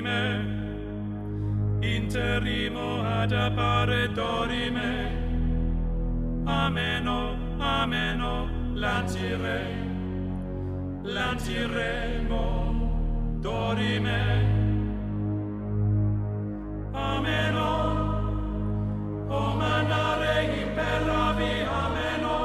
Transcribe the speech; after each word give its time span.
dorime, 0.00 0.58
interimo 1.80 3.02
ad 3.02 3.32
appare 3.32 4.08
dorime, 4.12 5.18
ameno, 6.44 7.36
ameno, 7.58 8.48
lancire, 8.74 9.62
lanciremo, 11.02 12.38
dorime, 13.40 14.44
ameno, 16.92 17.68
o 19.28 19.54
manare 19.54 20.62
imperavi, 20.62 21.62
ameno, 21.68 22.36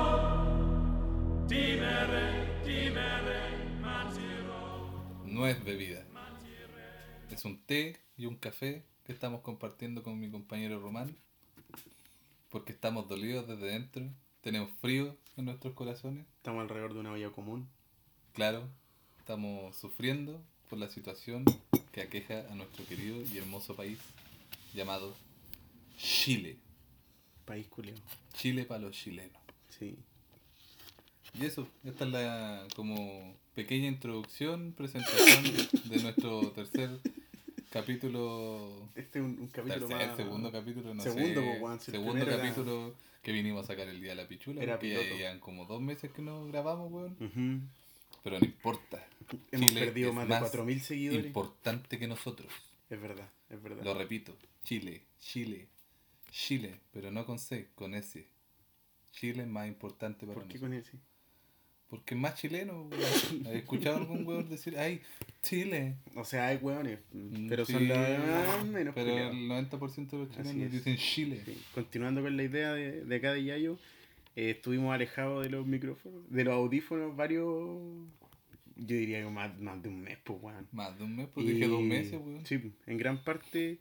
dimere, 1.46 2.60
dimere, 2.64 3.40
mantirò. 3.82 4.92
No 5.24 5.46
es 5.48 5.58
bebida. 5.64 6.05
Un 7.46 7.60
té 7.60 8.00
y 8.18 8.26
un 8.26 8.38
café 8.38 8.84
que 9.06 9.14
estamos 9.14 9.42
compartiendo 9.42 10.02
con 10.02 10.20
mi 10.20 10.32
compañero 10.32 10.80
Román. 10.80 11.16
Porque 12.50 12.72
estamos 12.72 13.08
dolidos 13.08 13.48
desde 13.48 13.68
dentro. 13.68 14.04
Tenemos 14.42 14.72
frío 14.82 15.16
en 15.38 15.46
nuestros 15.46 15.76
corazones. 15.76 16.26
Estamos 16.38 16.64
alrededor 16.64 16.96
de 16.96 17.02
una 17.02 17.12
olla 17.12 17.30
común. 17.30 17.68
Claro, 18.34 18.68
estamos 19.20 19.76
sufriendo 19.76 20.42
por 20.72 20.80
la 20.80 20.90
situación 20.90 21.46
que 21.92 22.02
aqueja 22.02 22.52
a 22.52 22.56
nuestro 22.56 22.84
querido 22.88 23.22
y 23.32 23.38
hermoso 23.38 23.76
país 23.76 24.00
llamado 24.74 25.16
Chile. 25.98 26.58
País 27.46 27.68
culiao. 27.68 27.96
Chile 28.34 28.66
para 28.66 28.82
los 28.82 28.98
chilenos. 28.98 29.40
Sí. 29.70 29.96
Y 31.40 31.46
eso, 31.46 31.68
esta 31.84 32.06
es 32.06 32.12
la 32.12 32.68
como 32.76 33.36
pequeña 33.54 33.88
introducción, 33.88 34.74
presentación 34.76 35.44
de 35.84 36.02
nuestro 36.02 36.52
tercer 36.52 36.90
capítulo. 37.70 38.90
Este 38.96 39.20
es 39.20 39.26
un, 39.26 39.40
un 39.40 39.48
capítulo 39.48 39.88
tercer, 39.88 40.08
más. 40.08 40.18
segundo 40.18 40.52
capítulo, 40.52 40.94
no 40.94 41.04
Segundo, 41.04 41.42
sé. 41.42 41.86
si 41.86 41.92
el 41.92 41.98
segundo 41.98 42.26
era- 42.26 42.38
capítulo 42.38 42.94
que 43.22 43.32
vinimos 43.32 43.64
a 43.64 43.68
sacar 43.68 43.88
el 43.88 44.00
día 44.02 44.12
de 44.12 44.16
la 44.16 44.28
pichula. 44.28 44.62
Era 44.62 44.76
porque 44.76 44.90
ya 44.94 45.00
piloto. 45.00 45.18
llevan 45.18 45.40
como 45.40 45.66
dos 45.66 45.82
meses 45.82 46.12
que 46.12 46.22
no 46.22 46.46
grabamos, 46.46 46.92
weón. 46.92 47.70
Pero 48.24 48.40
no 48.40 48.46
importa. 48.46 49.06
Hemos 49.52 49.70
Chile 49.70 49.86
perdido 49.86 50.14
más 50.14 50.28
de 50.28 50.36
4.000 50.36 50.80
seguidores. 50.80 51.26
Importante 51.26 51.98
que 52.00 52.08
nosotros. 52.08 52.52
Es 52.90 53.02
verdad, 53.02 53.30
es 53.50 53.62
verdad. 53.62 53.84
Lo 53.84 53.94
repito. 53.94 54.36
Chile, 54.64 55.04
Chile, 55.20 55.68
Chile, 56.32 56.80
pero 56.92 57.12
no 57.12 57.26
con 57.26 57.40
C, 57.40 57.70
con 57.76 57.94
S. 57.96 58.28
Chile 59.12 59.44
es 59.44 59.48
más 59.48 59.68
importante 59.68 60.26
para 60.28 60.36
¿Por 60.40 60.48
qué 60.48 60.60
nosotros. 60.60 60.62
con 60.70 60.74
ese? 60.74 61.15
Porque 61.90 62.16
es 62.16 62.20
más 62.20 62.36
chileno, 62.36 62.84
weón. 62.90 63.48
¿Has 63.48 63.54
escuchado 63.54 63.98
algún 63.98 64.26
weón 64.26 64.50
decir, 64.50 64.78
ay, 64.78 65.02
Chile? 65.42 65.96
O 66.16 66.26
sea, 66.26 66.48
hay 66.48 66.58
hueones, 66.58 67.00
Mm, 67.14 67.48
pero 67.48 67.64
sí, 67.66 67.74
son 67.74 67.88
los 67.88 68.66
menos 68.66 68.94
Pero 68.96 69.12
culiados. 69.12 69.34
el 69.36 69.48
90% 69.48 70.10
de 70.10 70.18
los 70.26 70.30
chilenos 70.30 70.72
dicen 70.72 70.98
Chile. 70.98 71.42
Sí. 71.46 71.62
Continuando 71.74 72.22
con 72.24 72.36
la 72.36 72.44
idea 72.44 72.74
de, 72.74 73.04
de 73.06 73.16
acá 73.16 73.34
de 73.34 73.44
Yayo, 73.44 73.78
eh, 74.36 74.50
estuvimos 74.52 74.94
alejados 74.94 75.44
de 75.44 75.50
los 75.52 75.66
micrófonos, 75.68 76.30
de 76.30 76.44
los 76.44 76.54
audífonos 76.56 77.16
varios, 77.16 77.46
yo 78.78 78.96
diría 78.98 79.22
que 79.24 79.30
más, 79.30 79.58
más 79.60 79.82
de 79.82 79.90
un 79.90 80.02
mes, 80.02 80.18
pues, 80.24 80.40
weón. 80.42 80.68
Más 80.72 80.98
de 80.98 81.04
un 81.06 81.16
mes, 81.16 81.28
pues 81.34 81.46
dije 81.46 81.68
dos 81.68 81.82
Y- 81.82 81.86
meses, 81.86 82.14
weón. 82.22 82.46
Sí, 82.46 82.60
en 82.88 82.98
gran 82.98 83.24
parte 83.24 83.78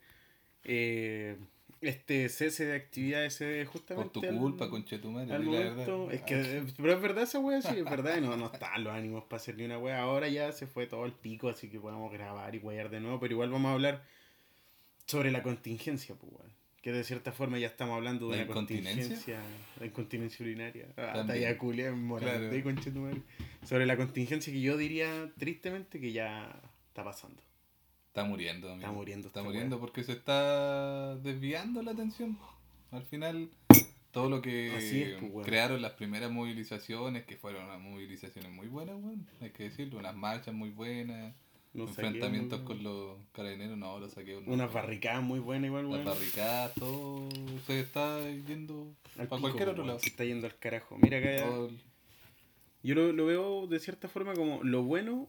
eh, 0.63 1.35
este 1.89 2.29
cese 2.29 2.65
de 2.65 2.75
actividades 2.75 3.33
se 3.35 3.63
Por 3.65 3.73
justamente 3.73 4.09
tu 4.19 4.25
al- 4.25 4.37
culpa, 4.37 4.69
conchetumare, 4.69 5.31
al 5.33 5.43
momento. 5.43 6.11
Es 6.11 6.21
que, 6.23 6.63
pero 6.77 6.93
es 6.93 7.01
verdad 7.01 7.23
esa 7.23 7.39
wea, 7.39 7.61
sí, 7.61 7.77
es 7.77 7.83
verdad, 7.85 8.19
no, 8.21 8.35
no 8.37 8.47
están 8.51 8.83
los 8.83 8.93
ánimos 8.93 9.23
para 9.25 9.37
hacer 9.41 9.55
ni 9.57 9.63
una 9.65 9.77
wea. 9.77 10.01
Ahora 10.01 10.27
ya 10.27 10.51
se 10.51 10.67
fue 10.67 10.87
todo 10.87 11.05
el 11.05 11.11
pico, 11.13 11.49
así 11.49 11.69
que 11.69 11.79
podemos 11.79 12.11
grabar 12.11 12.53
y 12.55 12.59
weyar 12.59 12.89
de 12.89 12.99
nuevo, 12.99 13.19
pero 13.19 13.33
igual 13.33 13.49
vamos 13.49 13.69
a 13.69 13.73
hablar 13.73 14.03
sobre 15.05 15.31
la 15.31 15.43
contingencia, 15.43 16.15
pues. 16.15 16.31
Que 16.81 16.91
de 16.91 17.03
cierta 17.03 17.31
forma 17.31 17.57
ya 17.57 17.65
estamos 17.67 17.95
hablando 17.95 18.29
de 18.29 18.37
¿La 18.37 18.43
una 18.43 18.53
contingencia. 18.53 19.39
La 19.79 19.87
incontinencia 19.87 20.43
urinaria. 20.45 20.85
Ah, 20.97 21.13
También. 21.15 21.27
talla 21.27 21.57
culia 21.57 21.87
en 21.87 22.03
Morandé, 22.03 22.61
Claro. 22.61 22.63
conchetumare. 22.63 23.21
Sobre 23.63 23.87
la 23.87 23.97
contingencia 23.97 24.53
que 24.53 24.61
yo 24.61 24.77
diría 24.77 25.31
tristemente 25.37 25.99
que 25.99 26.11
ya 26.11 26.61
está 26.89 27.03
pasando. 27.03 27.41
Está 28.15 28.23
muriendo, 28.23 28.67
amigo. 28.71 28.79
Está 28.87 28.91
muriendo 28.97 29.27
Está 29.27 29.43
muriendo 29.43 29.77
porque 29.77 30.01
se 30.05 30.13
está 30.13 31.17
desviando 31.17 31.81
la 31.81 31.91
atención. 31.91 32.37
Al 32.91 33.03
final, 33.03 33.49
todo 34.11 34.29
lo 34.29 34.41
que 34.41 34.67
es, 34.77 35.21
pues, 35.33 35.45
crearon 35.45 35.81
las 35.81 35.91
primeras 35.91 36.31
movilizaciones, 36.31 37.25
que 37.25 37.35
fueron 37.35 37.65
unas 37.65 37.81
movilizaciones 37.81 38.49
muy 38.53 38.67
buenas, 38.67 38.95
weón. 38.95 39.27
Hay 39.41 39.49
que 39.49 39.63
decirlo, 39.63 39.99
unas 39.99 40.15
marchas 40.15 40.53
muy 40.53 40.69
buenas, 40.69 41.33
Los 41.73 41.89
enfrentamientos 41.89 42.59
saqueos, 42.61 42.77
con 42.77 42.83
los 42.85 43.17
carabineros, 43.33 43.77
no, 43.77 43.99
los 43.99 44.13
saqueos. 44.13 44.47
no. 44.47 44.53
Unas 44.53 44.71
barricadas 44.71 45.21
muy 45.21 45.39
buenas 45.41 45.67
igual, 45.67 45.83
Las 45.83 45.91
weón. 45.91 46.05
barricadas, 46.05 46.73
todo 46.75 47.27
se 47.67 47.81
está 47.81 48.21
yendo 48.47 48.93
Al 49.17 49.27
para 49.27 49.39
pico, 49.39 49.41
cualquier 49.41 49.67
otro 49.67 49.83
lado. 49.85 49.99
Se 49.99 50.07
está 50.07 50.23
yendo 50.23 50.47
al 50.47 50.57
carajo. 50.57 50.97
Mira 50.99 51.17
acá. 51.17 51.35
El- 51.35 51.81
Yo 52.81 52.95
lo, 52.95 53.11
lo 53.11 53.25
veo 53.25 53.67
de 53.67 53.77
cierta 53.81 54.07
forma 54.07 54.35
como 54.35 54.63
lo 54.63 54.83
bueno, 54.83 55.27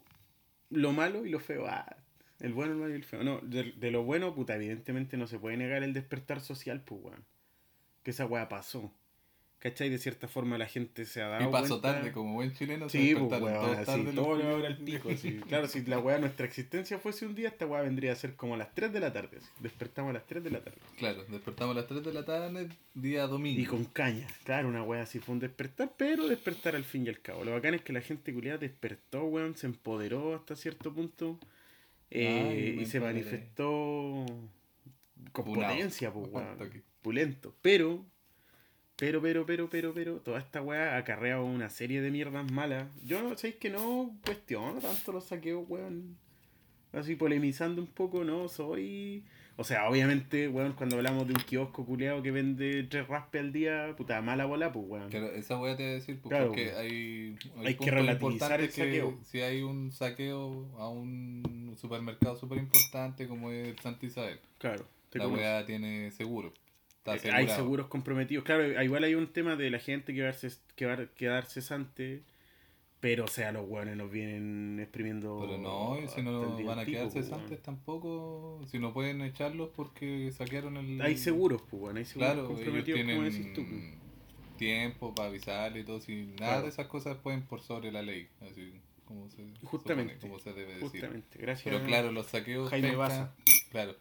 lo 0.71 0.93
malo 0.93 1.27
y 1.27 1.31
lo 1.31 1.41
feo. 1.41 1.67
Ah, 1.67 1.97
el 2.41 2.53
bueno, 2.53 2.73
el 2.73 2.79
malo 2.79 2.93
y 2.93 2.97
el 2.97 3.05
feo. 3.05 3.23
No, 3.25 3.41
de, 3.43 3.73
de 3.73 3.91
lo 3.91 4.03
bueno, 4.05 4.35
puta, 4.35 4.55
evidentemente 4.57 5.17
no 5.17 5.27
se 5.27 5.39
puede 5.39 5.57
negar 5.57 5.83
el 5.83 5.93
despertar 5.93 6.41
social, 6.41 6.83
pues, 6.83 7.01
weón. 7.03 7.25
Que 8.03 8.11
esa 8.13 8.27
weá 8.27 8.49
pasó. 8.49 8.93
¿Cachai? 9.59 9.89
De 9.89 9.97
cierta 9.99 10.29
forma 10.29 10.59
la 10.59 10.67
gente 10.67 11.07
se 11.07 11.23
ha 11.23 11.29
dado 11.29 11.49
Y 11.49 11.51
pasó 11.51 11.81
cuenta- 11.81 11.95
tarde, 11.95 12.13
como 12.13 12.35
buen 12.35 12.53
chileno, 12.53 12.91
se 12.91 12.99
Sí, 13.01 13.15
pues, 13.15 13.41
weón, 13.41 13.55
todos 13.55 13.89
así, 13.89 14.05
todo 14.15 14.37
lo 14.37 14.49
ahora 14.51 14.67
al 14.69 14.77
pico, 14.77 15.09
así. 15.11 15.41
Claro, 15.49 15.67
si 15.67 15.83
la 15.87 15.99
weá, 15.99 16.19
nuestra 16.19 16.45
existencia 16.47 16.99
fuese 16.99 17.25
un 17.27 17.35
día, 17.35 17.49
esta 17.49 17.67
weá 17.67 17.81
vendría 17.81 18.13
a 18.13 18.17
ser 18.17 18.37
como 18.37 18.55
a 18.55 18.59
las 18.59 18.75
3 18.75 18.93
de 18.93 19.01
la 19.01 19.13
tarde. 19.15 19.39
así. 19.39 19.49
Despertamos 19.61 20.11
a 20.11 20.13
las 20.13 20.27
3 20.27 20.45
de 20.45 20.51
la 20.51 20.61
tarde. 20.61 20.79
Claro, 20.99 21.25
despertamos 21.25 21.75
a 21.75 21.81
las 21.81 21.89
3 21.89 22.05
de 22.05 22.13
la 22.13 22.25
tarde, 22.27 22.69
día 22.95 23.27
domingo. 23.27 23.59
Y 23.61 23.65
con 23.65 23.87
caña, 23.87 24.27
claro, 24.45 24.69
una 24.69 24.83
weá 24.83 25.03
así 25.03 25.19
fue 25.21 25.33
un 25.33 25.41
despertar, 25.41 25.91
pero 25.97 26.29
despertar 26.29 26.77
al 26.77 26.85
fin 26.85 27.07
y 27.07 27.09
al 27.09 27.21
cabo. 27.21 27.43
Lo 27.43 27.53
bacán 27.53 27.73
es 27.75 27.81
que 27.81 27.95
la 27.95 28.03
gente 28.03 28.35
culiada 28.35 28.59
despertó, 28.59 29.25
weón, 29.25 29.57
se 29.57 29.67
empoderó 29.67 30.37
hasta 30.37 30.55
cierto 30.55 30.93
punto 30.93 31.41
eh, 32.11 32.77
Ay, 32.77 32.83
y 32.83 32.87
se 32.87 33.01
manifestó 33.01 34.25
con 35.33 35.45
Funao. 35.45 35.71
potencia, 35.71 36.13
pues, 36.13 36.29
weón. 36.33 36.85
Pulento. 37.03 37.55
Pero, 37.63 38.05
pero, 38.97 39.21
pero, 39.23 39.47
pero, 39.47 39.69
pero, 39.71 39.95
pero, 39.95 40.17
toda 40.21 40.39
esta 40.39 40.63
weá 40.63 40.95
ha 40.95 40.99
acarreado 40.99 41.45
una 41.45 41.71
serie 41.71 42.01
de 42.01 42.11
mierdas 42.11 42.51
malas. 42.51 42.89
Yo 43.05 43.23
no 43.23 43.37
sé 43.37 43.57
que 43.57 43.71
no 43.71 44.17
cuestiono 44.25 44.81
tanto 44.81 45.13
los 45.13 45.25
saqueos, 45.25 45.65
weón. 45.69 46.17
Así 46.93 47.15
polemizando 47.15 47.83
un 47.83 47.89
poco, 47.89 48.25
no 48.25 48.49
soy. 48.49 49.25
O 49.59 49.65
sea, 49.65 49.89
obviamente, 49.89 50.49
weón, 50.49 50.75
cuando 50.75 50.97
hablamos 50.97 51.27
de 51.27 51.33
un 51.33 51.41
kiosco 51.41 51.87
culeado 51.87 52.23
que 52.23 52.31
vende 52.31 52.83
tres 52.85 53.09
raspes 53.09 53.41
al 53.41 53.53
día, 53.53 53.95
puta 53.97 54.21
mala 54.21 54.45
bola, 54.45 54.71
pues, 54.71 54.85
weón. 54.87 55.09
Claro, 55.09 55.33
esa 55.33 55.55
voy 55.57 55.71
a 55.71 55.77
te 55.77 55.83
voy 55.83 55.93
a 55.93 55.95
decir 55.95 56.21
pues, 56.21 56.31
Claro, 56.31 56.49
porque 56.49 56.65
pues. 56.67 56.77
hay, 56.77 57.37
Hay 57.65 57.75
que 57.77 57.91
relativizar 57.91 58.61
el 58.61 58.71
saqueo. 58.71 59.19
Si 59.25 59.41
hay 59.41 59.63
un 59.63 59.93
saqueo 59.93 60.69
a 60.79 60.91
un 60.91 61.75
supermercado 61.81 62.37
súper 62.37 62.59
importante 62.59 63.27
como 63.27 63.51
es 63.51 63.69
el 63.69 63.79
Santa 63.79 64.05
Isabel, 64.05 64.39
Claro. 64.59 64.87
te 65.11 65.19
la 65.19 65.29
weá 65.29 65.65
tiene 65.65 66.11
seguro. 66.11 66.53
Está 66.99 67.29
Eh. 67.29 67.33
Hay 67.33 67.49
seguros 67.49 67.87
comprometidos. 67.87 68.45
Claro, 68.45 68.83
igual 68.83 69.05
hay 69.05 69.15
un 69.15 69.29
tema 69.33 69.57
de 69.57 69.71
la 69.71 69.79
gente 69.79 70.13
que 70.13 70.23
va 70.23 70.31
a, 70.31 70.35
que 70.75 70.87
va 70.87 70.95
a 70.95 71.07
quedar 71.07 71.47
cesante, 71.47 72.23
pero, 73.07 73.25
o 73.25 73.29
sea, 73.29 73.53
los 73.53 73.69
weones 73.69 73.97
nos 73.97 74.11
vienen 74.11 74.81
exprimiendo. 74.81 75.39
Pero 75.41 75.59
no, 75.59 75.97
y 76.03 76.09
si 76.09 76.23
no 76.23 76.41
van 76.65 76.79
a 76.81 76.85
del 76.85 76.87
pico, 76.87 76.99
quedar 76.99 77.13
pues, 77.13 77.25
cesantes 77.25 77.51
weón. 77.51 77.63
tampoco, 77.63 78.61
si 78.67 78.81
no 78.81 78.93
pueden 78.93 79.21
echarlos 79.23 79.69
porque 79.77 80.33
saquearon 80.33 80.77
el... 80.77 81.01
Hay 81.01 81.17
seguros, 81.17 81.63
pues, 81.71 81.81
bueno, 81.81 82.01
hay 82.01 82.05
seguros 82.05 82.33
Claro, 82.33 82.47
ellos 82.49 82.57
comprometidos, 82.59 83.01
como 83.01 83.13
tienen 83.13 83.33
decís 83.33 83.53
tú. 83.55 83.63
pues. 83.65 84.57
tiempo 84.59 85.15
para 85.15 85.29
avisarle 85.29 85.81
y 85.81 85.85
todo, 85.85 86.01
si 86.01 86.25
nada 86.25 86.37
Claro. 86.37 86.63
de 86.63 86.69
esas 86.71 86.87
cosas 86.89 87.17
pueden 87.19 87.43
por 87.43 87.61
sobre 87.61 87.93
la 87.93 88.03
ley, 88.03 88.29
así 88.41 88.73
como 89.05 89.29
se, 89.31 89.45
Justamente, 89.63 90.15
supone, 90.15 90.29
como 90.29 90.41
se 90.41 90.53
debe 90.53 90.73
decir. 90.75 90.89
Justamente, 90.91 91.39
gracias. 91.39 91.73
Pero 91.73 91.87
claro, 91.87 92.11
los 92.11 92.27
saqueos 92.27 92.71
Jaime 92.71 92.89
penca- 92.89 92.97
Baza. 92.99 93.35
claro, 93.71 93.95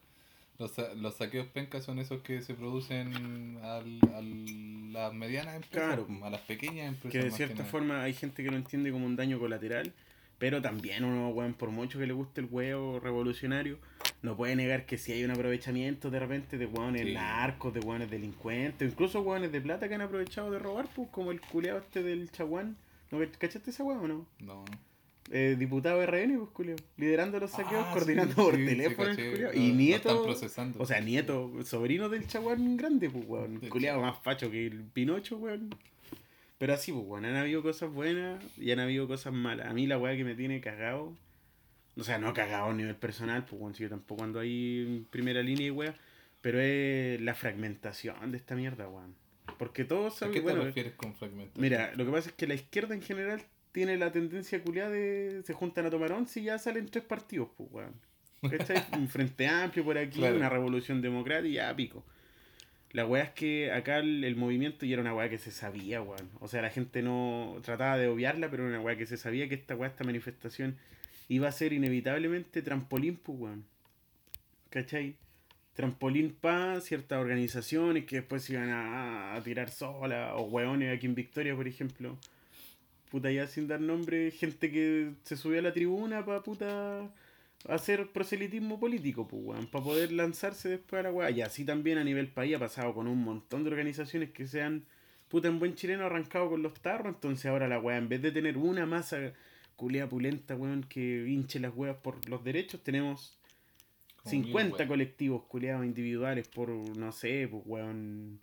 los, 0.57 0.71
los 0.97 1.15
saqueos 1.15 1.47
pencas 1.47 1.83
son 1.83 1.99
esos 1.99 2.21
que 2.21 2.41
se 2.41 2.53
producen 2.53 3.57
al, 3.63 3.99
a 4.13 4.21
las 4.21 5.13
medianas 5.13 5.55
empresas, 5.55 5.95
Claro. 5.95 6.07
a 6.23 6.29
las 6.29 6.41
pequeñas 6.41 6.87
empresas. 6.87 7.11
que 7.11 7.19
de 7.29 7.31
cierta 7.31 7.63
forma 7.65 8.03
hay 8.03 8.13
gente 8.13 8.43
que 8.43 8.49
lo 8.51 8.57
entiende 8.57 8.91
como 8.91 9.05
un 9.05 9.15
daño 9.15 9.37
colateral, 9.39 9.93
pero 10.37 10.61
también 10.61 11.03
uno, 11.05 11.29
weón, 11.29 11.53
por 11.53 11.71
mucho 11.71 11.99
que 11.99 12.07
le 12.07 12.13
guste 12.13 12.41
el 12.41 12.47
huevo 12.49 12.99
revolucionario, 12.99 13.79
no 14.21 14.35
puede 14.35 14.55
negar 14.55 14.85
que 14.85 14.97
si 14.97 15.11
hay 15.11 15.23
un 15.23 15.31
aprovechamiento 15.31 16.09
de 16.09 16.19
repente 16.19 16.57
de 16.57 16.65
hueones 16.65 17.03
Sí. 17.03 17.13
narcos, 17.13 17.73
de 17.73 17.79
hueones 17.81 18.09
delincuentes, 18.09 18.91
incluso 18.91 19.21
hueones 19.21 19.51
de 19.51 19.61
plata 19.61 19.87
que 19.87 19.95
han 19.95 20.01
aprovechado 20.01 20.51
de 20.51 20.59
robar, 20.59 20.87
pues 20.95 21.09
como 21.09 21.31
el 21.31 21.39
culeado 21.41 21.79
este 21.79 22.01
del 22.03 22.31
chaguán. 22.31 22.75
¿No 23.11 23.19
cach- 23.19 23.37
cachaste 23.37 23.69
esa 23.71 23.83
hueá 23.83 23.99
o 23.99 24.07
no? 24.07 24.25
No. 24.39 24.65
Eh, 25.31 25.55
diputado 25.57 26.01
RN, 26.05 26.37
pues 26.37 26.49
culiao, 26.51 26.77
liderando 26.97 27.39
los 27.39 27.49
saqueos, 27.51 27.83
Ah, 27.87 27.93
coordinando 27.93 28.33
sí, 28.35 28.41
por 28.41 28.55
sí, 28.55 28.61
sí, 28.61 28.65
teléfono 28.67 29.09
el 29.09 29.15
caché, 29.15 29.31
culiao. 29.31 29.51
lo- 29.53 29.59
Y 29.59 29.71
nieto, 29.71 30.09
están 30.09 30.23
procesando. 30.23 30.79
o 30.81 30.85
sea, 30.85 30.99
nieto, 31.01 31.51
sobrino 31.63 32.09
del 32.09 32.27
chaguán 32.27 32.77
grande, 32.77 33.09
pues 33.09 33.25
weón. 33.27 33.59
De 33.59 33.69
Culeado 33.69 34.01
más 34.01 34.19
facho 34.21 34.51
que 34.51 34.67
el 34.67 34.83
Pinocho, 34.83 35.37
weón. 35.37 35.73
Pero 36.59 36.73
así, 36.73 36.91
pues 36.91 37.03
weón, 37.07 37.25
han 37.25 37.35
habido 37.37 37.63
cosas 37.63 37.91
buenas 37.91 38.43
y 38.57 38.69
han 38.71 38.79
habido 38.79 39.07
cosas 39.07 39.33
malas. 39.33 39.67
A 39.67 39.73
mí 39.73 39.87
la 39.87 39.97
weá 39.97 40.15
que 40.15 40.23
me 40.23 40.35
tiene 40.35 40.61
cagado 40.61 41.13
O 41.97 42.03
sea, 42.03 42.17
no 42.19 42.33
cagado 42.33 42.69
a 42.69 42.73
nivel 42.73 42.95
personal, 42.95 43.45
pues 43.45 43.59
bueno, 43.59 43.73
si 43.75 43.83
yo 43.83 43.89
tampoco 43.89 44.23
ando 44.25 44.39
ahí 44.41 44.83
en 44.85 45.05
primera 45.05 45.41
línea 45.41 45.67
y 45.67 45.71
weá. 45.71 45.95
Pero 46.41 46.59
es 46.59 47.19
la 47.21 47.33
fragmentación 47.33 48.31
de 48.31 48.37
esta 48.37 48.53
mierda, 48.55 48.87
weón. 48.87 49.15
Porque 49.57 49.85
todos 49.85 50.13
¿A 50.15 50.19
saben, 50.19 50.33
qué 50.33 50.39
te 50.41 50.43
bueno, 50.43 50.63
refieres 50.65 50.93
con 50.93 51.15
fragmentación? 51.15 51.61
Mira, 51.61 51.93
lo 51.95 52.05
que 52.05 52.11
pasa 52.11 52.29
es 52.29 52.35
que 52.35 52.45
la 52.47 52.53
izquierda 52.53 52.93
en 52.93 53.01
general 53.01 53.41
tiene 53.75 53.97
la 53.97 54.09
tendencia 54.09 54.61
culiada 54.63 54.89
de 54.91 55.41
se 55.43 55.53
juntan 55.53 55.85
a 55.85 55.89
tomar 55.89 56.13
once 56.13 56.39
y 56.39 56.43
ya 56.45 56.57
salen 56.57 56.87
tres 56.87 57.03
partidos, 57.03 57.49
pues, 57.57 57.69
weón. 57.73 57.93
¿Cachai? 58.57 58.85
Un 58.97 59.09
frente 59.09 59.47
amplio 59.47 59.83
por 59.83 59.97
aquí, 59.97 60.19
Claro. 60.19 60.37
una 60.37 60.47
revolución 60.47 61.01
democrática 61.01 61.53
ya 61.67 61.75
pico. 61.75 62.05
La 62.93 63.05
weá 63.05 63.23
es 63.25 63.31
que 63.31 63.73
acá 63.73 63.97
el, 63.97 64.23
el 64.23 64.37
movimiento 64.37 64.85
ya 64.85 64.93
era 64.93 65.01
una 65.01 65.13
weá 65.13 65.29
que 65.29 65.37
se 65.37 65.51
sabía, 65.51 66.01
weón. 66.01 66.29
O 66.39 66.47
sea, 66.47 66.61
la 66.61 66.69
gente 66.69 67.01
no 67.01 67.57
trataba 67.63 67.97
de 67.97 68.07
obviarla, 68.07 68.49
pero 68.49 68.63
era 68.63 68.77
una 68.77 68.81
weá 68.81 68.95
que 68.95 69.05
se 69.05 69.17
sabía 69.17 69.49
que 69.49 69.55
esta 69.55 69.75
weá, 69.75 69.89
esta 69.89 70.05
manifestación, 70.05 70.77
iba 71.27 71.49
a 71.49 71.51
ser 71.51 71.73
inevitablemente 71.73 72.61
trampolín, 72.61 73.17
pues, 73.17 73.37
weón. 73.37 73.65
¿Cachai? 74.69 75.15
Trampolín 75.73 76.31
para 76.39 76.79
ciertas 76.79 77.19
organizaciones 77.19 78.05
que 78.05 78.17
después 78.17 78.43
se 78.43 78.53
iban 78.53 78.69
a, 78.69 79.35
a 79.35 79.43
tirar 79.43 79.69
sola, 79.69 80.33
o 80.35 80.43
weones 80.43 80.95
aquí 80.95 81.05
en 81.05 81.15
Victoria, 81.15 81.53
por 81.53 81.67
ejemplo. 81.67 82.17
Puta, 83.09 83.31
ya 83.31 83.47
sin 83.47 83.67
dar 83.67 83.79
nombre, 83.81 84.31
gente 84.31 84.71
que 84.71 85.13
se 85.23 85.37
subió 85.37 85.59
a 85.59 85.61
la 85.63 85.73
tribuna 85.73 86.25
para 86.25 86.43
puta 86.43 87.11
hacer 87.67 88.11
proselitismo 88.11 88.79
político, 88.79 89.27
pues, 89.27 89.41
weón, 89.43 89.67
para 89.67 89.83
poder 89.83 90.11
lanzarse 90.11 90.69
después 90.69 90.99
a 90.99 91.03
la 91.03 91.11
weá. 91.11 91.31
Y 91.31 91.41
así 91.41 91.65
también 91.65 91.97
a 91.97 92.03
nivel 92.03 92.27
país 92.29 92.55
ha 92.55 92.59
pasado 92.59 92.93
con 92.93 93.07
un 93.07 93.23
montón 93.23 93.63
de 93.63 93.69
organizaciones 93.71 94.31
que 94.31 94.47
se 94.47 94.61
han, 94.61 94.85
puta, 95.29 95.47
en 95.47 95.59
buen 95.59 95.75
chileno 95.75 96.05
arrancado 96.05 96.49
con 96.49 96.61
los 96.63 96.73
tarros. 96.81 97.13
Entonces 97.15 97.45
ahora 97.45 97.67
la 97.67 97.79
weá, 97.79 97.97
en 97.97 98.09
vez 98.09 98.21
de 98.21 98.31
tener 98.31 98.57
una 98.57 98.85
masa 98.85 99.33
culea 99.75 100.07
pulenta, 100.09 100.55
weón, 100.55 100.83
que 100.83 101.25
hinche 101.27 101.59
las 101.59 101.73
weas 101.75 101.97
por 101.97 102.27
los 102.29 102.43
derechos, 102.43 102.81
tenemos 102.83 103.37
Como 104.23 104.41
mil 104.41 104.65
50 104.65 104.67
weas. 104.69 104.85
colectivos 104.85 105.43
culeados 105.45 105.85
individuales 105.85 106.47
por, 106.47 106.69
no 106.69 107.11
sé, 107.11 107.47
pues, 107.49 107.63
weón. 107.65 108.39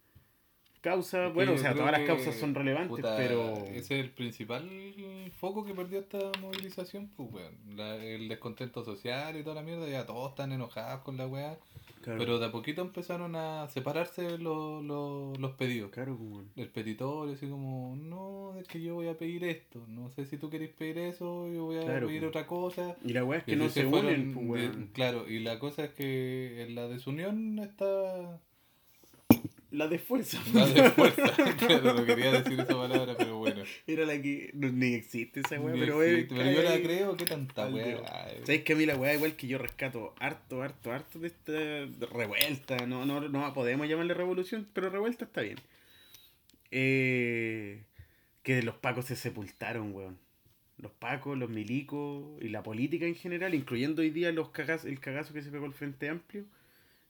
Causa, 0.83 1.23
Es 1.23 1.29
que 1.29 1.35
bueno, 1.35 1.53
o 1.53 1.59
sea, 1.59 1.75
todas 1.75 1.93
las 1.93 2.03
causas 2.03 2.35
son 2.35 2.55
relevantes, 2.55 2.89
puta, 2.89 3.17
pero. 3.17 3.55
Ese 3.67 3.79
es 4.01 4.05
el 4.05 4.11
principal 4.11 4.69
foco 5.37 5.65
que 5.65 5.75
perdió 5.75 6.01
esta 6.01 6.19
movilización, 6.41 7.09
pues, 7.17 7.31
weón. 7.33 7.55
La- 7.77 7.97
el 7.97 8.29
descontento 8.29 8.85
social 8.85 9.37
y 9.39 9.43
toda 9.45 9.55
la 9.55 9.63
mierda, 9.63 9.89
ya 9.89 10.05
todos 10.07 10.31
están 10.31 10.51
enojados 10.53 11.03
con 11.03 11.17
la 11.17 11.27
weá. 11.29 11.57
Claro, 12.03 12.19
Pero 12.19 12.41
de 12.41 12.47
a 12.47 12.51
poquito 12.51 12.83
empezaron 12.83 13.37
a 13.37 13.69
separarse 13.69 14.37
los, 14.39 14.83
los, 14.85 15.39
los 15.39 15.53
pedidos. 15.53 15.93
claro, 15.93 16.17
pues, 16.19 16.31
weón. 16.33 16.51
El 16.57 16.69
petitorio, 16.69 17.33
así 17.35 17.47
como, 17.47 17.95
no, 17.97 18.59
es 18.59 18.67
que 18.67 18.83
yo 18.83 18.95
voy 18.97 19.07
a 19.07 19.17
pedir 19.17 19.45
esto. 19.45 19.85
No 19.87 20.11
sé 20.11 20.27
si 20.27 20.37
tú 20.37 20.51
querés 20.51 20.71
pedir 20.71 20.99
eso, 20.99 21.47
yo 21.53 21.65
voy 21.67 21.77
a 21.79 21.83
Claro, 21.83 22.09
pedir 22.09 22.23
pues. 22.23 22.29
otra 22.31 22.47
cosa. 22.49 22.97
Y 23.05 23.13
la 23.13 23.23
weá 23.25 23.39
es 23.39 23.45
que 23.45 23.55
no 23.55 23.69
se 23.69 23.85
fueron 23.87 24.07
unen, 24.07 24.35
pues, 24.35 24.63
de- 24.63 24.69
weón. 24.69 24.91
claro, 24.93 25.29
y 25.31 25.39
la 25.39 25.61
cosa 25.61 25.85
es 25.85 25.91
que 25.93 26.65
en 26.65 26.75
la 26.75 26.89
desunión 26.89 27.61
está 27.61 28.41
La 29.73 29.89
de 29.89 29.99
fuerza. 29.99 30.39
la 30.53 30.67
de 30.67 30.91
fuerza. 30.91 31.23
claro, 31.59 31.95
no 31.95 32.05
quería 32.05 32.31
decir 32.33 32.61
esa 32.61 32.77
palabra, 32.77 33.15
pero 33.17 33.39
bueno. 33.39 33.63
Era 33.87 34.05
la 34.05 34.21
que. 34.21 34.51
No, 34.55 34.71
ni 34.71 34.95
existe 34.95 35.41
esa 35.41 35.59
weá, 35.59 35.75
pero 35.75 36.03
existe, 36.03 36.35
pero 36.37 36.51
yo 36.53 36.63
la 36.63 36.81
creo, 36.83 37.17
¿qué 37.17 37.25
tanta 37.25 37.67
weá? 37.69 38.03
¿Sabes 38.45 38.63
que 38.65 38.75
a 38.75 38.77
mí 38.77 38.85
la 38.87 38.97
weá, 38.97 39.15
igual 39.15 39.35
que 39.35 39.47
yo 39.47 39.57
rescato 39.59 40.15
harto, 40.21 40.63
harto, 40.63 40.93
harto 40.93 41.19
de 41.19 41.29
esta 41.29 42.07
revuelta? 42.15 42.87
No, 42.87 43.07
no, 43.07 43.21
no 43.29 43.55
podemos 43.55 43.89
llamarle 43.89 44.15
revolución, 44.15 44.69
pero 44.75 44.91
revuelta 44.91 45.25
está 45.25 45.41
bien. 45.41 45.57
Eh, 46.71 47.85
que 48.43 48.63
los 48.63 48.75
pacos 48.77 49.07
se 49.07 49.17
sepultaron, 49.17 49.95
weón. 49.95 50.19
Los 50.79 50.93
pacos, 50.93 51.39
los 51.39 51.49
milicos 51.49 52.25
y 52.43 52.49
la 52.49 52.63
política 52.63 53.07
en 53.07 53.15
general, 53.15 53.55
incluyendo 53.55 54.03
hoy 54.03 54.11
día 54.11 54.33
los 54.33 54.49
cagaz- 54.49 54.85
el 54.87 54.99
cagazo 55.01 55.33
que 55.33 55.43
se 55.43 55.51
pegó 55.51 55.67
el 55.67 55.73
Frente 55.73 56.09
Amplio, 56.09 56.45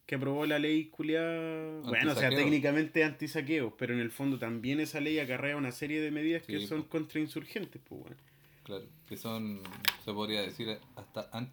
que 0.07 0.15
aprobó 0.17 0.45
la 0.47 0.59
ley 0.59 0.87
culiada. 0.87 1.81
Bueno, 1.83 2.13
o 2.13 2.15
sea, 2.15 2.29
técnicamente 2.31 3.05
antisaqueo, 3.05 3.77
pero 3.77 3.95
en 3.95 4.01
el 4.01 4.11
fondo 4.11 4.39
también 4.39 4.81
esa 4.81 5.01
ley 5.01 5.19
acarrea 5.19 5.57
una 5.57 5.73
serie 5.73 6.01
de 6.01 6.11
medidas 6.11 6.43
que 6.43 6.67
son 6.67 6.83
contrainsurgentes, 6.83 7.81
pues, 7.89 8.03
weón. 8.03 8.17
Claro, 8.65 8.85
que 9.09 9.17
son, 9.17 9.61
se 10.05 10.13
podría 10.13 10.43
decir, 10.43 10.69
hasta 10.97 11.29
Ah, 11.33 11.51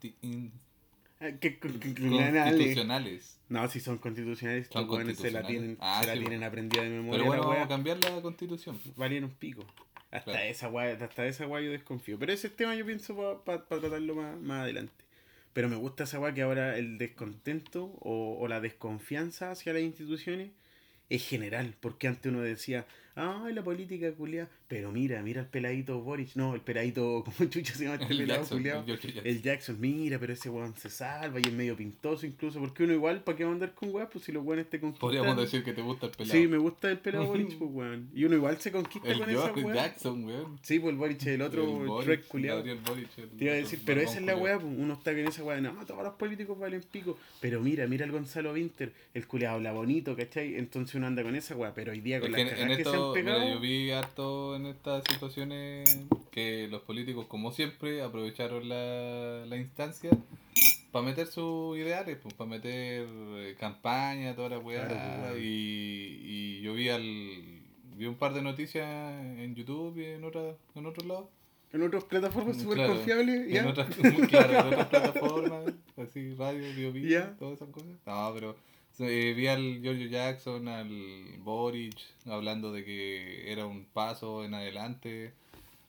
que- 1.40 1.60
anti-constitucionales. 1.60 3.40
No, 3.50 3.68
si 3.68 3.80
son 3.80 3.98
constitucionales, 3.98 4.68
Son 4.72 4.90
weones 4.90 5.18
se 5.18 5.32
la 5.32 5.42
constitucionales. 5.42 5.48
tienen, 5.48 5.78
Ah, 5.80 6.00
se 6.02 6.08
la 6.08 6.14
sí, 6.14 6.20
tienen 6.20 6.44
aprendida 6.44 6.84
de 6.84 6.90
memoria. 6.90 7.12
Pero 7.20 7.26
bueno, 7.26 7.44
vamos 7.48 7.66
a 7.66 7.68
cambiar 7.68 7.98
la 8.04 8.22
constitución. 8.22 8.80
Valieron 8.96 9.32
pico. 9.32 9.66
Hasta 10.12 10.32
Claro. 10.32 10.46
esa 10.48 10.70
wea, 10.70 10.98
hasta 11.00 11.26
esa 11.28 11.46
wea 11.48 11.62
yo 11.64 11.72
desconfío. 11.72 12.18
Pero 12.18 12.34
ese 12.34 12.50
tema 12.50 12.74
yo 12.76 12.86
pienso 12.86 13.16
para 13.46 13.64
tratarlo 13.66 14.16
más, 14.16 14.40
más 14.40 14.62
adelante. 14.64 14.94
Pero 15.54 15.70
me 15.70 15.76
gusta 15.76 16.04
esa 16.04 16.20
wea 16.20 16.34
que 16.34 16.42
ahora 16.42 16.78
el 16.78 16.98
descontento 16.98 17.86
o, 18.00 18.38
o 18.40 18.48
la 18.48 18.62
desconfianza 18.62 19.52
hacia 19.52 19.74
las 19.74 19.82
instituciones 19.82 20.52
es 21.10 21.28
general. 21.28 21.76
Porque 21.80 22.08
antes 22.08 22.32
uno 22.32 22.42
decía, 22.42 22.86
ay, 23.20 23.54
la 23.54 23.64
política 23.64 24.12
culiada. 24.14 24.50
Pero 24.68 24.92
mira, 24.92 25.22
mira 25.22 25.42
el 25.42 25.48
peladito 25.48 26.00
Boric. 26.02 26.36
No, 26.36 26.56
el 26.56 26.62
peladito, 26.62 27.24
¿cómo 27.38 27.50
chucha 27.50 27.74
se 27.74 27.86
llama 27.86 27.96
este 27.96 28.14
El 28.14 28.20
pelado 28.20 28.46
culiao? 28.46 28.80
el 28.82 28.86
Jackson. 28.86 29.12
El 29.24 29.42
Jackson, 29.42 29.78
mira, 29.80 30.20
pero 30.20 30.34
ese 30.34 30.50
weón 30.50 30.76
se 30.76 30.90
salva 30.90 31.40
y 31.40 31.44
es 31.44 31.54
medio 31.54 31.76
pintoso 31.76 32.26
incluso. 32.26 32.60
Porque 32.60 32.84
uno 32.84 32.94
igual, 32.94 33.24
¿para 33.24 33.38
qué 33.38 33.44
va 33.44 33.50
a 33.50 33.54
andar 33.54 33.74
con 33.74 33.94
weas? 33.94 34.10
Pues 34.12 34.26
si 34.26 34.32
los 34.32 34.46
weones 34.46 34.70
te 34.70 34.80
conquistan. 34.80 35.02
Podríamos 35.02 35.38
decir 35.38 35.64
que 35.64 35.74
te 35.74 35.82
gusta 35.82 36.06
el 36.08 36.12
pelado. 36.14 36.40
Sí, 36.40 36.48
me 36.48 36.58
gusta 36.58 36.90
el 36.90 37.00
pelado 37.00 37.26
Boric, 37.28 37.58
pues 37.58 37.72
weón. 37.74 38.10
Y 38.14 38.24
uno 38.26 38.36
igual 38.36 38.58
se 38.60 38.72
conquista 38.72 39.10
el 39.10 39.20
con 39.20 39.30
esa 39.30 39.52
wea. 39.54 39.76
Jackson, 39.76 40.24
weón. 40.24 40.60
Sí, 40.62 40.80
pues 40.80 40.92
el 40.92 40.98
Boric 40.98 41.22
es 41.22 41.28
el 41.28 41.42
otro, 41.42 41.64
El 41.64 41.88
Boric, 41.88 42.08
Shrek 42.08 42.28
culiado. 42.28 42.64
Te 42.64 43.44
iba 43.44 43.54
a 43.54 43.58
decir, 43.58 43.80
pero 43.86 44.02
esa 44.02 44.20
es 44.20 44.26
la 44.26 44.36
weá, 44.36 44.60
pues, 44.60 44.74
uno 44.78 44.94
está 44.94 45.12
con 45.12 45.28
esa 45.28 45.44
weá, 45.44 45.60
no, 45.62 45.74
todos 45.86 46.04
los 46.04 46.14
políticos 46.14 46.58
valen 46.60 46.82
pico, 46.92 47.18
pero 47.40 47.60
mira, 47.62 47.88
mira 47.88 48.06
el 48.06 48.12
Gonzalo 48.12 48.54
Winter, 48.54 48.92
el 49.14 49.28
culiado 49.28 49.56
habla 49.56 49.72
bonito, 49.72 50.16
¿cachai? 50.16 50.56
Entonces 50.56 50.96
uno 50.96 51.08
anda 51.08 51.24
con 51.24 51.36
esa 51.36 51.56
weá, 51.56 51.74
pero 51.74 51.92
hoy 51.92 52.02
día 52.02 52.20
con 52.20 52.34
Es 52.36 52.46
las 52.46 52.54
que 52.54 52.62
en, 52.62 52.72
en 52.72 52.78
que 52.78 52.84
se 52.84 52.90
han 52.90 53.09
mira, 53.16 53.50
yo 53.54 53.60
vi 53.60 53.92
harto 53.92 54.56
en 54.56 54.66
estas 54.68 55.04
situaciones 55.10 55.88
que 56.32 56.68
los 56.70 56.82
políticos, 56.82 57.26
como 57.28 57.52
siempre, 57.52 58.02
aprovecharon 58.02 58.68
la, 58.70 59.46
la 59.46 59.58
instancia 59.58 60.12
para 60.92 61.06
meter 61.06 61.28
sus 61.28 61.78
ideales, 61.78 62.18
pues, 62.22 62.34
para 62.34 62.50
meter 62.50 63.08
eh, 63.10 63.56
campaña, 63.60 64.36
toda 64.36 64.50
la 64.50 64.60
weá. 64.60 64.88
Claro, 64.88 65.38
y, 65.38 65.42
y 66.24 66.62
yo 66.62 66.74
vi 66.74 66.90
al 66.90 67.04
vi 67.96 68.06
un 68.06 68.16
par 68.16 68.34
de 68.34 68.42
noticias 68.42 68.88
en 69.38 69.56
YouTube 69.56 69.98
y 70.00 70.06
en 70.06 70.24
otra, 70.24 70.56
en 70.76 70.86
otros 70.86 71.06
lados. 71.06 71.26
en 71.74 71.84
otras 71.84 72.06
plataformas 72.06 72.58
súper 72.58 72.76
Claro, 72.78 72.94
confiables, 72.96 73.48
En 73.48 73.54
ya. 73.54 73.68
otras, 73.68 73.88
claro, 74.30 74.52
en 74.60 74.74
otras 74.74 74.88
plataformas, 74.90 75.74
así, 75.98 76.34
radio, 76.36 76.92
bio, 76.94 77.24
todas 77.38 77.56
esas 77.56 77.70
cosas. 77.70 77.90
No, 78.06 78.32
pero 78.34 78.56
eh, 79.00 79.34
vi 79.36 79.48
al 79.48 79.82
Giorgio 79.82 80.08
Jackson, 80.08 80.68
al 80.68 80.90
Boric, 81.40 81.98
hablando 82.26 82.72
de 82.72 82.84
que 82.84 83.52
era 83.52 83.66
un 83.66 83.86
paso 83.86 84.44
en 84.44 84.54
adelante. 84.54 85.34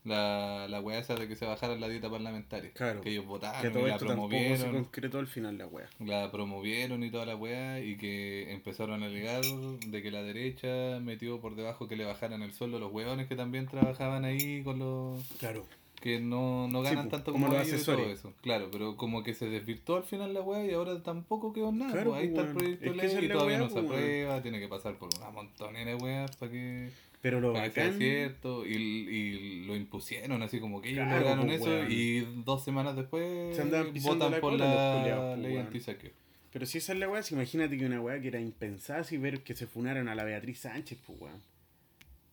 La, 0.03 0.67
la 0.71 0.81
weá 0.81 0.99
esa 0.99 1.15
de 1.15 1.29
que 1.29 1.37
se 1.37 1.45
bajara 1.45 1.77
la 1.77 1.87
dieta 1.87 2.09
parlamentaria. 2.09 2.71
Claro. 2.73 3.03
Que 3.03 3.11
ellos 3.11 3.25
Que 3.25 3.29
votaron 3.29 3.73
todo 3.75 3.83
y 3.87 3.89
la 3.91 3.95
esto 3.97 4.07
tampoco 4.07 4.31
se 4.33 4.39
promovieron. 4.39 4.85
concretó 4.85 5.19
al 5.19 5.27
final 5.27 5.59
la 5.59 5.67
weá. 5.67 5.89
La 5.99 6.31
promovieron 6.33 7.05
y 7.05 7.11
toda 7.11 7.27
la 7.27 7.37
weá. 7.37 7.81
Y 7.81 7.97
que 7.99 8.51
empezaron 8.51 9.03
a 9.03 9.07
alegar 9.07 9.43
de 9.45 10.03
que 10.03 10.11
la 10.11 10.23
derecha 10.23 10.99
metió 11.03 11.39
por 11.43 11.55
debajo 11.55 11.87
que 11.87 11.97
le 11.97 12.07
bajaran 12.07 12.41
el 12.41 12.55
sueldo 12.55 12.79
a 12.79 12.81
los 12.81 12.91
weones 12.93 13.29
que 13.29 13.37
también 13.37 13.67
trabajaban 13.67 14.25
ahí 14.25 14.63
con 14.63 14.79
los 14.79 15.23
Claro. 15.39 15.67
Que 16.01 16.19
no, 16.21 16.67
no 16.69 16.81
Sí, 16.83 16.89
ganan 16.91 17.05
pues, 17.09 17.11
tanto 17.13 17.33
como 17.33 17.47
como, 17.47 17.59
los 17.59 17.69
y 17.69 17.85
todo 17.85 18.11
eso. 18.11 18.33
Claro, 18.41 18.69
pero 18.73 18.97
como 18.97 19.23
que 19.23 19.35
se 19.35 19.49
desvirtuó 19.49 19.97
al 19.97 20.05
final 20.05 20.33
la 20.35 20.41
weá 20.41 20.65
y 20.65 20.73
ahora 20.73 21.03
tampoco 21.03 21.53
quedó 21.53 21.71
nada. 21.73 21.93
Claro, 21.93 22.11
pues 22.11 22.23
ahí 22.23 22.29
está 22.29 22.41
el 22.43 22.53
proyecto 22.55 22.91
Es 22.91 22.97
ley 22.97 23.25
y 23.25 23.29
todavía 23.29 23.59
no 23.59 23.69
se 23.69 23.79
aprueba, 23.79 24.43
tiene 24.43 24.59
que 24.61 24.69
pasar 24.69 24.97
por 24.97 25.11
una 25.19 25.31
montonera 25.31 25.91
de 25.91 25.97
weas 25.97 26.35
para 26.37 26.51
que, 26.53 26.91
Pero 27.21 27.41
lo 27.41 27.53
para 27.53 27.67
que 27.69 27.73
sea 27.73 27.85
bacán, 27.85 27.99
cierto. 27.99 28.67
Y, 28.67 28.73
y 28.75 29.65
lo 29.67 29.77
impusieron 29.77 30.43
así 30.43 30.59
como 30.59 30.81
que 30.81 30.91
ellos 30.91 31.05
Claro, 31.05 31.21
lograron 31.21 31.47
pues, 31.47 31.61
eso 31.61 31.85
y 31.89 32.21
dos 32.45 32.65
semanas 32.65 32.97
después 32.97 33.55
Se 33.55 33.63
andaban 33.63 33.93
votan 34.03 34.31
la 34.33 34.41
por 34.41 34.53
la 34.55 34.97
culiaos, 34.99 35.39
pues, 35.39 35.39
ley 35.39 35.57
antisaqueo. 35.59 36.13
pero 36.53 36.67
si 36.67 36.79
esa 36.79 36.93
es 36.95 36.99
la 36.99 37.09
weá, 37.09 37.23
imagínate 37.31 37.77
que 37.79 37.85
una 37.87 38.01
weá 38.01 38.21
que 38.21 38.29
era 38.29 38.41
impensada, 38.41 39.05
si 39.05 39.19
ver 39.19 39.43
que 39.43 39.55
se 39.55 39.67
funaron 39.67 40.09
a 40.09 40.15
la 40.15 40.25
Beatriz 40.25 40.61
Sánchez, 40.61 40.99
pues 41.07 41.21
weón. 41.21 41.41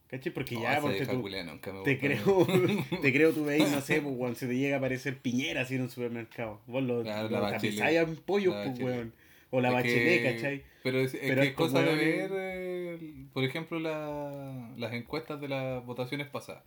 ¿Cachai? 0.09 0.31
Porque 0.33 0.55
ya, 0.55 0.79
porque 0.81 1.05
tú, 1.05 1.27
nunca 1.45 1.73
me 1.73 1.83
Te 1.83 1.99
creo, 1.99 2.47
te 3.01 3.11
creo, 3.13 3.33
tú 3.33 3.43
veis, 3.45 3.69
no 3.69 3.81
sé, 3.81 4.01
pues, 4.01 4.15
weón, 4.17 4.35
se 4.35 4.47
te 4.47 4.57
llega 4.57 4.75
a 4.75 4.79
aparecer 4.79 5.17
piñera 5.17 5.61
así 5.61 5.75
en 5.75 5.81
un 5.81 5.89
supermercado. 5.89 6.61
Vos 6.65 6.81
lo, 6.83 7.03
Claro, 7.03 7.29
lo 7.29 7.41
tapizáis 7.41 7.97
en 7.97 8.15
pollos, 8.15 8.55
pues, 8.63 8.79
weón. 8.79 9.13
O 9.49 9.61
la 9.61 9.71
bachelet, 9.71 10.23
¿cachai? 10.23 10.63
Pero 10.83 10.99
es, 10.99 11.13
es 11.13 11.21
Pero 11.21 11.35
que 11.35 11.47
es 11.47 11.51
estos 11.51 11.71
cosa 11.71 11.81
de 11.81 11.95
ver, 11.95 12.31
eh, 12.33 13.25
por 13.33 13.43
ejemplo, 13.43 13.79
la- 13.79 14.73
las 14.77 14.93
encuestas 14.93 15.39
de 15.41 15.47
las 15.49 15.85
votaciones 15.85 16.27
pasadas. 16.27 16.63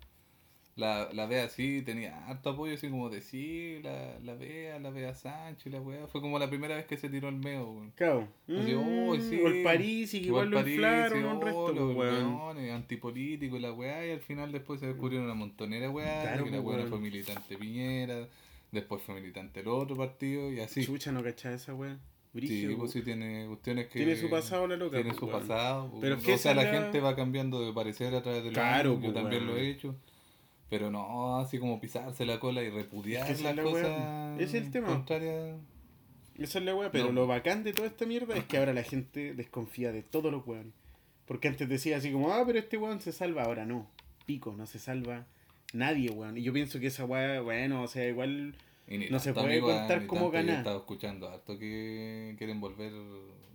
La, 0.81 1.09
la 1.13 1.27
Bea 1.27 1.49
sí 1.49 1.83
tenía 1.85 2.27
harto 2.27 2.51
apoyo, 2.51 2.75
así 2.75 2.89
como 2.89 3.11
de 3.11 3.21
sí, 3.21 3.79
la, 3.85 4.19
la 4.25 4.35
Bea, 4.35 4.79
la 4.81 4.91
Bea 4.91 5.15
Sánchez, 5.15 5.73
la 5.73 5.81
weá. 5.81 6.07
Fue 6.09 6.21
como 6.21 6.39
la 6.39 6.49
primera 6.49 6.75
vez 6.75 6.87
que 6.87 6.97
se 6.97 7.09
tiró 7.09 7.29
el 7.29 7.37
meo, 7.37 7.71
weón. 7.71 7.93
Claro. 7.95 8.27
Así, 8.49 8.75
Mm, 8.75 9.09
oh, 9.09 9.17
sí. 9.17 9.41
O 9.45 9.49
el 9.49 9.63
París, 9.63 10.15
y 10.15 10.21
que 10.23 10.27
igual, 10.27 10.51
lo 10.51 10.57
París, 10.57 10.75
inflaron 10.75 11.19
sí, 11.19 11.25
un 11.25 11.37
oh, 11.37 11.41
resto, 11.45 11.73
los 11.73 11.95
pues, 11.95 12.13
weones, 12.25 12.73
antipolítico 12.73 13.57
y 13.57 13.61
la 13.61 13.73
weá, 13.73 14.07
y 14.07 14.11
al 14.11 14.21
final 14.21 14.51
después 14.53 14.81
se 14.81 14.87
descubrieron 14.87 15.27
una 15.27 15.35
montonera 15.35 15.89
weá, 15.91 16.23
Claro, 16.23 16.45
que 16.45 16.51
la 16.51 16.63
pues, 16.63 16.77
weá 16.79 16.87
fue 16.89 16.99
militante 16.99 17.57
Piñera, 17.57 18.27
después 18.73 19.03
fue 19.03 19.15
militante 19.17 19.61
del 19.61 19.69
otro 19.69 19.97
partido 19.97 20.53
y 20.53 20.61
así. 20.61 20.85
Chucha, 20.85 21.13
no 21.13 21.23
cachaba 21.23 21.55
esa 21.55 21.75
weá. 21.75 21.95
Sí, 22.33 22.39
Brígido, 22.39 22.79
pues 22.79 22.93
sí 22.93 23.03
tiene 23.03 23.45
cuestiones 23.49 23.89
que... 23.89 23.99
Tiene 23.99 24.15
su 24.17 24.31
pasado 24.31 24.67
la 24.69 24.77
loca, 24.77 24.97
Tiene 24.99 25.11
pues, 25.11 25.19
su 25.19 25.27
weón. 25.27 25.41
pasado. 25.41 25.93
Pero 26.01 26.17
o 26.17 26.21
sea, 26.21 26.35
esa 26.37 26.55
la 26.55 26.63
la- 26.63 26.71
gente 26.71 27.01
va 27.01 27.17
cambiando 27.17 27.61
de 27.67 27.73
parecer 27.73 28.15
a 28.15 28.23
través 28.23 28.45
de 28.45 28.51
los 28.51 28.55
Claro, 28.55 28.95
Yo 28.95 29.01
pues, 29.01 29.15
también 29.15 29.47
lo 29.47 29.55
weón. 29.55 29.65
he 29.65 29.71
hecho. 29.71 29.97
Pero 30.71 30.91
no, 30.91 31.39
así 31.39 31.59
como 31.59 31.81
pisarse 31.81 32.25
la 32.25 32.39
cola 32.41 32.63
y 32.63 32.71
repudiar 32.71 33.29
Es 33.29 33.39
que 33.39 33.43
las 33.43 33.51
es 33.53 33.57
la 33.57 33.63
cosas 33.65 34.41
es 34.41 34.55
el 34.55 34.71
tema. 34.71 34.87
contrarias. 34.89 35.57
Esa 36.39 36.59
es 36.61 36.65
la 36.65 36.75
weá, 36.75 36.91
pero 36.91 37.07
No. 37.07 37.13
lo 37.13 37.27
bacán 37.27 37.65
de 37.65 37.73
toda 37.75 37.89
esta 37.89 38.07
mierda 38.07 38.35
es 38.37 38.45
que 38.45 38.57
ahora 38.57 38.73
la 38.73 38.83
gente 38.85 39.35
desconfía 39.35 39.93
de 39.93 40.03
todos 40.03 40.33
los 40.33 40.47
weones. 40.47 40.73
Porque 41.27 41.49
antes 41.49 41.69
decía 41.69 41.97
así 41.99 42.11
como, 42.13 42.33
ah, 42.33 42.43
pero 42.47 42.59
este 42.59 42.77
weón 42.79 43.01
se 43.01 43.13
salva, 43.13 43.43
ahora 43.43 43.67
no. 43.67 43.87
Pico, 44.27 44.55
no 44.57 44.67
se 44.67 44.79
salva 44.79 45.27
nadie, 45.75 46.11
weón. 46.11 46.39
Y 46.39 46.43
yo 46.43 46.53
pienso 46.53 46.81
que 46.81 46.87
esa 46.87 47.05
weá, 47.05 47.41
bueno, 47.41 47.83
o 47.83 47.89
sea, 47.89 48.09
igual 48.09 48.55
No 49.11 49.19
se 49.19 49.35
puede 49.35 49.61
contar 49.61 49.89
tanto. 50.01 50.15
Yo 50.15 50.29
he 50.29 50.31
ganar. 50.31 50.59
estado 50.59 50.79
escuchando 50.79 51.29
harto 51.29 51.59
que 51.59 52.35
quieren 52.39 52.61
volver, 52.61 52.93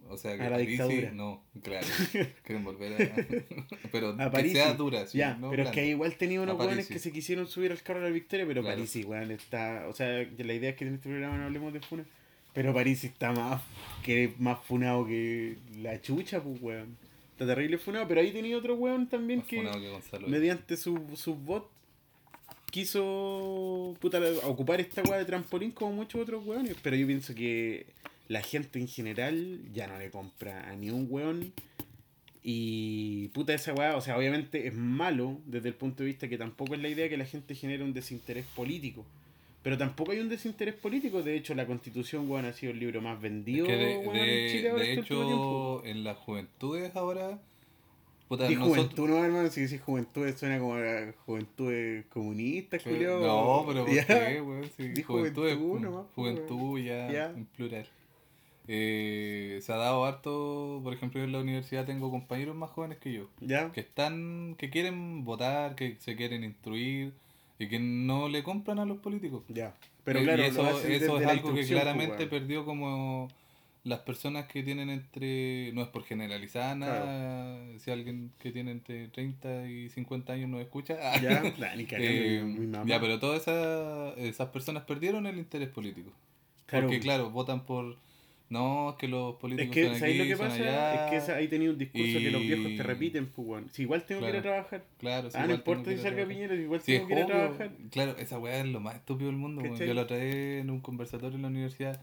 o 0.10 0.18
sea, 0.18 0.38
que 0.38 0.44
A 0.44 0.50
la 0.50 0.58
dictadura. 0.60 1.12
no, 1.12 1.44
claro, 1.64 1.88
quieren 2.44 2.64
volver 2.64 3.02
a, 3.02 3.16
pero 3.92 4.10
a 4.10 4.18
que 4.26 4.30
París. 4.32 4.52
sea 4.54 4.74
dura, 4.74 5.06
sí, 5.08 5.18
ya, 5.18 5.36
no 5.36 5.50
pero 5.50 5.64
es 5.64 5.72
que 5.72 5.88
igual 5.88 6.16
tenía 6.16 6.42
unos 6.42 6.58
weones 6.60 6.86
sí. 6.88 6.94
que 6.94 7.00
se 7.00 7.12
quisieron 7.12 7.48
subir 7.48 7.72
al 7.72 7.82
carro 7.82 8.00
de 8.02 8.06
la 8.10 8.14
victoria, 8.14 8.46
pero 8.48 8.62
Claro. 8.62 8.76
París 8.78 8.90
sí, 8.92 9.04
weón, 9.04 9.32
está. 9.32 9.86
O 9.90 9.94
sea, 9.94 10.08
la 10.38 10.54
idea 10.54 10.70
es 10.72 10.76
que 10.76 10.86
en 10.86 10.96
este 10.96 11.10
programa 11.10 11.38
no 11.38 11.46
hablemos 11.46 11.74
de 11.74 11.80
Funa. 11.82 12.06
Pero 12.54 12.74
París 12.74 13.00
sí 13.00 13.08
está 13.08 13.32
más, 13.34 13.62
que 14.04 14.34
más 14.40 14.60
funado 14.66 15.06
que 15.06 15.58
la 15.82 16.02
chucha, 16.02 16.42
pues 16.42 16.62
weón. 16.62 16.98
Está 17.34 17.46
terrible 17.48 17.78
funado, 17.78 18.08
pero 18.08 18.22
ahí 18.22 18.32
tenía 18.32 18.58
otro 18.58 18.76
weón 18.76 19.10
también 19.10 19.40
Más 19.40 19.48
que. 19.50 19.58
funado 19.58 19.82
que 19.82 19.90
Gonzalo. 19.90 20.28
mediante 20.30 20.78
su, 20.78 20.98
su 21.16 21.36
bot 21.36 21.70
quiso 22.72 23.96
puta, 24.00 24.20
ocupar 24.44 24.80
esta 24.80 25.02
weá 25.04 25.18
de 25.18 25.26
trampolín 25.26 25.72
como 25.72 25.94
muchos 25.94 26.22
otros 26.22 26.46
weones. 26.46 26.76
Pero 26.82 26.96
yo 26.96 27.08
pienso 27.08 27.34
que 27.36 27.86
la 28.28 28.42
gente 28.42 28.80
en 28.80 28.88
general 28.88 29.62
ya 29.74 29.88
no 29.88 29.98
le 30.00 30.10
compra 30.12 30.70
a 30.70 30.76
ni 30.76 30.90
un 30.90 31.08
weón. 31.10 31.54
Y 32.48 33.30
puta 33.30 33.54
esa 33.54 33.74
weá, 33.74 33.96
o 33.98 34.02
sea, 34.02 34.18
obviamente 34.18 34.68
es 34.68 34.74
malo 34.74 35.40
desde 35.46 35.70
el 35.70 35.74
punto 35.74 36.04
de 36.04 36.08
vista 36.08 36.28
que 36.28 36.38
tampoco 36.38 36.76
es 36.76 36.82
la 36.82 36.90
idea 36.90 37.10
que 37.10 37.18
la 37.18 37.26
gente 37.26 37.56
genere 37.56 37.84
un 37.84 37.94
desinterés 37.94 38.46
político. 38.56 39.04
Pero 39.64 39.80
tampoco 39.80 40.12
hay 40.12 40.20
un 40.20 40.30
desinterés 40.30 40.76
político. 40.76 41.24
De 41.24 41.36
hecho, 41.36 41.56
la 41.56 41.66
constitución, 41.66 42.30
weón, 42.30 42.46
ha 42.46 42.54
sido 42.54 42.72
el 42.72 42.80
libro 42.80 43.02
más 43.02 43.16
Es 43.16 43.22
vendido 43.24 43.66
que 43.66 43.76
de, 43.76 43.98
weón, 43.98 44.14
de- 44.14 44.46
en 44.46 44.52
Chile 44.52 44.70
ahora 44.70 44.84
de 44.84 44.90
este 44.90 45.02
hecho, 45.02 45.86
en 45.86 46.04
las 46.04 46.18
juventudes 46.18 46.96
ahora, 46.96 47.40
puta, 48.28 48.46
Y 48.52 48.54
nosotros... 48.56 48.78
juventud, 48.86 49.10
no, 49.10 49.26
hermano, 49.26 49.50
si 49.50 49.62
decís 49.62 49.82
juventud 49.82 50.28
suena 50.38 50.60
como 50.60 50.76
a 50.76 51.14
juventud 51.26 51.74
comunista, 52.10 52.78
Julio. 52.78 53.20
No, 53.22 53.64
pero 53.68 53.86
¿por 53.86 53.96
qué, 54.06 54.42
weón? 54.42 54.70
Sí, 54.78 54.90
Di 54.90 55.02
juventud, 55.02 55.48
es- 55.48 55.58
juventud 55.58 55.80
nomás, 55.80 56.06
pues, 56.14 56.36
juventud 56.36 56.80
ya, 56.80 57.12
Ya. 57.12 57.26
en 57.32 57.46
plural. 57.46 57.88
Eh, 58.68 59.60
se 59.62 59.72
ha 59.74 59.78
dado 59.78 60.06
harto, 60.06 60.80
por 60.84 60.94
ejemplo, 60.94 61.20
yo 61.20 61.26
en 61.26 61.32
la 61.32 61.40
universidad 61.40 61.86
tengo 61.86 62.10
compañeros 62.12 62.56
más 62.56 62.70
jóvenes 62.72 62.98
que 62.98 63.14
yo, 63.14 63.30
¿Ya? 63.42 63.72
que 63.72 63.80
están, 63.82 64.56
que 64.58 64.70
quieren 64.70 65.24
votar, 65.24 65.76
que 65.76 65.98
se 66.00 66.16
quieren 66.16 66.44
instruir 66.44 67.14
y 67.60 67.68
que 67.68 67.80
no 67.80 68.28
le 68.30 68.44
compran 68.44 68.80
a 68.80 68.86
los 68.86 68.98
políticos. 68.98 69.44
Ya. 69.50 69.76
Pero 70.04 70.22
Y- 70.22 70.24
claro, 70.24 70.44
y 70.44 70.46
eso, 70.48 70.80
es 70.88 71.10
algo 71.28 71.54
que 71.54 71.66
claramente 71.66 72.16
pues, 72.16 72.20
weón. 72.20 72.30
perdió 72.30 72.66
como 72.66 73.28
las 73.84 74.00
personas 74.00 74.48
que 74.48 74.64
tienen 74.64 74.90
entre, 74.90 75.72
no 75.74 75.84
es 75.84 75.88
por 75.90 76.04
generalizar 76.04 76.76
nada, 76.76 77.60
si 77.78 77.92
alguien 77.92 78.32
que 78.40 78.52
tiene 78.52 78.72
entre 78.72 79.10
30 79.10 79.68
y 79.68 79.90
50 79.90 80.34
años 80.34 80.50
nos 80.50 80.62
escucha, 80.62 80.98
Ya, 81.22 81.44
eh, 81.92 82.42
mi 82.44 82.66
mamá. 82.66 82.86
ya, 82.90 83.00
pero 83.00 83.20
todas 83.20 83.42
esas, 83.44 84.18
esas 84.18 84.50
personas 84.50 84.84
perdieron 84.86 85.28
el 85.28 85.38
interés 85.38 85.70
político. 85.70 86.12
Claro. 86.66 86.88
Porque 86.88 87.00
claro, 87.00 87.30
votan 87.30 87.64
por, 87.64 87.96
no, 88.50 88.92
es 88.92 88.96
que 88.98 89.08
los 89.08 89.34
Es 89.34 89.40
políticos 89.40 89.74
que, 89.74 89.86
son 89.88 89.96
¿sabéis 90.00 90.20
aquí, 90.22 90.30
lo 90.30 90.38
que 90.38 90.44
pasa? 90.44 90.56
allá. 90.56 91.16
Es 91.18 91.24
que 91.26 91.32
ahí 91.32 91.48
tenía 91.48 91.70
un 91.72 91.78
discurso 91.78 92.20
que 92.20 92.32
los 92.32 92.42
viejos 92.42 92.72
y- 92.72 92.78
te 92.78 92.84
repiten, 92.84 93.26
pues. 93.28 93.64
Si 93.72 93.82
igual 93.84 94.04
tengo 94.06 94.22
que 94.22 94.30
ir 94.30 94.36
a 94.36 94.42
Claro. 94.42 94.54
trabajar. 94.56 94.84
Claro, 95.00 95.32
sí, 95.32 95.38
ah, 95.40 95.48
no 95.48 95.54
importa 95.56 95.92
si 95.92 95.98
salga. 95.98 96.26
Piñera, 96.28 96.54
igual 96.56 96.80
es 96.80 96.86
tengo 96.86 97.08
que 97.08 97.14
ir 97.14 97.20
a 97.22 97.26
trabajar. 97.26 97.72
Claro, 97.92 98.16
esa 98.18 98.38
weá 98.40 98.60
es 98.60 98.66
lo 98.68 98.80
más 98.80 98.96
estúpido 98.96 99.28
del 99.30 99.38
mundo. 99.38 99.62
Yo 99.76 99.94
la 99.94 100.06
trae 100.08 100.60
en 100.60 100.70
un 100.70 100.80
conversatorio 100.82 101.36
en 101.36 101.42
la 101.42 101.48
universidad. 101.48 102.02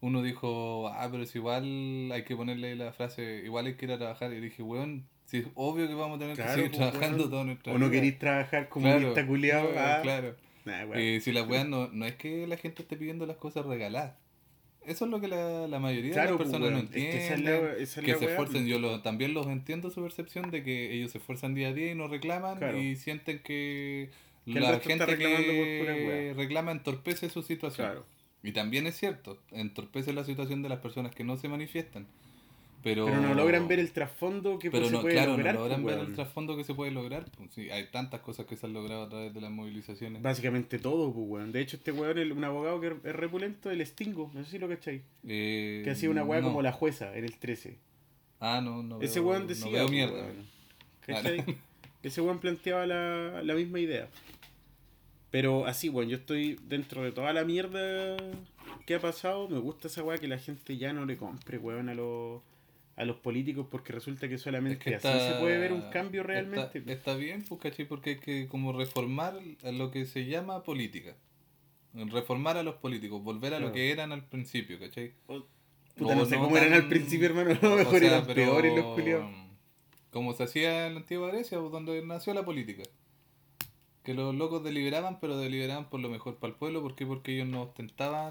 Uno 0.00 0.22
dijo, 0.22 0.88
ah, 0.88 1.08
pero 1.10 1.26
si 1.26 1.38
igual 1.38 2.12
hay 2.12 2.22
que 2.22 2.36
ponerle 2.36 2.76
la 2.76 2.92
frase, 2.92 3.42
igual 3.44 3.66
hay 3.66 3.74
que 3.74 3.86
ir 3.86 3.92
a 3.92 3.98
trabajar. 3.98 4.32
Y 4.32 4.40
dije, 4.40 4.62
weón, 4.62 5.04
si 5.24 5.38
es 5.38 5.46
obvio 5.54 5.88
que 5.88 5.94
vamos 5.94 6.16
a 6.16 6.20
tener 6.20 6.36
Claro, 6.36 6.50
que 6.50 6.54
seguir 6.56 6.70
pues, 6.70 6.90
trabajando 6.90 7.18
weón. 7.18 7.30
toda 7.30 7.44
nuestra 7.44 7.72
O 7.72 7.78
no 7.78 7.90
queréis 7.90 8.18
trabajar 8.18 8.68
como 8.68 8.84
Claro, 8.86 9.08
esta 9.08 9.26
culiado. 9.26 9.70
ah. 9.76 9.98
Claro. 10.02 10.36
Nah, 10.64 10.84
weón. 10.84 10.98
Eh, 11.00 11.20
si 11.20 11.32
la 11.32 11.42
weá 11.42 11.64
no, 11.64 11.88
no 11.88 12.04
es 12.06 12.14
que 12.14 12.46
la 12.46 12.56
gente 12.58 12.82
esté 12.82 12.96
pidiendo 12.96 13.26
las 13.26 13.38
cosas 13.38 13.66
regaladas. 13.66 14.14
Eso 14.88 15.04
es 15.04 15.10
lo 15.10 15.20
que 15.20 15.28
la, 15.28 15.68
la 15.68 15.78
mayoría 15.78 16.12
Claro, 16.12 16.32
de 16.32 16.36
pues, 16.38 16.48
las 16.50 16.60
personas 16.60 16.82
no. 16.84 16.88
Es 16.88 16.94
que 16.94 17.26
entienden. 17.34 17.62
la- 17.64 17.72
esa 17.74 18.00
es 18.00 18.06
que 18.06 18.12
se 18.14 18.18
weá, 18.20 18.30
esfuercen, 18.30 18.62
pues. 18.62 18.66
yo 18.66 18.78
lo, 18.78 19.00
también 19.02 19.34
los 19.34 19.46
entiendo 19.46 19.90
su 19.90 20.02
percepción 20.02 20.50
de 20.50 20.62
que 20.62 20.94
ellos 20.94 21.12
se 21.12 21.18
esfuerzan 21.18 21.54
día 21.54 21.68
a 21.68 21.72
día 21.72 21.92
y 21.92 21.94
no 21.94 22.08
reclaman 22.08 22.58
Claro. 22.58 22.80
y 22.80 22.96
sienten 22.96 23.40
que, 23.40 24.10
la 24.46 24.80
gente 24.80 25.18
que 25.18 26.32
reclama 26.36 26.72
entorpece 26.72 27.28
su 27.28 27.42
situación. 27.42 27.86
Claro. 27.86 28.06
Y 28.42 28.52
también 28.52 28.86
es 28.86 28.96
cierto, 28.96 29.38
entorpece 29.50 30.12
la 30.12 30.24
situación 30.24 30.62
de 30.62 30.68
las 30.68 30.78
personas 30.78 31.14
que 31.14 31.24
no 31.24 31.36
se 31.36 31.48
manifiestan. 31.48 32.06
Pero, 32.88 33.04
Pero 33.06 33.20
no 33.20 33.34
logran 33.34 33.68
ver 33.68 33.80
el 33.80 33.92
trasfondo 33.92 34.58
que 34.58 34.70
pero 34.70 34.84
pues, 34.84 34.92
no, 34.92 34.98
se 34.98 35.02
puede 35.02 35.14
claro, 35.14 35.32
lograr. 35.32 35.54
no 35.54 35.60
logran 35.60 35.82
pues, 35.82 35.96
ver 35.96 36.04
el 36.06 36.14
trasfondo 36.14 36.56
que 36.56 36.64
se 36.64 36.74
puede 36.74 36.90
lograr. 36.90 37.24
Pues, 37.36 37.50
sí, 37.52 37.68
hay 37.70 37.86
tantas 37.90 38.20
cosas 38.20 38.46
que 38.46 38.56
se 38.56 38.64
han 38.66 38.72
logrado 38.72 39.02
a 39.02 39.08
través 39.10 39.34
de 39.34 39.40
las 39.42 39.50
movilizaciones. 39.50 40.22
Básicamente 40.22 40.78
todo, 40.78 41.12
pues, 41.12 41.26
weón. 41.28 41.52
De 41.52 41.60
hecho, 41.60 41.76
este 41.76 41.92
weón 41.92 42.16
es 42.18 42.30
un 42.30 42.42
abogado 42.44 42.80
que 42.80 42.86
es 43.04 43.14
repulento, 43.14 43.70
el 43.70 43.84
Stingo. 43.84 44.30
No 44.32 44.42
sé 44.44 44.52
si 44.52 44.58
lo 44.58 44.68
cacháis. 44.68 45.02
Eh, 45.26 45.82
Que 45.84 45.90
hacía 45.90 46.08
una 46.08 46.24
weá 46.24 46.40
no. 46.40 46.46
como 46.48 46.62
la 46.62 46.72
jueza 46.72 47.14
en 47.14 47.24
el 47.24 47.36
13. 47.36 47.76
Ah, 48.40 48.60
no, 48.64 48.82
no 48.82 49.00
Ese 49.02 49.20
veo- 49.20 49.28
weón 49.30 49.46
decía. 49.46 49.70
Veo 49.70 49.82
pues, 49.82 49.90
mierda. 49.92 50.14
weón. 50.14 50.46
¿Cachai? 51.06 51.44
Ese 52.02 52.20
weón 52.22 52.38
planteaba 52.38 52.86
la, 52.86 53.42
la 53.42 53.54
misma 53.54 53.80
idea. 53.80 54.08
Pero 55.30 55.66
así, 55.66 55.88
weón, 55.90 56.08
yo 56.08 56.16
estoy 56.16 56.58
dentro 56.68 57.02
de 57.02 57.12
toda 57.12 57.32
la 57.34 57.44
mierda 57.44 58.16
que 58.86 58.94
ha 58.94 59.00
pasado. 59.00 59.46
Me 59.48 59.58
gusta 59.58 59.88
esa 59.88 60.02
weá 60.02 60.16
que 60.16 60.28
la 60.28 60.38
gente 60.38 60.78
ya 60.78 60.92
no 60.94 61.04
le 61.04 61.16
compre, 61.18 61.58
weón, 61.58 61.88
a 61.90 61.94
los, 61.94 62.40
a 62.98 63.04
los 63.04 63.16
políticos 63.16 63.66
porque 63.70 63.92
resulta 63.92 64.28
que 64.28 64.38
solamente 64.38 64.78
Es 64.94 65.00
que 65.00 65.08
así 65.08 65.18
se 65.32 65.38
puede 65.40 65.56
ver 65.58 65.72
un 65.72 65.82
cambio 65.90 66.24
realmente. 66.24 66.82
Está, 66.92 67.14
bien, 67.14 67.44
pues, 67.48 67.60
¿cachai? 67.60 67.86
Porque 67.86 68.10
hay 68.10 68.16
que 68.18 68.48
como 68.48 68.72
reformar 68.72 69.38
a 69.62 69.70
lo 69.70 69.90
que 69.92 70.04
se 70.04 70.26
llama 70.26 70.64
política. 70.64 71.14
Reformar 71.94 72.56
a 72.56 72.62
los 72.64 72.74
políticos, 72.76 73.22
volver 73.22 73.54
a 73.54 73.58
Claro. 73.58 73.68
lo 73.68 73.72
que 73.72 73.92
eran 73.92 74.10
al 74.12 74.24
principio, 74.26 74.78
¿cachai? 74.80 75.12
Puta, 75.26 75.46
O 76.00 76.14
no 76.14 76.26
sé 76.26 76.36
no 76.36 76.42
cómo 76.44 76.56
eran 76.56 76.72
al 76.72 76.88
principio, 76.88 77.26
hermano. 77.26 77.50
A 77.62 77.66
lo 77.66 77.76
mejor 77.76 77.98
sea, 78.00 78.08
eran 78.08 78.26
pero, 78.26 78.34
peores 78.34 78.76
los 78.76 78.94
culiados. 78.94 79.30
Como 80.10 80.32
se 80.32 80.42
hacía 80.42 80.86
en 80.88 80.94
la 80.94 81.00
antigua 81.00 81.28
Grecia, 81.28 81.58
pues, 81.60 81.70
donde 81.70 82.04
nació 82.04 82.34
la 82.34 82.44
política. 82.44 82.82
Que 84.08 84.14
los 84.14 84.34
locos 84.34 84.64
deliberaban, 84.64 85.20
pero 85.20 85.36
deliberaban 85.36 85.90
por 85.90 86.00
lo 86.00 86.08
mejor 86.08 86.36
para 86.38 86.50
el 86.54 86.58
pueblo. 86.58 86.80
¿Por 86.80 86.94
qué? 86.94 87.04
Porque 87.04 87.34
ellos 87.34 87.46
no 87.46 87.64
ostentaban. 87.64 88.30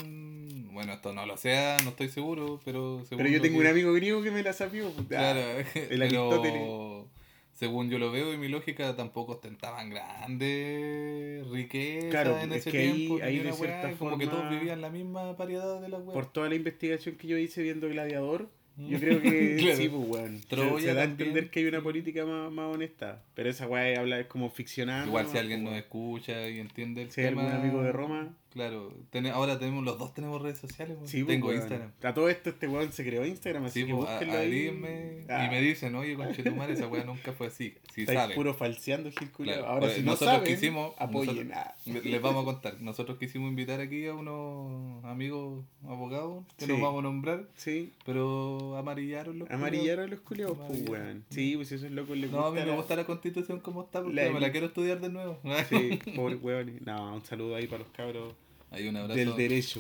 Bueno, 0.74 0.94
esto 0.94 1.14
no 1.14 1.28
lo 1.28 1.38
sea, 1.38 1.78
no 1.84 1.92
estoy 1.92 2.10
seguro, 2.10 2.60
pero 2.66 3.04
Pero 3.08 3.30
yo 3.30 3.40
tengo 3.40 3.60
que- 3.60 3.66
un 3.66 3.68
amigo 3.72 3.94
griego 3.94 4.24
que 4.24 4.32
me 4.32 4.42
la 4.42 4.54
sapió. 4.54 4.90
puta. 4.90 5.08
Claro, 5.10 5.40
el 5.76 6.00
pero 6.42 7.08
según 7.54 7.92
yo 7.92 8.00
lo 8.00 8.12
veo 8.12 8.34
y 8.34 8.38
mi 8.40 8.48
lógica 8.48 8.96
tampoco 8.96 9.34
ostentaban 9.34 9.92
grandes 9.92 11.48
riquezas 11.48 12.10
Claro, 12.10 12.40
en 12.40 12.52
es 12.54 12.58
ese 12.62 12.72
que 12.72 12.78
ahí- 12.80 12.94
tiempo. 13.08 13.24
ahí 13.24 13.38
ni 13.38 13.44
de 13.44 13.54
cierta 13.54 13.92
y 13.92 13.96
como 13.96 14.18
que 14.18 14.26
todos 14.26 14.40
forma- 14.40 14.52
vivían 14.58 14.82
la 14.82 14.90
misma 14.90 15.34
variedad 15.34 15.80
de 15.80 15.90
la 15.90 15.98
weá. 16.00 16.14
Por 16.14 16.26
toda 16.32 16.50
la 16.50 16.56
investigación 16.56 17.18
que 17.18 17.28
yo 17.28 17.38
hice 17.38 17.62
viendo 17.62 17.88
Gladiador, 17.88 18.50
yo 18.78 19.00
creo 19.00 19.22
que 19.22 19.56
Claro. 19.60 19.76
sí, 19.78 19.90
pues, 19.90 20.08
weón. 20.10 20.40
Se- 20.40 20.48
Troya 20.48 20.80
se 20.90 20.94
da 20.94 21.02
a 21.02 21.06
entender 21.06 21.50
que 21.50 21.60
hay 21.62 21.66
una 21.66 21.82
política 21.82 22.26
más, 22.26 22.52
más 22.52 22.74
honesta. 22.74 23.22
Pero 23.34 23.50
esa 23.50 23.68
weá 23.68 24.00
habla 24.00 24.20
es 24.20 24.28
como 24.28 24.50
ficcionada. 24.50 25.06
Igual 25.06 25.26
¿no? 25.26 25.32
si 25.32 25.38
alguien 25.38 25.64
nos 25.64 25.74
escucha 25.76 26.48
y 26.50 26.60
entiende 26.60 27.02
el 27.04 27.12
Si 27.12 27.22
hay 27.22 27.28
tema. 27.30 27.44
algún 27.44 27.60
amigo 27.62 27.84
de 27.84 27.92
Roma. 27.92 28.34
Claro, 28.58 28.92
tene- 29.12 29.30
ahora 29.30 29.60
tenemos 29.60 29.84
los 29.86 29.98
dos 30.00 30.14
tenemos 30.14 30.42
redes 30.42 30.58
sociales. 30.58 30.98
weón. 30.98 31.08
Sí, 31.08 31.24
Tengo 31.24 31.48
weón. 31.48 31.60
Instagram. 31.62 31.92
A 32.04 32.14
todo 32.14 32.28
esto 32.28 32.50
este 32.50 32.68
weón 32.68 32.92
se 32.92 33.06
creó 33.06 33.26
Instagram, 33.26 33.66
así 33.66 33.82
Sí, 33.82 33.86
que 33.86 33.94
búsquenlo 33.94 34.34
ahí. 34.38 35.26
Ah, 35.30 35.46
y 35.46 35.50
me 35.52 35.62
dicen, 35.62 35.94
oye, 35.96 36.16
conchetumare, 36.16 36.74
esa 36.74 36.88
weá 36.88 37.04
nunca 37.04 37.34
fue 37.34 37.48
así. 37.48 37.76
Si 37.94 38.02
estáis 38.02 38.20
saben. 38.20 38.36
puro 38.36 38.54
falseando, 38.56 39.12
Gil. 39.12 39.30
Claro, 39.32 39.66
Ahora 39.68 39.80
pues, 39.82 39.94
si 39.94 40.02
no 40.02 40.12
nosotros 40.12 40.36
saben, 40.38 40.56
quisimos- 40.56 40.94
apoyen. 40.98 41.50
nosotros- 41.50 41.54
Ah. 41.56 42.00
Les 42.04 42.22
vamos 42.22 42.42
a 42.42 42.46
contar. 42.46 42.82
Nosotros 42.82 43.18
quisimos 43.20 43.50
invitar 43.50 43.80
aquí 43.80 44.08
a 44.08 44.14
unos 44.16 45.04
amigos 45.06 45.64
abogados 45.86 46.44
que 46.58 46.66
Sí. 46.66 46.72
nos 46.72 46.82
vamos 46.82 47.00
a 47.00 47.04
nombrar, 47.04 47.48
Sí, 47.56 47.94
pero 48.06 48.76
amarillaron 48.78 49.40
los 49.40 49.50
amarillaron 49.52 50.10
los 50.10 50.22
culiados, 50.22 50.58
pues, 50.68 50.90
weón. 50.90 51.24
Sí, 51.30 51.56
pues 51.56 51.72
esos 51.72 51.92
locos 51.92 52.18
les 52.18 52.30
culiados. 52.30 52.42
No, 52.42 52.46
a 52.48 52.52
mí 52.52 52.60
me 52.60 52.72
la- 52.72 52.76
gusta 52.78 52.96
la 52.96 53.06
constitución 53.06 53.60
como 53.60 53.84
está 53.84 54.02
porque 54.02 54.16
La- 54.16 54.32
me 54.32 54.40
la 54.40 54.52
quiero 54.52 54.68
estudiar 54.68 55.00
de 55.00 55.10
nuevo. 55.10 55.40
Sí, 55.70 56.00
pobres 56.16 56.42
weones. 56.42 56.82
No, 56.82 57.16
un 57.16 57.24
saludo 57.26 57.56
ahí 57.56 57.68
para 57.68 57.80
los 57.84 57.92
cabros 57.92 58.34
Hay 58.72 58.88
un 58.88 58.98
abrazo. 58.98 59.18
del 59.18 59.36
derecho. 59.36 59.80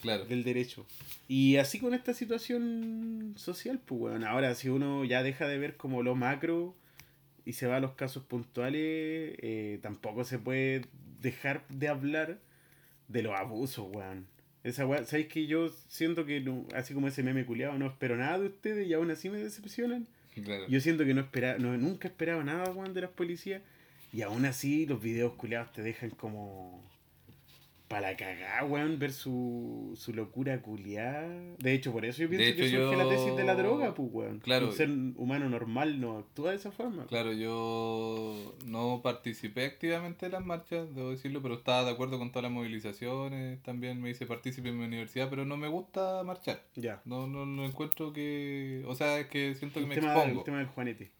Claro. 0.00 0.24
del 0.24 0.44
derecho. 0.44 0.86
Y 1.28 1.56
así 1.56 1.78
con 1.78 1.92
esta 1.92 2.14
situación 2.14 3.34
social, 3.36 3.78
pues 3.84 3.98
bueno, 4.00 4.26
ahora 4.26 4.54
si 4.54 4.70
uno 4.70 5.04
ya 5.04 5.22
deja 5.22 5.46
de 5.46 5.58
ver 5.58 5.76
como 5.76 6.02
lo 6.02 6.14
macro 6.14 6.74
y 7.44 7.52
se 7.52 7.66
va 7.66 7.76
a 7.76 7.80
los 7.80 7.92
casos 7.92 8.24
puntuales, 8.24 8.80
eh, 9.42 9.78
tampoco 9.82 10.24
se 10.24 10.38
puede 10.38 10.86
dejar 11.20 11.66
de 11.68 11.88
hablar 11.88 12.38
de 13.08 13.22
los 13.22 13.34
abusos, 13.38 13.86
weón. 13.92 14.26
Esa 14.64 14.86
weá, 14.86 15.04
¿sabéis 15.04 15.28
que 15.28 15.46
yo 15.46 15.68
siento 15.88 16.24
que, 16.24 16.40
no- 16.40 16.66
así 16.74 16.94
como 16.94 17.08
ese 17.08 17.22
meme 17.22 17.44
culiado, 17.44 17.78
no 17.78 17.86
espero 17.86 18.16
nada 18.16 18.38
de 18.38 18.46
ustedes 18.46 18.86
y 18.88 18.94
aún 18.94 19.10
así 19.10 19.28
me 19.28 19.38
decepcionan? 19.38 20.06
Claro. 20.42 20.66
Yo 20.68 20.80
siento 20.80 21.04
que 21.04 21.12
no 21.12 21.20
esperaba, 21.20 21.58
no, 21.58 21.76
nunca 21.76 22.08
esperaba 22.08 22.42
nada, 22.42 22.70
weón, 22.72 22.94
de 22.94 23.02
las 23.02 23.10
policías. 23.10 23.60
Y 24.14 24.22
aún 24.22 24.46
así 24.46 24.86
los 24.86 25.02
videos 25.02 25.34
culiados 25.34 25.72
te 25.72 25.82
dejan 25.82 26.08
como... 26.10 26.82
Para 27.90 28.12
la 28.12 28.16
cagada, 28.16 28.62
weón, 28.66 29.00
ver 29.00 29.10
su, 29.12 29.94
su 29.98 30.12
locura 30.14 30.62
culiada. 30.62 31.26
De 31.58 31.72
hecho, 31.72 31.90
por 31.90 32.04
eso 32.04 32.22
yo 32.22 32.28
pienso 32.28 32.46
que 32.56 32.70
surge 32.70 32.72
yo- 32.72 32.92
la 32.94 33.08
tesis 33.08 33.34
de 33.34 33.42
la 33.42 33.56
droga, 33.56 33.94
pues, 33.94 34.08
weón. 34.12 34.38
Claro. 34.38 34.66
Un 34.68 34.72
ser 34.72 34.88
humano 35.16 35.48
normal 35.48 36.00
no 36.00 36.16
actúa 36.18 36.50
de 36.50 36.56
esa 36.58 36.70
forma. 36.70 37.04
Claro, 37.06 37.32
yo 37.32 38.54
no 38.64 39.00
participé 39.02 39.64
activamente 39.64 40.26
de 40.26 40.30
las 40.32 40.44
marchas, 40.46 40.94
debo 40.94 41.10
decirlo, 41.10 41.42
pero 41.42 41.54
estaba 41.56 41.82
de 41.82 41.90
acuerdo 41.90 42.16
con 42.20 42.30
todas 42.30 42.44
las 42.44 42.52
movilizaciones. 42.52 43.60
También 43.64 44.00
me 44.00 44.10
hice 44.10 44.24
partícipe 44.24 44.68
en 44.68 44.78
mi 44.78 44.84
universidad, 44.84 45.28
pero 45.28 45.44
no 45.44 45.56
me 45.56 45.66
gusta 45.66 46.22
marchar. 46.22 46.62
Ya. 46.76 47.02
No, 47.04 47.26
no, 47.26 47.44
no 47.44 47.64
encuentro 47.64 48.12
que. 48.12 48.84
O 48.86 48.94
sea, 48.94 49.18
es 49.18 49.26
que 49.26 49.56
siento 49.56 49.80
que 49.80 49.80
El 49.80 49.86
me 49.88 49.94
tema, 49.96 50.14
expongo. 50.14 50.38
el 50.38 50.44
tema 50.44 50.58
del 50.58 50.66
Juanete. 50.68 51.10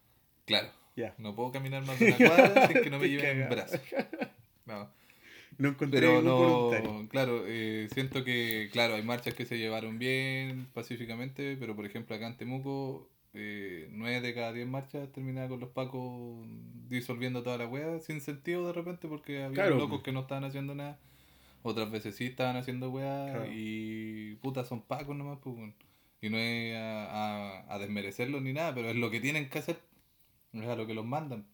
Claro. 0.45 0.69
Ya. 0.95 1.15
No 1.19 1.35
puedo 1.35 1.50
caminar 1.50 1.85
más 1.85 1.99
de 1.99 2.07
una 2.15 2.17
cuadra 2.17 2.69
sin 2.69 2.81
que 2.83 2.91
no 2.91 3.00
me 3.00 3.09
lleven 3.09 3.43
en 3.43 3.49
brazos. 3.49 3.81
No. 4.67 4.89
No 5.61 5.69
encontré 5.69 6.00
Pero 6.00 6.23
voluntario. 6.23 6.93
no, 7.02 7.09
claro, 7.09 7.45
eh, 7.47 7.88
siento 7.93 8.25
que, 8.25 8.69
claro, 8.73 8.95
hay 8.95 9.02
marchas 9.02 9.35
que 9.35 9.45
se 9.47 9.59
llevaron 9.59 9.99
bien, 9.99 10.67
pacíficamente, 10.73 11.57
pero 11.59 11.76
por 11.76 11.85
ejemplo 11.87 12.17
acá 12.17 12.26
en 12.26 12.37
Temuco, 12.37 13.09
eh, 13.35 13.88
nueve 13.93 14.21
de 14.21 14.35
cada 14.35 14.52
diez 14.52 14.67
marchas 14.67 15.12
terminaban 15.12 15.49
con 15.50 15.61
los 15.61 15.71
pacos 15.71 16.47
disolviendo 16.88 17.43
toda 17.43 17.59
la 17.59 17.67
wea, 17.67 18.00
sin 18.00 18.21
sentido 18.21 18.67
de 18.67 18.73
repente, 18.73 19.07
porque 19.09 19.43
había 19.45 19.57
Claro. 19.57 19.76
locos 19.76 20.02
que 20.02 20.12
no 20.12 20.21
estaban 20.21 20.45
haciendo 20.45 20.75
nada, 20.75 20.99
otras 21.62 21.90
veces 21.90 22.17
sí 22.17 22.26
estaban 22.26 22.57
haciendo 22.57 22.90
Claro. 22.93 23.47
y 23.52 24.37
puta, 24.37 24.64
son 24.64 24.83
pacos 24.83 25.17
nomás, 25.17 25.38
pues, 25.43 25.57
y 26.23 26.31
no 26.31 26.38
es 26.38 26.76
a, 26.76 27.64
a, 27.67 27.75
a 27.75 27.79
desmerecerlos 27.79 28.43
ni 28.43 28.52
nada, 28.52 28.75
pero 28.75 28.88
es 28.90 28.97
lo 28.97 29.11
que 29.11 29.21
tienen 29.21 29.49
que 29.50 29.59
hacer, 29.59 29.79
es 30.52 30.67
a 30.67 30.76
lo 30.76 30.87
que 30.87 30.95
los 30.95 31.05
mandan. 31.07 31.47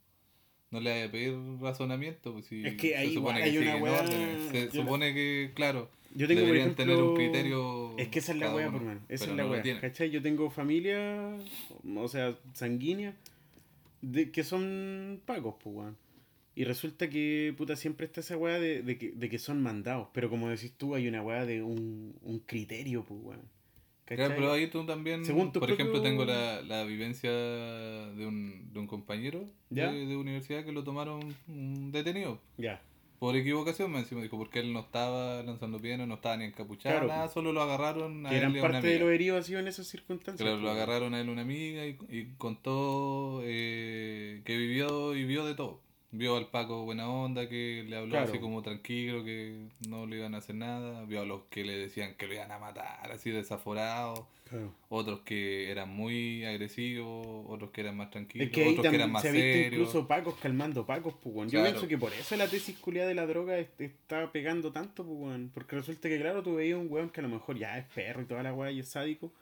No 0.71 0.81
le 0.81 0.91
vaya 0.91 1.05
a 1.07 1.11
pedir 1.11 1.35
razonamiento, 1.61 2.33
pues 2.33 2.47
si 2.47 2.67
Es 2.67 2.75
que 2.75 2.89
se 2.89 3.15
supone 3.15 3.15
igual 3.15 3.37
que 3.37 3.43
hay 3.43 3.59
una 3.59 3.77
órdenes. 3.77 4.51
Se 4.51 4.65
yo 4.67 4.83
supone 4.83 5.15
que, 5.15 5.53
claro, 5.55 5.91
Yo 6.15 6.27
tengo, 6.27 6.41
deberían 6.41 6.71
ejemplo, 6.71 6.85
tener 6.85 7.03
un 7.03 7.15
criterio. 7.15 7.97
Es 7.99 8.09
que 8.09 8.19
esa 8.19 8.33
es 8.33 8.39
la 8.39 8.55
uno, 8.55 8.73
por 8.73 8.83
mano. 8.83 9.01
Esa 9.09 9.27
es 9.27 9.31
la 9.31 9.45
no 9.45 9.63
tienen. 9.63 9.81
¿Cachai? 9.81 10.11
Yo 10.11 10.23
tengo 10.23 10.51
familia, 10.51 11.37
o 11.97 12.09
sea, 12.09 12.37
sanguínea, 12.53 13.15
de, 14.03 14.31
que 14.33 14.43
son 14.43 15.21
pagos, 15.25 15.55
pues, 15.63 15.77
weón. 15.77 15.97
Y 16.57 16.65
resulta 16.65 17.09
que, 17.11 17.55
puta, 17.57 17.77
siempre 17.77 18.07
está 18.07 18.21
esa 18.21 18.37
weá 18.37 18.59
de, 18.59 18.83
de, 18.83 18.99
que, 18.99 19.13
de 19.13 19.29
que 19.29 19.39
son 19.39 19.63
mandados. 19.63 20.09
Pero 20.15 20.31
como 20.31 20.49
decís 20.49 20.73
tú, 20.77 20.95
hay 20.95 21.07
una 21.07 21.23
weá 21.23 21.45
de 21.45 21.63
un, 21.63 22.17
un 22.23 22.39
criterio, 22.41 23.05
pues, 23.05 23.21
weón. 23.23 23.56
Claro, 24.07 24.35
pero 24.37 24.53
ahí 24.53 24.69
tú 24.69 24.85
también, 24.87 25.25
Según 25.25 25.53
por 25.53 25.71
ejemplo, 25.71 25.95
propio- 26.01 26.03
tengo 26.03 26.25
la, 26.25 26.63
la 26.63 26.85
vivencia 26.85 27.31
de 27.31 28.25
un, 28.27 28.73
de 28.73 28.79
un 28.79 28.87
compañero 28.87 29.45
¿Ya? 29.71 29.91
de, 29.91 30.07
de 30.07 30.17
universidad 30.17 30.65
que 30.65 30.71
lo 30.73 30.85
tomaron 30.85 31.35
detenido. 31.91 32.41
Ya. 32.57 32.81
Por 33.19 33.35
equivocación, 33.35 33.91
me 33.91 33.99
encima 34.01 34.21
dijo, 34.23 34.37
porque 34.37 34.59
él 34.61 34.73
no 34.75 34.81
estaba 34.81 35.43
lanzando 35.43 35.81
piedras, 35.81 36.07
no 36.07 36.15
estaba 36.17 36.37
ni 36.37 36.45
encapuchado, 36.45 36.97
Claro, 36.99 37.09
nada, 37.09 37.29
solo 37.29 37.51
lo 37.53 37.63
agarraron 37.63 38.27
a 38.27 38.29
Que 38.29 38.37
él 38.37 38.43
eran 38.43 38.55
y 38.55 38.59
a 38.59 38.63
una 38.63 38.73
parte 38.73 38.89
de 38.89 38.99
los 38.99 39.11
heridos 39.11 39.41
así 39.41 39.55
en 39.55 39.67
esas 39.67 39.87
circunstancias. 39.87 40.47
Claro, 40.47 40.61
lo 40.63 40.71
agarraron 40.71 41.15
a 41.15 41.21
él 41.21 41.31
una 41.31 41.41
amiga 41.43 41.87
y, 41.87 41.97
y 42.11 42.35
contó 42.37 43.41
eh, 43.45 44.43
que 44.45 44.57
vivió 44.59 45.17
y 45.17 45.25
vio 45.25 45.47
de 45.47 45.55
todo. 45.55 45.81
Vio 46.13 46.37
al 46.37 46.49
Paco 46.49 46.85
buena 46.85 47.09
onda, 47.11 47.49
que 47.49 47.85
le 47.87 47.97
habló 47.97 48.11
Claro. 48.13 48.29
así 48.29 48.39
como 48.39 48.63
tranquilo, 48.63 49.25
que 49.25 49.67
no 49.89 50.07
le 50.07 50.17
iban 50.19 50.35
a 50.35 50.39
hacer 50.39 50.55
nada. 50.55 51.05
Vio 51.05 51.21
a 51.21 51.27
los 51.27 51.43
que 51.51 51.65
le 51.65 51.77
decían 51.77 52.15
que 52.15 52.27
lo 52.29 52.35
iban 52.35 52.51
a 52.53 52.59
matar, 52.59 53.11
así 53.11 53.31
desaforados. 53.31 54.21
Claro. 54.49 54.73
Otros 54.89 55.21
que 55.23 55.71
eran 55.73 55.89
muy 55.91 56.45
agresivos, 56.45 57.27
otros 57.49 57.71
que 57.73 57.81
eran 57.81 57.97
más 57.97 58.11
tranquilos, 58.11 58.47
Es 58.47 58.53
que 58.55 58.63
ahí 58.65 58.71
otros 58.71 58.87
que 58.89 58.95
eran 58.95 59.11
más 59.11 59.23
se 59.23 59.33
serios. 59.33 59.73
incluso 59.73 60.07
pacos 60.07 60.37
calmando 60.37 60.87
pacos, 60.87 61.15
pues. 61.21 61.51
Yo 61.51 61.59
Claro. 61.59 61.71
pienso 61.73 61.89
que 61.89 61.99
por 61.99 62.13
eso 62.13 62.37
la 62.37 62.47
tesis 62.49 62.79
culiada 62.79 63.09
de 63.09 63.15
la 63.17 63.27
droga 63.27 63.59
est- 63.59 63.81
está 63.81 64.31
pegando 64.31 64.71
tanto, 64.73 65.05
pues. 65.05 65.41
Porque 65.53 65.75
resulta 65.77 66.09
que, 66.09 66.21
claro, 66.21 66.43
tú 66.45 66.55
veías 66.55 66.79
un 66.79 66.87
weón 66.89 67.11
que 67.11 67.19
a 67.21 67.25
lo 67.25 67.29
mejor 67.29 67.59
ya 67.59 67.77
es 67.79 67.85
perro 67.87 68.23
y 68.23 68.27
toda 68.27 68.45
la 68.45 68.55
weá 68.55 68.71
y 68.71 68.79
es 68.79 68.89
sádico. 68.89 69.33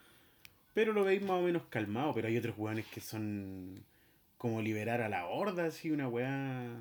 Pero 0.73 0.95
lo 0.95 1.05
veis 1.05 1.21
más 1.21 1.33
o 1.39 1.43
menos 1.43 1.63
calmado. 1.69 2.15
Pero 2.15 2.27
hay 2.29 2.39
otros 2.39 2.55
weones 2.57 2.87
que 2.87 3.01
son 3.01 3.85
como 4.45 4.61
liberar 4.61 5.01
a 5.01 5.09
la 5.09 5.25
horda, 5.27 5.65
así, 5.65 5.91
una 5.91 6.07
weá. 6.07 6.77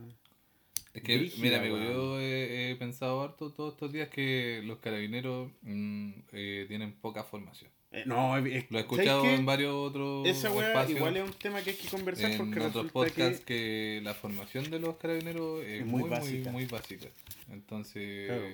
Es 0.93 1.01
que, 1.01 1.17
Brígida, 1.17 1.41
mira, 1.41 1.59
amigo, 1.59 1.77
yo 1.77 2.19
he, 2.19 2.71
he 2.71 2.75
pensado 2.75 3.21
harto 3.21 3.51
todos 3.53 3.71
estos 3.75 3.89
días 3.93 4.09
que 4.09 4.61
los 4.65 4.79
carabineros 4.79 5.49
mm, 5.61 6.11
eh, 6.33 6.65
tienen 6.67 6.91
poca 6.91 7.23
formación. 7.23 7.71
Eh, 7.93 8.03
no, 8.05 8.35
es- 8.37 8.43
Lo 8.43 8.49
he 8.49 8.61
¿sabes 8.61 8.81
escuchado 8.83 9.25
en 9.29 9.45
varios 9.45 9.73
otros 9.73 10.27
Esa 10.27 10.51
weá 10.51 10.67
espacios. 10.67 10.97
igual 10.97 11.15
es 11.15 11.23
un 11.23 11.31
tema 11.35 11.61
que 11.61 11.69
hay 11.69 11.75
que 11.77 11.87
conversar 11.87 12.31
en 12.31 12.37
porque 12.37 12.59
otros 12.59 12.73
resulta 12.73 12.91
podcasts 12.93 13.39
que... 13.45 13.45
que... 13.45 14.01
la 14.03 14.13
formación 14.13 14.69
de 14.69 14.79
los 14.79 14.97
carabineros 14.97 15.63
es, 15.63 15.79
Es 15.81 15.85
muy, 15.85 16.01
muy 16.01 16.01
muy, 16.01 16.09
básica. 16.09 16.51
muy 16.51 16.65
básica. 16.65 17.07
Entonces, 17.49 18.27
Claro. 18.27 18.45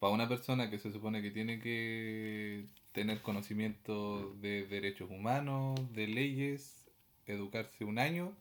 para 0.00 0.12
una 0.14 0.28
persona 0.28 0.68
que 0.68 0.80
se 0.80 0.90
supone 0.90 1.22
que 1.22 1.30
tiene 1.30 1.60
que 1.60 2.64
tener 2.90 3.20
conocimiento 3.22 4.34
de 4.40 4.66
derechos 4.66 5.08
humanos, 5.12 5.78
de 5.94 6.08
leyes, 6.08 6.81
educarse 7.26 7.84
un 7.84 7.98
año, 7.98 8.32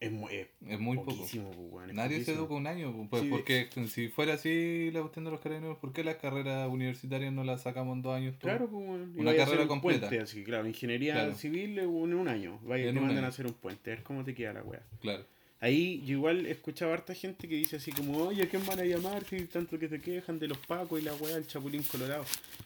Es 0.00 0.10
muy, 0.10 0.34
es 0.34 0.48
es 0.68 0.80
muy 0.80 0.96
poco. 0.96 1.14
poquísimo, 1.16 1.50
pues, 1.70 1.88
es 1.88 1.94
Nadie 1.94 2.24
se 2.24 2.32
educa 2.32 2.54
un 2.54 2.66
año, 2.66 3.06
pues 3.08 3.22
Sí, 3.22 3.28
de- 3.28 3.34
porque 3.36 3.68
si 3.88 4.08
fuera 4.08 4.34
así 4.34 4.90
la 4.92 5.00
cuestión 5.00 5.24
de 5.24 5.30
los 5.30 5.40
carabineros, 5.40 5.78
¿por 5.78 5.92
qué 5.92 6.02
las 6.02 6.16
carreras 6.16 6.68
universitarias 6.68 7.32
no 7.32 7.44
las 7.44 7.62
sacamos 7.62 7.96
en 7.96 8.02
dos 8.02 8.16
años? 8.16 8.34
todo? 8.38 8.50
Claro, 8.50 8.68
pues. 8.68 8.84
Y 9.16 9.20
Una 9.20 9.34
carrera 9.36 9.62
un 9.62 9.68
completa. 9.68 10.08
Puente, 10.08 10.20
así, 10.24 10.42
claro, 10.42 10.66
ingeniería 10.66 11.14
Claro. 11.14 11.34
civil 11.36 11.78
en 11.78 11.88
un, 11.88 12.10
en 12.12 12.18
un 12.18 12.28
año. 12.28 12.58
Vaya, 12.64 12.86
te 12.86 12.92
mandan 12.94 13.18
año. 13.18 13.26
a 13.26 13.28
hacer 13.28 13.46
un 13.46 13.52
puente, 13.54 13.92
a 13.92 13.94
ver 13.94 14.02
cómo 14.02 14.24
te 14.24 14.34
queda 14.34 14.52
la 14.54 14.62
weá. 14.64 14.82
Claro. 15.00 15.24
Ahí 15.60 16.02
yo 16.04 16.14
igual 16.16 16.46
he 16.46 16.50
escuchado 16.50 16.90
a 16.90 16.94
harta 16.94 17.14
gente 17.14 17.46
que 17.46 17.54
dice 17.54 17.76
así 17.76 17.92
como, 17.92 18.18
oye, 18.18 18.42
¿a 18.42 18.48
quién 18.48 18.66
van 18.66 18.80
a 18.80 18.84
llamar? 18.84 19.22
Si 19.22 19.44
tanto 19.46 19.78
que 19.78 19.88
se 19.88 20.00
quejan 20.00 20.40
de 20.40 20.48
los 20.48 20.58
pacos 20.58 21.00
y 21.00 21.04
la 21.04 21.14
weá 21.14 21.36
del 21.36 21.46
chapulín 21.46 21.84
colorado. 21.84 22.24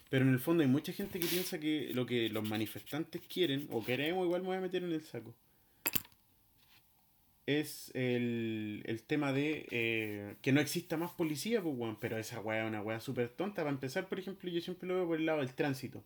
Pero 0.09 0.25
en 0.25 0.33
el 0.33 0.39
fondo 0.39 0.63
hay 0.63 0.69
mucha 0.69 0.91
gente 0.91 1.19
que 1.19 1.27
piensa 1.27 1.59
que 1.59 1.91
lo 1.93 2.07
que 2.07 2.27
los 2.29 2.43
manifestantes 2.49 3.21
quieren, 3.31 3.67
o 3.69 3.85
queremos, 3.85 4.25
igual 4.25 4.41
me 4.41 4.47
voy 4.47 4.57
a 4.57 4.61
meter 4.61 4.81
en 4.83 4.93
el 4.93 5.01
saco. 5.03 5.35
Es 7.47 7.91
el, 7.95 8.83
el 8.85 9.01
tema 9.03 9.31
de 9.33 9.65
eh, 9.71 10.35
que 10.41 10.51
no 10.51 10.59
exista 10.59 10.97
más 10.97 11.11
policía, 11.11 11.61
pues. 11.61 11.75
Pero 11.99 12.17
esa 12.17 12.39
weá 12.41 12.63
es 12.63 12.67
una 12.67 12.81
weá 12.81 12.99
súper 12.99 13.29
tonta. 13.29 13.61
Para 13.63 13.69
empezar, 13.71 14.07
por 14.07 14.19
ejemplo, 14.19 14.49
yo 14.51 14.59
siempre 14.61 14.87
lo 14.87 14.95
veo 14.95 15.07
por 15.07 15.17
el 15.17 15.25
lado 15.25 15.39
del 15.39 15.53
tránsito. 15.53 16.03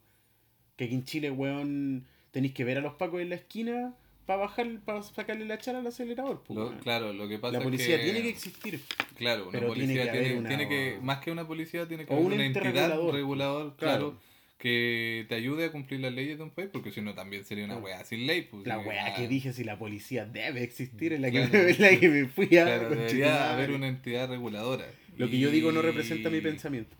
Que 0.78 0.86
aquí 0.86 0.94
en 0.94 1.04
Chile, 1.04 1.32
weón, 1.32 2.06
tenéis 2.30 2.54
que 2.54 2.64
ver 2.64 2.78
a 2.78 2.82
los 2.82 2.94
pacos 2.94 3.22
en 3.22 3.30
la 3.30 3.36
esquina 3.36 3.94
para 4.28 4.42
bajar, 4.42 4.68
para 4.86 5.02
sacarle 5.02 5.46
la 5.46 5.58
chara 5.58 5.80
al 5.80 5.88
acelerador, 5.88 6.44
pues, 6.46 6.58
Lo- 6.58 6.78
claro, 6.80 7.12
lo 7.12 7.28
que 7.28 7.40
pasa 7.40 7.54
La 7.54 7.58
es 7.58 7.64
policía 7.66 7.98
que... 7.98 8.04
tiene 8.04 8.22
que 8.22 8.30
existir. 8.30 8.80
Claro, 9.16 9.44
una 9.50 9.52
Pero 9.52 9.74
tiene 9.74 9.88
policía 9.96 10.04
que 10.06 10.12
tiene, 10.12 10.26
haber 10.28 10.40
una- 10.40 10.48
tiene 10.50 10.70
que, 10.70 11.00
más 11.02 11.20
que 11.22 11.32
una 11.32 11.48
policía, 11.48 11.88
tiene 11.88 12.06
que 12.06 12.14
O 12.14 12.18
haber 12.18 12.28
un 12.28 12.34
una 12.34 12.46
entidad 12.46 13.12
regulador, 13.12 13.76
Claro. 13.78 13.78
claro, 13.78 14.18
que 14.62 15.26
te 15.28 15.34
ayude 15.34 15.66
a 15.66 15.72
cumplir 15.72 16.02
las 16.02 16.14
leyes 16.14 16.38
de 16.38 16.44
un 16.44 16.52
país, 16.52 16.70
porque 16.72 16.92
si 16.92 17.02
no 17.02 17.16
también 17.16 17.44
sería 17.44 17.66
una 17.66 17.78
weá 17.78 18.04
sin 18.06 18.28
ley. 18.28 18.44
Pues, 18.44 18.68
La 18.68 18.78
weá 18.78 19.08
ah, 19.08 19.16
que 19.16 19.28
dije 19.28 19.54
si 19.54 19.64
la 19.64 19.80
policía 19.80 20.26
debe 20.26 20.62
existir 20.62 21.14
es 21.14 21.20
la 21.20 21.32
que, 21.32 21.50
Claro. 21.50 21.68
la 21.80 22.00
que 22.00 22.10
me 22.10 22.28
fui 22.28 22.46
a. 22.58 22.66
Claro, 22.66 22.90
debería 22.92 23.52
haber 23.52 23.72
una 23.72 23.88
entidad 23.88 24.30
reguladora. 24.30 24.86
Lo 25.18 25.28
que 25.32 25.40
yo 25.40 25.50
digo 25.50 25.72
no 25.72 25.82
representa 25.82 26.30
mi 26.30 26.42
pensamiento. 26.42 26.96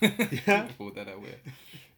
¿Ya? 0.46 0.68
Puta 0.78 1.04
la 1.04 1.18
wea. 1.18 1.36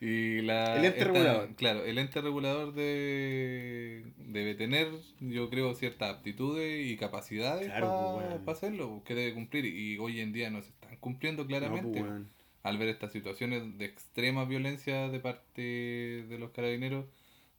Y 0.01 0.41
la, 0.41 0.79
El 0.79 0.87
ente 0.87 1.05
regulador. 1.05 1.55
Claro, 1.57 1.85
el 1.85 1.99
ente 1.99 2.23
regulador 2.23 2.73
de, 2.73 4.03
debe 4.17 4.55
tener, 4.55 4.89
yo 5.21 5.51
creo, 5.51 5.75
ciertas 5.75 6.17
aptitudes 6.17 6.87
y 6.91 6.97
capacidades 6.97 7.67
Claro, 7.67 7.87
para 8.17 8.29
pues, 8.29 8.39
weón. 8.39 8.49
hacerlo, 8.49 9.03
que 9.05 9.15
debe 9.15 9.35
cumplir. 9.35 9.67
Y 9.67 9.99
hoy 9.99 10.21
en 10.21 10.33
día 10.33 10.49
no 10.49 10.63
se 10.63 10.71
están 10.71 10.97
cumpliendo 10.97 11.47
claramente. 11.47 12.01
pues, 12.01 12.11
weón. 12.11 12.40
Al 12.63 12.79
ver 12.79 12.89
estas 12.89 13.13
situaciones 13.13 13.79
de 13.79 13.85
extrema 13.87 14.45
violencia 14.45 15.09
de 15.09 15.21
parte 15.21 15.63
de 16.29 16.39
los 16.39 16.51
carabineros, 16.51 17.07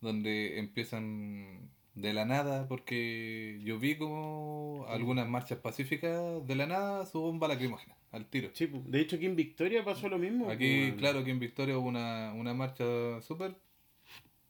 donde 0.01 0.59
empiezan 0.59 1.69
de 1.95 2.13
la 2.13 2.25
nada, 2.25 2.67
porque 2.67 3.59
yo 3.63 3.77
vi 3.79 3.95
como 3.95 4.85
algunas 4.89 5.27
marchas 5.27 5.59
pacíficas 5.59 6.45
de 6.47 6.55
la 6.55 6.65
nada 6.65 7.05
su 7.05 7.19
bomba 7.19 7.47
lacrimógena, 7.47 7.95
al 8.11 8.25
tiro. 8.27 8.49
Sí, 8.53 8.69
de 8.71 8.99
hecho 9.01 9.15
aquí 9.17 9.25
en 9.25 9.35
Victoria 9.35 9.83
pasó 9.83 10.07
lo 10.09 10.17
mismo. 10.17 10.49
Aquí, 10.49 10.93
claro, 10.97 11.23
que 11.23 11.31
en 11.31 11.39
Victoria 11.39 11.77
hubo 11.77 11.87
una, 11.89 12.33
una 12.33 12.53
marcha 12.53 13.21
súper 13.21 13.55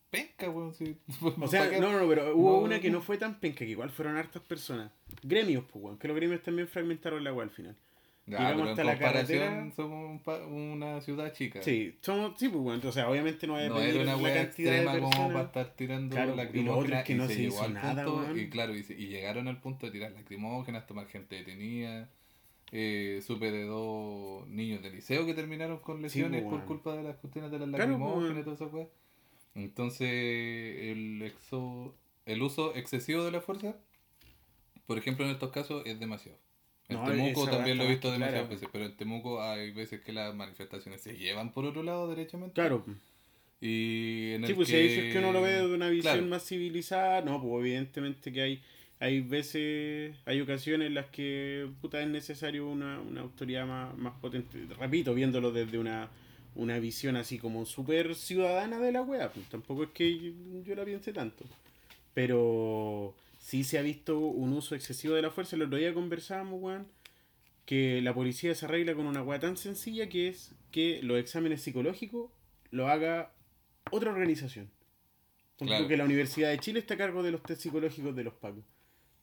penca, 0.09 0.49
weón. 0.49 0.73
sí. 0.73 0.97
O 1.41 1.47
sea, 1.47 1.79
no, 1.79 1.97
no, 1.99 2.07
pero 2.07 2.35
hubo 2.35 2.51
No, 2.51 2.65
una 2.65 2.79
que 2.79 2.91
no. 2.91 3.01
fue 3.01 3.17
tan 3.17 3.39
penca, 3.39 3.59
que 3.59 3.71
igual 3.71 3.89
fueron 3.89 4.17
hartas 4.17 4.41
personas. 4.43 4.91
Gremios, 5.23 5.63
pues, 5.71 5.83
weón. 5.83 5.97
Que 5.97 6.07
los 6.07 6.17
gremios 6.17 6.41
también 6.41 6.67
fragmentaron 6.67 7.23
la 7.23 7.33
weá 7.33 7.43
al 7.45 7.51
final. 7.51 7.75
Pero 8.25 8.69
en 8.69 8.75
comparación 8.75 9.73
somos 9.75 10.21
un 10.25 10.43
una 10.53 11.01
ciudad 11.01 11.33
chica. 11.33 11.61
Sí, 11.61 11.97
somos, 12.01 12.39
sí, 12.39 12.47
pues, 12.49 12.61
weón. 12.63 12.85
O 12.85 12.91
sea, 12.91 13.09
obviamente 13.09 13.47
no 13.47 13.53
No 13.53 13.81
era 13.81 14.01
una 14.01 14.15
la 14.15 14.33
cantidad 14.33 14.33
de 14.33 14.41
extrema 14.43 14.91
como 14.93 15.09
personas. 15.09 15.31
para 15.33 15.45
estar 15.45 15.75
tirando 15.75 16.15
Claro, 16.15 16.33
y 16.33 16.37
lacrimógenas 16.37 16.99
es 16.99 17.05
que 17.05 17.15
no 17.15 17.25
y 17.25 17.27
se 17.27 17.35
llegó 17.41 17.55
hizo 17.55 17.69
nada, 17.69 18.05
punto 18.05 18.37
y 18.37 18.49
claro 18.49 18.75
y, 18.75 18.83
se- 18.83 18.93
y 18.93 19.07
llegaron 19.07 19.47
al 19.47 19.59
punto 19.59 19.85
de 19.87 19.91
tirar 19.91 20.11
lacrimógenas 20.11 20.85
tomar 20.87 21.07
gente 21.07 21.35
detenida 21.35 22.09
Eh, 22.73 23.21
supe 23.25 23.51
de 23.51 23.65
dos 23.65 24.47
niños 24.47 24.81
de 24.81 24.91
liceo 24.91 25.25
que 25.25 25.33
terminaron 25.33 25.79
con 25.79 26.01
lesiones 26.01 26.43
pues, 26.43 26.53
por 26.53 26.65
culpa 26.65 26.95
de 26.95 27.03
las 27.03 27.17
cuestiones 27.17 27.51
de 27.51 27.59
las 27.59 27.67
Claro, 27.69 27.97
pues, 27.97 27.99
lacrimógenas 27.99 28.31
y 28.31 28.33
weón. 28.33 28.43
toda 28.45 28.55
esa 28.55 28.75
weá. 28.75 28.87
Entonces, 29.55 30.07
el, 30.09 31.21
exo, 31.23 31.93
el 32.25 32.41
uso 32.41 32.73
excesivo 32.75 33.23
de 33.25 33.31
la 33.31 33.41
fuerza, 33.41 33.75
por 34.87 34.97
ejemplo, 34.97 35.25
en 35.25 35.31
estos 35.31 35.51
casos, 35.51 35.83
es 35.85 35.99
demasiado. 35.99 36.37
En 36.91 36.97
No, 36.97 37.05
Temuco 37.11 37.47
también 37.49 37.77
lo 37.77 37.83
he 37.85 37.87
visto 37.89 38.11
demasiadas 38.11 38.47
clara. 38.47 38.53
veces, 38.55 38.69
pero 38.71 38.85
en 38.85 38.97
Temuco 38.97 39.41
hay 39.41 39.71
veces 39.71 40.01
que 40.01 40.13
las 40.13 40.33
manifestaciones 40.35 41.01
se 41.01 41.17
llevan 41.17 41.51
por 41.51 41.65
otro 41.65 41.83
lado 41.83 42.09
derechamente. 42.09 42.53
Claro. 42.53 42.85
Y 43.59 44.31
en 44.33 44.45
Sí, 44.45 44.51
el 44.51 44.55
pues 44.55 44.67
si 44.69 44.73
que... 44.75 44.81
dices 44.81 45.13
que 45.13 45.19
uno 45.19 45.31
lo 45.31 45.41
ve 45.41 45.51
de 45.51 45.73
una 45.73 45.89
visión 45.89 46.13
Claro. 46.15 46.27
más 46.27 46.45
civilizada, 46.47 47.21
no, 47.21 47.41
pues 47.41 47.61
evidentemente 47.65 48.31
que 48.31 48.41
hay 48.41 48.61
hay 48.99 49.19
veces, 49.21 50.15
hay 50.25 50.41
ocasiones 50.41 50.87
en 50.87 50.93
las 50.93 51.07
que 51.07 51.67
puta, 51.81 51.99
es 52.03 52.07
necesario 52.07 52.67
una, 52.69 52.99
una 53.01 53.21
autoridad 53.21 53.65
más, 53.65 53.97
más 53.97 54.13
potente. 54.21 54.59
Repito, 54.79 55.15
viéndolo 55.15 55.51
desde 55.51 55.79
una, 55.79 56.09
una 56.53 56.77
visión 56.77 57.15
así 57.15 57.39
como 57.39 57.65
súper 57.65 58.13
ciudadana 58.13 58.77
de 58.79 58.91
la 58.91 59.01
wea, 59.01 59.31
pues 59.33 59.47
tampoco 59.49 59.85
es 59.85 59.89
que 59.89 60.19
yo, 60.19 60.31
yo 60.63 60.75
la 60.75 60.85
piense 60.85 61.13
tanto. 61.13 61.45
Pero 62.13 63.15
sí 63.41 63.63
se 63.63 63.77
ha 63.77 63.81
visto 63.81 64.17
un 64.19 64.53
uso 64.53 64.75
excesivo 64.75 65.15
de 65.15 65.21
la 65.23 65.31
fuerza. 65.31 65.55
El 65.55 65.63
otro 65.63 65.77
día 65.77 65.93
conversábamos, 65.93 66.61
weón, 66.61 66.87
que 67.65 68.01
la 68.01 68.13
policía 68.13 68.53
se 68.55 68.65
arregla 68.65 68.93
con 68.95 69.05
una 69.07 69.23
wea 69.23 69.39
tan 69.39 69.57
sencilla 69.57 70.07
que 70.09 70.27
es 70.29 70.53
que 70.71 71.01
los 71.03 71.19
exámenes 71.19 71.61
psicológicos 71.61 72.31
lo 72.69 72.87
haga 72.87 73.33
otra 73.91 74.11
organización. 74.11 74.69
Por 75.57 75.67
Claro. 75.67 75.73
ejemplo, 75.83 75.93
que 75.93 75.97
la 75.97 76.05
Universidad 76.05 76.49
de 76.49 76.59
Chile 76.59 76.79
está 76.79 76.93
a 76.93 76.97
cargo 76.97 77.21
de 77.23 77.31
los 77.31 77.43
test 77.43 77.61
psicológicos 77.61 78.15
de 78.15 78.23
los 78.23 78.33
pacos. 78.33 78.63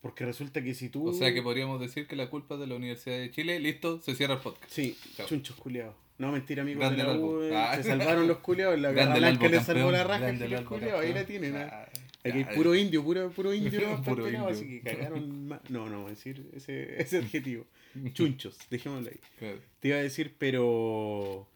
Porque 0.01 0.25
resulta 0.25 0.63
que 0.63 0.75
si 0.75 0.89
tú... 0.89 1.09
O 1.09 1.13
sea 1.15 1.33
que 1.35 1.43
podríamos 1.43 1.81
decir 1.81 2.07
que 2.07 2.15
la 2.15 2.31
culpa 2.31 2.55
es 2.55 2.61
de 2.61 2.67
la 2.69 2.77
Universidad 2.77 3.17
de 3.19 3.31
Chile, 3.33 3.59
listo, 3.59 4.01
se 4.01 4.15
cierra 4.15 4.35
el 4.35 4.41
podcast. 4.41 4.71
Sí, 4.71 4.97
Chao. 5.17 5.27
chunchos 5.27 5.57
culiados. 5.57 5.97
No, 6.19 6.31
mentira, 6.33 6.63
amigos 6.63 6.81
Grande 6.81 7.03
de 7.03 7.09
la 7.09 7.19
U. 7.19 7.43
Eh, 7.43 7.51
Ah. 7.57 7.75
Se 7.77 7.83
salvaron 7.85 8.29
los 8.29 8.39
culiados. 8.39 8.79
La 8.79 8.93
Grande 8.93 9.21
Garra 9.21 9.37
Blanca 9.39 9.63
salvó 9.65 9.91
la 9.91 10.05
raja. 10.05 10.19
grande 10.21 10.45
Albo 10.57 10.69
culiao, 10.69 11.01
ahí 11.01 11.13
la 11.13 11.25
tienen. 11.25 11.57
Ah, 11.57 11.89
Aquí 12.25 12.39
hay 12.39 12.45
puro 12.57 12.75
indio, 12.75 13.03
puro, 13.05 13.31
puro 13.31 13.55
indio. 13.55 13.81
¿no? 13.97 14.03
Puro 14.03 14.27
indio. 14.27 14.49
Así 14.49 14.67
que 14.67 14.81
cagaron 14.83 15.49
más. 15.49 15.61
No, 15.71 15.89
no, 15.89 16.03
voy 16.03 16.09
a 16.09 16.15
decir 16.15 16.45
ese, 16.55 17.01
ese 17.01 17.19
adjetivo. 17.19 17.65
Chunchos, 18.13 18.59
dejémoslo 18.71 19.11
ahí. 19.11 19.21
claro. 19.39 19.59
Te 19.81 19.89
iba 19.89 19.97
a 19.99 20.03
decir, 20.03 20.35
pero. 20.39 21.49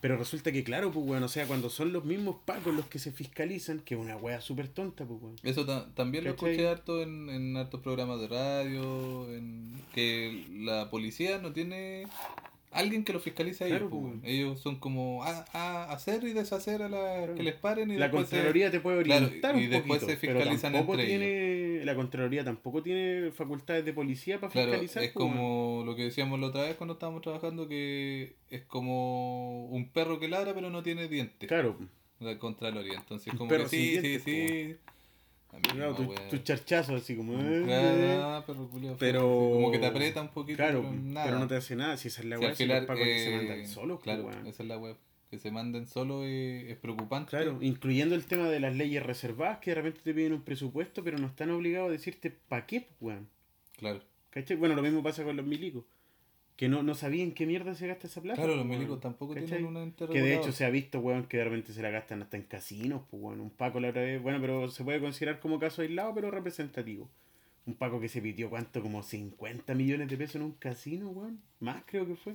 Pero 0.00 0.16
resulta 0.16 0.50
que, 0.50 0.64
claro, 0.64 0.90
pues, 0.90 1.06
weón, 1.06 1.22
o 1.22 1.28
sea, 1.28 1.46
cuando 1.46 1.70
son 1.70 1.92
los 1.92 2.04
mismos 2.04 2.34
pacos 2.44 2.74
los 2.74 2.86
que 2.86 2.98
se 2.98 3.12
fiscalizan, 3.12 3.78
que 3.78 3.94
es 3.94 4.00
una 4.00 4.16
wea 4.16 4.40
súper 4.40 4.66
tonta, 4.66 5.04
pues, 5.06 5.22
weón. 5.22 5.36
Eso 5.44 5.64
ta- 5.64 5.94
también 5.94 6.24
lo 6.24 6.30
escuché 6.30 6.66
harto 6.66 7.00
en, 7.02 7.30
en 7.30 7.56
hartos 7.56 7.80
programas 7.82 8.20
de 8.20 8.26
radio, 8.26 9.32
en 9.32 9.80
que 9.94 10.44
la 10.54 10.90
policía 10.90 11.38
no 11.38 11.52
tiene 11.52 12.08
alguien 12.72 13.04
que 13.04 13.12
lo 13.12 13.20
fiscalice 13.20 13.64
a 13.64 13.66
ellos. 13.66 13.78
Claro, 13.80 13.90
pues, 13.90 14.14
pues. 14.20 14.32
Ellos 14.32 14.60
son 14.60 14.76
como 14.80 15.22
a, 15.24 15.44
a 15.52 15.92
hacer 15.92 16.24
y 16.24 16.32
deshacer 16.32 16.82
a 16.82 16.88
la 16.88 16.98
Claro. 17.18 17.34
que 17.34 17.42
les 17.42 17.54
paren 17.54 17.90
y 17.90 17.96
La 17.96 18.06
después 18.06 18.28
se- 18.28 18.36
Contraloría 18.36 18.70
te 18.70 18.80
puede 18.80 19.02
claro, 19.02 19.26
orientar 19.26 19.56
y 19.56 19.64
un 19.64 19.70
después 19.70 20.00
poquito, 20.00 20.06
se 20.20 20.26
pero 20.26 20.38
fiscalizan 20.40 20.72
tampoco 20.72 20.94
entre 20.98 21.06
tiene, 21.06 21.84
la 21.84 21.94
Contraloría 21.94 22.44
tampoco 22.44 22.82
tiene 22.82 23.30
facultades 23.32 23.84
de 23.84 23.92
policía 23.92 24.40
para 24.40 24.52
Claro, 24.52 24.68
fiscalizar. 24.70 25.02
es 25.02 25.10
pues, 25.10 25.22
como 25.24 25.82
lo 25.84 25.94
que 25.96 26.04
decíamos 26.04 26.40
la 26.40 26.46
otra 26.48 26.62
vez 26.62 26.74
cuando 26.76 26.94
estábamos 26.94 27.22
trabajando, 27.22 27.68
que 27.68 28.36
es 28.50 28.62
como 28.62 29.66
un 29.66 29.90
perro 29.90 30.18
que 30.18 30.28
ladra 30.28 30.54
pero 30.54 30.70
no 30.70 30.82
tiene 30.82 31.08
dientes. 31.08 31.48
Claro, 31.48 31.76
La 32.20 32.38
Contraloría. 32.38 32.98
Entonces, 32.98 33.34
como 33.34 33.50
que 33.50 33.66
sí, 33.68 33.92
sin 33.94 34.00
sí, 34.02 34.08
dientes, 34.08 34.22
sí. 34.24 34.76
Misma 35.58 35.74
claro 35.74 36.14
tu, 36.30 36.38
charchazo 36.38 36.96
así 36.96 37.14
como... 37.16 37.34
eh, 37.34 37.62
Claro, 37.64 38.22
ah, 38.24 38.44
perro 38.46 38.68
culiao, 38.68 38.96
Pero- 38.98 39.20
como 39.52 39.70
que 39.70 39.78
te 39.78 39.86
aprieta 39.86 40.20
un 40.22 40.28
poquito, 40.28 40.56
Claro, 40.56 40.80
pero 40.80 40.92
pero, 40.92 41.02
nada. 41.12 41.38
no 41.38 41.46
te 41.46 41.56
hace 41.56 41.76
nada. 41.76 41.96
Si 41.96 42.08
esa 42.08 42.22
es 42.22 42.26
la 42.28 42.36
al 42.36 42.56
si 42.56 42.64
los 42.66 42.80
pacos 42.86 43.04
que 43.04 43.18
se 43.18 43.32
eh, 43.34 43.36
mandan 43.36 43.66
solos, 43.68 44.00
pues, 44.02 44.16
Claro, 44.16 44.30
esa 44.48 44.62
es 44.62 44.68
la 44.68 44.78
web. 44.78 44.96
Que 45.30 45.38
se 45.38 45.50
manden 45.50 45.86
solos 45.86 46.24
es, 46.26 46.70
es 46.70 46.76
preocupante. 46.76 47.30
Claro, 47.30 47.58
incluyendo 47.60 48.14
el 48.14 48.24
tema 48.26 48.48
de 48.48 48.60
las 48.60 48.74
leyes 48.76 49.02
reservadas, 49.02 49.58
que 49.58 49.70
de 49.70 49.76
repente 49.76 50.00
te 50.02 50.12
piden 50.14 50.32
un 50.34 50.42
presupuesto, 50.42 51.02
pero 51.04 51.16
no 51.18 51.26
están 51.26 51.50
obligados 51.50 51.88
a 51.88 51.92
decirte 51.92 52.30
para 52.30 52.66
qué, 52.66 52.80
pues, 52.80 52.96
weón. 53.00 53.28
Claro, 53.76 54.00
¿Cachai? 54.30 54.56
Bueno, 54.56 54.74
lo 54.74 54.82
mismo 54.82 55.02
pasa 55.02 55.22
con 55.24 55.36
los 55.36 55.44
milicos. 55.46 55.84
Que 56.56 56.68
no, 56.68 56.82
no 56.82 56.94
sabían 56.94 57.32
qué 57.32 57.46
mierda 57.46 57.74
se 57.74 57.86
gasta 57.86 58.06
esa 58.06 58.20
plata. 58.20 58.36
claro 58.40 58.56
los 58.56 58.66
milicos 58.66 59.00
tampoco 59.00 59.32
¿Cachai? 59.34 59.48
tienen 59.48 59.66
una 59.66 59.82
ente 59.82 60.06
Que 60.06 60.20
de 60.20 60.36
hecho 60.36 60.52
se 60.52 60.64
ha 60.64 60.70
visto, 60.70 61.00
weón, 61.00 61.24
que 61.24 61.38
de 61.38 61.44
repente 61.44 61.72
se 61.72 61.82
la 61.82 61.90
gastan 61.90 62.22
hasta 62.22 62.36
en 62.36 62.42
casinos, 62.44 63.02
pues, 63.10 63.22
weón. 63.22 63.40
Un 63.40 63.50
Paco 63.50 63.80
la 63.80 63.88
otra 63.88 64.02
vez, 64.02 64.22
bueno, 64.22 64.38
pero 64.40 64.68
se 64.70 64.84
puede 64.84 65.00
considerar 65.00 65.40
como 65.40 65.58
caso 65.58 65.82
aislado, 65.82 66.14
pero 66.14 66.30
representativo. 66.30 67.08
Un 67.64 67.74
Paco 67.74 68.00
que 68.00 68.08
se 68.08 68.20
pitió, 68.20 68.50
¿cuánto? 68.50 68.82
Como 68.82 69.02
50 69.02 69.74
millones 69.74 70.08
de 70.08 70.16
pesos 70.16 70.36
en 70.36 70.42
un 70.42 70.52
casino, 70.52 71.08
weón. 71.10 71.40
Más 71.60 71.82
creo 71.86 72.06
que 72.06 72.16
fue. 72.16 72.34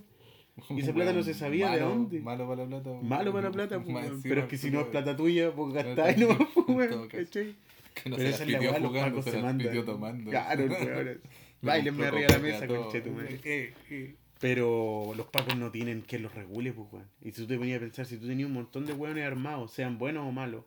Y 0.72 0.80
esa 0.80 0.92
plata 0.94 1.14
no 1.14 1.22
se 1.22 1.36
sabía 1.36 1.70
de 1.72 1.82
dónde. 1.82 2.20
Malo 2.20 2.48
para 2.48 2.64
la 2.64 2.82
plata. 2.82 3.00
Malo 3.04 3.32
para 3.32 3.50
la 3.50 3.52
plata, 3.54 3.80
pues, 3.84 3.94
weón. 3.94 4.22
Pero 4.24 4.42
es 4.42 4.48
que 4.48 4.58
si 4.58 4.72
no 4.72 4.82
es 4.82 4.88
plata 4.88 5.16
tuya, 5.16 5.54
pues 5.54 5.74
gastáis 5.74 6.18
nomás, 6.18 6.40
pues, 6.56 6.68
weón. 6.68 7.08
Que 7.08 8.10
no 8.10 8.16
Pero 8.16 8.32
se 8.32 8.46
la 8.46 8.60
pidió 8.60 8.74
jugando, 8.74 9.22
se 9.22 9.32
se 9.32 9.42
mandan. 9.42 9.68
pidió 9.70 9.84
tomando. 9.86 10.32
Claro, 10.32 10.66
weón. 10.70 11.22
Bailenme 11.62 12.02
Un 12.02 12.08
arriba 12.08 12.28
de 12.28 12.34
la 12.34 12.40
mesa, 12.40 12.68
conchetumare. 12.68 13.40
Eh, 13.44 13.74
eh. 13.90 14.16
Pero 14.40 15.14
los 15.16 15.28
pacos 15.28 15.58
no 15.58 15.72
tienen 15.72 16.04
que 16.04 16.20
los 16.20 16.34
regule, 16.36 16.72
pues, 16.72 16.88
weón. 16.92 17.08
Y 17.22 17.32
si 17.32 17.42
tú 17.42 17.48
te 17.48 17.58
ponías 17.58 17.78
a 17.78 17.82
pensar, 17.82 18.06
si 18.06 18.18
tú 18.18 18.28
tenías 18.28 18.48
un 18.48 18.54
montón 18.54 18.86
de 18.86 18.94
weones 18.94 19.26
armados, 19.26 19.72
sean 19.72 19.98
buenos 19.98 20.28
o 20.28 20.32
malos, 20.32 20.66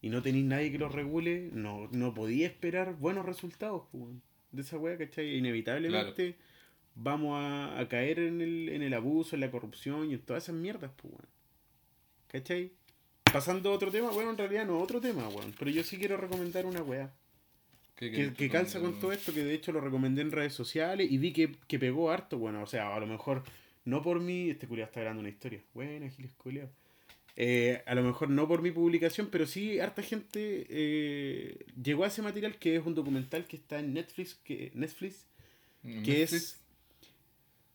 y 0.00 0.10
no 0.10 0.22
tenéis 0.22 0.44
nadie 0.44 0.70
que 0.70 0.78
los 0.78 0.92
regule, 0.92 1.50
no, 1.52 1.88
no 1.90 2.14
podías 2.14 2.52
esperar 2.52 2.94
buenos 2.94 3.26
resultados, 3.26 3.82
pues, 3.90 4.04
weón. 4.04 4.22
De 4.52 4.62
esa 4.62 4.78
weá, 4.78 4.96
¿cachai? 4.96 5.36
Inevitablemente 5.36 6.36
vamos 6.94 7.36
a, 7.42 7.80
a 7.80 7.88
caer 7.88 8.20
en 8.20 8.40
el, 8.40 8.68
en 8.68 8.82
el 8.82 8.94
abuso, 8.94 9.34
en 9.34 9.40
la 9.40 9.50
corrupción 9.50 10.10
y 10.10 10.14
en 10.14 10.20
todas 10.20 10.44
esas 10.44 10.54
mierdas, 10.54 10.92
pues, 10.96 11.12
weón. 11.12 11.28
¿Cachai? 12.28 12.72
Pasando 13.32 13.70
a 13.70 13.72
otro 13.72 13.90
tema, 13.90 14.10
bueno, 14.10 14.30
en 14.30 14.38
realidad 14.38 14.64
no 14.64 14.78
otro 14.78 15.00
tema, 15.00 15.28
weón. 15.28 15.52
Pero 15.58 15.70
yo 15.72 15.82
sí 15.82 15.98
quiero 15.98 16.16
recomendar 16.16 16.66
una 16.66 16.82
weá. 16.82 17.12
¿Qué 17.96 18.10
Que, 18.10 18.16
querés 18.16 18.34
que 18.34 18.48
calza 18.48 18.80
con 18.80 18.98
todo 18.98 19.12
esto, 19.12 19.32
que 19.32 19.44
de 19.44 19.54
hecho 19.54 19.72
lo 19.72 19.80
recomendé 19.80 20.22
en 20.22 20.32
redes 20.32 20.52
sociales 20.52 21.10
y 21.10 21.18
vi 21.18 21.32
que, 21.32 21.56
que 21.68 21.78
pegó 21.78 22.10
harto, 22.10 22.38
bueno, 22.38 22.62
o 22.62 22.66
sea, 22.66 22.94
a 22.94 23.00
lo 23.00 23.06
mejor 23.06 23.42
no 23.84 24.02
por 24.02 24.20
mí, 24.20 24.50
este 24.50 24.66
culiado 24.66 24.88
está 24.88 25.00
grabando 25.00 25.20
una 25.20 25.28
historia, 25.28 25.62
buena, 25.74 26.08
Giles 26.10 26.32
culiao. 26.32 26.68
Eh, 27.36 27.82
a 27.86 27.94
lo 27.96 28.02
mejor 28.04 28.30
no 28.30 28.46
por 28.46 28.62
mi 28.62 28.70
publicación, 28.70 29.28
pero 29.30 29.46
sí 29.46 29.80
harta 29.80 30.02
gente 30.02 30.66
eh, 30.68 31.66
llegó 31.82 32.04
a 32.04 32.06
ese 32.06 32.22
material 32.22 32.56
que 32.56 32.76
es 32.76 32.86
un 32.86 32.94
documental 32.94 33.46
que 33.46 33.56
está 33.56 33.80
en 33.80 33.92
Netflix, 33.92 34.34
que 34.34 34.70
Netflix, 34.74 35.26
que 35.82 36.22
es 36.22 36.60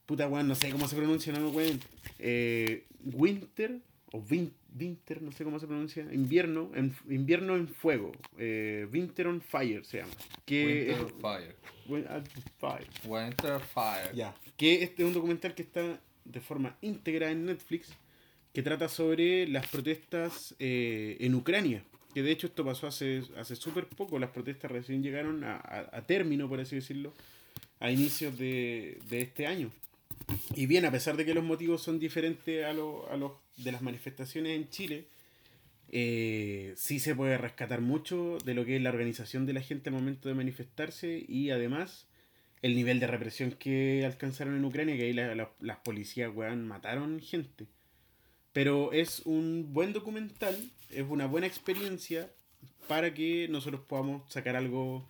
puta 0.06 0.28
weón, 0.28 0.48
no 0.48 0.56
sé 0.56 0.72
cómo 0.72 0.88
se 0.88 0.96
pronuncia, 0.96 1.34
no 1.34 1.42
me 1.42 1.50
weón. 1.50 1.80
Eh, 2.20 2.86
Winter 3.04 3.80
o 4.12 4.22
Vin- 4.22 4.54
Winter, 4.80 5.22
no 5.22 5.32
sé 5.32 5.44
cómo 5.44 5.60
se 5.60 5.68
pronuncia, 5.68 6.04
invierno, 6.12 6.72
en, 6.76 6.94
invierno 7.10 7.56
en 7.56 7.68
fuego, 7.68 8.12
eh, 8.38 8.88
Winter 8.92 9.28
on 9.28 9.42
Fire 9.42 9.84
se 9.86 9.98
llama. 10.00 10.12
Que 10.46 10.66
Winter 10.66 11.06
es- 11.08 11.14
Fire. 11.22 12.08
Ah, 12.10 12.22
Fire. 12.60 12.88
Winter 13.06 13.60
Fire. 13.60 14.14
Ya. 14.16 14.36
Que 14.58 14.84
este 14.84 15.02
es 15.04 15.08
un 15.08 15.14
documental 15.14 15.54
que 15.56 15.64
está 15.64 16.00
de 16.26 16.40
forma 16.40 16.76
íntegra 16.82 17.32
en 17.32 17.46
Netflix, 17.46 17.90
que 18.54 18.62
trata 18.64 18.88
sobre 18.90 19.48
las 19.48 19.68
protestas 19.68 20.56
eh, 20.60 21.18
en 21.20 21.34
Ucrania. 21.36 21.84
Que 22.14 22.24
de 22.24 22.32
hecho 22.32 22.48
esto 22.48 22.66
pasó 22.66 22.88
hace, 22.88 23.22
hace 23.38 23.56
súper 23.56 23.86
poco, 23.88 24.18
las 24.20 24.32
protestas 24.32 24.72
recién 24.72 25.02
llegaron 25.04 25.44
a, 25.44 25.56
a- 25.58 25.90
a 25.98 26.02
término, 26.06 26.48
por 26.50 26.60
así 26.60 26.76
decirlo, 26.76 27.14
a 27.80 27.92
inicios 27.92 28.38
de, 28.38 29.00
de 29.10 29.22
este 29.22 29.46
año. 29.48 29.72
Y 30.56 30.66
bien, 30.66 30.86
a 30.86 30.92
pesar 30.92 31.18
de 31.18 31.26
que 31.26 31.34
los 31.34 31.44
motivos 31.44 31.82
son 31.82 32.00
diferentes 32.00 32.66
a 32.66 32.74
los 32.74 33.10
a 33.10 33.18
los 33.18 33.34
de 33.58 33.72
las 33.72 33.82
manifestaciones 33.82 34.56
en 34.56 34.70
Chile, 34.70 35.08
eh, 35.92 36.74
sí 36.78 37.00
se 37.00 37.16
puede 37.16 37.38
rescatar 37.38 37.82
mucho 37.82 38.38
de 38.46 38.54
lo 38.54 38.66
que 38.66 38.76
es 38.78 38.82
la 38.82 38.90
organización 38.90 39.46
de 39.46 39.54
la 39.54 39.62
gente 39.62 39.90
al 39.90 39.96
momento 39.96 40.30
de 40.30 40.36
manifestarse 40.36 41.24
y 41.28 41.50
además 41.52 42.08
el 42.62 42.76
nivel 42.76 43.00
de 43.00 43.08
represión 43.08 43.52
que 43.54 44.04
alcanzaron 44.06 44.56
en 44.56 44.66
Ucrania, 44.66 44.98
que 44.98 45.04
ahí 45.04 45.14
la- 45.14 45.34
la- 45.36 45.52
las 45.62 45.78
policías, 45.78 46.34
mataron 46.36 47.20
gente. 47.22 47.68
Pero 48.54 48.92
es 48.94 49.22
un 49.26 49.74
buen 49.74 49.94
documental, 49.94 50.56
es 50.92 51.06
una 51.08 51.28
buena 51.28 51.48
experiencia 51.48 52.30
para 52.88 53.14
que 53.14 53.48
nosotros 53.50 53.82
podamos 53.88 54.32
sacar 54.32 54.56
algo 54.56 55.06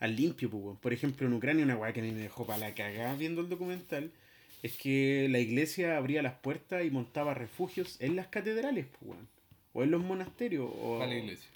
al 0.00 0.16
limpio, 0.16 0.50
pues. 0.50 0.78
Por 0.80 0.92
ejemplo, 0.92 1.26
en 1.26 1.32
Ucrania, 1.34 1.64
una 1.64 1.76
weá 1.76 1.92
que 1.92 2.02
me 2.02 2.12
dejó 2.12 2.46
para 2.46 2.58
la 2.58 2.74
cagada 2.74 3.14
viendo 3.16 3.40
el 3.40 3.48
documental, 3.48 4.10
es 4.62 4.76
que 4.76 5.26
la 5.30 5.38
iglesia 5.38 5.96
abría 5.96 6.22
las 6.22 6.34
puertas 6.34 6.84
y 6.84 6.90
montaba 6.90 7.34
refugios 7.34 7.96
en 8.00 8.16
las 8.16 8.26
catedrales, 8.28 8.86
pues. 9.00 9.18
O 9.72 9.82
en 9.82 9.90
los 9.90 10.02
monasterios. 10.02 10.68
O, 10.82 11.00
A 11.02 11.06
la 11.06 11.14
iglesia. 11.16 11.48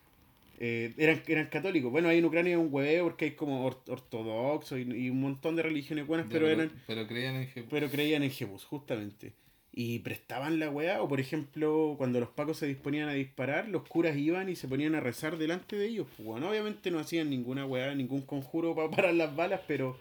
eh, 0.60 0.92
eran, 0.98 1.22
eran 1.26 1.46
católicos. 1.46 1.90
Bueno, 1.90 2.08
ahí 2.08 2.18
en 2.18 2.24
Ucrania 2.24 2.54
hay 2.56 2.60
un 2.62 2.72
hueveo 2.72 3.04
porque 3.04 3.24
hay 3.26 3.30
como 3.32 3.64
or- 3.66 3.82
ortodoxos 3.88 4.78
y, 4.78 4.82
y 4.82 5.10
un 5.10 5.20
montón 5.20 5.56
de 5.56 5.62
religiones 5.62 6.06
buenas, 6.06 6.26
Ya, 6.28 6.32
pero 6.32 6.48
eran 6.48 6.70
pero 6.86 7.06
creían 7.08 7.34
en 7.36 7.46
Jesús. 7.48 7.68
pero 7.70 7.90
creían 7.90 8.22
en 8.22 8.30
Jebus, 8.30 8.64
justamente. 8.64 9.32
Y 9.76 9.98
prestaban 9.98 10.60
la 10.60 10.70
weá, 10.70 11.02
o 11.02 11.08
por 11.08 11.18
ejemplo, 11.18 11.96
cuando 11.98 12.20
los 12.20 12.28
pacos 12.28 12.58
se 12.58 12.66
disponían 12.68 13.08
a 13.08 13.14
disparar, 13.14 13.68
los 13.68 13.82
curas 13.88 14.16
iban 14.16 14.48
y 14.48 14.54
se 14.54 14.68
ponían 14.68 14.94
a 14.94 15.00
rezar 15.00 15.36
delante 15.36 15.74
de 15.74 15.86
ellos. 15.88 16.06
Pues, 16.16 16.24
bueno, 16.28 16.48
obviamente 16.48 16.92
no 16.92 17.00
hacían 17.00 17.28
ninguna 17.28 17.66
weá, 17.66 17.92
ningún 17.96 18.22
conjuro 18.22 18.74
para 18.76 18.88
parar 18.90 19.14
las 19.14 19.34
balas, 19.34 19.60
pero 19.66 19.96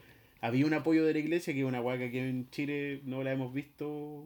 había 0.45 0.65
un 0.65 0.73
apoyo 0.73 1.05
de 1.05 1.13
la 1.13 1.19
iglesia 1.19 1.53
que 1.53 1.61
es 1.61 1.65
una 1.65 1.81
weá 1.81 1.97
que 1.97 2.05
aquí 2.05 2.17
en 2.19 2.49
Chile 2.49 3.01
no 3.05 3.23
la 3.23 3.31
hemos 3.31 3.53
visto 3.53 4.25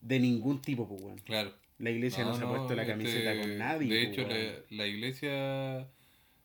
de 0.00 0.18
ningún 0.18 0.60
tipo, 0.62 0.88
pues 0.88 1.00
weón. 1.02 1.18
Claro. 1.18 1.52
La 1.78 1.90
iglesia 1.90 2.24
no, 2.24 2.34
se 2.34 2.44
ha 2.44 2.48
puesto 2.48 2.74
la 2.74 2.82
este, 2.82 2.92
camiseta 2.92 3.40
con 3.40 3.58
nadie. 3.58 3.94
De 3.94 4.06
pues, 4.06 4.18
hecho, 4.18 4.28
la, 4.28 4.76
la 4.76 4.86
iglesia 4.86 5.80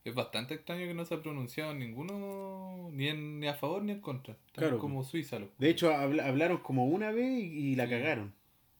es 0.03 0.15
bastante 0.15 0.55
extraño 0.55 0.87
que 0.87 0.93
no 0.93 1.05
se 1.05 1.13
ha 1.13 1.21
pronunciado 1.21 1.73
ninguno, 1.73 2.89
ni, 2.91 3.07
en, 3.07 3.39
ni 3.39 3.47
a 3.47 3.53
favor 3.53 3.83
ni 3.83 3.91
en 3.91 4.01
contra. 4.01 4.35
Claro. 4.53 4.79
como 4.79 5.03
Suiza. 5.03 5.39
los- 5.39 5.49
De 5.57 5.69
hecho, 5.69 5.93
habla- 5.93 6.27
hablaron 6.27 6.57
como 6.57 6.85
una 6.85 7.11
vez 7.11 7.29
y, 7.43 7.71
y 7.71 7.75
la 7.75 7.85
Sí. 7.85 7.91
cagaron. 7.91 8.33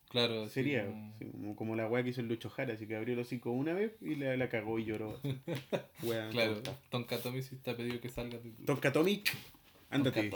claro, 0.10 0.50
Sería 0.50 0.86
como- 0.88 1.14
sí, 1.20 1.26
como, 1.32 1.56
como 1.56 1.76
la 1.76 1.88
weá 1.88 2.04
que 2.04 2.10
hizo 2.10 2.22
el 2.22 2.28
Lucho 2.28 2.50
Jara, 2.50 2.74
así 2.74 2.88
que 2.88 2.96
abrió 2.96 3.14
el 3.14 3.20
hocico 3.20 3.52
una 3.52 3.74
vez 3.74 3.92
y 4.02 4.16
la, 4.16 4.36
la 4.36 4.50
cagó 4.50 4.80
y 4.80 4.86
lloró. 4.86 5.20
Weá, 6.04 6.30
Claro, 6.30 6.62
sí 7.42 7.56
está 7.56 7.78
pedido 7.78 8.02
que 8.02 8.10
salga 8.10 8.40
Tonka 8.66 8.92
Tomic, 8.92 9.32
ándate. 9.90 10.32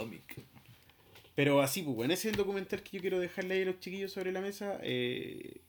Pero 1.34 1.60
así, 1.60 1.82
pues, 1.82 1.96
bueno, 1.96 2.14
ese 2.14 2.28
es 2.28 2.34
el 2.34 2.38
documental 2.38 2.82
que 2.82 2.96
yo 2.96 3.00
quiero 3.00 3.18
dejarle 3.18 3.54
ahí 3.54 3.62
a 3.62 3.66
los 3.66 3.80
chiquillos 3.80 4.12
sobre 4.12 4.30
la 4.32 4.40
mesa. 4.40 4.78
eh, 4.82 5.60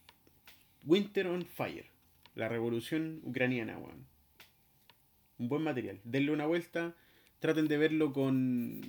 Winter 0.85 1.27
on 1.27 1.45
Fire. 1.45 1.85
La 2.35 2.49
revolución 2.49 3.21
ucraniana, 3.23 3.77
weón. 3.77 4.05
Un 5.39 5.49
buen 5.49 5.63
material. 5.63 5.99
Denle 6.03 6.31
una 6.31 6.45
vuelta. 6.45 6.93
Traten 7.39 7.67
de 7.67 7.77
verlo 7.77 8.13
con 8.13 8.81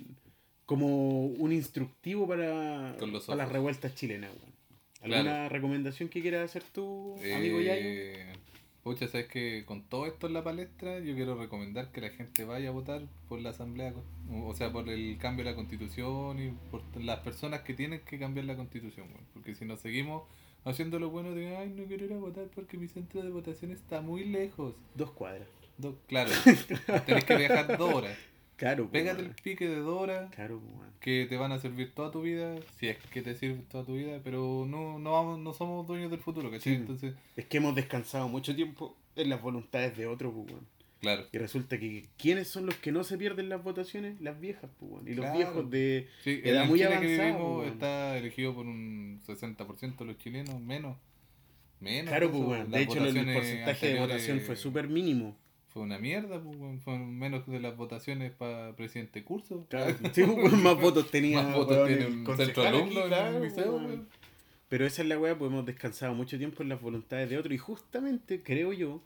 como 0.65 1.25
un 1.27 1.53
instructivo 1.53 2.27
para, 2.27 2.97
para 3.25 3.35
las 3.37 3.49
revueltas 3.51 3.95
chilenas, 3.95 4.31
weón. 4.31 4.53
¿Alguna 5.01 5.21
Claro. 5.23 5.49
recomendación 5.49 6.09
que 6.09 6.21
quieras 6.21 6.43
hacer 6.49 6.63
tú, 6.73 7.15
amigo 7.35 7.61
Yayo? 7.61 7.89
Pucha, 8.87 9.07
sabes 9.09 9.27
que 9.27 9.63
con 9.65 9.81
todo 9.83 10.05
esto 10.05 10.27
en 10.27 10.33
la 10.33 10.43
palestra, 10.45 10.99
yo 10.99 11.13
quiero 11.13 11.35
recomendar 11.35 11.91
que 11.91 11.99
la 11.99 12.09
gente 12.09 12.45
vaya 12.45 12.69
a 12.69 12.71
votar 12.71 13.01
por 13.27 13.41
la 13.41 13.49
asamblea, 13.49 13.93
o 14.31 14.55
sea, 14.55 14.71
por 14.71 14.87
el 14.87 15.17
cambio 15.17 15.43
de 15.43 15.51
la 15.51 15.55
constitución 15.57 16.39
y 16.39 16.51
por 16.71 16.81
las 16.95 17.19
personas 17.19 17.61
que 17.63 17.73
tienen 17.73 17.99
que 18.01 18.17
cambiar 18.17 18.45
la 18.45 18.55
constitución, 18.55 19.07
weón. 19.09 19.25
porque 19.33 19.55
si 19.55 19.65
nos 19.65 19.81
seguimos 19.81 20.23
haciendo 20.63 20.99
lo 20.99 21.09
bueno 21.09 21.31
de, 21.31 21.57
ay, 21.57 21.69
no 21.75 21.83
quiero 21.83 22.05
ir 22.05 22.13
a 22.13 22.17
votar 22.17 22.45
porque 22.55 22.77
mi 22.77 22.87
centro 22.87 23.21
de 23.21 23.29
votación 23.29 23.71
está 23.71 23.99
muy 23.99 24.23
lejos. 24.23 24.73
Dos 24.95 25.11
cuadras. 25.11 25.47
Do- 25.77 25.99
claro, 26.07 26.31
tenés 27.05 27.25
que 27.25 27.35
viajar 27.35 27.77
dos 27.77 27.93
horas. 27.93 28.17
Claro, 28.57 28.89
Pégate 28.89 29.21
el 29.21 29.29
pique 29.31 29.69
de 29.69 29.81
Claro, 30.35 30.57
weón. 30.57 30.91
que 30.99 31.27
te 31.29 31.37
van 31.37 31.51
a 31.51 31.59
servir 31.59 31.93
toda 31.93 32.11
tu 32.11 32.23
vida, 32.23 32.55
si 32.79 32.87
es 32.87 32.97
que 33.11 33.21
te 33.21 33.35
sirve 33.35 33.61
toda 33.69 33.85
tu 33.85 33.93
vida, 33.95 34.19
pero 34.23 34.65
no, 34.67 34.97
no, 34.97 35.11
vamos, 35.11 35.39
no 35.39 35.53
somos 35.53 35.85
dueños 35.85 36.09
del 36.09 36.19
futuro, 36.19 36.49
¿cachai? 36.49 36.73
Sí. 36.73 36.79
Entonces, 36.81 37.13
Es 37.35 37.45
que 37.45 37.57
hemos 37.57 37.75
descansado 37.75 38.27
mucho 38.27 38.55
tiempo 38.55 38.97
en 39.15 39.29
las 39.29 39.41
voluntades 39.41 39.95
de 39.95 40.07
otros, 40.07 40.33
weón. 40.35 40.65
claro. 40.99 41.25
Y 41.31 41.37
resulta 41.37 41.77
que 41.79 42.05
¿quiénes 42.17 42.47
son 42.47 42.65
los 42.65 42.73
que 42.75 42.91
no 42.91 43.03
se 43.03 43.15
pierden 43.19 43.47
las 43.49 43.63
votaciones? 43.63 44.19
Las 44.21 44.39
viejas, 44.39 44.71
pues. 44.79 45.03
Y 45.05 45.13
los 45.13 45.23
Claro. 45.25 45.37
viejos 45.37 45.69
de... 45.69 46.07
Sí, 46.23 46.41
Edad 46.43 46.63
el 46.63 46.69
muy 46.69 46.79
Chile 46.79 46.89
que 46.89 46.95
avanzada, 46.95 47.27
vivimos 47.29 47.55
pues, 47.61 47.71
está 47.73 48.17
elegido 48.17 48.55
por 48.55 48.65
un 48.65 49.21
60% 49.27 49.97
de 49.99 50.05
los 50.05 50.17
chilenos, 50.17 50.59
menos. 50.59 50.97
Menos. 51.79 52.09
Claro, 52.09 52.31
pues, 52.31 52.71
De 52.71 52.81
hecho, 52.81 53.05
el- 53.05 53.33
porcentaje 53.33 53.93
de 53.93 53.99
votación 53.99 54.39
fue 54.41 54.55
súper 54.55 54.87
mínimo. 54.87 55.37
Fue 55.77 55.85
una 55.85 55.99
mierda, 55.99 56.41
pues. 56.41 56.81
Fueron 56.83 57.19
menos 57.19 57.45
de 57.45 57.59
las 57.59 57.77
votaciones 57.77 58.31
para 58.31 58.75
presidente 58.75 59.23
curso. 59.23 59.67
Claro. 59.69 59.95
Sí, 60.13 60.23
pues, 60.23 60.53
más 60.53 60.75
votos 60.81 61.11
tenía. 61.11 61.43
Más 61.43 61.55
votos 61.55 61.87
tiene 61.87 62.07
un 62.07 62.25
centro 62.35 62.63
aquí, 62.63 62.75
alumno 62.75 63.01
en 63.01 63.07
claro, 63.07 63.37
el 63.37 63.43
liceo, 63.43 63.71
weón. 63.73 63.85
weón. 63.85 64.07
Pero 64.69 64.87
esa 64.87 65.03
es 65.03 65.07
la 65.07 65.19
weá, 65.19 65.37
pues 65.37 65.51
hemos 65.51 65.65
descansado 65.67 66.15
mucho 66.15 66.37
tiempo 66.39 66.63
en 66.63 66.69
las 66.69 66.81
voluntades 66.81 67.29
de 67.29 67.37
otros. 67.37 67.53
Y 67.53 67.59
justamente, 67.59 68.41
creo 68.41 68.73
yo, 68.73 69.03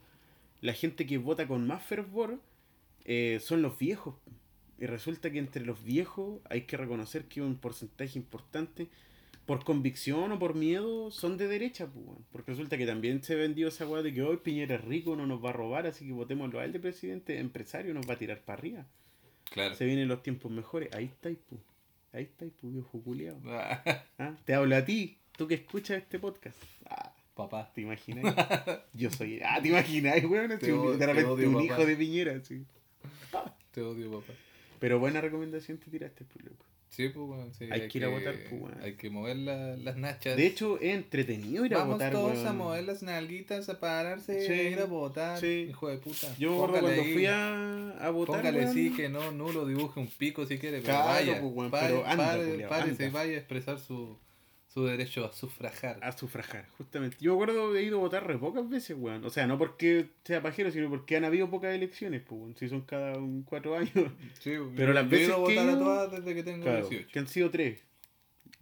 la 0.61 0.71
gente 0.71 1.05
que 1.05 1.17
vota 1.17 1.45
con 1.45 1.67
más 1.67 1.83
fervor 1.83 2.39
eh, 3.03 3.39
son 3.41 3.61
los 3.61 3.77
viejos. 3.77 4.15
Y 4.79 4.85
resulta 4.85 5.29
que 5.29 5.39
entre 5.39 5.65
los 5.65 5.83
viejos 5.83 6.39
hay 6.49 6.61
que 6.61 6.77
reconocer 6.77 7.25
que 7.25 7.41
un 7.41 7.57
porcentaje 7.57 8.17
importante, 8.17 8.87
por 9.51 9.65
convicción 9.65 10.31
o 10.31 10.39
por 10.39 10.55
miedo, 10.55 11.11
son 11.11 11.35
de 11.35 11.45
derecha, 11.49 11.85
pues. 11.85 12.05
Porque 12.31 12.51
resulta 12.51 12.77
que 12.77 12.85
también 12.85 13.21
se 13.21 13.35
vendió 13.35 13.67
esa 13.67 13.85
weá 13.85 14.01
de 14.01 14.13
que 14.13 14.21
hoy 14.21 14.37
Piñera 14.37 14.75
es 14.75 14.81
rico, 14.85 15.17
no 15.17 15.27
nos 15.27 15.43
va 15.43 15.49
a 15.49 15.53
robar, 15.53 15.85
así 15.87 16.05
que 16.07 16.13
votémoslo 16.13 16.61
a 16.61 16.63
él 16.63 16.71
de 16.71 16.79
presidente, 16.79 17.37
empresario, 17.37 17.93
nos 17.93 18.09
va 18.09 18.13
a 18.13 18.17
tirar 18.17 18.39
para 18.39 18.59
arriba. 18.59 18.85
Claro. 19.49 19.75
Se 19.75 19.83
vienen 19.83 20.07
los 20.07 20.23
tiempos 20.23 20.49
mejores. 20.53 20.87
Ahí 20.93 21.03
estáis, 21.03 21.37
pu. 21.37 21.57
Ahí 22.13 22.23
estáis, 22.23 22.53
pu, 22.53 22.71
viejo 22.71 23.01
culiao. 23.03 23.41
Ah, 23.45 23.83
¿Ah? 24.17 24.35
Te 24.45 24.53
hablo 24.53 24.73
a 24.73 24.85
ti, 24.85 25.17
tú 25.35 25.49
que 25.49 25.55
escuchas 25.55 25.97
este 25.97 26.17
podcast. 26.17 26.57
Ah, 26.89 27.13
Papá. 27.35 27.69
¿te 27.75 27.81
imaginas? 27.81 28.33
Yo 28.93 29.09
soy. 29.11 29.41
Ah, 29.43 29.59
¿te 29.61 29.67
imaginas, 29.67 30.23
weón? 30.23 30.57
Te 30.59 30.71
odio- 30.71 30.91
de 30.93 30.97
te 30.97 31.05
repente 31.07 31.29
odio, 31.29 31.47
un 31.49 31.53
papá. 31.55 31.65
hijo 31.65 31.85
de 31.85 31.95
Piñera, 31.97 32.39
sí. 32.41 32.63
Te 33.73 33.81
odio, 33.81 34.11
papá. 34.11 34.31
Pero 34.79 34.97
buena 34.99 35.19
recomendación 35.19 35.77
te 35.77 35.91
tiraste, 35.91 36.23
pues, 36.23 36.45
loco. 36.45 36.65
Sí, 36.91 37.07
pues, 37.07 37.25
weón. 37.29 37.53
Sí, 37.53 37.69
Hay 37.71 37.87
que 37.87 37.97
ir 37.99 38.03
a 38.05 38.09
votar, 38.09 38.35
pues, 38.49 38.61
weón. 38.61 38.77
Hay 38.83 38.93
que 38.95 39.09
mover 39.09 39.37
la- 39.37 39.77
las 39.77 39.95
nachas. 39.95 40.35
De 40.35 40.45
hecho, 40.45 40.77
es 40.81 40.93
entretenido 40.93 41.65
ir 41.65 41.73
a 41.73 41.79
Vamos 41.79 41.93
votar, 41.95 42.11
todos 42.11 42.33
weón. 42.33 42.47
a 42.47 42.53
mover 42.53 42.83
las 42.83 43.01
nalguitas, 43.01 43.69
a 43.69 43.79
pararse, 43.79 44.45
Sí, 44.45 44.51
a 44.51 44.63
ir 44.69 44.79
a 44.79 44.85
votar. 44.85 45.39
sí. 45.39 45.67
Hijo 45.69 45.87
de 45.87 45.97
puta. 45.99 46.35
Yo 46.37 46.57
Póngale 46.57 46.79
cuando 46.81 47.01
ahí- 47.01 47.13
fui 47.13 47.25
a, 47.27 47.91
a 47.97 48.09
votar. 48.09 48.35
Póngale 48.41 48.67
sí 48.73 48.91
que 48.93 49.07
no, 49.07 49.31
nulo, 49.31 49.65
dibuje 49.65 49.99
un 50.01 50.07
pico 50.07 50.45
si 50.45 50.57
quiere, 50.57 50.81
pero 50.81 50.93
Claro, 50.97 51.07
vaya. 51.07 51.41
pues, 51.41 51.71
pero 51.71 52.05
anda, 52.05 52.25
pare- 52.27 52.51
culiao, 52.51 52.69
párese 52.69 53.03
y 53.03 53.05
anda. 53.07 53.19
vaya 53.19 53.33
a 53.33 53.37
expresar 53.37 53.79
su, 53.79 54.17
su 54.73 54.85
derecho 54.85 55.25
a 55.25 55.33
sufragar. 55.33 55.99
A 56.01 56.11
sufragar, 56.17 56.65
justamente. 56.77 57.17
Yo 57.19 57.31
me 57.35 57.43
acuerdo 57.43 57.73
de 57.73 57.83
ir 57.83 57.93
a 57.93 57.97
votar 57.97 58.25
re 58.25 58.37
pocas 58.37 58.69
veces, 58.69 58.95
weón. 58.97 59.25
O 59.25 59.29
sea, 59.29 59.45
no 59.47 59.57
porque 59.57 60.07
sea 60.23 60.41
pajero, 60.41 60.71
sino 60.71 60.89
porque 60.89 61.17
han 61.17 61.25
habido 61.25 61.49
pocas 61.49 61.73
elecciones, 61.75 62.21
pues, 62.21 62.39
weón. 62.41 62.55
Si 62.55 62.69
son 62.69 62.81
cada 62.81 63.17
un 63.17 63.43
cuatro 63.43 63.75
años. 63.77 63.91
Sí, 64.39 64.53
Pero 64.75 64.93
las 64.93 65.03
yo 65.09 65.09
he 65.09 65.19
veces 65.19 65.27
ido 65.27 65.33
a 65.43 65.47
que 65.47 65.55
votar 65.55 65.69
a 65.69 65.71
yo- 65.73 65.79
todas 65.79 66.11
desde 66.11 66.35
que 66.35 66.43
tengo 66.43 66.63
Claro, 66.63 66.87
18. 66.87 67.07
que 67.11 67.19
han 67.19 67.27
sido 67.27 67.49
tres. 67.51 67.79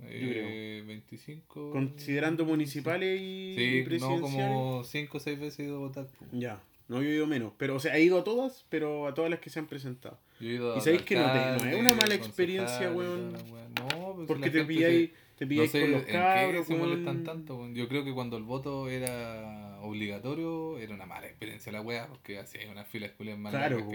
Eh, 0.02 0.84
25. 0.88 1.72
Considerando 1.72 2.46
municipales 2.46 3.20
y, 3.22 3.52
y 3.52 3.56
Sí, 3.56 3.80
no, 3.80 3.86
presidenciales. 3.86 4.22
como 4.56 4.84
5 4.86 5.18
o 5.18 5.20
6 5.20 5.40
veces 5.40 5.60
he 5.60 5.64
ido 5.66 5.76
a 5.76 5.80
votar. 5.80 6.06
po. 6.08 6.26
Ya, 6.32 6.62
no 6.88 7.02
yo 7.02 7.10
he 7.10 7.16
ido 7.16 7.28
menos. 7.28 7.54
Pero, 7.58 7.76
o 7.76 7.80
sea, 7.80 7.98
he 7.98 8.02
ido 8.04 8.20
a 8.20 8.24
todas, 8.24 8.66
pero 8.70 9.08
a 9.08 9.14
todas 9.14 9.30
las 9.30 9.40
que 9.42 9.50
se 9.50 9.60
han 9.60 9.68
presentado. 9.68 10.18
Yo 10.40 10.50
he 10.50 10.54
ido 10.54 10.76
¿Y 10.76 10.80
a 10.80 10.82
sabéis 10.82 11.02
que 11.04 11.16
no 11.16 11.26
te- 11.32 11.66
no 11.66 11.70
es 11.72 11.80
una 11.80 11.94
mala 11.94 12.16
experiencia, 12.16 12.92
weón? 12.92 13.34
No, 13.34 14.14
pues 14.16 14.28
Porque 14.28 14.50
te 14.50 14.64
pilláis, 14.64 15.10
se- 15.10 15.29
te 15.40 15.46
No 15.46 15.50
pilláis 15.50 15.72
sé 15.72 15.80
con 15.82 15.92
los 15.92 16.02
en 16.02 16.08
qué 16.08 16.64
se 16.66 16.76
molestan 16.76 17.24
tanto. 17.24 17.68
Yo 17.74 17.88
creo 17.88 18.04
que 18.04 18.14
cuando 18.14 18.36
el 18.38 18.44
voto 18.44 18.90
era 18.90 19.80
obligatorio 19.82 20.78
era 20.78 20.94
una 20.94 21.06
mala 21.06 21.28
experiencia 21.28 21.72
la 21.72 21.82
weá, 21.82 22.08
porque 22.08 22.38
hacía 22.38 22.70
unas 22.70 22.86
filas 22.88 23.12
culiadas 23.12 23.40
más 23.40 23.52
Claro, 23.54 23.88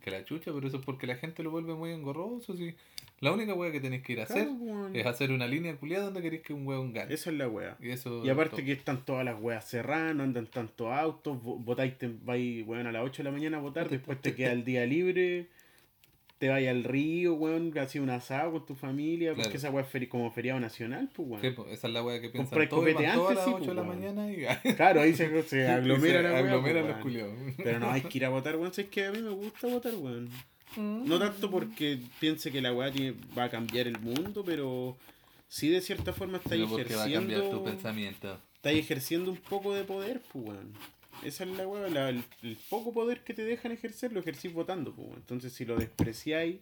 que, 0.00 0.10
la 0.10 0.24
chucha, 0.24 0.52
pero 0.54 0.66
eso 0.66 0.78
es 0.78 0.84
porque 0.84 1.06
la 1.06 1.16
gente 1.16 1.42
lo 1.42 1.50
vuelve 1.50 1.74
muy 1.74 1.90
engorroso. 1.92 2.56
Sí. 2.56 2.74
La 3.20 3.32
única 3.32 3.52
weá 3.54 3.70
que 3.70 3.80
tenéis 3.80 4.02
que 4.02 4.12
ir 4.14 4.20
a 4.20 4.24
hacer 4.24 4.48
es 4.94 5.06
hacer 5.06 5.32
una 5.32 5.46
línea 5.46 5.76
culiada 5.76 6.06
donde 6.06 6.22
queréis 6.22 6.42
que 6.42 6.52
un 6.54 6.66
weón 6.66 6.92
gane. 6.92 7.12
Esa 7.14 7.30
es 7.30 7.36
la 7.36 7.48
wea. 7.48 7.76
Y, 7.80 7.90
eso 7.90 8.24
Y 8.24 8.30
aparte 8.30 8.56
todo. 8.56 8.64
que 8.66 8.72
están 8.72 9.04
todas 9.04 9.24
las 9.24 9.40
weas 9.40 9.68
cerradas, 9.68 10.14
no 10.14 10.22
andan 10.22 10.46
tantos 10.46 10.88
autos, 10.92 11.36
vo- 11.42 11.62
votáis, 11.62 11.94
vais, 12.24 12.66
weón, 12.66 12.86
a 12.86 12.92
las 12.92 13.04
8 13.04 13.18
de 13.22 13.24
la 13.24 13.32
mañana 13.32 13.58
a 13.58 13.60
votar, 13.60 13.88
después 13.90 14.20
te 14.20 14.34
queda 14.34 14.52
el 14.52 14.64
día 14.64 14.84
libre, 14.86 15.46
te 16.38 16.48
vais 16.48 16.68
al 16.68 16.84
río, 16.84 17.34
weón, 17.34 17.72
así 17.78 17.98
un 17.98 18.10
asado 18.10 18.52
con 18.52 18.66
tu 18.66 18.74
familia, 18.74 19.32
Claro. 19.32 19.44
porque 19.44 19.56
esa 19.56 19.70
wea 19.70 19.84
es 19.84 19.90
feri- 19.92 20.08
como 20.08 20.30
feriado 20.30 20.60
nacional, 20.60 21.08
pues, 21.14 21.28
weón. 21.28 21.40
Sí, 21.42 21.50
po, 21.50 21.66
esa 21.68 21.86
es 21.86 21.92
la 21.94 22.02
weá 22.02 22.20
que 22.20 22.28
piensan 22.28 22.50
Comprar 22.50 22.68
copete 22.68 23.06
a 23.06 23.14
antes, 23.14 23.34
las 23.36 23.44
sí, 23.44 23.50
8 23.54 23.60
de 23.60 23.66
po, 23.68 23.74
la 23.74 23.82
weón. 23.82 24.00
mañana 24.00 24.30
y, 24.30 24.74
Claro, 24.74 25.00
ahí 25.00 25.14
se, 25.14 25.42
se 25.44 25.66
aglomera 25.68 26.20
la 26.22 26.38
aglomeran 26.38 26.62
pues, 26.62 26.74
los 26.74 26.84
weón. 26.84 27.02
culiados. 27.02 27.34
Pero 27.56 27.80
no 27.80 27.90
hay 27.90 28.02
que 28.02 28.18
ir 28.18 28.24
a 28.26 28.28
votar, 28.28 28.56
weón, 28.56 28.72
es 28.76 28.86
que 28.86 29.06
a 29.06 29.12
mí 29.12 29.22
me 29.22 29.30
gusta 29.30 29.66
votar, 29.66 29.94
weón. 29.94 30.28
Mm. 30.76 31.08
No 31.08 31.18
tanto 31.18 31.50
porque 31.50 31.98
piense 32.20 32.52
que 32.52 32.60
la 32.60 32.72
weá 32.74 32.92
va 33.38 33.44
a 33.44 33.48
cambiar 33.50 33.86
el 33.86 33.98
mundo, 34.00 34.42
pero 34.44 34.96
sí 35.48 35.68
de 35.70 35.80
cierta 35.80 36.12
forma 36.12 36.36
está 36.36 36.50
porque 36.68 36.94
va 36.94 37.04
a 37.04 37.10
cambiar 37.10 37.40
tu 37.40 37.46
ejerciendo 37.46 37.64
pensamiento. 37.64 38.40
estás 38.56 38.72
ejerciendo 38.74 39.30
un 39.30 39.38
poco 39.38 39.74
de 39.74 39.84
poder, 39.84 40.20
pues, 40.32 40.44
weón. 40.44 40.72
Esa 41.22 41.44
es 41.44 41.50
la 41.56 41.66
weá, 41.66 41.88
la- 41.88 42.10
el, 42.10 42.24
el 42.42 42.56
poco 42.70 42.92
poder 42.92 43.24
que 43.24 43.34
te 43.34 43.44
dejan 43.44 43.72
ejercer 43.72 44.12
lo 44.12 44.20
ejercís 44.20 44.52
votando, 44.52 44.92
pues. 44.94 45.08
Entonces, 45.16 45.52
si 45.52 45.64
lo 45.64 45.76
despreciáis, 45.76 46.60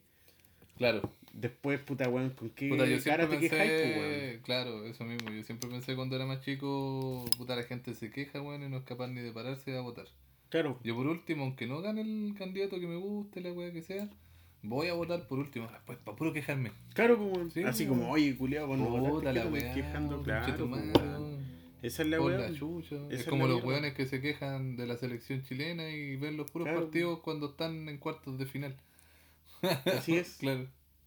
Claro. 0.76 1.10
después, 1.32 1.80
puta, 1.80 2.08
weón, 2.08 2.30
¿con 2.30 2.50
qué 2.50 2.68
Puta, 2.68 2.86
yo 2.86 3.02
cara 3.02 3.28
te 3.28 3.38
quejáis, 3.38 3.72
pues, 3.80 3.96
weón? 3.96 4.40
claro, 4.42 4.84
eso 4.86 5.04
mismo, 5.04 5.30
yo 5.30 5.42
siempre 5.44 5.68
pensé 5.68 5.94
cuando 5.94 6.16
era 6.16 6.26
más 6.26 6.40
chico, 6.40 7.24
puta, 7.36 7.54
la 7.56 7.62
gente 7.64 7.94
se 7.94 8.10
queja, 8.10 8.40
weón, 8.40 8.62
y 8.64 8.68
no 8.68 8.78
es 8.78 8.84
capaz 8.84 9.08
ni 9.08 9.20
de 9.20 9.32
pararse 9.32 9.76
a 9.76 9.80
votar. 9.80 10.06
Claro, 10.48 10.78
Yo 10.84 10.94
por 10.94 11.06
último, 11.08 11.44
aunque 11.44 11.66
no 11.66 11.80
gane 11.80 12.00
el 12.02 12.34
candidato 12.38 12.78
que 12.78 12.86
me 12.86 12.96
guste, 12.96 13.40
la 13.40 13.52
weá 13.52 13.72
que 13.72 13.82
sea, 13.82 14.08
voy 14.62 14.86
a 14.88 14.94
votar 14.94 15.26
por 15.26 15.38
último, 15.38 15.68
después, 15.70 15.98
para 15.98 16.16
puro 16.16 16.32
quejarme. 16.32 16.70
claro, 16.94 17.18
pues. 17.18 17.52
Sí, 17.52 17.64
Así 17.64 17.86
como, 17.86 18.10
oye, 18.10 18.36
culiado, 18.36 18.68
cuando 18.68 18.88
votaste, 18.88 19.24
la 19.24 19.32
¿qué 19.32 19.40
te 19.40 19.52
weá, 19.52 19.74
quejando, 19.74 20.22
claro, 20.22 20.68
Esa 21.84 22.02
es 22.02 22.08
la 22.08 22.20
weá. 22.20 22.48
Es 23.10 23.24
como 23.24 23.46
los 23.46 23.62
weones 23.62 23.94
que 23.94 24.06
se 24.06 24.20
quejan 24.20 24.76
de 24.76 24.86
la 24.86 24.96
selección 24.96 25.42
chilena 25.42 25.90
y 25.90 26.16
ven 26.16 26.36
los 26.36 26.50
puros 26.50 26.66
Claro. 26.66 26.82
partidos 26.84 27.20
cuando 27.20 27.50
están 27.50 27.88
en 27.88 27.98
cuartos 27.98 28.38
de 28.38 28.46
final. 28.46 28.76
Así 29.84 30.16
es. 30.16 30.36
Claro. 30.38 30.66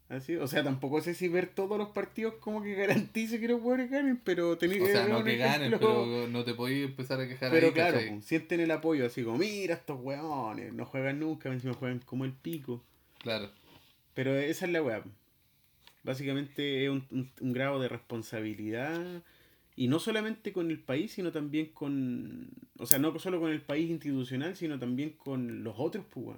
Así, 0.10 0.36
o 0.38 0.48
sea, 0.48 0.63
tampoco 0.63 1.02
sé 1.02 1.13
si 1.13 1.28
ver 1.28 1.48
todos 1.48 1.78
los 1.78 1.90
partidos 1.90 2.36
como 2.36 2.63
que 2.63 2.76
garantice 2.76 3.42
que 3.42 3.48
los 3.50 3.62
weones 3.62 3.92
ganen, 3.92 4.16
pero 4.24 4.58
tenéis 4.58 4.84
O 4.84 4.86
sea, 4.86 5.06
no 5.08 5.22
que 5.22 5.36
ganen, 5.36 5.72
pero 5.72 6.28
no 6.30 6.46
te 6.46 6.54
podías 6.54 6.90
empezar 6.90 7.20
a 7.20 7.28
quejar 7.28 7.52
Pero 7.52 7.68
ahí, 7.68 7.74
claro, 7.74 8.00
pues, 8.08 8.24
sienten 8.24 8.62
el 8.62 8.72
apoyo, 8.72 9.06
así 9.06 9.24
como, 9.24 9.38
mira 9.38 9.74
estos 9.74 10.00
weones, 10.02 10.72
no 10.74 10.86
juegan 10.86 11.20
nunca, 11.20 11.52
encima 11.52 11.74
juegan 11.74 12.00
como 12.00 12.24
el 12.24 12.32
pico. 12.32 12.82
Claro. 13.18 13.50
Pero 14.13 14.34
esa 14.38 14.66
es 14.66 14.72
la 14.72 14.82
weá. 14.82 15.04
Básicamente 16.04 16.86
es 16.86 16.90
un, 16.90 17.06
un- 17.12 17.32
un 17.42 17.52
grado 17.52 17.82
de 17.82 17.90
responsabilidad. 17.90 19.24
Y 19.80 19.88
no 19.88 20.00
solamente 20.00 20.52
con 20.52 20.72
el 20.72 20.80
país, 20.80 21.12
sino 21.12 21.32
también 21.32 21.68
con. 21.68 22.50
O 22.80 22.88
sea, 22.88 22.98
no 22.98 23.18
solo 23.20 23.40
con 23.40 23.52
el 23.52 23.62
país 23.62 23.92
institucional, 23.92 24.56
sino 24.56 24.80
también 24.80 25.12
con 25.12 25.63
los 25.63 25.76
otros, 25.78 26.04
pues. 26.10 26.36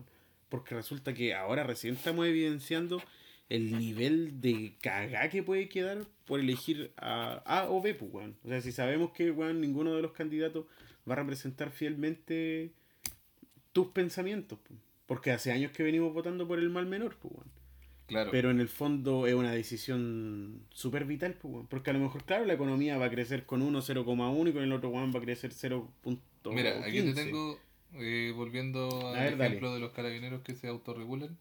Porque 0.50 0.76
resulta 0.76 1.14
que 1.14 1.34
ahora 1.34 1.64
recién 1.64 1.96
estamos 1.96 2.28
evidenciando 2.28 3.02
el 3.48 3.78
nivel 3.80 4.42
de 4.42 4.76
cagá 4.82 5.30
que 5.30 5.42
puede 5.42 5.70
quedar 5.70 6.06
por 6.26 6.42
elegir 6.42 6.92
a 6.98 7.42
A 7.46 7.70
o 7.70 7.82
B, 7.82 7.94
pues. 7.96 8.30
O 8.44 8.50
sea, 8.50 8.60
si 8.62 8.74
sabemos 8.74 9.12
que, 9.12 9.32
weón, 9.32 9.62
ninguno 9.62 9.96
de 9.96 10.02
los 10.02 10.12
candidatos 10.12 10.66
va 11.10 11.14
a 11.14 11.18
representar 11.18 11.72
fielmente 11.72 12.74
tus 13.72 13.88
pensamientos, 13.88 14.60
pues. 14.68 14.78
Porque 15.06 15.32
hace 15.32 15.54
años 15.54 15.72
que 15.72 15.84
venimos 15.84 16.14
votando 16.14 16.46
por 16.46 16.60
el 16.60 16.70
mal 16.70 16.88
menor, 16.88 17.16
pues. 17.16 17.36
Claro. 18.10 18.30
Pero 18.32 18.52
en 18.52 18.60
el 18.60 18.68
fondo 18.68 19.26
es 19.28 19.34
una 19.34 19.52
decisión 19.52 20.62
súper 20.72 21.06
vital, 21.06 21.36
pues. 21.36 21.66
Porque 21.70 21.90
a 21.92 21.94
lo 21.94 22.00
mejor, 22.00 22.24
claro, 22.26 22.46
la 22.46 22.54
economía 22.54 22.98
va 22.98 23.06
a 23.06 23.10
crecer 23.10 23.46
con 23.46 23.62
uno 23.62 23.80
0,1 23.82 24.50
y 24.50 24.54
con 24.54 24.64
el 24.64 24.74
otro 24.74 24.90
weón 24.90 25.14
va 25.14 25.20
a 25.20 25.22
crecer 25.22 25.52
0.15. 25.54 26.20
Mira, 26.54 26.84
aquí 26.86 27.02
te 27.02 27.14
tengo, 27.14 27.60
eh, 27.94 28.34
volviendo 28.36 29.08
al 29.08 29.14
ver, 29.16 29.32
dale. 29.38 29.46
ejemplo 29.48 29.74
de 29.74 29.80
los 29.80 29.92
carabineros 29.92 30.42
que 30.42 30.56
se 30.56 30.68
autorregulan, 30.68 31.38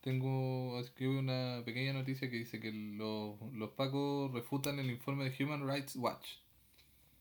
tengo 0.00 0.78
escribí 0.80 1.14
una 1.16 1.62
pequeña 1.64 1.92
noticia 1.92 2.28
que 2.28 2.36
dice 2.36 2.58
que 2.58 2.72
los, 2.72 3.36
los 3.54 3.70
pacos 3.70 4.32
refutan 4.32 4.78
el 4.80 4.90
informe 4.90 5.28
de 5.30 5.44
Human 5.44 5.66
Rights 5.68 5.94
Watch. 5.96 6.36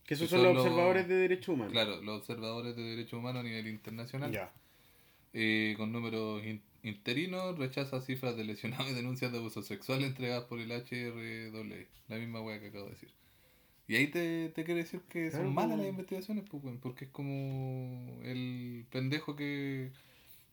Que 0.05 0.15
esos 0.15 0.27
que 0.29 0.35
son 0.35 0.43
los 0.43 0.55
los- 0.55 0.63
observadores 0.65 1.07
de 1.07 1.15
derechos 1.15 1.49
humanos. 1.49 1.71
Claro, 1.71 2.01
los 2.01 2.19
observadores 2.21 2.75
de 2.75 2.81
derechos 2.81 3.13
humanos 3.13 3.41
a 3.41 3.43
nivel 3.43 3.67
internacional, 3.67 4.31
Ya. 4.31 4.51
eh, 5.33 5.75
con 5.77 5.91
números 5.91 6.43
in- 6.43 6.61
interinos, 6.83 7.57
rechaza 7.57 8.01
cifras 8.01 8.35
de 8.37 8.43
lesionados 8.43 8.89
y 8.89 8.93
denuncias 8.93 9.31
de 9.31 9.37
abuso 9.37 9.61
sexual 9.61 10.03
entregadas 10.03 10.45
por 10.45 10.59
el 10.59 10.71
HRW, 10.71 11.85
la 12.07 12.17
misma 12.17 12.41
wea 12.41 12.59
que 12.59 12.67
acabo 12.67 12.85
de 12.85 12.91
decir. 12.91 13.09
Y 13.87 13.95
ahí 13.95 14.07
te, 14.07 14.49
te 14.49 14.63
quiere 14.63 14.81
decir 14.83 15.01
que 15.09 15.29
Claro, 15.29 15.45
son 15.45 15.53
malas 15.53 15.71
pues. 15.71 15.79
las 15.79 15.89
investigaciones, 15.89 16.43
pues, 16.49 16.63
weón, 16.63 16.79
porque 16.79 17.05
es 17.05 17.11
como 17.11 18.19
el 18.23 18.85
pendejo 18.89 19.35
que, 19.35 19.89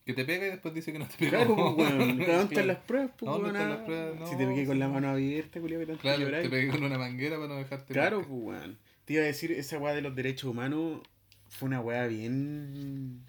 que 0.05 0.13
te 0.13 0.25
pega 0.25 0.47
y 0.47 0.49
después 0.49 0.73
dice 0.73 0.91
que 0.91 0.99
no 0.99 1.07
te 1.07 1.15
pega. 1.17 1.45
Claro, 1.45 1.55
pues, 1.55 1.89
weón. 1.89 1.99
¿Dónde 2.17 2.41
están 2.43 2.67
las 2.67 2.77
pruebas, 2.79 3.11
pues, 3.17 3.31
¿Dónde 3.31 3.43
weón? 3.51 3.55
están 3.55 3.71
Ah, 3.71 3.75
las 3.75 3.85
pruebas? 3.85 4.29
Si 4.29 4.35
No, 4.35 4.39
te 4.41 4.45
pegué 4.47 4.65
con 4.65 4.79
la 4.79 4.87
mano 4.89 5.09
abierta, 5.09 5.59
culiao, 5.61 5.79
que 5.79 5.85
tanto 5.85 6.01
Claro, 6.01 6.19
lloráis. 6.21 6.43
te 6.43 6.49
pegué 6.49 6.69
con 6.69 6.83
una 6.83 6.97
manguera 6.97 7.37
para 7.37 7.47
no 7.47 7.55
dejarte 7.55 7.93
Claro, 7.93 8.17
pues, 8.27 8.29
weón. 8.29 8.77
Te 9.05 9.13
iba 9.13 9.23
a 9.23 9.25
decir, 9.25 9.51
esa 9.53 9.77
weá 9.79 9.93
de 9.93 10.01
los 10.01 10.15
derechos 10.15 10.49
humanos 10.51 11.01
fue 11.47 11.67
una 11.67 11.79
weá 11.81 12.07
bien. 12.07 13.21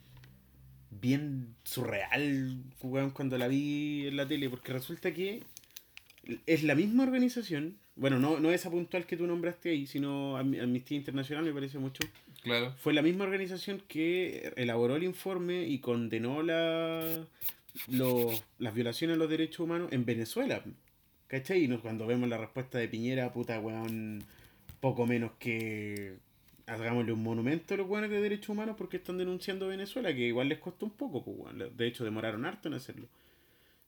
Bien 1.00 1.54
surreal, 1.64 2.62
weón, 2.82 3.10
cuando 3.10 3.38
la 3.38 3.48
vi 3.48 4.06
en 4.08 4.16
la 4.16 4.26
tele, 4.28 4.48
porque 4.50 4.72
resulta 4.72 5.12
que 5.12 5.42
es 6.46 6.62
la 6.62 6.74
misma 6.74 7.04
organización. 7.04 7.76
Bueno, 7.96 8.18
no, 8.18 8.40
no 8.40 8.50
esa 8.50 8.70
puntual 8.70 9.06
que 9.06 9.16
tú 9.16 9.26
nombraste 9.26 9.70
ahí, 9.70 9.86
sino 9.86 10.36
Am- 10.36 10.54
Amnistía 10.60 10.96
Internacional, 10.96 11.44
me 11.44 11.52
parece 11.52 11.78
mucho. 11.78 12.02
Claro, 12.42 12.72
Fue 12.78 12.92
la 12.94 13.02
misma 13.02 13.24
organización 13.24 13.82
que 13.88 14.52
elaboró 14.56 14.96
el 14.96 15.02
informe 15.04 15.66
y 15.66 15.78
condenó 15.80 16.42
la, 16.42 17.26
los- 17.88 18.42
las 18.58 18.74
violaciones 18.74 19.16
a 19.16 19.18
los 19.18 19.28
derechos 19.28 19.60
humanos 19.60 19.88
en 19.92 20.04
Venezuela. 20.04 20.62
¿Cachai? 21.26 21.62
Y 21.64 21.68
cuando 21.78 22.06
vemos 22.06 22.28
la 22.28 22.38
respuesta 22.38 22.78
de 22.78 22.88
Piñera, 22.88 23.32
puta 23.32 23.60
weón, 23.60 24.24
poco 24.80 25.06
menos 25.06 25.32
que 25.38 26.16
hagámosle 26.70 27.12
un 27.12 27.22
monumento 27.22 27.74
a 27.74 27.76
los 27.76 27.88
weones 27.88 28.10
de 28.10 28.20
derechos 28.20 28.50
humanos 28.50 28.76
porque 28.78 28.98
están 28.98 29.18
denunciando 29.18 29.68
Venezuela, 29.68 30.14
que 30.14 30.28
igual 30.28 30.48
les 30.48 30.58
costó 30.58 30.86
un 30.86 30.92
poco, 30.92 31.24
pues, 31.24 31.36
weón. 31.36 31.76
de 31.76 31.86
hecho 31.86 32.04
demoraron 32.04 32.44
harto 32.44 32.68
en 32.68 32.74
hacerlo. 32.74 33.08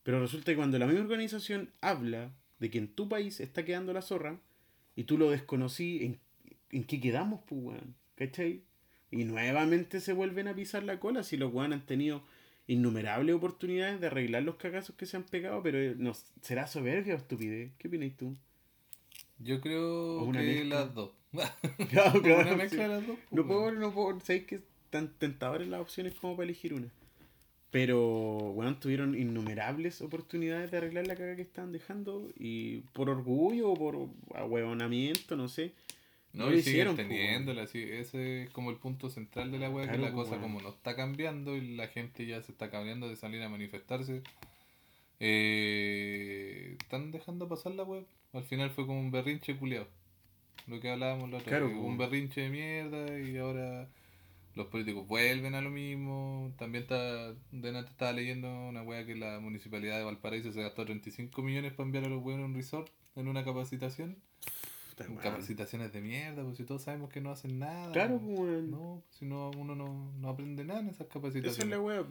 Pero 0.02 0.20
resulta 0.20 0.52
que 0.52 0.56
cuando 0.56 0.78
la 0.78 0.86
misma 0.86 1.02
organización 1.02 1.70
habla 1.80 2.32
de 2.58 2.70
que 2.70 2.78
en 2.78 2.88
tu 2.88 3.08
país 3.08 3.40
está 3.40 3.64
quedando 3.64 3.92
la 3.92 4.02
zorra 4.02 4.38
y 4.96 5.04
tú 5.04 5.16
lo 5.16 5.30
desconocí, 5.30 6.04
¿en, 6.04 6.18
en 6.70 6.84
qué 6.84 7.00
quedamos, 7.00 7.40
pues, 7.46 7.60
weón? 7.62 7.94
¿Cachai? 8.16 8.62
Y 9.10 9.24
nuevamente 9.24 10.00
se 10.00 10.12
vuelven 10.12 10.48
a 10.48 10.54
pisar 10.54 10.82
la 10.82 10.98
cola 10.98 11.22
si 11.22 11.36
los 11.36 11.52
weones 11.52 11.80
han 11.80 11.86
tenido 11.86 12.24
innumerables 12.66 13.34
oportunidades 13.34 14.00
de 14.00 14.06
arreglar 14.08 14.42
los 14.42 14.56
cagazos 14.56 14.96
que 14.96 15.06
se 15.06 15.16
han 15.16 15.24
pegado, 15.24 15.62
pero 15.62 15.78
eh, 15.78 15.94
no, 15.96 16.14
será 16.40 16.66
soberbia 16.66 17.14
o 17.14 17.18
estupidez. 17.18 17.72
¿Qué 17.78 17.88
opinas 17.88 18.16
tú? 18.16 18.36
Yo 19.42 19.60
creo 19.60 20.22
una 20.24 20.40
que 20.40 20.46
mezcla. 20.46 20.80
las 20.80 20.94
dos. 20.94 21.10
Claro, 21.90 22.22
claro, 22.22 22.42
una 22.42 22.56
mezcla 22.56 22.84
sí. 22.84 22.88
de 22.88 22.88
las 22.88 23.06
dos. 23.06 23.18
No 23.30 23.46
pues, 23.46 23.46
puedo, 23.46 23.62
weón. 23.62 23.80
no 23.80 23.92
puedo, 23.92 24.20
sabéis 24.20 24.44
que 24.46 24.60
tan 24.90 25.08
tentadoras 25.18 25.68
las 25.68 25.80
opciones 25.80 26.14
como 26.14 26.36
para 26.36 26.44
elegir 26.44 26.74
una. 26.74 26.88
Pero, 27.70 28.52
weón, 28.52 28.78
tuvieron 28.80 29.14
innumerables 29.18 30.02
oportunidades 30.02 30.70
de 30.70 30.76
arreglar 30.76 31.06
la 31.06 31.16
caga 31.16 31.36
que 31.36 31.42
estaban 31.42 31.72
dejando 31.72 32.30
y 32.36 32.80
por 32.92 33.08
orgullo 33.08 33.70
o 33.70 33.74
por 33.74 34.08
ahuevonamiento, 34.34 35.36
no 35.36 35.48
sé. 35.48 35.72
No, 36.34 36.46
No 36.46 36.52
y 36.52 36.58
siguen 36.58 36.72
hicieron, 36.72 36.96
pues, 36.96 37.08
teniéndola, 37.08 37.66
sí, 37.66 37.82
ese 37.82 38.44
es 38.44 38.50
como 38.50 38.70
el 38.70 38.76
punto 38.76 39.10
central 39.10 39.50
de 39.52 39.58
la 39.58 39.70
Claro, 39.70 39.90
que 39.90 39.98
la 39.98 40.12
pues, 40.12 40.28
cosa 40.28 40.40
como 40.40 40.60
no 40.60 40.70
está 40.70 40.96
cambiando 40.96 41.56
y 41.56 41.74
la 41.76 41.88
gente 41.88 42.26
ya 42.26 42.42
se 42.42 42.52
está 42.52 42.70
cambiando 42.70 43.08
de 43.08 43.16
salir 43.16 43.42
a 43.42 43.48
manifestarse. 43.48 44.22
Eh, 45.20 46.76
están 46.80 47.10
dejando 47.10 47.48
pasar 47.48 47.74
la 47.74 47.84
web. 47.84 48.04
Al 48.32 48.44
final 48.44 48.70
fue 48.70 48.86
como 48.86 48.98
un 49.00 49.10
berrinche 49.10 49.56
culiado. 49.56 49.86
Lo 50.66 50.80
que 50.80 50.90
hablábamos 50.90 51.30
la 51.30 51.38
otra 51.38 51.48
Claro, 51.50 51.66
vez, 51.66 51.74
pues. 51.76 51.86
un 51.86 51.98
berrinche 51.98 52.40
de 52.42 52.48
mierda 52.50 53.18
y 53.18 53.36
ahora 53.36 53.88
los 54.54 54.66
políticos 54.68 55.06
vuelven 55.06 55.54
a 55.54 55.60
lo 55.60 55.70
mismo. 55.70 56.52
También 56.58 56.82
está, 56.84 57.34
delante 57.50 57.90
estaba 57.90 58.12
leyendo 58.12 58.48
una 58.68 58.82
wea 58.82 59.04
que 59.04 59.16
la 59.16 59.40
municipalidad 59.40 59.98
de 59.98 60.04
Valparaíso 60.04 60.52
se 60.52 60.62
gastó 60.62 60.84
35 60.84 61.42
millones 61.42 61.72
para 61.72 61.86
enviar 61.86 62.04
a 62.04 62.08
los 62.08 62.22
weones 62.22 62.44
a 62.44 62.46
un 62.46 62.54
resort 62.54 62.88
en 63.16 63.28
una 63.28 63.44
capacitación. 63.44 64.16
Capacitaciones 65.20 65.92
de 65.92 66.00
mierda, 66.00 66.44
pues 66.44 66.58
si 66.58 66.64
todos 66.64 66.82
sabemos 66.82 67.10
que 67.10 67.20
no 67.20 67.30
hacen 67.32 67.58
nada. 67.58 67.90
Claro, 67.92 68.20
pues. 68.20 68.62
No, 68.62 69.02
si 69.10 69.24
no, 69.24 69.50
uno 69.58 69.74
no, 69.74 70.12
no 70.16 70.28
aprende 70.28 70.64
nada 70.64 70.80
en 70.80 70.88
esas 70.88 71.00
Esa 71.02 71.08
capacitaciones. 71.14 71.64
es 71.64 71.68
la 71.70 71.80
weá. 71.80 72.04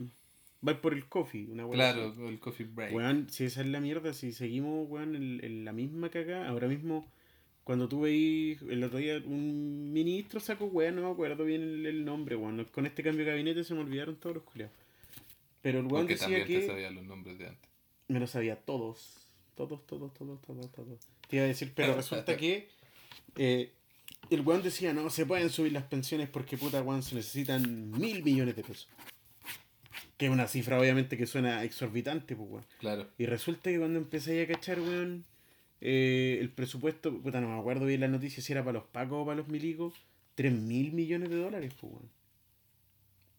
Va 0.67 0.80
por 0.80 0.93
el 0.93 1.08
coffee, 1.08 1.47
una. 1.50 1.67
Claro, 1.67 2.10
así. 2.12 2.21
el 2.28 2.39
coffee 2.39 2.67
break. 2.67 2.93
Weón, 2.93 3.28
si 3.30 3.45
esa 3.45 3.62
es 3.62 3.67
la 3.67 3.80
mierda, 3.80 4.13
si 4.13 4.32
seguimos, 4.32 4.88
weón, 4.89 5.15
en, 5.15 5.43
en 5.43 5.65
la 5.65 5.74
misma 5.74 6.10
caga, 6.10 6.47
ahora 6.47 6.67
mismo, 6.67 7.08
cuando 7.63 7.88
tú 7.89 8.02
veis 8.02 8.62
el 8.69 8.84
otro 8.84 9.00
día, 9.00 9.21
un 9.26 9.91
ministro 9.91 10.39
sacó, 10.39 10.65
weón, 10.65 10.95
no 10.97 11.02
me 11.02 11.12
acuerdo 11.12 11.45
bien 11.45 11.62
el, 11.63 11.86
el 11.88 12.06
nombre, 12.06 12.36
weón. 12.36 12.63
Con 12.65 12.86
este 12.86 13.02
cambio 13.02 13.26
de 13.26 13.32
gabinete 13.32 13.63
se 13.63 13.74
me 13.74 13.80
olvidaron 13.82 14.17
todos 14.17 14.36
los 14.36 14.43
culiados. 14.43 14.76
Pero 15.63 15.80
el 15.80 15.86
weón 15.86 16.06
Porque 16.08 16.13
decía 16.13 16.28
también 16.28 16.47
te 16.47 16.60
que. 16.62 16.67
sabía 16.67 16.91
los 16.91 17.04
nombres 17.06 17.38
de 17.39 17.47
antes. 17.47 17.69
Me 18.08 18.19
lo 18.19 18.28
sabía 18.28 18.56
todos. 18.56 19.17
Todos, 19.56 19.86
todos, 19.88 20.13
todos, 20.13 20.41
todos, 20.41 20.71
todos. 20.71 21.00
Te 21.28 21.36
iba 21.38 21.45
a 21.45 21.47
decir, 21.47 21.71
pero 21.76 21.95
resulta 21.95 22.38
que. 22.38 22.67
eh, 23.36 23.71
el 24.30 24.41
weón 24.41 24.62
decía, 24.63 24.93
no, 24.93 25.10
se 25.10 25.26
pueden 25.26 25.50
subir 25.50 25.71
las 25.74 25.84
pensiones 25.84 26.30
porque 26.30 26.58
puta 26.58 26.82
weón 26.84 27.02
se 27.04 27.15
necesitan 27.15 27.89
mil 27.91 28.24
millones 28.24 28.56
de 28.56 28.63
pesos. 28.63 28.88
Que 30.21 30.27
es 30.27 30.31
una 30.31 30.47
cifra 30.47 30.79
obviamente 30.79 31.17
que 31.17 31.25
suena 31.25 31.63
exorbitante, 31.63 32.36
pues 32.36 32.47
weón. 32.47 32.65
Claro. 32.79 33.07
Y 33.17 33.25
resulta 33.25 33.71
que 33.71 33.79
cuando 33.79 33.97
empecé 33.97 34.39
a 34.43 34.47
cachar, 34.47 34.79
weón, 34.79 35.25
eh, 35.81 36.38
el 36.39 36.49
presupuesto, 36.51 37.12
puta, 37.21 37.41
no 37.41 37.49
me 37.49 37.60
acuerdo 37.60 37.88
bien 37.88 38.01
la 38.01 38.07
noticia 38.07 38.43
si 38.43 38.51
era 38.53 38.63
para 38.63 38.73
los 38.79 38.88
pacos 38.88 39.23
o 39.23 39.25
para 39.25 39.38
los 39.38 39.47
milicos, 39.47 39.95
3 40.36 40.53
mil 40.53 40.91
millones 40.93 41.31
de 41.31 41.38
dólares, 41.38 41.73
pues, 41.81 41.91
weón. 41.93 42.10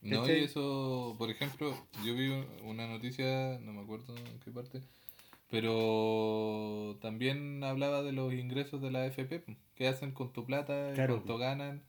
No, 0.02 0.26
y 0.26 0.40
eso, 0.42 1.14
por 1.18 1.30
ejemplo, 1.30 1.72
yo 2.04 2.16
vi 2.16 2.32
una 2.64 2.88
noticia, 2.88 3.60
no 3.60 3.72
me 3.72 3.82
acuerdo 3.82 4.16
en 4.16 4.40
qué 4.44 4.50
parte, 4.50 4.80
pero 5.50 6.98
también 7.00 7.62
hablaba 7.62 8.02
de 8.02 8.10
los 8.10 8.32
ingresos 8.32 8.82
de 8.82 8.90
la 8.90 9.04
AFP, 9.04 9.38
pues, 9.38 9.56
qué 9.76 9.86
hacen 9.86 10.10
con 10.10 10.32
tu 10.32 10.44
plata, 10.44 10.90
Claro. 10.94 11.14
cuánto 11.14 11.38
ganan, 11.38 11.82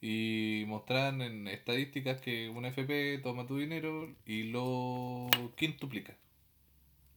y 0.00 0.64
mostraban 0.66 1.20
en 1.22 1.46
estadísticas 1.48 2.20
que 2.20 2.48
una 2.48 2.68
AFP 2.68 3.18
toma 3.22 3.46
tu 3.46 3.58
dinero 3.58 4.08
y 4.26 4.44
lo 4.44 5.28
quintuplica. 5.56 6.16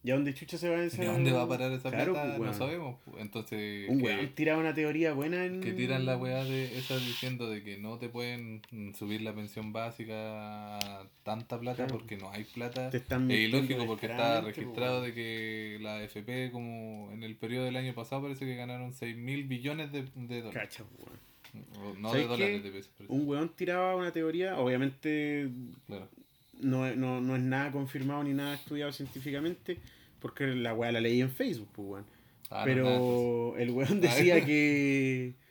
¿Y 0.06 0.10
a 0.10 0.16
dónde 0.16 0.34
chucha 0.34 0.58
se 0.58 0.68
va 0.68 0.84
esa 0.84 1.00
¿De 1.00 1.08
dónde 1.08 1.32
va 1.32 1.44
a 1.44 1.48
parar 1.48 1.72
esa 1.72 1.90
Claro, 1.90 2.12
plata? 2.12 2.36
pues, 2.36 2.50
no 2.50 2.54
sabemos. 2.54 2.98
pues. 3.06 3.22
Entonces, 3.22 3.88
Un 3.88 4.02
que- 4.02 4.26
tiraba 4.34 4.60
una 4.60 4.74
teoría 4.74 5.14
buena 5.14 5.46
en... 5.46 5.62
que 5.62 5.72
tiran 5.72 6.04
la 6.04 6.18
weá 6.18 6.44
de 6.44 6.76
esa 6.78 6.98
diciendo 6.98 7.48
de 7.48 7.62
que 7.62 7.78
no 7.78 7.96
te 7.96 8.10
pueden 8.10 8.60
mm, 8.70 8.92
subir 8.92 9.22
la 9.22 9.34
pensión 9.34 9.72
básica 9.72 10.76
a 10.76 11.08
tanta 11.22 11.58
plata 11.58 11.86
Claro. 11.86 11.94
porque 11.98 12.18
no 12.18 12.30
hay 12.30 12.44
plata. 12.44 12.90
Te 12.90 12.98
están 12.98 13.30
Es 13.30 13.48
ilógico 13.48 13.86
porque 13.86 14.04
está 14.04 14.42
registrado 14.42 15.00
pues, 15.00 15.14
de 15.14 15.22
que 15.22 15.78
la 15.80 15.96
AFP 15.96 16.50
como 16.52 17.10
en 17.10 17.22
el 17.22 17.34
periodo 17.36 17.64
del 17.64 17.76
año 17.76 17.94
pasado 17.94 18.20
parece 18.20 18.44
que 18.44 18.56
ganaron 18.56 18.92
6 18.92 19.16
mil 19.16 19.44
billones 19.44 19.90
de, 19.90 20.02
dólares. 20.02 20.52
Cacha, 20.52 20.84
weón. 20.98 21.18
No 21.98 22.08
¿Sabes 22.10 22.22
de 22.24 22.28
dólares, 22.28 22.62
de 22.64 22.70
pesos. 22.70 22.92
Un 23.08 23.26
weón 23.28 23.48
tiraba 23.54 23.94
una 23.96 24.12
teoría, 24.12 24.58
obviamente 24.58 25.48
Claro. 25.86 26.08
no, 26.60 26.86
es- 26.86 26.96
no, 26.96 27.20
no 27.20 27.36
es 27.36 27.42
nada 27.42 27.70
confirmado 27.72 28.24
ni 28.24 28.32
nada 28.32 28.54
estudiado 28.54 28.92
científicamente, 28.92 29.78
porque 30.20 30.46
la 30.48 30.74
weá 30.74 30.90
la 30.92 31.00
leí 31.00 31.20
en 31.20 31.30
Facebook, 31.30 31.68
pues 31.72 31.88
weón. 31.88 32.06
Ah, 32.50 32.62
Pero 32.64 33.56
el 33.56 33.70
weón 33.70 33.98
Ah, 33.98 34.00
decía 34.00 34.44
que. 34.44 35.34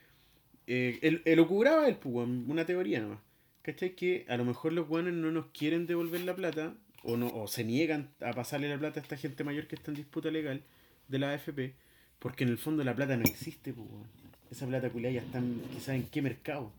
Eh, 0.66 0.98
él, 1.02 1.22
él 1.26 1.40
ocurraba 1.40 1.90
el 1.90 1.98
pues, 1.98 2.16
weón, 2.16 2.46
una 2.50 2.66
teoría 2.66 3.02
nomás. 3.02 3.20
¿Cachai? 3.64 3.96
Que 3.98 4.26
a 4.30 4.38
lo 4.38 4.46
mejor 4.46 4.72
los 4.72 4.90
weones 4.90 5.14
no 5.14 5.30
nos 5.30 5.48
quieren 5.48 5.88
devolver 5.88 6.22
la 6.22 6.36
plata 6.38 6.74
o, 7.04 7.18
no, 7.18 7.28
o 7.28 7.48
se 7.50 7.66
niegan 7.66 8.12
a 8.22 8.32
pasarle 8.32 8.70
la 8.70 8.78
plata 8.80 9.02
a 9.02 9.04
esta 9.04 9.18
gente 9.18 9.44
mayor 9.44 9.68
que 9.68 9.76
está 9.76 9.92
en 9.92 9.96
disputa 9.98 10.32
legal 10.32 10.64
de 11.10 11.20
la 11.20 11.34
AFP, 11.34 11.74
porque 12.20 12.46
en 12.46 12.50
el 12.50 12.58
fondo 12.58 12.82
la 12.86 12.96
plata 12.96 13.18
no 13.18 13.24
existe, 13.24 13.74
pues, 13.74 13.86
weón. 13.90 14.08
Esa 14.54 14.68
plata 14.68 14.92
culiada 14.92 15.16
ya 15.16 15.22
está 15.22 15.42
quizás 15.72 15.96
en 15.96 16.04
qué 16.04 16.22
mercado. 16.22 16.72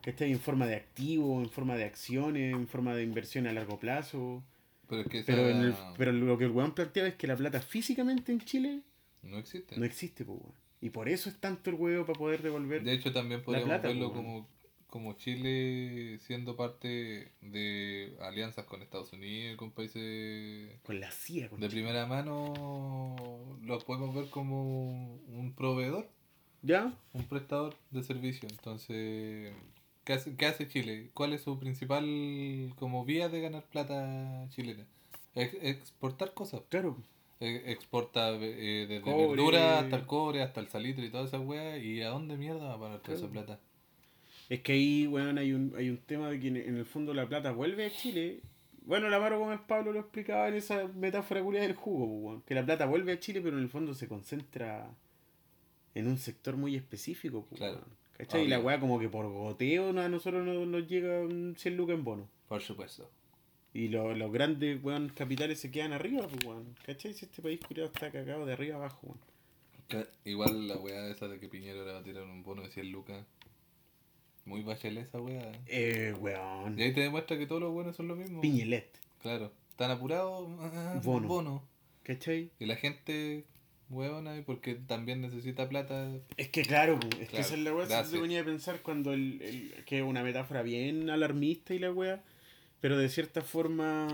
¿Cachai? 0.00 0.30
En 0.30 0.38
forma 0.38 0.68
de 0.68 0.76
activo, 0.76 1.40
en 1.42 1.50
forma 1.50 1.74
de 1.74 1.82
acciones, 1.82 2.54
en 2.54 2.68
forma 2.68 2.94
de 2.94 3.02
inversión 3.02 3.48
a 3.48 3.52
largo 3.52 3.80
plazo. 3.80 4.44
Pero 4.88 5.02
es 5.02 5.08
que 5.08 5.24
Pero, 5.24 5.48
en 5.48 5.56
el, 5.56 5.74
pero 5.98 6.12
lo 6.12 6.38
que 6.38 6.44
el 6.44 6.52
weón 6.52 6.72
planteaba 6.72 7.08
es 7.08 7.16
que 7.16 7.26
la 7.26 7.34
plata 7.34 7.60
físicamente 7.60 8.30
en 8.30 8.40
Chile 8.42 8.82
no 9.22 9.38
existe. 9.38 9.76
no 9.76 9.84
existe, 9.84 10.24
pues, 10.24 10.38
weón. 10.38 10.54
Y 10.80 10.90
por 10.90 11.08
eso 11.08 11.28
es 11.28 11.40
tanto 11.40 11.70
el 11.70 11.74
huevo 11.74 12.06
para 12.06 12.16
poder 12.16 12.42
devolver. 12.42 12.84
De 12.84 12.92
hecho, 12.92 13.12
también 13.12 13.42
podríamos 13.42 13.68
plata, 13.68 13.88
verlo 13.88 14.12
como, 14.12 14.48
como 14.86 15.14
Chile 15.14 16.20
siendo 16.20 16.54
parte 16.54 17.32
de 17.40 18.16
alianzas 18.20 18.66
con 18.66 18.82
Estados 18.82 19.12
Unidos, 19.12 19.56
con 19.56 19.72
países 19.72 20.78
Con 20.84 21.00
la 21.00 21.10
CIA, 21.10 21.48
con 21.48 21.58
de 21.58 21.68
primera 21.68 22.06
mano, 22.06 23.58
lo 23.62 23.78
podemos 23.80 24.14
ver 24.14 24.30
como 24.30 25.16
un 25.26 25.54
proveedor, 25.56 26.08
¿Ya? 26.62 26.92
un 27.12 27.24
prestador 27.24 27.74
de 27.90 28.02
servicio. 28.02 28.48
Entonces, 28.50 29.52
¿qué 30.04 30.12
hace, 30.12 30.36
qué 30.36 30.46
hace 30.46 30.68
Chile? 30.68 31.10
¿Cuál 31.14 31.32
es 31.32 31.42
su 31.42 31.58
principal 31.58 32.72
como 32.78 33.04
vía 33.04 33.28
de 33.28 33.40
ganar 33.40 33.64
plata 33.64 34.46
chilena? 34.50 34.84
Ex- 35.34 35.56
exportar 35.62 36.34
cosas. 36.34 36.62
Claro. 36.68 36.96
E- 37.40 37.72
Exporta 37.72 38.30
eh, 38.36 38.86
desde 38.88 39.00
Cobre. 39.02 39.26
verdura 39.28 39.80
hasta 39.80 39.96
el 39.96 40.06
cobre, 40.06 40.42
hasta 40.42 40.60
el 40.60 40.68
salitre 40.68 41.06
y 41.06 41.10
toda 41.10 41.24
esa 41.24 41.40
weá. 41.40 41.76
¿Y 41.78 42.00
a 42.02 42.08
dónde 42.10 42.36
mierda 42.36 42.64
va 42.68 42.74
a 42.74 42.78
parar 42.80 43.00
toda 43.00 43.16
esa 43.18 43.28
plata? 43.28 43.58
Es 44.48 44.60
que 44.60 44.72
ahí, 44.74 45.06
weón, 45.08 45.38
hay 45.38 45.52
un, 45.52 45.74
hay 45.76 45.88
un 45.90 45.96
tema 45.98 46.28
de 46.30 46.38
que 46.38 46.48
en, 46.48 46.56
en 46.58 46.76
el 46.76 46.84
fondo 46.84 47.12
la 47.14 47.26
plata 47.28 47.50
vuelve 47.50 47.86
a 47.86 47.90
Chile. 47.90 48.40
Bueno, 48.84 49.08
la 49.08 49.18
Maro 49.18 49.38
Gómez 49.40 49.60
Pablo 49.66 49.92
lo 49.92 50.00
explicaba 50.00 50.48
en 50.48 50.54
esa 50.54 50.86
metáfora 50.88 51.42
culia 51.42 51.62
del 51.62 51.74
jugo, 51.74 52.04
weón. 52.06 52.42
Que 52.42 52.54
la 52.54 52.64
plata 52.64 52.86
vuelve 52.86 53.12
a 53.12 53.18
Chile, 53.20 53.40
pero 53.42 53.56
en 53.56 53.62
el 53.64 53.68
fondo 53.70 53.94
se 53.94 54.06
concentra 54.06 54.88
en 55.94 56.06
un 56.08 56.18
sector 56.18 56.56
muy 56.56 56.76
específico, 56.76 57.44
pues, 57.48 57.58
Claro. 57.58 57.80
¿Cachai? 58.16 58.44
Y 58.44 58.48
la 58.48 58.60
weá 58.60 58.78
como 58.78 59.00
que 59.00 59.08
por 59.08 59.26
goteo 59.28 59.88
a 59.98 60.08
nosotros 60.08 60.44
no- 60.44 60.64
nos 60.66 60.86
llega 60.88 61.20
un 61.20 61.54
100 61.58 61.76
lucas 61.76 61.94
en 61.96 62.04
bono. 62.04 62.28
Por 62.48 62.60
supuesto. 62.62 63.10
Y 63.74 63.88
lo- 63.88 64.14
los 64.14 64.30
grandes, 64.32 64.82
weón, 64.82 65.08
capitales 65.08 65.58
se 65.58 65.70
quedan 65.70 65.92
arriba, 65.92 66.26
pues, 66.28 66.44
weón. 66.44 66.76
¿Cachai? 66.86 67.14
Si 67.14 67.24
este 67.24 67.42
país 67.42 67.58
culiado 67.66 67.90
está 67.92 68.10
cagado 68.12 68.44
de 68.46 68.52
arriba 68.52 68.76
abajo, 68.76 69.00
weón. 69.06 70.06
Igual 70.24 70.68
la 70.68 70.76
weá 70.76 71.08
esa 71.10 71.28
de 71.28 71.38
que 71.38 71.48
Piñero 71.48 71.84
le 71.84 71.92
va 71.92 71.98
a 71.98 72.02
tirar 72.02 72.22
un 72.22 72.42
bono 72.42 72.62
de 72.62 72.70
100 72.70 72.90
lucas. 72.92 73.24
Muy 74.44 74.62
bachelet 74.62 75.06
esa 75.06 75.20
weá. 75.20 75.52
Eh, 75.66 76.14
weón. 76.20 76.78
Y 76.78 76.82
ahí 76.82 76.92
te 76.94 77.00
demuestra 77.00 77.38
que 77.38 77.46
todos 77.46 77.60
los 77.62 77.72
buenos 77.72 77.94
son 77.96 78.08
lo 78.08 78.16
mismo. 78.16 78.40
Piñelet. 78.40 78.98
Claro. 79.20 79.52
Están 79.70 79.90
apurados. 79.90 80.48
ah, 80.60 81.00
Bono. 81.02 81.28
bono. 81.28 81.62
¿Cachai? 82.02 82.50
Y 82.58 82.66
la 82.66 82.76
gente, 82.76 83.44
weona, 83.92 84.42
porque 84.46 84.74
también 84.74 85.20
necesita 85.20 85.68
plata. 85.68 86.10
Es 86.36 86.48
que 86.48 86.62
claro, 86.62 86.98
es 87.20 87.28
que 87.28 87.40
esa 87.40 87.54
es 87.54 87.60
la 87.60 87.72
gracias. 87.72 88.08
se 88.10 88.18
ponía 88.18 88.40
a 88.40 88.44
pensar 88.44 88.80
cuando 88.82 89.12
el, 89.12 89.40
el- 89.42 89.84
que 89.84 89.98
es 89.98 90.04
una 90.04 90.22
metáfora 90.22 90.62
bien 90.62 91.10
alarmista 91.10 91.74
y 91.74 91.78
la 91.78 91.92
weá, 91.92 92.22
pero 92.80 92.98
de 92.98 93.08
cierta 93.08 93.42
forma 93.42 94.08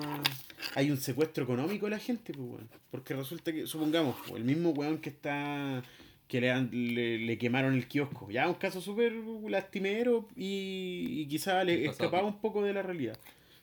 hay 0.74 0.90
un 0.90 0.98
secuestro 0.98 1.44
económico 1.44 1.86
de 1.86 1.90
la 1.90 1.98
gente, 1.98 2.32
pues 2.34 2.46
weón. 2.48 2.68
Porque 2.90 3.14
resulta 3.14 3.52
que, 3.52 3.66
supongamos, 3.66 4.16
po, 4.26 4.36
el 4.36 4.44
mismo 4.44 4.70
weón 4.70 4.98
que 4.98 5.08
está 5.10 5.82
que 6.26 6.42
le, 6.42 6.60
le, 6.72 7.18
le 7.20 7.38
quemaron 7.38 7.72
el 7.72 7.88
kiosco, 7.88 8.30
ya 8.30 8.46
un 8.48 8.54
caso 8.56 8.82
súper 8.82 9.14
lastimero 9.48 10.28
y, 10.36 11.22
y 11.22 11.26
quizá 11.26 11.64
le 11.64 11.86
escapaba 11.86 12.26
un 12.28 12.38
poco 12.40 12.62
de 12.62 12.74
la 12.74 12.82
realidad. 12.82 13.16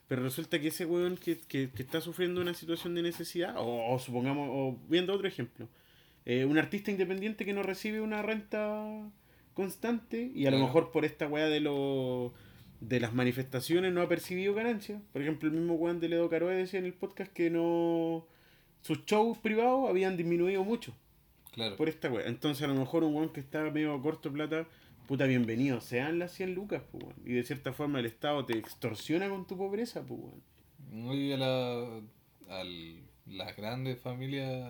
Pero 0.07 0.23
resulta 0.23 0.59
que 0.59 0.69
ese 0.69 0.85
weón 0.85 1.17
que, 1.17 1.37
que, 1.47 1.69
que 1.69 1.83
está 1.83 2.01
sufriendo 2.01 2.41
una 2.41 2.53
situación 2.55 2.95
de 2.95 3.03
necesidad, 3.03 3.55
o, 3.57 3.93
o 3.93 3.99
supongamos, 3.99 4.49
o 4.51 4.77
viendo 4.89 5.13
otro 5.13 5.27
ejemplo, 5.27 5.67
eh, 6.25 6.45
un 6.45 6.57
artista 6.57 6.91
independiente 6.91 7.45
que 7.45 7.53
no 7.53 7.63
recibe 7.63 8.01
una 8.01 8.21
renta 8.21 9.09
constante 9.53 10.31
y 10.35 10.45
a 10.47 10.51
lo 10.51 10.59
mejor 10.59 10.91
por 10.91 11.05
esta 11.05 11.27
weá 11.27 11.47
de 11.47 11.59
los 11.61 12.31
de 12.81 12.99
las 12.99 13.13
manifestaciones 13.13 13.93
no 13.93 14.01
ha 14.01 14.09
percibido 14.09 14.53
ganancias. 14.53 15.01
Por 15.13 15.21
ejemplo, 15.21 15.49
el 15.49 15.55
mismo 15.55 15.75
weón 15.75 15.99
de 15.99 16.09
Ledo 16.09 16.29
Caroe 16.29 16.55
decía 16.55 16.79
en 16.79 16.85
el 16.85 16.93
podcast 16.93 17.31
que 17.31 17.49
no 17.49 18.27
sus 18.81 19.05
shows 19.05 19.37
privados 19.37 19.89
habían 19.89 20.17
disminuido 20.17 20.63
mucho 20.63 20.93
Claro. 21.53 21.77
por 21.77 21.87
esta 21.89 22.09
weá. 22.11 22.27
Entonces 22.27 22.63
a 22.63 22.67
lo 22.67 22.75
mejor 22.75 23.03
un 23.03 23.15
weón 23.15 23.29
que 23.29 23.39
está 23.39 23.63
medio 23.71 23.99
corto 24.01 24.29
de 24.29 24.35
plata, 24.35 24.67
puta 25.07 25.25
bienvenido, 25.25 25.79
sean 25.79 26.19
las 26.19 26.33
100 26.33 26.53
lucas, 26.53 26.83
pues. 26.91 27.05
Y 27.25 27.31
de 27.33 27.43
cierta 27.43 27.71
forma 27.71 27.99
el 27.99 28.05
Estado 28.07 28.45
te 28.45 28.57
extorsiona 28.57 29.29
con 29.29 29.47
tu 29.47 29.55
pobreza, 29.57 30.01
pues 30.05 30.19
weón. 30.19 30.43
Muy 30.91 31.31
a 31.31 31.37
la, 31.37 32.01
al, 32.49 32.99
las 33.25 33.55
grandes 33.57 33.99
familias, 33.99 34.63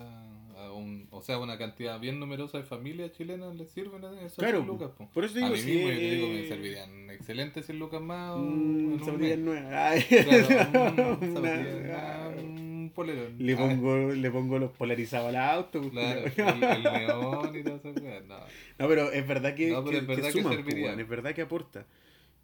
a 0.58 0.72
un, 0.72 1.08
o 1.12 1.22
sea, 1.22 1.38
una 1.40 1.58
cantidad 1.58 2.00
bien 2.00 2.18
numerosa 2.20 2.58
de 2.60 2.64
familias 2.64 3.12
chilenas 3.12 3.54
les 3.56 3.70
sirven 3.72 4.04
esas 4.20 4.36
Claro, 4.36 4.60
100 4.60 4.68
lucas. 4.68 4.92
po. 4.98 5.10
por 5.14 5.26
eso 5.26 5.34
a 5.36 5.40
digo, 5.40 5.50
mí 5.52 5.58
si 5.58 5.72
mismo 5.72 5.90
es- 5.90 5.96
yo 5.96 6.00
te 6.10 6.16
digo 6.16 6.28
me 6.30 6.48
servirían 6.48 7.10
excelentes 7.10 7.66
100 7.66 7.80
lucas 7.80 8.02
más. 8.02 8.38
Mm, 8.38 8.94
un 8.94 9.00
un, 12.38 12.92
polerón. 12.96 13.36
Le 13.40 13.58
pongo, 13.58 14.12
le 14.14 14.32
pongo 14.32 14.60
los 14.60 14.72
polarizados 14.72 15.30
al 15.30 15.36
auto. 15.36 15.82
pues, 15.82 15.92
Claro, 15.92 16.22
el, 16.58 16.64
el 16.64 16.84
neón 17.08 17.56
y 17.56 17.60
esas 17.60 17.82
cosas. 17.82 18.04
No. 18.28 18.38
No, 18.80 18.88
pero 18.88 19.12
es 19.12 19.28
verdad 19.28 19.56
que, 19.56 19.70
No, 19.72 19.84
pero 19.84 19.92
que- 19.92 19.98
es 19.98 20.08
verdad 20.08 20.28
que 20.30 20.34
que 20.34 20.42
suman, 20.42 20.58
po, 20.58 20.64
serviría. 20.64 20.86
weón, 20.88 21.00
es 21.00 21.08
verdad 21.08 21.34
que 21.34 21.42
aporta. 21.42 21.86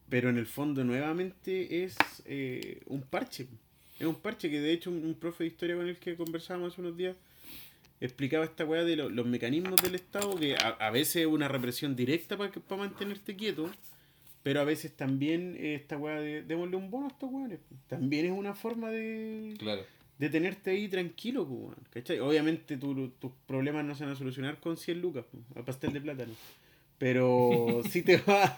Pero 0.09 0.30
en 0.30 0.38
el 0.38 0.45
fondo 0.45 0.84
nuevamente 0.84 1.84
es 1.84 1.95
eh, 2.26 2.82
un 2.88 3.01
parche. 3.03 3.47
Es 4.01 4.07
un 4.07 4.15
parche 4.15 4.49
que 4.49 4.59
de 4.59 4.73
hecho 4.73 4.89
un, 4.89 5.05
un 5.05 5.13
profe 5.13 5.43
de 5.43 5.49
historia 5.49 5.75
con 5.75 5.87
el 5.87 5.97
que 5.97 6.15
conversábamos 6.15 6.73
hace 6.73 6.81
unos 6.81 6.97
días 6.97 7.15
explicaba 7.99 8.43
esta 8.45 8.65
weá 8.65 8.83
de 8.83 8.95
lo- 8.95 9.09
los 9.09 9.25
mecanismos 9.27 9.79
del 9.81 9.93
Estado, 9.95 10.35
que 10.35 10.55
a, 10.55 10.69
a 10.69 10.89
veces 10.89 11.17
es 11.17 11.25
una 11.27 11.47
represión 11.47 11.95
directa 11.95 12.35
para 12.35 12.51
mantenerte 12.75 13.35
quieto, 13.35 13.69
pero 14.41 14.59
a 14.59 14.63
veces 14.63 14.91
también 14.97 15.55
eh, 15.59 15.75
esta 15.75 15.97
weá 15.97 16.19
de 16.19 16.41
démosle 16.41 16.77
un 16.77 16.89
bono 16.89 17.05
a 17.05 17.09
estos 17.09 17.29
weones. 17.31 17.59
También 17.87 18.25
es 18.25 18.31
una 18.31 18.55
forma 18.55 18.89
de, 18.89 19.53
Claro, 19.59 19.83
de 20.17 20.29
tenerte 20.31 20.71
ahí 20.71 20.87
tranquilo, 20.87 21.43
weón, 21.43 21.75
¿cachai? 21.91 22.19
Obviamente 22.19 22.75
tu- 22.77 23.09
tus 23.19 23.31
problemas 23.45 23.85
no 23.85 23.93
se 23.93 24.03
van 24.03 24.13
a 24.13 24.15
solucionar 24.17 24.59
con 24.59 24.77
100 24.77 24.99
lucas, 24.99 25.25
a 25.55 25.61
pastel 25.63 25.93
de 25.93 26.01
plátano. 26.01 26.33
Pero 26.97 27.81
sí 27.89 28.01
te 28.01 28.17
va 28.17 28.55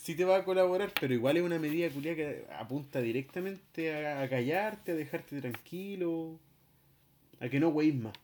sí 0.00 0.14
te 0.14 0.24
va 0.24 0.36
a 0.36 0.44
colaborar, 0.44 0.92
pero 0.98 1.12
igual 1.12 1.36
es 1.36 1.42
una 1.42 1.58
medida 1.58 1.90
culia 1.90 2.16
que 2.16 2.46
apunta 2.58 3.00
directamente 3.02 3.94
a, 3.94 4.22
a 4.22 4.28
callarte, 4.28 4.92
a 4.92 4.94
dejarte 4.94 5.40
tranquilo, 5.40 6.38
a 7.38 7.48
que 7.48 7.60
no 7.60 7.68
weís 7.68 7.94
más. 7.94 8.14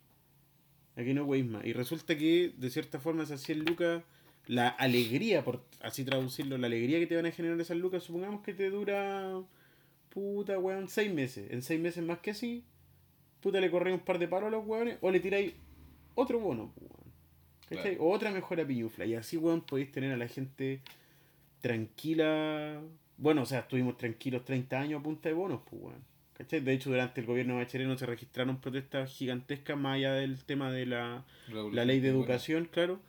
A 0.97 1.05
que 1.05 1.13
no 1.13 1.25
weís 1.25 1.45
más. 1.45 1.65
Y 1.67 1.75
resulta 1.75 2.17
que, 2.17 2.55
de 2.57 2.71
cierta 2.71 2.99
forma, 2.99 3.25
esas 3.25 3.43
100 3.43 3.65
lucas, 3.67 4.03
la 4.47 4.69
alegría, 4.69 5.45
por 5.45 5.65
así 5.83 6.03
traducirlo, 6.03 6.57
la 6.57 6.67
alegría 6.67 6.99
que 6.99 7.07
te 7.07 7.17
van 7.17 7.27
a 7.27 7.31
generar 7.31 7.61
esas 7.61 7.77
lucas, 7.77 8.05
supongamos 8.05 8.43
que 8.43 8.55
te 8.55 8.71
dura 8.71 9.43
puta, 10.09 10.59
weón, 10.59 10.89
seis 10.89 11.13
meses. 11.13 11.51
En 11.51 11.61
seis 11.61 11.79
meses 11.79 12.03
más 12.03 12.21
que 12.21 12.31
así, 12.31 12.65
puta, 13.43 13.61
le 13.61 13.71
corréis 13.71 13.99
un 13.99 14.05
par 14.05 14.19
de 14.19 14.29
palos 14.29 14.49
a 14.49 14.51
los 14.51 14.67
weones 14.67 14.97
o 15.03 15.11
le 15.11 15.21
tiráis 15.21 15.53
otro 16.15 16.41
bono, 16.41 16.73
pues, 16.75 16.91
weón. 16.91 17.07
¿Cachai? 17.69 17.97
O 18.01 18.11
otra 18.11 18.31
mejora 18.31 18.67
piñufla. 18.67 19.05
Y 19.05 19.15
así, 19.15 19.37
weón, 19.37 19.61
podéis 19.61 19.93
tener 19.93 20.13
a 20.13 20.17
la 20.17 20.29
gente 20.29 20.81
tranquila. 21.61 22.81
Bueno, 23.19 23.43
o 23.43 23.47
sea, 23.47 23.61
estuvimos 23.61 23.97
tranquilos 23.97 24.45
30 24.45 24.79
años 24.81 25.01
a 25.01 25.03
punta 25.03 25.29
de 25.29 25.35
bonos, 25.35 25.61
pues. 25.71 25.95
¿Cachai? 26.35 26.61
De 26.61 26.73
hecho, 26.73 26.91
durante 26.91 27.21
el 27.23 27.27
gobierno 27.27 27.55
de 27.55 27.61
Bachelet 27.65 27.87
no 27.89 27.97
se 27.97 28.05
registraron 28.05 28.61
protestas 28.61 29.11
gigantescas 29.11 29.77
más 29.79 29.95
allá 29.97 30.13
del 30.13 30.45
tema 30.45 30.71
de 30.71 30.85
la, 30.85 31.25
la 31.73 31.85
ley 31.87 32.01
de 32.01 32.09
educación, 32.09 32.69
claro. 32.71 33.01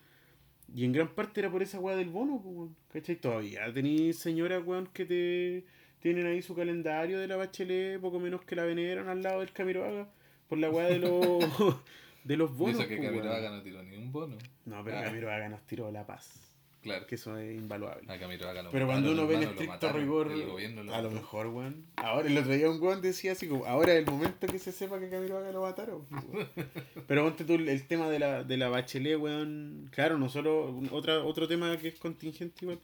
Y 0.74 0.86
en 0.86 0.93
gran 0.93 1.10
parte 1.10 1.41
era 1.41 1.52
por 1.52 1.62
esa 1.62 1.80
weá 1.80 1.95
del 1.98 2.10
bono, 2.10 2.41
pues. 2.41 2.72
¿Cachai? 2.93 3.18
Todavía 3.18 3.72
tenéis 3.74 4.18
señoras, 4.20 4.64
weón, 4.66 4.88
que 4.93 5.06
te 5.06 5.66
tienen 6.00 6.26
ahí 6.26 6.41
su 6.41 6.56
calendario 6.56 7.20
de 7.20 7.28
la 7.28 7.36
bachelet, 7.36 8.00
poco 8.00 8.20
menos 8.20 8.43
que 8.43 8.56
la 8.56 8.64
veneran 8.64 9.10
al 9.10 9.22
lado 9.22 9.41
del 9.41 9.52
Camiroaga, 9.52 10.08
por 10.48 10.58
la 10.58 10.70
weá 10.70 10.88
de 10.88 11.00
los, 11.00 11.20
de 12.24 12.38
los 12.38 12.56
bonos. 12.56 12.78
Dice 12.78 12.88
que 12.88 12.95
pues, 12.98 13.10
Camiroaga 13.10 13.50
no 13.50 13.62
tiró 13.62 13.84
ni 13.84 13.98
un 13.98 14.10
bono. 14.12 14.38
No, 14.66 14.84
pero 14.86 15.00
Ah. 15.00 15.04
Camiroaga 15.04 15.50
nos 15.50 15.64
tiró 15.68 15.91
la 15.91 16.06
paz, 16.06 16.47
Claro. 16.88 17.08
que 17.08 17.16
eso 17.16 17.38
es 17.38 17.56
invaluable. 17.56 18.12
A 18.12 18.20
Camiroaga 18.20 18.64
lo 18.64 18.72
Pero 18.72 18.86
cuando 18.88 19.12
uno 19.12 19.28
ve 19.28 19.36
en 19.36 19.44
estricto 19.44 19.68
mataron, 19.74 20.02
rigor, 20.02 20.32
el 20.32 20.46
gobierno 20.46 20.84
lo 20.84 20.94
a 20.96 21.02
lo 21.02 21.12
mejor, 21.12 21.48
weón. 21.48 21.86
Ahora, 21.96 22.28
el 22.28 22.38
otro 22.38 22.54
día 22.54 22.70
un 22.70 22.82
weón 22.82 23.02
decía 23.02 23.34
así 23.34 23.48
como, 23.48 23.66
ahora 23.66 23.94
es 23.94 24.00
el 24.00 24.06
momento 24.06 24.48
que 24.48 24.60
se 24.60 24.72
sepa 24.72 25.00
que 25.00 25.10
Camiroaga 25.10 25.52
lo 25.52 25.62
mataron. 25.62 26.06
weón. 26.10 26.48
Pero 27.08 27.24
ponte 27.24 27.44
tú 27.46 27.54
el 27.56 27.88
tema 27.88 28.10
de 28.10 28.20
la, 28.20 28.44
de 28.44 28.58
la 28.58 28.70
bachelet, 28.70 29.18
weón. 29.20 29.90
Claro, 29.92 30.18
no 30.18 30.30
solo, 30.30 30.70
un- 30.70 30.90
otra, 30.92 31.24
otro 31.24 31.48
tema 31.48 31.76
que 31.78 31.90
es 31.90 31.96
contingente 32.00 32.56
igual. 32.66 32.80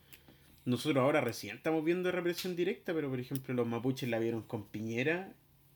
Nosotros 0.66 1.04
ahora 1.04 1.20
recién 1.20 1.58
estamos 1.58 1.84
viendo 1.84 2.10
represión 2.12 2.56
directa, 2.56 2.94
pero 2.94 3.10
por 3.10 3.20
ejemplo 3.20 3.54
los 3.54 3.68
mapuches 3.68 4.08
la 4.08 4.18
vieron 4.20 4.44
con 4.44 4.64
Piñera, 4.64 5.34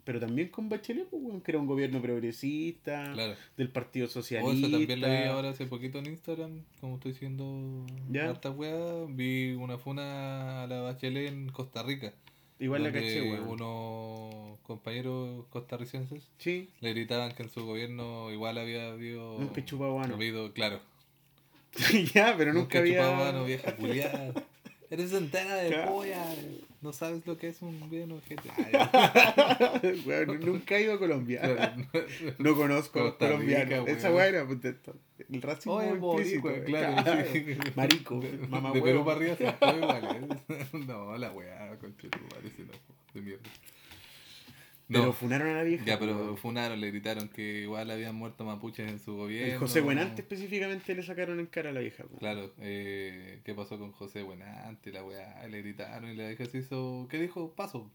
pero 0.08 0.22
también 0.22 0.48
con 0.48 0.70
Bachelet, 0.70 1.06
pues, 1.10 1.44
que 1.44 1.52
era 1.52 1.60
un 1.60 1.68
gobierno 1.68 2.02
progresista, 2.02 3.12
Claro. 3.14 3.36
del 3.58 3.70
Partido 3.70 4.06
O 4.06 4.10
Socialista. 4.10 4.68
eso 4.68 4.72
también 4.78 5.02
lo 5.02 5.08
vi 5.10 5.24
ahora 5.26 5.50
hace 5.50 5.66
poquito 5.66 6.00
en 6.00 6.06
Instagram, 6.06 6.64
como 6.80 6.96
estoy 6.96 7.12
diciendo 7.12 7.86
Ya. 8.10 8.30
harta 8.30 8.50
weá, 8.50 9.04
vi 9.10 9.52
una 9.52 9.78
funa 9.78 10.64
a 10.64 10.68
la 10.68 10.80
Bachelet 10.80 11.28
en 11.28 11.50
Costa 11.50 11.84
Rica. 11.84 12.14
Igual 12.60 12.84
la 12.84 12.92
caché, 12.94 13.22
weón. 13.22 13.50
Unos 13.50 14.60
compañeros 14.64 15.46
costarricenses 15.50 16.28
Sí, 16.38 16.70
le 16.80 16.92
gritaban 16.94 17.34
que 17.34 17.44
en 17.44 17.50
su 17.50 17.66
gobierno 17.66 18.32
igual 18.32 18.58
había 18.58 18.88
habido. 18.94 19.38
nunca 19.40 19.60
he 19.60 19.66
chupado 19.66 20.00
ano. 20.00 20.16
habido, 20.16 20.54
claro. 20.54 20.80
ya, 22.16 22.34
pero 22.38 22.54
nunca, 22.54 22.80
había. 22.80 23.32
vieja 23.44 23.76
culiada. 23.76 24.34
Eres 24.90 25.12
entera 25.12 25.56
de 25.58 25.68
Claro. 25.68 25.92
polla. 25.92 26.26
No 26.82 26.94
sabes 26.94 27.26
lo 27.26 27.38
que 27.38 27.48
es 27.48 27.62
un 27.64 27.90
bien 27.90 28.12
objeto. 28.12 28.44
Weón, 30.06 30.40
nunca 30.46 30.78
he 30.78 30.84
ido 30.84 30.94
a 30.94 31.00
Colombia. 31.00 31.42
ya. 31.44 31.76
No 32.38 32.56
conozco 32.56 33.00
a 33.00 33.04
los 33.04 33.12
Costa 33.14 33.26
Rica, 33.38 33.66
colombianos. 33.66 33.88
Esa 33.90 34.12
weá 34.12 34.28
era 34.28 34.46
pues, 34.46 34.60
el 35.30 35.42
racismo 35.42 35.74
Oye, 35.76 35.90
implícito. 35.90 36.64
claro. 36.66 37.24
sí. 37.34 37.46
Marico, 37.76 38.20
De, 38.20 38.38
mamá 38.48 38.72
de 38.72 38.80
huevo. 38.80 39.04
Perú 39.04 39.06
para 39.06 39.18
arriba 39.18 39.56
todos 39.58 39.76
iguales. 39.78 40.88
No, 40.88 41.18
la 41.18 41.32
weá, 41.32 41.78
conchetumare, 41.80 42.48
ese 42.48 42.64
no, 42.64 42.74
de 43.14 43.22
mierda. 43.22 43.50
Pero 44.90 45.06
No, 45.08 45.14
funaron 45.14 45.50
a 45.50 45.54
la 45.56 45.64
vieja. 45.64 45.84
ya, 45.86 46.00
pero 46.00 46.38
funaron, 46.38 46.80
le 46.80 46.88
gritaron 46.92 47.28
que 47.28 47.62
igual 47.64 47.92
habían 47.92 48.16
muerto 48.16 48.46
mapuches 48.46 48.90
en 48.90 49.00
su 49.00 49.16
gobierno. 49.18 49.54
El 49.54 49.60
José 49.60 49.82
Buenante 49.82 50.22
específicamente 50.22 50.96
le 50.96 51.04
sacaron 51.04 51.40
en 51.42 51.46
cara 51.48 51.72
a 51.72 51.74
la 51.74 51.82
vieja. 51.82 52.04
pues. 52.06 52.20
Claro, 52.20 52.54
eh, 52.62 53.42
¿qué 53.44 53.54
pasó 53.54 53.78
con 53.78 53.92
José 53.92 54.24
Buenante? 54.24 54.92
La 54.94 55.04
weá, 55.04 55.46
le 55.48 55.62
gritaron 55.62 56.10
y 56.12 56.16
la 56.16 56.28
vieja 56.30 56.46
se 56.46 56.60
hizo. 56.60 57.06
¿Qué 57.12 57.20
dijo? 57.20 57.52
Paso. 57.54 57.92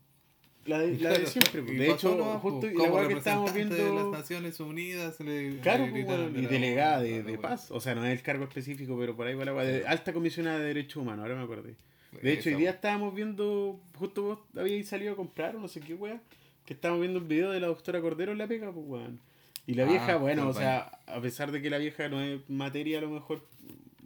La 0.67 0.79
de, 0.79 0.97
la 0.99 1.19
de 1.19 1.27
siempre. 1.27 1.63
pues. 1.63 1.77
De 1.79 1.91
hecho, 1.91 2.15
nomás, 2.15 2.41
justo 2.43 2.67
la 2.69 2.85
weá 2.93 3.09
que 3.09 3.15
estábamos 3.15 3.51
representante 3.53 3.83
de 3.83 3.89
las 3.89 3.95
viendo. 4.03 4.19
Naciones 4.19 4.61
Unidas 4.61 5.19
le, 5.21 5.59
Claro, 5.61 5.87
le 5.87 5.93
gritaron 5.93 6.39
y 6.39 6.47
delegada 6.47 7.01
de, 7.01 7.23
de 7.23 7.39
paz. 7.39 7.71
O 7.71 7.81
sea, 7.81 7.95
no 7.95 8.05
es 8.05 8.13
el 8.13 8.23
cargo 8.23 8.45
específico, 8.45 8.97
pero 8.99 9.17
por 9.17 9.27
ahí 9.27 9.35
va 9.35 9.45
la 9.47 9.55
weá. 9.55 9.65
De 9.65 9.87
alta 9.87 10.13
comisionada 10.13 10.59
de 10.59 10.67
derechos 10.67 10.97
humanos, 11.03 11.23
ahora 11.23 11.37
me 11.37 11.43
acordé. 11.45 11.75
De 12.21 12.33
hecho, 12.35 12.51
hoy 12.51 12.53
Esa 12.53 12.59
día 12.61 12.71
estábamos 12.73 13.15
viendo, 13.15 13.81
justo 13.97 14.23
vos 14.23 14.39
habíais 14.57 14.87
salido 14.87 15.15
a 15.15 15.17
comprar 15.17 15.57
o 15.57 15.61
no 15.61 15.67
sé 15.69 15.81
qué 15.81 15.95
weá, 15.95 16.21
que 16.65 16.75
estábamos 16.75 17.01
viendo 17.03 17.19
el 17.19 17.25
video 17.27 17.51
de 17.51 17.61
la 17.61 17.67
doctora 17.69 18.01
Cordero 18.01 18.33
en 18.33 18.39
la 18.39 18.47
pega, 18.47 18.73
pues 18.73 18.87
weón. 18.87 19.21
Y 19.67 19.75
la 19.75 19.85
Ah, 19.85 19.89
vieja, 19.89 20.17
bueno, 20.17 20.49
o 20.49 20.53
sea, 20.53 20.99
a 21.07 21.21
pesar 21.21 21.53
de 21.53 21.63
que 21.63 21.71
la 21.71 21.79
vieja 21.79 22.09
no 22.09 22.21
es 22.21 22.41
materia 22.49 22.99
a 22.99 23.01
lo 23.03 23.11
mejor, 23.11 23.45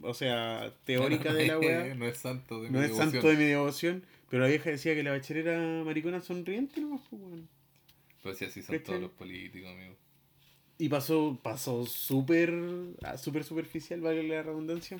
o 0.01 0.13
sea, 0.13 0.71
teórica 0.85 1.33
de 1.33 1.47
la 1.47 1.59
weá, 1.59 1.95
no 1.95 2.05
es 2.07 2.17
santo 2.17 2.61
de 2.61 2.69
no 2.69 2.79
mi 2.79 2.85
es 2.85 2.91
devoción. 2.91 3.11
santo 3.11 3.27
de 3.29 3.37
mi 3.37 3.43
devoción, 3.45 4.03
pero 4.29 4.43
la 4.43 4.49
vieja 4.49 4.69
decía 4.69 4.93
que 4.95 5.03
la 5.03 5.11
bachiller 5.11 5.47
era 5.47 5.83
maricona 5.83 6.21
sonriente 6.21 6.79
nomás, 6.81 7.01
pues 7.09 7.21
weón. 7.21 7.47
Pero 8.23 8.35
si 8.35 8.45
así 8.45 8.61
son 8.61 8.75
¿Cachai? 8.77 8.85
todos 8.85 9.01
los 9.01 9.11
políticos, 9.11 9.71
amigo. 9.71 9.95
Y 10.79 10.89
pasó, 10.89 11.39
pasó 11.41 11.85
súper, 11.87 12.53
ah, 13.03 13.17
súper 13.17 13.43
superficial, 13.43 13.99
vale 14.01 14.21
la 14.27 14.43
redundancia. 14.43 14.99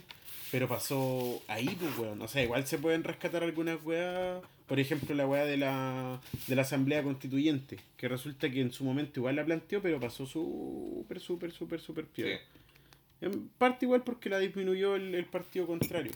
Pero 0.52 0.68
pasó 0.68 1.42
ahí, 1.48 1.68
pues, 1.80 1.98
weón. 2.00 2.22
O 2.22 2.28
sea, 2.28 2.42
igual 2.44 2.66
se 2.66 2.78
pueden 2.80 3.04
rescatar 3.04 3.44
algunas 3.44 3.84
weas. 3.84 4.42
Por 4.66 4.80
ejemplo, 4.80 5.14
la 5.16 5.28
wea 5.28 5.46
de 5.46 5.58
la, 5.58 6.20
de 6.48 6.56
la 6.56 6.62
Asamblea 6.64 7.04
Constituyente. 7.04 7.78
Que 7.96 8.08
resulta 8.08 8.50
que 8.50 8.62
en 8.62 8.72
su 8.72 8.84
momento 8.86 9.20
igual 9.20 9.36
la 9.36 9.46
planteó, 9.46 9.82
pero 9.82 10.00
pasó 10.00 10.26
súper, 10.26 11.20
súper, 11.20 11.52
súper, 11.52 11.80
súper 11.80 12.06
Sí. 12.06 12.10
piola. 12.24 12.40
En 13.22 13.48
parte 13.50 13.86
igual 13.86 14.04
porque 14.04 14.30
la 14.30 14.40
disminuyó 14.40 14.96
el, 14.96 15.14
el 15.16 15.26
partido 15.26 15.68
contrario. 15.68 16.12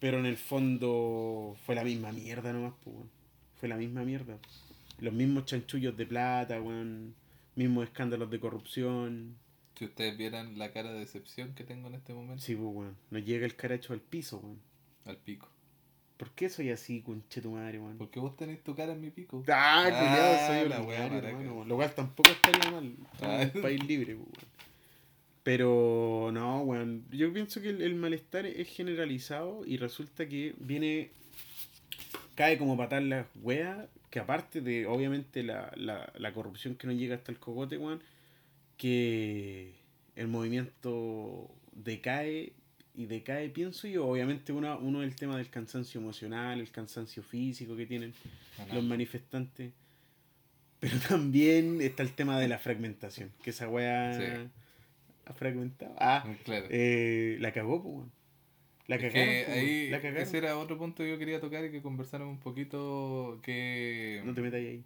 Pero 0.00 0.18
en 0.18 0.26
el 0.26 0.36
fondo 0.36 1.56
fue 1.64 1.74
la 1.74 1.84
misma 1.84 2.12
mierda 2.12 2.52
nomás, 2.52 2.74
pues, 2.84 2.94
weón. 2.94 3.10
Fue 3.58 3.68
la 3.68 3.76
misma 3.76 4.02
mierda. 4.04 4.36
Los 5.00 5.14
mismos 5.14 5.46
chanchullos 5.46 5.96
de 5.96 6.04
plata, 6.06 6.60
weón. 6.60 7.14
Mismos 7.58 7.84
escándalos 7.84 8.30
de 8.30 8.38
corrupción. 8.38 9.36
Si 9.74 9.84
ustedes 9.84 10.16
vieran 10.16 10.58
la 10.58 10.72
cara 10.72 10.92
de 10.92 11.00
decepción 11.00 11.54
que 11.54 11.64
tengo 11.64 11.88
en 11.88 11.94
este 11.94 12.14
momento, 12.14 12.42
Sí, 12.42 12.54
pues, 12.54 12.68
weón. 12.72 12.96
Nos 13.10 13.24
llega 13.24 13.44
el 13.46 13.56
caracho 13.56 13.92
al 13.92 14.00
piso, 14.00 14.38
weón. 14.38 14.60
al 15.04 15.16
pico. 15.16 15.48
¿Por 16.16 16.30
qué 16.32 16.48
soy 16.50 16.70
así, 16.70 17.00
conche 17.02 17.40
tu 17.40 17.52
madre, 17.52 17.78
weón? 17.80 17.96
Porque 17.98 18.18
vos 18.20 18.36
tenés 18.36 18.62
tu 18.62 18.74
cara 18.74 18.92
en 18.92 19.00
mi 19.00 19.10
pico. 19.10 19.42
Ah, 19.48 19.84
Ah, 19.86 19.90
culiado, 19.90 20.46
soy 20.46 20.68
la 20.68 20.82
maraca. 20.82 21.28
hermano, 21.28 21.54
weón. 21.54 21.68
Lo 21.68 21.76
cual 21.76 21.94
tampoco 21.94 22.30
estaría 22.30 22.70
mal. 22.70 22.94
Ah. 23.22 23.42
Es 23.42 23.54
un 23.54 23.62
país 23.62 23.84
libre, 23.86 24.14
pues, 24.16 24.26
weón. 24.28 24.48
Pero 25.42 26.30
no, 26.32 26.62
weón. 26.62 27.06
Yo 27.10 27.32
pienso 27.32 27.60
que 27.60 27.70
el, 27.70 27.82
el 27.82 27.94
malestar 27.94 28.46
es 28.46 28.68
generalizado 28.68 29.64
y 29.64 29.76
resulta 29.78 30.28
que 30.28 30.54
viene. 30.58 31.10
cae 32.34 32.58
como 32.58 32.76
patar 32.76 33.02
las 33.02 33.26
weas. 33.36 33.86
Que 34.10 34.20
aparte 34.20 34.60
de, 34.60 34.86
obviamente, 34.86 35.42
la, 35.42 35.70
la, 35.76 36.10
la 36.16 36.32
corrupción 36.32 36.74
que 36.76 36.86
no 36.86 36.92
llega 36.92 37.16
hasta 37.16 37.30
el 37.32 37.38
cogote, 37.38 37.76
weón. 37.76 38.00
Que 38.76 39.74
el 40.16 40.28
movimiento 40.28 41.50
decae 41.72 42.52
y 42.94 43.06
decae, 43.06 43.48
pienso 43.50 43.86
yo. 43.88 44.06
Obviamente, 44.06 44.52
uno, 44.52 44.78
uno 44.78 45.02
el 45.02 45.14
tema 45.16 45.36
del 45.36 45.50
cansancio 45.50 46.00
emocional, 46.00 46.60
el 46.60 46.70
cansancio 46.70 47.22
físico 47.22 47.76
que 47.76 47.86
tienen 47.86 48.14
Ajá. 48.58 48.74
los 48.74 48.84
manifestantes. 48.84 49.72
Pero 50.80 50.96
también 51.08 51.80
está 51.80 52.02
el 52.04 52.12
tema 52.12 52.38
de 52.38 52.48
la 52.48 52.58
fragmentación. 52.58 53.32
Que 53.42 53.50
esa 53.50 53.68
weá 53.68 54.14
Sí. 54.14 54.48
ha 55.26 55.32
fragmentado. 55.34 55.94
Ah, 55.98 56.24
Claro. 56.44 56.66
eh, 56.70 57.36
la 57.40 57.52
cagó, 57.52 57.82
pues, 57.82 58.06
weón. 58.88 58.96
La 58.96 58.96
Es 58.96 59.02
cagaron, 59.12 59.12
que 59.12 59.44
po, 59.44 59.52
weón. 59.52 59.58
ahí, 59.58 59.90
La 59.90 60.00
cagaron. 60.00 60.22
ese 60.22 60.38
era 60.38 60.58
otro 60.58 60.78
punto 60.78 61.02
que 61.02 61.10
yo 61.10 61.18
quería 61.18 61.40
tocar 61.40 61.64
y 61.64 61.70
que 61.70 61.82
conversaron 61.82 62.28
un 62.28 62.38
poquito 62.40 63.38
que... 63.42 64.22
No 64.24 64.34
te 64.34 64.40
metas 64.40 64.60
ahí. 64.60 64.84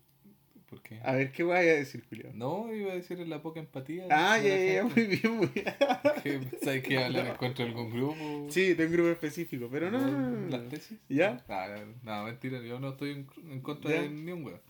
¿Por 0.68 0.82
qué? 0.82 0.98
A 1.05 1.12
ver, 1.12 1.32
¿qué 1.32 1.42
voy 1.42 1.57
a 1.57 1.61
decir, 1.61 2.03
Julio? 2.09 2.30
No, 2.32 2.72
iba 2.74 2.92
a 2.92 2.94
decir 2.96 3.18
la 3.18 3.42
poca 3.42 3.61
empatía. 3.61 4.07
Ah, 4.11 4.38
ya, 4.38 4.57
ya, 4.57 4.84
muy 4.84 5.05
bien, 5.05 5.36
muy 5.36 5.46
bien. 5.48 5.66
¿Qué 6.22 6.92
iba 6.94 7.03
a 7.03 7.07
hablar 7.07 7.26
en 7.26 7.34
contra 7.34 7.64
algún 7.66 7.90
grupo? 7.90 8.46
Sí, 8.48 8.72
de 8.72 8.86
un 8.86 8.92
grupo 8.92 9.11
específico, 9.11 9.68
pero 9.70 9.90
no. 9.90 10.00
no, 10.00 10.11
no, 10.11 10.30
no. 10.30 10.48
¿Las 10.48 10.68
tesis? 10.70 10.98
¿Ya? 11.11 11.44
Ah, 11.48 11.68
no, 12.03 12.24
mentira, 12.24 12.61
yo 12.62 12.80
no 12.80 12.90
estoy 12.92 13.11
en, 13.11 13.26
en 13.50 13.61
contra 13.61 13.90
¿Ya? 13.90 14.00
de 14.03 14.09
ni 14.09 14.32
un 14.32 14.44
weón. 14.44 14.61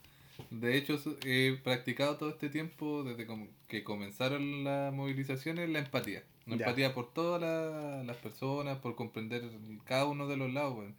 De 0.49 0.75
hecho, 0.75 0.99
he 1.25 1.57
practicado 1.63 2.17
todo 2.17 2.31
este 2.31 2.49
tiempo, 2.49 3.03
desde 3.03 3.25
que 3.69 3.83
comenzaron 3.85 4.65
las 4.65 4.93
movilizaciones, 4.93 5.69
la 5.69 5.79
empatía. 5.79 6.23
Ya. 6.45 6.53
empatía 6.53 6.93
por 6.93 7.13
todas 7.13 7.41
la- 7.41 8.03
las 8.03 8.17
personas, 8.17 8.77
por 8.79 8.95
comprender 8.95 9.43
cada 9.85 10.05
uno 10.05 10.27
de 10.27 10.37
los 10.37 10.51
lados, 10.53 10.77
weón. 10.77 10.95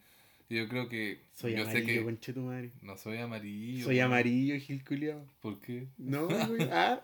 Y 0.49 0.57
yo 0.57 0.67
creo 0.67 0.87
que. 0.89 1.19
Soy 1.33 1.53
yo 1.55 1.63
amarillo, 1.63 1.85
sé 1.87 1.93
que. 1.93 2.03
conche 2.03 2.33
tu 2.33 2.41
madre. 2.41 2.69
No 2.81 2.97
soy 2.97 3.17
amarillo. 3.17 3.85
Soy 3.85 3.95
weón. 3.97 4.05
amarillo, 4.11 4.59
Gil 4.59 4.83
culiao. 4.83 5.25
¿Por 5.41 5.59
qué? 5.59 5.87
No, 5.97 6.27
güey. 6.47 6.67
Ah, 6.71 6.99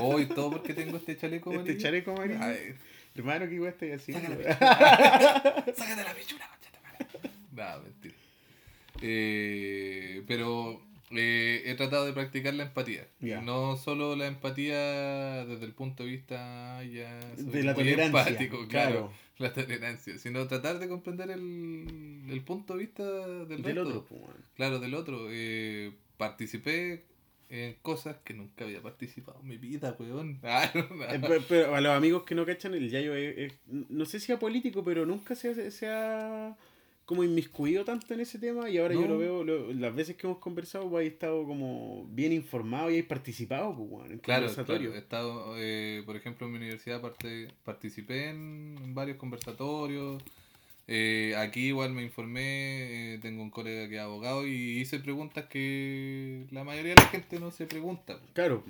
Hoy 0.00 0.26
todo 0.26 0.50
porque 0.50 0.72
tengo 0.74 0.96
este 0.96 1.16
chaleco 1.16 1.50
amarillo. 1.50 1.70
este 1.72 1.82
chaleco 1.82 2.12
amarillo. 2.12 2.38
Ay, 2.42 2.74
Hermano, 3.14 3.48
¿qué 3.48 3.60
weá 3.60 3.70
estoy 3.70 3.90
haciendo? 3.92 4.28
Sácate 4.44 6.04
la 6.04 6.14
pichura, 6.14 6.48
concha. 6.48 7.30
No, 7.52 7.82
mentira. 7.82 8.14
Eh, 9.02 10.22
pero 10.26 10.80
eh, 11.10 11.62
he 11.66 11.74
tratado 11.74 12.06
de 12.06 12.12
practicar 12.12 12.54
la 12.54 12.64
empatía. 12.64 13.06
No 13.42 13.76
solo 13.76 14.14
la 14.16 14.26
empatía 14.26 15.44
desde 15.46 15.64
el 15.64 15.72
punto 15.72 16.04
de 16.04 16.10
vista 16.10 16.82
ya 16.84 17.18
De 17.36 17.62
la 17.62 17.74
tolerancia. 17.74 18.06
empático, 18.06 18.66
claro. 18.68 18.90
claro, 18.92 19.12
la 19.38 19.52
tolerancia, 19.52 20.18
sino 20.18 20.46
tratar 20.46 20.78
de 20.78 20.88
comprender 20.88 21.30
el, 21.30 22.22
el 22.28 22.40
punto 22.42 22.74
de 22.74 22.78
vista 22.80 23.04
del, 23.46 23.62
Del 23.62 23.78
otro, 23.78 24.04
pues. 24.08 24.20
Claro, 24.54 24.78
del 24.78 24.94
otro. 24.94 25.26
Eh, 25.30 25.92
participé 26.16 27.04
en 27.48 27.74
cosas 27.82 28.16
que 28.22 28.32
nunca 28.32 28.64
había 28.64 28.80
participado 28.80 29.40
en 29.42 29.48
mi 29.48 29.56
vida, 29.56 29.96
weón. 29.98 30.38
Ah, 30.44 30.70
no, 30.74 30.82
Eh, 31.12 31.18
pe- 31.18 31.40
Pero 31.48 31.74
a 31.74 31.80
los 31.80 31.92
amigos 31.92 32.22
que 32.22 32.36
no 32.36 32.46
cachan, 32.46 32.74
el 32.74 32.88
Yayo 32.90 33.14
es, 33.16 33.36
es- 33.38 33.58
no 33.68 34.04
sé 34.04 34.20
si 34.20 34.30
es 34.30 34.38
político, 34.38 34.84
pero 34.84 35.04
nunca 35.06 35.34
se, 35.34 35.70
se 35.72 35.88
ha 35.88 36.56
como 37.10 37.24
inmiscuido 37.24 37.84
tanto 37.84 38.14
en 38.14 38.20
ese 38.20 38.38
tema 38.38 38.70
y 38.70 38.78
ahora 38.78 38.94
yo 38.94 39.08
lo 39.08 39.18
veo, 39.18 39.42
lo- 39.42 39.72
las 39.72 39.92
veces 39.92 40.14
que 40.14 40.28
hemos 40.28 40.38
conversado, 40.38 40.88
pues, 40.88 41.00
hay 41.02 41.08
estado 41.08 41.44
como 41.44 42.06
bien 42.12 42.32
informado 42.32 42.88
y 42.88 42.94
hay 42.94 43.02
participado, 43.02 43.74
pues, 43.74 44.12
en 44.12 44.18
Claro, 44.20 44.46
conversatorio. 44.46 44.90
claro. 44.90 44.94
He 44.94 44.98
estado, 45.02 45.54
eh, 45.58 46.02
por 46.06 46.14
ejemplo, 46.14 46.46
en 46.46 46.52
mi 46.52 46.58
universidad 46.58 47.00
parte- 47.00 47.48
participé 47.64 48.28
en, 48.28 48.76
en 48.80 48.94
varios 48.94 49.16
conversatorios. 49.16 50.22
Eh, 50.86 51.34
aquí 51.36 51.66
igual 51.66 51.92
me 51.92 52.04
informé, 52.04 53.14
eh, 53.14 53.18
tengo 53.20 53.42
un 53.42 53.50
colega 53.50 53.88
que 53.88 53.96
es 53.96 54.00
abogado 54.02 54.46
y 54.46 54.78
hice 54.78 55.00
preguntas 55.00 55.46
que 55.46 56.44
la 56.52 56.62
mayoría 56.62 56.94
de 56.94 57.00
la 57.02 57.08
gente 57.08 57.40
no 57.40 57.50
se 57.50 57.66
pregunta. 57.66 58.20
Claro, 58.34 58.62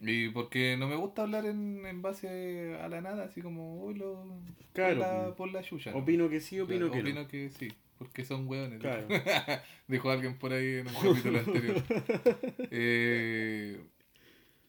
Y 0.00 0.28
porque 0.28 0.76
no 0.78 0.86
me 0.86 0.94
gusta 0.96 1.22
hablar 1.22 1.44
en, 1.46 1.84
en 1.84 2.02
base 2.02 2.76
a 2.80 2.88
la 2.88 3.00
nada, 3.00 3.24
así 3.24 3.42
como, 3.42 3.82
uy, 3.84 3.94
lo, 3.94 4.24
Claro. 4.72 4.96
por, 5.36 5.50
la, 5.50 5.62
por 5.62 5.82
la. 5.84 5.92
¿no? 5.92 5.98
opino 5.98 6.28
que 6.28 6.40
sí, 6.40 6.60
opino 6.60 6.86
Claro, 6.86 6.92
que 6.92 7.00
opino 7.00 7.22
no. 7.22 7.28
que 7.28 7.50
sí, 7.50 7.68
porque 7.98 8.24
son 8.24 8.46
hueones. 8.46 8.78
Claro. 8.80 9.08
Dijo 9.88 10.10
alguien 10.10 10.38
por 10.38 10.52
ahí 10.52 10.76
en 10.76 10.86
un 10.88 10.94
capítulo 10.94 11.38
anterior. 11.40 11.82
Eh, 12.70 13.80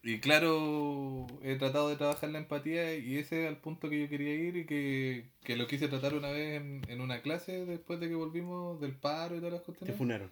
y 0.01 0.19
claro, 0.19 1.27
he 1.43 1.55
tratado 1.57 1.89
de 1.89 1.97
trabajar 1.97 2.29
la 2.29 2.39
empatía 2.39 2.95
y 2.95 3.17
ese 3.17 3.43
es 3.43 3.49
el 3.49 3.57
punto 3.57 3.89
que 3.89 3.99
yo 3.99 4.09
quería 4.09 4.33
ir 4.33 4.55
y 4.55 4.65
que, 4.65 5.25
que 5.43 5.57
lo 5.57 5.67
quise 5.67 5.89
tratar 5.89 6.13
una 6.15 6.29
vez 6.31 6.61
en, 6.61 6.81
en 6.87 7.01
una 7.01 7.21
clase 7.21 7.65
después 7.65 7.99
de 7.99 8.07
que 8.07 8.15
volvimos 8.15 8.79
del 8.79 8.93
paro 8.95 9.35
y 9.35 9.39
todas 9.39 9.53
las 9.53 9.61
Te 9.61 9.65
cuestiones. 9.67 9.97
funaron. 9.97 10.31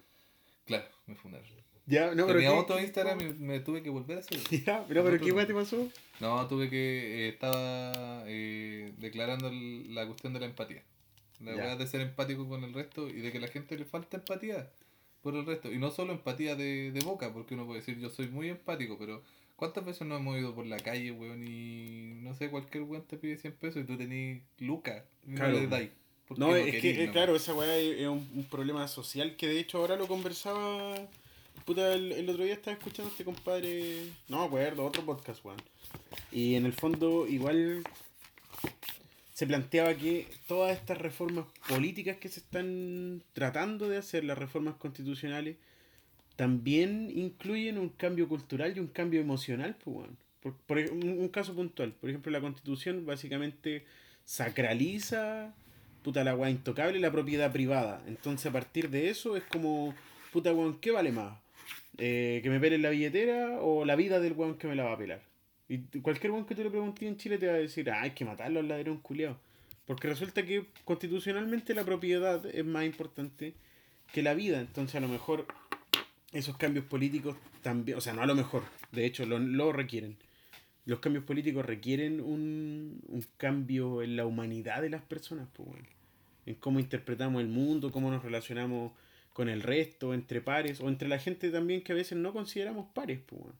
Claro, 0.64 0.86
me 1.06 1.14
fundaron. 1.14 1.46
Ya, 1.88 2.14
no, 2.14 2.26
pero 2.26 2.38
Tenía 2.38 2.50
¿qué- 2.50 2.56
otro 2.58 2.76
qué- 2.76 2.82
Instagram 2.82 3.20
y 3.20 3.24
me 3.42 3.60
tuve 3.60 3.82
que 3.82 3.90
volver 3.90 4.18
a 4.18 4.22
subir. 4.22 4.40
Ya, 4.66 4.84
pero, 4.86 5.02
pero 5.04 5.18
¿qué 5.18 5.32
weá 5.32 5.46
te 5.46 5.54
pasó? 5.54 5.88
No, 6.20 6.46
tuve 6.46 6.68
que. 6.70 7.26
eh, 7.26 7.28
estaba 7.30 8.22
eh, 8.26 8.92
declarando 8.98 9.50
la 9.50 10.06
cuestión 10.06 10.32
de 10.34 10.40
la 10.40 10.46
empatía. 10.46 10.82
La 11.40 11.52
verdad 11.54 11.78
de 11.78 11.86
ser 11.86 12.00
empático 12.00 12.48
con 12.48 12.64
el 12.64 12.74
resto 12.74 13.08
y 13.08 13.14
de 13.20 13.30
que 13.32 13.38
a 13.38 13.40
la 13.40 13.48
gente 13.48 13.78
le 13.78 13.84
falta 13.84 14.16
empatía. 14.18 14.70
por 15.22 15.34
el 15.34 15.46
resto. 15.46 15.72
Y 15.72 15.78
no 15.78 15.90
solo 15.90 16.12
empatía 16.12 16.54
de, 16.56 16.90
de 16.92 17.00
boca, 17.00 17.32
porque 17.32 17.54
uno 17.54 17.64
puede 17.66 17.80
decir 17.80 17.98
yo 17.98 18.08
soy 18.10 18.28
muy 18.28 18.48
empático, 18.48 18.96
pero 18.98 19.22
¿cuántas 19.56 19.84
veces 19.84 20.06
nos 20.06 20.20
hemos 20.20 20.38
ido 20.38 20.54
por 20.54 20.66
la 20.66 20.76
calle, 20.78 21.10
weón? 21.12 21.44
Y 21.46 22.14
no 22.22 22.34
sé, 22.34 22.48
cualquier 22.50 22.82
weón 22.84 23.04
te 23.06 23.16
pide 23.16 23.36
100 23.36 23.52
pesos 23.54 23.82
y 23.82 23.86
tú 23.86 23.96
tenés 23.96 24.42
lucas 24.58 25.02
y 25.26 25.34
Claro. 25.34 25.52
no 25.54 25.60
le 25.60 25.66
dais. 25.68 25.90
porque 26.26 26.40
No, 26.40 26.54
es 26.56 26.70
querís, 26.72 26.96
que, 26.98 27.06
¿no? 27.06 27.12
claro, 27.12 27.34
esa 27.36 27.54
weá 27.54 27.76
es, 27.78 28.00
es 28.00 28.06
un, 28.08 28.28
un 28.34 28.44
problema 28.44 28.86
social 28.88 29.36
que 29.36 29.46
de 29.48 29.58
hecho 29.60 29.78
ahora 29.78 29.96
lo 29.96 30.06
conversaba. 30.06 30.94
Puta, 31.64 31.94
el, 31.94 32.12
el 32.12 32.28
otro 32.28 32.44
día 32.44 32.54
estaba 32.54 32.76
escuchando 32.76 33.08
a 33.08 33.12
este 33.12 33.24
compadre. 33.24 34.04
No 34.28 34.40
me 34.40 34.46
acuerdo, 34.46 34.84
otro 34.86 35.04
podcast, 35.04 35.44
weón. 35.44 35.58
Y 36.32 36.54
en 36.54 36.66
el 36.66 36.72
fondo, 36.72 37.26
igual. 37.26 37.82
Se 39.32 39.46
planteaba 39.46 39.94
que 39.94 40.26
todas 40.48 40.76
estas 40.76 40.98
reformas 40.98 41.46
políticas 41.68 42.16
que 42.16 42.28
se 42.28 42.40
están 42.40 43.22
tratando 43.32 43.88
de 43.88 43.98
hacer, 43.98 44.24
las 44.24 44.36
reformas 44.36 44.74
constitucionales, 44.74 45.56
también 46.34 47.12
incluyen 47.14 47.78
un 47.78 47.90
cambio 47.90 48.28
cultural 48.28 48.76
y 48.76 48.80
un 48.80 48.88
cambio 48.88 49.20
emocional, 49.20 49.76
pues. 49.84 50.08
Por, 50.42 50.54
por 50.54 50.78
un, 50.78 51.18
un 51.18 51.28
caso 51.28 51.54
puntual, 51.54 51.92
por 51.92 52.10
ejemplo, 52.10 52.32
la 52.32 52.40
constitución 52.40 53.04
básicamente 53.04 53.84
sacraliza 54.24 55.54
puta 56.02 56.24
la 56.24 56.34
weá 56.34 56.50
intocable, 56.50 56.98
la 57.00 57.12
propiedad 57.12 57.52
privada. 57.52 58.02
Entonces 58.06 58.46
a 58.46 58.52
partir 58.52 58.88
de 58.90 59.10
eso 59.10 59.36
es 59.36 59.44
como, 59.44 59.94
puta 60.32 60.52
weón, 60.52 60.78
¿qué 60.80 60.90
vale 60.90 61.12
más? 61.12 61.38
Eh, 61.98 62.40
¿Que 62.42 62.50
me 62.50 62.60
pelen 62.60 62.82
la 62.82 62.90
billetera 62.90 63.60
o 63.60 63.84
la 63.84 63.96
vida 63.96 64.20
del 64.20 64.32
weón 64.32 64.56
que 64.56 64.68
me 64.68 64.76
la 64.76 64.84
va 64.84 64.92
a 64.92 64.98
pelar? 64.98 65.22
Y 65.68 65.78
cualquier 66.00 66.30
weón 66.30 66.46
que 66.46 66.54
tú 66.54 66.62
le 66.62 66.70
preguntes 66.70 67.02
en 67.02 67.16
Chile 67.16 67.38
te 67.38 67.48
va 67.48 67.54
a 67.54 67.58
decir, 67.58 67.90
ah, 67.90 68.02
hay 68.02 68.12
que 68.12 68.24
matarlo 68.24 68.60
al 68.60 68.68
ladrón 68.68 68.98
culiao. 68.98 69.36
Porque 69.84 70.08
resulta 70.08 70.44
que 70.44 70.66
constitucionalmente 70.84 71.74
la 71.74 71.84
propiedad 71.84 72.44
es 72.46 72.64
más 72.64 72.84
importante 72.84 73.54
que 74.12 74.22
la 74.22 74.34
vida. 74.34 74.60
Entonces 74.60 74.94
a 74.94 75.00
lo 75.00 75.08
mejor 75.08 75.46
esos 76.32 76.56
cambios 76.56 76.84
políticos 76.84 77.36
también, 77.62 77.98
o 77.98 78.00
sea, 78.00 78.12
no 78.12 78.22
a 78.22 78.26
lo 78.26 78.34
mejor, 78.34 78.62
de 78.92 79.04
hecho 79.04 79.26
lo, 79.26 79.38
lo 79.38 79.72
requieren. 79.72 80.16
Los 80.84 81.00
cambios 81.00 81.24
políticos 81.24 81.66
requieren 81.66 82.20
un, 82.20 83.00
un 83.08 83.24
cambio 83.36 84.02
en 84.02 84.16
la 84.16 84.24
humanidad 84.24 84.82
de 84.82 84.90
las 84.90 85.02
personas, 85.02 85.48
pues, 85.52 85.68
weón. 85.68 85.86
en 86.46 86.54
cómo 86.54 86.80
interpretamos 86.80 87.42
el 87.42 87.48
mundo, 87.48 87.90
cómo 87.90 88.10
nos 88.10 88.22
relacionamos 88.22 88.92
con 89.38 89.48
el 89.48 89.62
resto, 89.62 90.14
entre 90.14 90.40
pares, 90.40 90.80
o 90.80 90.88
entre 90.88 91.06
la 91.08 91.20
gente 91.20 91.52
también 91.52 91.82
que 91.82 91.92
a 91.92 91.94
veces 91.94 92.18
no 92.18 92.32
consideramos 92.32 92.88
pares, 92.92 93.20
pues. 93.24 93.54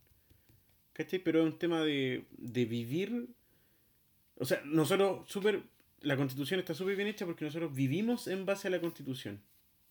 ¿Cachai? 0.93 1.21
Pero 1.21 1.39
es 1.39 1.53
un 1.53 1.57
tema 1.57 1.83
de, 1.83 2.25
de 2.37 2.65
vivir. 2.65 3.29
O 4.41 4.45
sea, 4.45 4.61
nosotros 4.65 5.31
súper. 5.31 5.63
La 6.01 6.17
constitución 6.17 6.59
está 6.59 6.75
súper 6.75 6.97
bien 6.97 7.07
hecha 7.07 7.27
porque 7.27 7.45
nosotros 7.45 7.73
vivimos 7.73 8.27
en 8.27 8.45
base 8.45 8.67
a 8.67 8.73
la 8.73 8.81
constitución. 8.81 9.41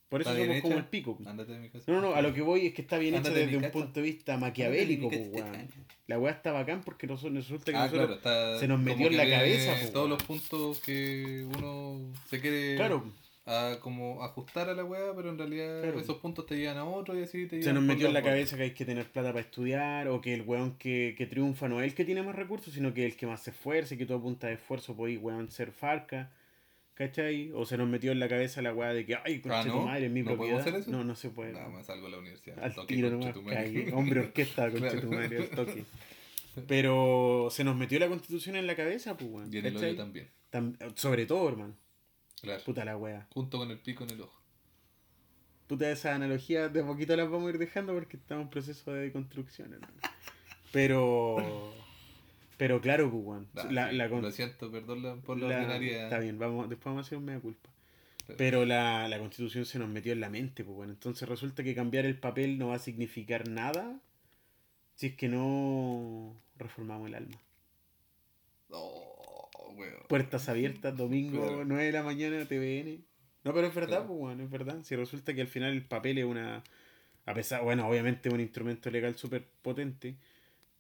Por 0.10 0.20
eso 0.20 0.32
¿Está 0.32 0.44
bien 0.44 0.58
somos 0.58 0.62
como 0.64 0.78
el 0.78 0.90
pico. 0.90 1.18
Ándate 1.26 1.54
de 1.54 1.60
mi 1.60 1.70
casa. 1.70 1.90
No, 1.90 2.02
no, 2.02 2.16
a 2.16 2.22
lo 2.22 2.34
que 2.34 2.42
voy 2.42 2.66
es 2.66 2.74
que 2.74 2.82
está 2.82 2.98
bien 2.98 3.16
hecha 3.16 3.30
desde 3.30 3.56
un 3.56 3.62
casa. 3.62 3.72
punto 3.72 3.94
de 3.94 4.02
vista 4.02 4.36
maquiavélico, 4.36 5.10
de 5.10 5.30
pues. 5.32 5.46
La 6.08 6.20
weá 6.20 6.34
está 6.34 6.52
bacán 6.52 6.82
porque 6.84 7.08
nosotros, 7.08 7.34
resulta 7.34 7.72
que 7.72 7.78
Ah, 7.78 7.86
nosotros 7.86 8.20
claro, 8.20 8.60
se 8.60 8.68
nos 8.68 8.82
metió 8.82 9.08
en 9.08 9.16
la 9.16 9.30
cabeza, 9.30 9.74
pues, 9.80 9.94
todos 9.94 10.10
los 10.10 10.22
puntos 10.22 10.80
que 10.80 11.48
uno 11.58 12.12
se 12.30 12.42
quiere 12.42 12.76
Claro, 12.76 13.14
a 13.48 13.80
como 13.80 14.24
ajustar 14.24 14.70
a 14.70 14.74
la 14.74 14.84
weá, 14.84 15.14
pero 15.16 15.30
en 15.30 15.38
realidad 15.38 15.82
Claro. 15.82 16.00
esos 16.00 16.18
puntos 16.18 16.46
te 16.46 16.58
llevan 16.58 16.78
a 16.78 16.84
otro 16.86 17.18
y 17.18 17.24
así 17.24 17.48
te 17.48 17.64
se 17.64 17.72
nos 17.74 17.82
metió 17.82 18.08
en 18.08 18.14
la 18.14 18.22
cabeza 18.22 18.58
que 18.58 18.64
hay 18.64 18.72
que 18.72 18.84
tener 18.86 19.10
plata 19.10 19.30
para 19.30 19.40
estudiar, 19.42 20.10
o 20.10 20.20
que 20.22 20.34
el 20.34 20.42
weón 20.42 20.78
que, 20.78 21.16
que 21.18 21.26
triunfa 21.28 21.68
no 21.70 21.80
es 21.82 21.88
el 21.88 21.96
que 21.96 22.04
tiene 22.06 22.22
más 22.24 22.36
recursos, 22.36 22.74
sino 22.74 22.94
que 22.94 23.06
el 23.06 23.16
que 23.16 23.26
más 23.26 23.42
se 23.42 23.52
esfuerza 23.52 23.96
y 23.96 23.98
que 23.98 24.14
a 24.14 24.18
punta 24.20 24.48
de 24.48 24.54
esfuerzo 24.54 24.96
podéis, 24.96 25.20
weón, 25.22 25.50
ser 25.50 25.72
farca. 25.72 26.30
¿Cachai? 26.94 27.52
O 27.54 27.64
se 27.64 27.78
nos 27.78 27.88
metió 27.88 28.12
en 28.12 28.20
la 28.20 28.28
cabeza 28.28 28.60
la 28.64 28.74
weá 28.74 28.92
de 28.92 29.06
que, 29.06 29.16
ay, 29.24 29.40
concha 29.40 29.62
tu 29.64 29.68
¿no? 29.70 29.82
madre, 29.84 30.08
es 30.08 30.12
mi 30.12 30.24
¿No 30.24 30.32
propiedad. 30.34 30.60
hacer 30.62 30.74
eso? 30.76 30.90
No, 30.90 31.04
no 31.04 31.16
se 31.16 31.30
puede. 31.30 31.54
Nada, 31.54 31.70
me 31.70 31.84
salgo 31.84 32.08
a 32.08 32.10
la 32.10 32.18
universidad. 32.18 32.58
Al 32.60 32.74
Toque, 32.74 32.96
tiro 32.96 33.12
nomás, 33.12 33.34
tu. 33.34 33.42
Hombre 33.96 34.20
orquesta, 34.22 34.64
concha 34.72 34.90
Claro. 34.90 35.02
tu 35.02 35.12
madre, 35.12 35.38
al 35.38 35.50
toque. 35.50 35.84
Pero 36.68 37.50
se 37.52 37.64
nos 37.64 37.76
metió 37.76 38.00
la 38.00 38.08
constitución 38.08 38.56
en 38.56 38.66
la 38.68 38.76
cabeza, 38.76 39.16
pues, 39.16 39.30
weón. 39.32 39.54
Y 39.54 39.58
en 39.60 39.66
el 39.68 39.78
hoyo 39.78 39.96
también. 39.96 40.28
Tam- 40.52 40.76
Sobre 40.96 41.26
todo, 41.26 41.48
hermano. 41.50 41.76
Claro. 42.42 42.64
Puta 42.64 42.86
la 42.86 42.98
weá. 42.98 43.28
Junto 43.34 43.58
con 43.58 43.72
el 43.72 43.80
pico 43.80 44.04
en 44.04 44.12
el 44.12 44.22
ojo. 44.22 44.40
Puta, 45.68 45.90
esas 45.92 46.16
analogías 46.16 46.72
de 46.72 46.84
poquito 46.84 47.16
las 47.16 47.30
vamos 47.30 47.48
a 47.48 47.50
ir 47.52 47.58
dejando 47.58 47.94
porque 47.94 48.18
estamos 48.18 48.44
en 48.44 48.50
proceso 48.50 48.94
de 48.94 49.02
deconstrucción, 49.02 49.74
hermano. 49.74 49.94
Pero. 50.72 51.74
Pero 52.58 52.82
claro, 52.82 53.12
pues, 53.12 53.24
weón. 53.24 53.48
Ah, 53.56 53.68
La, 53.70 53.90
sí, 53.90 53.96
la 53.98 54.10
con- 54.10 54.22
Lo 54.22 54.32
siento, 54.32 54.72
perdón 54.72 55.22
por 55.22 55.38
la, 55.38 55.48
la- 55.48 55.56
ordinaria. 55.58 56.04
Está 56.06 56.20
bien, 56.20 56.40
vamos, 56.40 56.70
después 56.70 56.86
vamos 56.86 57.06
a 57.06 57.08
hacer 57.08 57.18
un 57.18 57.26
mea 57.26 57.40
culpa. 57.40 57.70
Claro. 58.26 58.38
Pero 58.38 58.66
la, 58.66 59.08
la 59.08 59.20
constitución 59.20 59.66
se 59.66 59.80
nos 59.80 59.90
metió 59.90 60.12
en 60.14 60.20
la 60.22 60.30
mente, 60.30 60.64
pues 60.64 60.76
bueno. 60.76 60.92
Entonces 60.94 61.28
resulta 61.30 61.64
que 61.64 61.76
cambiar 61.76 62.06
el 62.06 62.18
papel 62.20 62.58
no 62.58 62.68
va 62.70 62.76
a 62.76 62.80
significar 62.80 63.48
nada 63.48 64.00
si 64.96 65.08
es 65.08 65.16
que 65.16 65.28
no 65.28 66.36
reformamos 66.58 67.08
el 67.08 67.16
alma. 67.16 67.38
Oh, 68.70 69.17
weón. 69.78 69.94
Puertas 70.08 70.50
abiertas, 70.50 70.96
domingo, 70.98 71.42
Claro. 71.48 71.66
9 71.66 71.86
de 71.86 71.92
la 71.92 72.04
mañana, 72.04 72.46
TVN. 72.46 73.00
No, 73.44 73.54
pero 73.54 73.68
es 73.68 73.76
verdad, 73.76 73.90
Claro. 74.00 74.08
pues 74.08 74.20
bueno, 74.20 74.44
es 74.44 74.50
verdad. 74.50 74.84
Si 74.84 74.96
resulta 74.96 75.34
que 75.34 75.42
al 75.42 75.48
final 75.48 75.72
el 75.74 75.84
papel 75.86 76.18
es 76.18 76.26
una. 76.26 76.64
A 77.26 77.34
pesar, 77.34 77.64
bueno, 77.64 77.88
obviamente 77.88 78.30
es 78.30 78.34
un 78.34 78.40
instrumento 78.42 78.90
legal 78.90 79.16
súper 79.18 79.44
potente, 79.62 80.16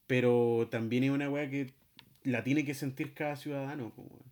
pero 0.08 0.68
también 0.72 1.04
es 1.04 1.12
una 1.12 1.30
weá 1.30 1.50
que 1.50 1.72
la 2.24 2.44
tiene 2.44 2.66
que 2.66 2.74
sentir 2.74 3.14
cada 3.14 3.36
ciudadano, 3.36 3.92
pues 3.96 4.08
bueno. 4.08 4.24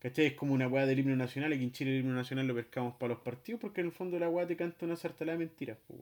¿Cachai? 0.00 0.26
Es 0.26 0.32
como 0.34 0.52
una 0.54 0.68
weá 0.68 0.86
del 0.86 0.98
himno 1.00 1.16
nacional, 1.16 1.52
aquí 1.52 1.64
en 1.64 1.72
Chile 1.72 1.92
el 1.94 2.00
himno 2.04 2.14
nacional 2.14 2.46
lo 2.46 2.54
pescamos 2.54 2.94
para 2.96 3.14
los 3.14 3.22
partidos, 3.22 3.60
porque 3.60 3.80
en 3.80 3.86
el 3.88 3.92
fondo 3.92 4.18
la 4.18 4.28
weá 4.28 4.46
te 4.46 4.54
canta 4.56 4.84
una 4.86 4.94
sartalada 4.96 5.38
de 5.38 5.44
mentiras, 5.46 5.78
pues. 5.86 6.00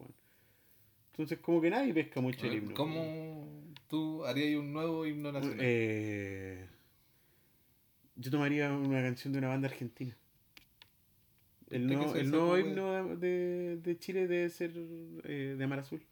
Entonces 1.13 1.39
como 1.39 1.61
que 1.61 1.71
nadie 1.71 1.95
pesca 1.95 2.21
mucho 2.21 2.45
el 2.47 2.55
himno. 2.55 2.75
weón. 2.75 2.75
¿Cómo 2.75 3.47
tú 3.89 4.25
harías 4.27 4.59
un 4.59 4.73
nuevo 4.73 5.07
himno 5.07 5.31
nacional? 5.33 5.59
Eh, 5.61 6.67
yo 8.17 8.31
tomaría 8.31 8.73
una 8.73 9.03
canción 9.03 9.33
de 9.33 9.39
una 9.41 9.49
banda 9.49 9.69
argentina. 9.69 10.17
El 11.71 11.83
¿Usted 11.85 11.89
qué 11.89 11.97
nuevo, 11.97 12.17
el 12.17 12.31
nuevo 12.31 12.59
himno 12.59 13.17
de, 13.17 13.79
de 13.83 13.99
Chile 13.99 14.27
debe 14.29 14.49
ser 14.51 14.73
eh, 15.25 15.57
de 15.59 15.67
Mar 15.67 15.81
Azul. 15.81 16.03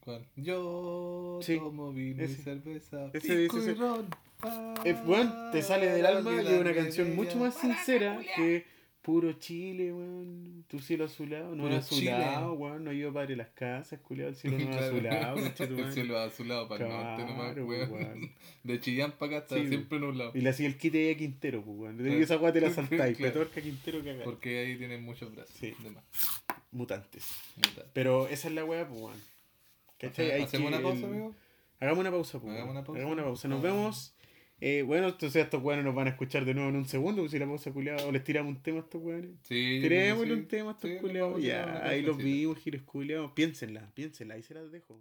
¿Cuál? 0.00 0.26
Yo 0.36 1.38
Sí, 1.42 1.56
tomo 1.58 1.92
vino 1.92 2.22
ese. 2.22 2.32
y 2.32 2.36
cerveza. 2.36 3.10
Ese 3.12 3.36
dice 3.38 3.58
ese. 3.58 3.74
ron, 3.74 4.06
Eh, 4.84 4.96
bueno, 5.04 5.50
te 5.52 5.62
sale 5.62 5.86
del 5.90 6.06
alma 6.06 6.42
y 6.42 6.46
es 6.46 6.60
una 6.60 6.74
canción 6.74 7.14
mucho 7.14 7.36
más 7.38 7.54
sincera 7.54 8.18
que 8.36 8.64
puro 9.02 9.32
Chile, 9.32 9.92
weón. 9.92 10.64
Tu 10.68 10.78
cielo 10.78 11.04
azulado, 11.06 11.54
no 11.54 11.62
Puro 11.64 11.76
es 11.76 11.84
azulado, 11.86 12.52
Chile. 12.52 12.56
weón. 12.58 12.84
No 12.84 12.92
iba 12.92 13.12
padre 13.12 13.36
las 13.36 13.48
casas, 13.48 13.98
culiado, 14.00 14.30
el 14.30 14.36
cielo 14.36 14.58
no 14.58 14.66
Claro. 14.70 14.86
azulado, 14.86 15.36
tu 15.56 15.62
El 15.80 15.92
cielo 15.92 16.18
azulado 16.18 16.68
para 16.68 16.84
el 16.86 16.92
norte 16.92 17.22
nomás, 17.24 17.46
Claro, 17.52 17.66
weón. 17.66 17.92
weón. 17.92 18.32
De 18.62 18.80
Chillán 18.80 19.12
para 19.12 19.38
acá 19.38 19.44
está 19.46 19.56
Sí, 19.62 19.68
siempre 19.68 19.98
nublado. 19.98 20.32
Y 20.34 20.46
hacía 20.46 20.66
el 20.66 20.76
kit 20.76 20.92
de 20.92 21.16
Quintero, 21.16 21.62
pues, 21.64 21.76
weón. 21.78 21.96
Claro. 21.96 22.18
Y 22.18 22.22
esa 22.22 22.36
weá 22.36 22.52
te 22.52 22.60
la 22.60 22.70
saltáis, 22.70 23.16
Claro. 23.16 23.32
Petorca 23.32 23.60
Quintero 23.62 24.02
que 24.02 24.12
Porque 24.24 24.58
ahí 24.60 24.76
tienen 24.76 25.02
muchos 25.02 25.34
brazos. 25.34 25.54
Sí. 25.58 25.74
De 25.82 25.90
más. 25.90 26.04
Mutantes. 26.72 27.26
Muta. 27.56 27.84
Pero 27.92 28.28
esa 28.28 28.48
es 28.48 28.54
la 28.54 28.64
weá, 28.64 28.86
pues, 28.86 29.00
weón. 29.00 29.20
¿Cachai? 29.98 30.42
¿Hacemos 30.42 30.68
una 30.68 30.80
pausa, 30.80 31.06
amigo? 31.06 31.34
Hagamos 31.80 32.00
una 32.00 32.10
pausa, 32.10 32.38
pues. 32.38 32.52
Hagamos 32.52 32.66
weón. 32.74 32.76
una 32.76 32.84
pausa. 32.86 32.98
Hagamos 32.98 33.14
una 33.14 33.24
pausa. 33.24 33.48
Nos 33.48 33.58
Ah. 33.58 33.62
vemos. 33.62 34.14
Eh, 34.62 34.82
bueno, 34.82 35.08
entonces 35.08 35.42
estos 35.42 35.62
weones 35.62 35.84
nos 35.86 35.94
van 35.94 36.06
a 36.08 36.10
escuchar 36.10 36.44
de 36.44 36.52
nuevo 36.52 36.68
en 36.68 36.76
un 36.76 36.86
segundo, 36.86 37.22
pues 37.22 37.32
si 37.32 37.38
la 37.38 37.46
pausa 37.46 37.70
culiada, 37.72 38.04
o 38.04 38.12
les 38.12 38.22
tiramos 38.22 38.54
un 38.54 38.62
tema 38.62 38.78
a 38.78 38.82
estos 38.82 39.00
weones. 39.02 39.30
Sí. 39.42 39.78
Tirémosle 39.80 40.34
sí. 40.34 40.40
un 40.40 40.48
tema 40.48 40.70
a 40.70 40.72
estos 40.74 40.90
Sí, 40.90 40.96
culiados. 41.00 41.42
Ya, 41.42 41.80
ahí 41.86 42.02
los 42.02 42.16
vimos, 42.18 42.58
giros 42.58 42.82
culiados. 42.82 43.32
Piénsenla, 43.32 43.88
piénsenla, 43.94 44.34
ahí 44.34 44.42
se 44.42 44.54
las 44.54 44.70
dejo. 44.70 45.00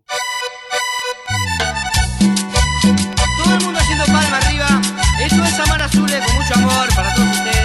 Todo 3.43 3.57
el 3.57 3.64
mundo 3.66 3.80
haciendo 3.80 4.05
palma 4.05 4.38
arriba. 4.38 4.82
Eso 5.26 5.43
es 5.43 5.60
Amar 5.60 5.82
Azules 5.82 6.24
con 6.26 6.36
mucho 6.36 6.53
amor 6.55 6.88
para 6.95 7.14
todos 7.16 7.30
ustedes. 7.30 7.59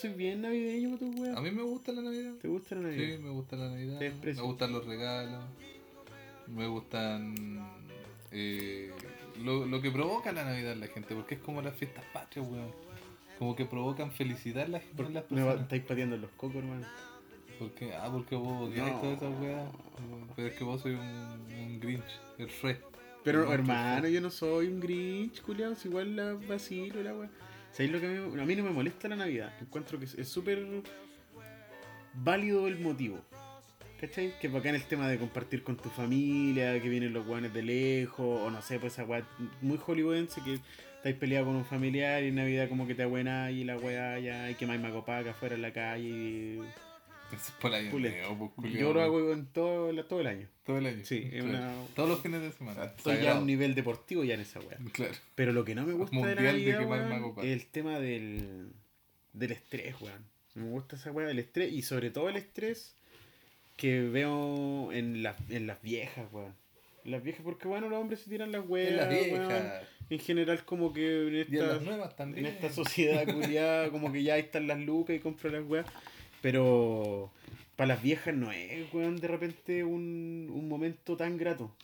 ¿Vos 0.00 0.08
sois 0.08 0.16
bien 0.16 0.40
navideño, 0.40 0.96
tu 0.96 1.10
weón? 1.10 1.36
A 1.36 1.42
mí 1.42 1.50
me 1.50 1.62
gusta 1.62 1.92
la 1.92 2.00
Navidad. 2.00 2.32
¿Te 2.40 2.48
gusta 2.48 2.74
la 2.74 2.80
Navidad? 2.82 3.16
Sí, 3.16 3.22
me 3.22 3.28
gusta 3.28 3.56
la 3.56 3.68
Navidad. 3.68 3.98
Te 3.98 4.10
Me 4.32 4.40
gustan 4.40 4.72
los 4.72 4.86
regalos. 4.86 5.44
Me 6.46 6.66
gustan 6.68 7.34
eh, 8.32 8.90
lo, 9.44 9.66
lo 9.66 9.82
que 9.82 9.90
provoca 9.90 10.32
la 10.32 10.44
Navidad 10.44 10.72
en 10.72 10.80
la 10.80 10.86
gente, 10.86 11.14
porque 11.14 11.34
es 11.34 11.40
como 11.42 11.60
las 11.60 11.76
fiestas 11.76 12.02
patrias, 12.14 12.46
weón. 12.48 12.72
Como 13.38 13.54
que 13.54 13.66
provocan 13.66 14.10
felicidad 14.10 14.64
en 14.64 14.72
las, 14.72 14.82
¿Por 14.84 15.04
en 15.06 15.12
las 15.14 15.30
me 15.30 15.40
va- 15.42 15.48
personas. 15.48 15.62
estáis 15.64 15.82
pateando 15.84 16.16
los 16.16 16.30
cocos, 16.30 16.56
hermano. 16.56 16.86
Porque, 17.58 17.94
ah, 17.94 18.08
porque 18.10 18.36
vos 18.36 18.70
odiáis 18.70 18.92
No. 18.94 19.00
todas 19.02 19.16
esas 19.18 19.38
weas. 19.42 19.68
Pero 20.34 20.48
es 20.48 20.54
que 20.54 20.64
vos 20.64 20.80
sois 20.80 20.98
un, 20.98 21.52
un 21.52 21.78
Grinch, 21.78 22.20
el 22.38 22.48
Fred. 22.48 22.78
Pero 23.22 23.44
No, 23.44 23.52
hermano, 23.52 24.08
yo 24.08 24.22
no 24.22 24.30
soy 24.30 24.66
un 24.68 24.80
Grinch, 24.80 25.42
culiao, 25.42 25.74
si 25.74 25.88
igual 25.88 26.16
la 26.16 26.32
vacilo, 26.48 27.02
la 27.02 27.14
weá. 27.14 27.28
¿Sabéis 27.72 27.92
lo 27.92 28.00
que 28.00 28.08
mí, 28.08 28.40
a 28.40 28.44
mí 28.44 28.56
no 28.56 28.64
me 28.64 28.70
molesta 28.70 29.08
la 29.08 29.16
Navidad? 29.16 29.52
Encuentro 29.60 29.98
que 29.98 30.04
es- 30.06 30.14
es 30.14 30.28
súper 30.28 30.66
válido 32.14 32.66
el 32.66 32.78
motivo. 32.80 33.20
¿Cachai? 34.00 34.38
Que 34.40 34.48
bacán 34.48 34.74
el 34.74 34.84
tema 34.84 35.08
de 35.08 35.18
compartir 35.18 35.62
con 35.62 35.76
tu 35.76 35.90
familia, 35.90 36.80
que 36.80 36.88
vienen 36.88 37.12
los 37.12 37.26
guanes 37.26 37.52
de 37.52 37.62
lejos, 37.62 38.40
o 38.42 38.50
no 38.50 38.62
sé, 38.62 38.78
pues 38.80 38.94
esa 38.94 39.04
weá 39.04 39.22
muy 39.60 39.76
hollywoodense 39.76 40.40
que 40.42 40.58
estáis 40.96 41.16
peleados 41.16 41.48
con 41.48 41.56
un 41.56 41.64
familiar 41.66 42.22
y 42.22 42.28
en 42.28 42.36
Navidad 42.36 42.68
como 42.68 42.86
que 42.86 42.94
te 42.94 43.02
abuena 43.02 43.50
y 43.50 43.62
la 43.64 43.76
weá 43.76 44.18
ya 44.18 44.44
hay 44.44 44.54
que 44.54 44.66
más 44.66 44.80
macopaca 44.80 45.30
afuera 45.30 45.54
en 45.54 45.62
la 45.62 45.72
calle 45.72 46.08
y... 46.08 46.60
Eso 47.32 47.36
es 47.46 47.50
por 47.60 47.70
Pulento. 47.90 47.98
neo, 47.98 48.52
pues, 48.56 48.72
Yo 48.74 48.92
lo 48.92 49.02
hago 49.02 49.32
en 49.32 49.46
todo, 49.46 49.92
la- 49.92 50.02
todo 50.06 50.20
el 50.20 50.26
año. 50.26 50.48
todo 50.64 50.78
el 50.78 50.86
año. 50.86 51.04
Sí, 51.04 51.28
es 51.32 51.44
Claro. 51.44 51.48
una- 51.58 51.86
Todos 51.94 52.08
los 52.08 52.20
fines 52.20 52.40
de 52.42 52.52
semana. 52.52 52.84
Estoy 52.84 53.22
ya 53.22 53.36
a 53.36 53.40
un 53.40 53.46
nivel 53.46 53.74
deportivo 53.74 54.24
ya 54.24 54.34
en 54.34 54.40
esa 54.40 54.58
weá. 54.60 54.78
Claro. 54.92 55.14
Pero 55.34 55.52
lo 55.52 55.64
que 55.64 55.74
no 55.74 55.86
me 55.86 55.92
gusta 55.92 56.16
de 56.16 56.34
la 56.34 56.42
Mundial 56.52 56.64
de 56.80 56.86
weón, 56.86 57.08
mago, 57.08 57.34
pa. 57.34 57.42
es 57.42 57.48
el 57.48 57.66
tema 57.66 57.98
del, 58.00 58.70
del 59.32 59.52
estrés, 59.52 59.94
weón. 60.00 60.24
Me 60.54 60.64
gusta 60.68 60.96
esa 60.96 61.12
weá 61.12 61.26
del 61.28 61.38
estrés 61.38 61.72
y 61.72 61.82
sobre 61.82 62.10
todo 62.10 62.28
el 62.28 62.36
estrés 62.36 62.94
que 63.76 64.00
veo 64.02 64.90
en, 64.92 65.22
las 65.22 65.36
en 65.50 65.66
las 65.66 65.80
viejas, 65.82 66.26
weón. 66.32 66.54
Las 67.04 67.22
viejas, 67.22 67.42
porque 67.44 67.66
bueno, 67.66 67.88
los 67.88 67.98
hombres 67.98 68.20
se 68.20 68.28
tiran 68.28 68.52
las 68.52 68.68
weas, 68.68 68.90
En 68.90 68.96
las 68.96 69.08
viejas. 69.08 69.82
En 70.10 70.18
general, 70.18 70.64
como 70.64 70.92
que 70.92 71.28
en 71.28 71.36
esta, 71.36 72.26
en 72.36 72.46
esta 72.46 72.70
sociedad 72.72 73.24
culiada, 73.32 73.88
como 73.90 74.12
que 74.12 74.22
ya 74.24 74.34
ahí 74.34 74.40
están 74.40 74.66
las 74.66 74.78
lucas 74.80 75.14
y 75.16 75.20
compro 75.20 75.48
las 75.50 75.64
weas. 75.64 75.86
Pero 76.42 77.30
para 77.76 77.88
las 77.94 78.02
viejas 78.02 78.34
no 78.34 78.52
es, 78.52 78.92
weón, 78.92 79.16
de 79.16 79.28
repente 79.28 79.84
un, 79.84 80.48
un 80.52 80.68
momento 80.68 81.16
tan 81.16 81.36
grato. 81.36 81.74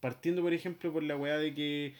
Partiendo, 0.00 0.42
por 0.42 0.52
ejemplo, 0.52 0.92
por 0.92 1.02
la 1.02 1.16
weá 1.16 1.38
de 1.38 1.54
que. 1.54 1.94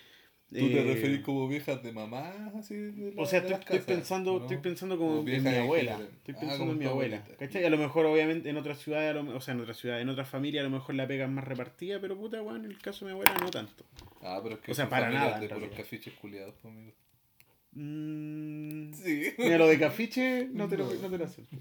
¿Tú 0.48 0.68
te 0.68 0.80
eh, 0.80 0.94
referís 0.94 1.20
como 1.22 1.48
viejas 1.48 1.82
de 1.82 1.90
mamá? 1.92 2.52
Así, 2.56 2.76
de 2.76 3.12
la- 3.14 3.20
O 3.22 3.26
sea, 3.26 3.40
de 3.40 3.52
estoy, 3.54 3.78
estoy 3.78 3.94
pensando, 3.96 4.34
¿no? 4.34 4.40
estoy 4.42 4.58
pensando 4.58 4.96
como 4.96 5.20
O 5.20 5.26
en 5.26 5.42
mi 5.42 5.48
abuela. 5.48 5.92
general. 5.96 6.14
Estoy 6.18 6.34
Ah, 6.36 6.40
pensando 6.40 6.72
en 6.72 6.78
mi 6.78 6.84
abuela. 6.84 7.16
abuelita. 7.16 7.38
¿Cachai? 7.44 7.64
A 7.64 7.70
lo 7.70 7.78
mejor, 7.78 8.06
obviamente, 8.06 8.48
en 8.48 8.56
otras 8.56 8.78
ciudades, 8.78 9.16
o 9.16 9.40
sea, 9.40 9.54
en 9.54 9.60
otras 9.60 9.76
ciudades, 9.76 10.02
en 10.02 10.08
otras 10.08 10.28
familias, 10.28 10.60
a 10.64 10.68
lo 10.68 10.74
mejor 10.76 10.94
la 10.94 11.08
pega 11.08 11.24
es 11.24 11.30
más 11.30 11.44
repartida, 11.44 12.00
pero 12.00 12.16
puta, 12.16 12.40
weón, 12.42 12.64
en 12.64 12.70
el 12.70 12.78
caso 12.78 13.04
de 13.06 13.12
mi 13.12 13.18
abuela 13.20 13.36
no 13.40 13.50
tanto. 13.50 13.84
Ah, 14.22 14.38
pero 14.40 14.54
es 14.54 14.60
que 14.60 14.70
O 14.70 14.74
sea, 14.74 14.88
para 14.88 15.10
nada, 15.10 15.34
puros 15.40 15.50
realidad. 15.50 15.76
cafiches 15.76 16.14
culiados, 16.14 16.54
pues, 16.62 16.72
amigo. 16.72 16.92
Mm, 17.76 18.92
Sí. 18.94 19.22
Mira, 19.38 19.58
lo 19.58 19.66
de 19.68 19.78
cafiche 19.78 20.48
no 20.52 20.68
te 20.68 20.76
lo, 20.76 20.86
No. 20.86 20.94
no 21.02 21.08
te 21.10 21.18
lo 21.18 21.24
acepto. 21.24 21.56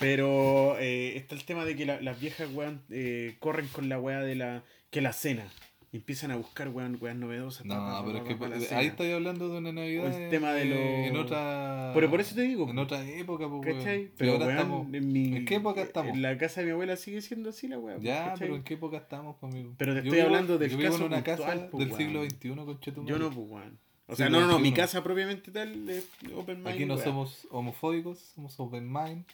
Pero 0.00 0.76
eh, 0.78 1.16
está 1.16 1.34
el 1.34 1.44
tema 1.44 1.64
de 1.64 1.76
que 1.76 1.84
la- 1.86 2.00
las 2.00 2.18
viejas, 2.20 2.48
weón, 2.52 2.80
eh, 2.90 3.36
corren 3.40 3.68
con 3.68 3.88
la 3.88 3.98
weá 4.00 4.20
de 4.20 4.34
la. 4.34 4.62
que 4.90 5.00
la 5.00 5.12
cena. 5.12 5.46
Y 5.92 5.98
empiezan 5.98 6.30
a 6.32 6.36
buscar, 6.36 6.68
weón, 6.70 6.98
weas 7.00 7.16
novedosas. 7.16 7.66
No, 7.66 8.02
pero 8.06 8.18
es 8.18 8.68
que 8.68 8.74
ahí 8.74 8.86
estoy 8.86 9.12
hablando 9.12 9.48
de 9.48 9.58
una 9.58 9.72
Navidad. 9.72 10.06
O 10.12 10.16
el 10.18 10.28
tema 10.30 10.52
de 10.52 10.62
eh, 10.62 10.66
los- 10.66 11.08
En 11.10 11.16
otra. 11.16 11.92
Pero 11.94 12.10
por 12.10 12.20
eso 12.20 12.34
te 12.34 12.42
digo, 12.42 12.68
En 12.70 12.78
otra 12.78 13.04
época, 13.08 13.48
pues, 13.48 13.64
weón. 13.64 13.78
¿Cachai? 13.78 14.10
Pero 14.16 14.32
ahora 14.32 14.46
weón, 14.46 14.58
estamos- 14.58 14.94
en, 14.94 15.12
mi, 15.12 15.36
¿En 15.36 15.44
qué 15.44 15.54
época 15.56 15.82
estamos? 15.82 16.14
En 16.14 16.22
la 16.22 16.36
casa 16.38 16.60
de 16.60 16.66
mi 16.66 16.72
abuela 16.72 16.96
sigue 16.96 17.20
siendo 17.22 17.50
así 17.50 17.68
la 17.68 17.78
weá. 17.78 17.96
Ya, 17.98 18.24
¿cachai? 18.24 18.38
pero 18.38 18.56
¿en 18.56 18.62
qué 18.64 18.74
época 18.74 18.96
estamos, 18.98 19.36
pues, 19.40 19.52
amigo? 19.52 19.74
Pero 19.78 19.92
te 19.94 19.98
Yo 19.98 20.04
estoy 20.04 20.16
vivo- 20.18 20.26
hablando 20.28 20.58
del 20.58 20.70
yo 20.70 20.78
vivo 20.78 20.90
caso 20.90 21.00
en 21.06 21.12
una 21.12 21.16
puntual, 21.24 21.36
casa 21.58 21.68
pues, 21.70 21.88
del 21.88 21.96
siglo 21.98 22.18
weón. 22.20 22.30
XXI, 22.30 22.48
conchetumare. 22.64 23.10
Yo 23.12 23.18
no, 23.18 23.30
pues, 23.30 23.46
weón. 23.50 23.78
O 24.06 24.16
sea, 24.16 24.28
no, 24.28 24.40
no, 24.40 24.46
no, 24.46 24.58
mi 24.58 24.72
casa 24.72 25.02
propiamente 25.02 25.50
tal 25.50 25.88
es 25.88 26.06
open 26.34 26.58
mind. 26.58 26.68
Aquí 26.74 26.84
no 26.84 26.98
somos 26.98 27.46
homofóbicos, 27.50 28.18
somos 28.34 28.58
open 28.60 28.92
mind, 28.92 29.24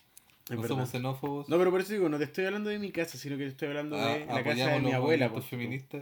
Es 0.44 0.50
no 0.50 0.56
verdad. 0.62 0.68
somos 0.68 0.90
xenófobos. 0.90 1.48
No, 1.48 1.58
pero 1.58 1.70
por 1.72 1.80
eso 1.80 1.92
digo, 1.92 2.08
no 2.08 2.18
te 2.18 2.24
estoy 2.24 2.44
hablando 2.44 2.70
de 2.70 2.78
mi 2.78 2.92
casa, 2.92 3.18
sino 3.18 3.36
que 3.36 3.44
te 3.44 3.50
estoy 3.50 3.68
hablando 3.68 3.96
Ah, 3.96 4.14
de 4.14 4.26
la 4.26 4.44
casa 4.44 4.70
de 4.70 4.80
mi 4.80 4.92
abuela. 4.92 5.32
pues. 5.32 5.44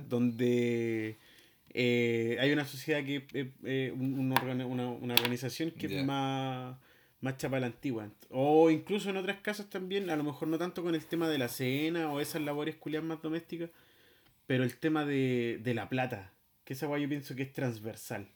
Donde 0.09 1.17
eh, 1.71 2.37
hay 2.41 2.53
una 2.53 2.67
sociedad 2.67 3.03
que. 3.05 3.27
eh, 3.33 3.51
eh, 3.65 3.93
un- 3.97 4.19
una, 4.19 4.67
una, 4.67 4.89
una 4.89 5.15
organización 5.15 5.71
que 5.71 5.87
es 5.87 6.05
más. 6.05 6.77
Más 7.21 7.37
chapa 7.37 7.57
a 7.57 7.61
la 7.61 7.67
antigua. 7.67 8.09
O 8.31 8.71
incluso 8.71 9.11
en 9.11 9.17
otras 9.17 9.39
casas 9.39 9.69
también, 9.69 10.09
a 10.09 10.15
lo 10.15 10.23
mejor 10.23 10.47
no 10.47 10.57
tanto 10.57 10.85
con 10.85 10.95
el 10.95 11.05
tema 11.05 11.29
de 11.29 11.37
la 11.37 11.49
cena 11.49 12.13
o 12.13 12.21
esas 12.21 12.43
labores 12.43 12.77
culiadas 12.77 13.09
más 13.09 13.21
domésticas, 13.21 13.71
pero 14.47 14.63
el 14.63 14.77
tema 14.77 15.05
de, 15.05 15.59
de 15.61 15.75
la 15.75 15.89
plata. 15.89 16.33
Que 16.65 16.75
esa 16.75 16.87
weá 16.87 17.01
yo 17.01 17.09
pienso 17.09 17.35
que 17.35 17.43
es 17.43 17.53
transversal. 17.53 18.29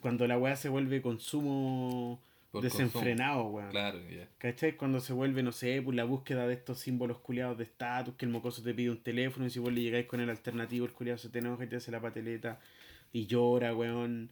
Cuando 0.00 0.26
la 0.26 0.38
weá 0.38 0.56
se 0.56 0.68
vuelve 0.68 1.00
consumo 1.02 2.20
Por 2.50 2.62
desenfrenado, 2.62 3.44
weón. 3.44 3.70
Claro, 3.70 4.00
ya. 4.10 4.28
¿Cachai? 4.38 4.76
Cuando 4.76 5.00
se 5.00 5.12
vuelve, 5.12 5.42
no 5.42 5.52
sé, 5.52 5.80
pues 5.82 5.96
la 5.96 6.04
búsqueda 6.04 6.46
de 6.46 6.54
estos 6.54 6.78
símbolos 6.80 7.18
culiados 7.18 7.56
de 7.58 7.64
estatus, 7.64 8.14
que 8.16 8.24
el 8.26 8.30
mocoso 8.30 8.62
te 8.62 8.74
pide 8.74 8.90
un 8.90 9.02
teléfono 9.02 9.46
y 9.46 9.50
si 9.50 9.58
vos 9.58 9.72
le 9.72 9.80
llegáis 9.82 10.06
con 10.06 10.20
el 10.20 10.30
alternativo, 10.30 10.84
el 10.86 10.92
culiado 10.92 11.18
se 11.18 11.28
te 11.30 11.38
enoja 11.38 11.64
y 11.64 11.68
te 11.68 11.76
hace 11.76 11.90
la 11.90 12.00
pateleta 12.00 12.60
y 13.12 13.26
llora, 13.26 13.74
weón. 13.74 14.30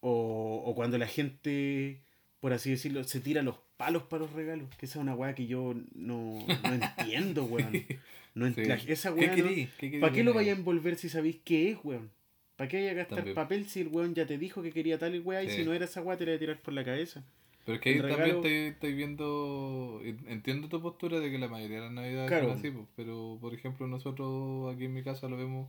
O, 0.00 0.62
o 0.66 0.74
cuando 0.74 0.98
la 0.98 1.06
gente, 1.06 2.00
por 2.40 2.52
así 2.52 2.70
decirlo, 2.70 3.04
se 3.04 3.20
tira 3.20 3.42
los 3.42 3.56
palos 3.76 4.04
para 4.04 4.22
los 4.22 4.32
regalos, 4.32 4.68
que 4.76 4.86
esa 4.86 4.98
es 4.98 5.02
una 5.02 5.14
weá 5.14 5.34
que 5.34 5.46
yo 5.46 5.74
no, 5.94 6.38
no 6.62 6.72
entiendo, 6.74 7.44
weón. 7.44 7.72
No 8.36 8.48
ent- 8.48 8.80
Sí. 8.80 8.90
esa 8.90 9.14
¿Qué 9.14 9.20
weá? 9.26 9.68
¿Qué 9.78 10.00
¿Para 10.00 10.12
qué 10.12 10.24
lo 10.24 10.34
vaya 10.34 10.52
a 10.52 10.56
envolver 10.56 10.96
si 10.96 11.08
sabéis 11.08 11.36
qué 11.44 11.70
es, 11.70 11.78
weón? 11.84 12.10
¿Para 12.56 12.68
qué 12.68 12.88
a 12.90 12.94
gastar 12.94 13.16
También. 13.18 13.34
papel 13.34 13.66
si 13.66 13.80
el 13.80 13.88
weón 13.88 14.14
ya 14.14 14.26
te 14.26 14.38
dijo 14.38 14.62
que 14.62 14.70
quería 14.72 14.98
tal 14.98 15.14
y 15.14 15.18
weá 15.18 15.42
y 15.42 15.50
si 15.50 15.64
no 15.64 15.72
era 15.72 15.86
esa 15.86 16.02
weá 16.02 16.16
te 16.16 16.24
la 16.24 16.32
iba 16.32 16.36
a 16.36 16.40
tirar 16.40 16.60
por 16.60 16.72
la 16.74 16.84
cabeza? 16.84 17.24
Pero 17.64 17.76
es 17.76 17.80
que 17.80 17.88
ahí 17.90 18.00
también 18.02 18.44
estoy 18.44 18.92
viendo, 18.94 20.00
en- 20.04 20.20
entiendo 20.28 20.68
tu 20.68 20.80
postura 20.82 21.18
de 21.18 21.30
que 21.30 21.38
la 21.38 21.48
mayoría 21.48 21.78
de 21.78 21.84
las 21.84 21.92
navidades 21.92 22.28
Claro. 22.28 22.48
son 22.50 22.58
así, 22.58 22.70
pues, 22.70 22.86
pero 22.94 23.38
por 23.40 23.54
ejemplo 23.54 23.86
nosotros 23.86 24.74
aquí 24.74 24.84
en 24.84 24.94
mi 24.94 25.02
casa 25.02 25.28
lo 25.28 25.36
vemos 25.36 25.68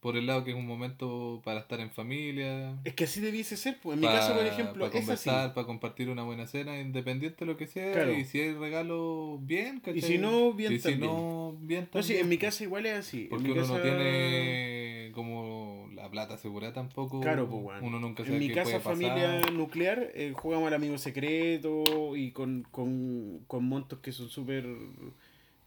por 0.00 0.16
el 0.18 0.26
lado 0.26 0.44
que 0.44 0.50
es 0.50 0.56
un 0.56 0.66
momento 0.66 1.40
para 1.46 1.60
estar 1.60 1.80
en 1.80 1.90
familia, 1.90 2.78
Es 2.84 2.94
que 2.94 3.04
así 3.04 3.20
debiese 3.20 3.56
ser, 3.56 3.78
pues. 3.82 3.94
En 3.94 4.00
mi 4.00 4.06
caso, 4.06 4.34
por 4.34 4.44
ejemplo, 4.44 4.80
para 4.84 4.88
es 4.88 4.94
así. 4.96 5.00
conversar, 5.30 5.54
para 5.54 5.66
compartir 5.66 6.10
una 6.10 6.22
buena 6.24 6.46
cena, 6.46 6.78
independiente 6.78 7.44
de 7.44 7.46
lo 7.46 7.56
que 7.56 7.66
sea, 7.66 7.92
Claro. 7.92 8.12
y 8.12 8.24
si 8.26 8.40
hay 8.40 8.52
regalo, 8.52 9.38
bien, 9.42 9.80
¿cachai? 9.80 9.98
Y 9.98 10.02
si 10.02 10.18
no, 10.18 10.52
bien 10.52 10.74
Y 10.74 10.76
si 10.78 10.82
también. 10.90 11.10
no, 11.10 11.56
bien 11.60 11.88
No, 11.92 12.02
sí, 12.02 12.08
también, 12.08 12.20
en 12.24 12.28
mi 12.28 12.36
pues. 12.36 12.50
casa 12.50 12.64
igual 12.64 12.84
es 12.86 12.92
así. 12.98 13.22
En 13.22 13.28
Porque 13.30 13.44
mi 13.44 13.50
uno 13.52 13.60
casa... 13.62 13.74
no 13.76 13.80
tiene 13.80 14.73
como 15.14 15.88
la 15.94 16.10
plata 16.10 16.34
asegurada 16.34 16.72
tampoco. 16.72 17.20
Claro, 17.20 17.48
pues, 17.48 17.62
weón. 17.64 17.84
Uno 17.84 18.00
nunca 18.00 18.22
sabe 18.24 18.36
En 18.36 18.40
mi 18.40 18.48
qué 18.48 18.54
casa, 18.54 18.64
puede 18.64 18.78
pasar. 18.80 18.92
familia 18.96 19.40
nuclear, 19.52 20.10
eh, 20.14 20.32
jugamos 20.36 20.66
al 20.68 20.74
amigo 20.74 20.98
secreto 20.98 22.16
y 22.16 22.32
con, 22.32 22.66
con, 22.70 23.40
con 23.46 23.64
montos 23.64 24.00
que 24.00 24.12
son 24.12 24.28
súper 24.28 24.66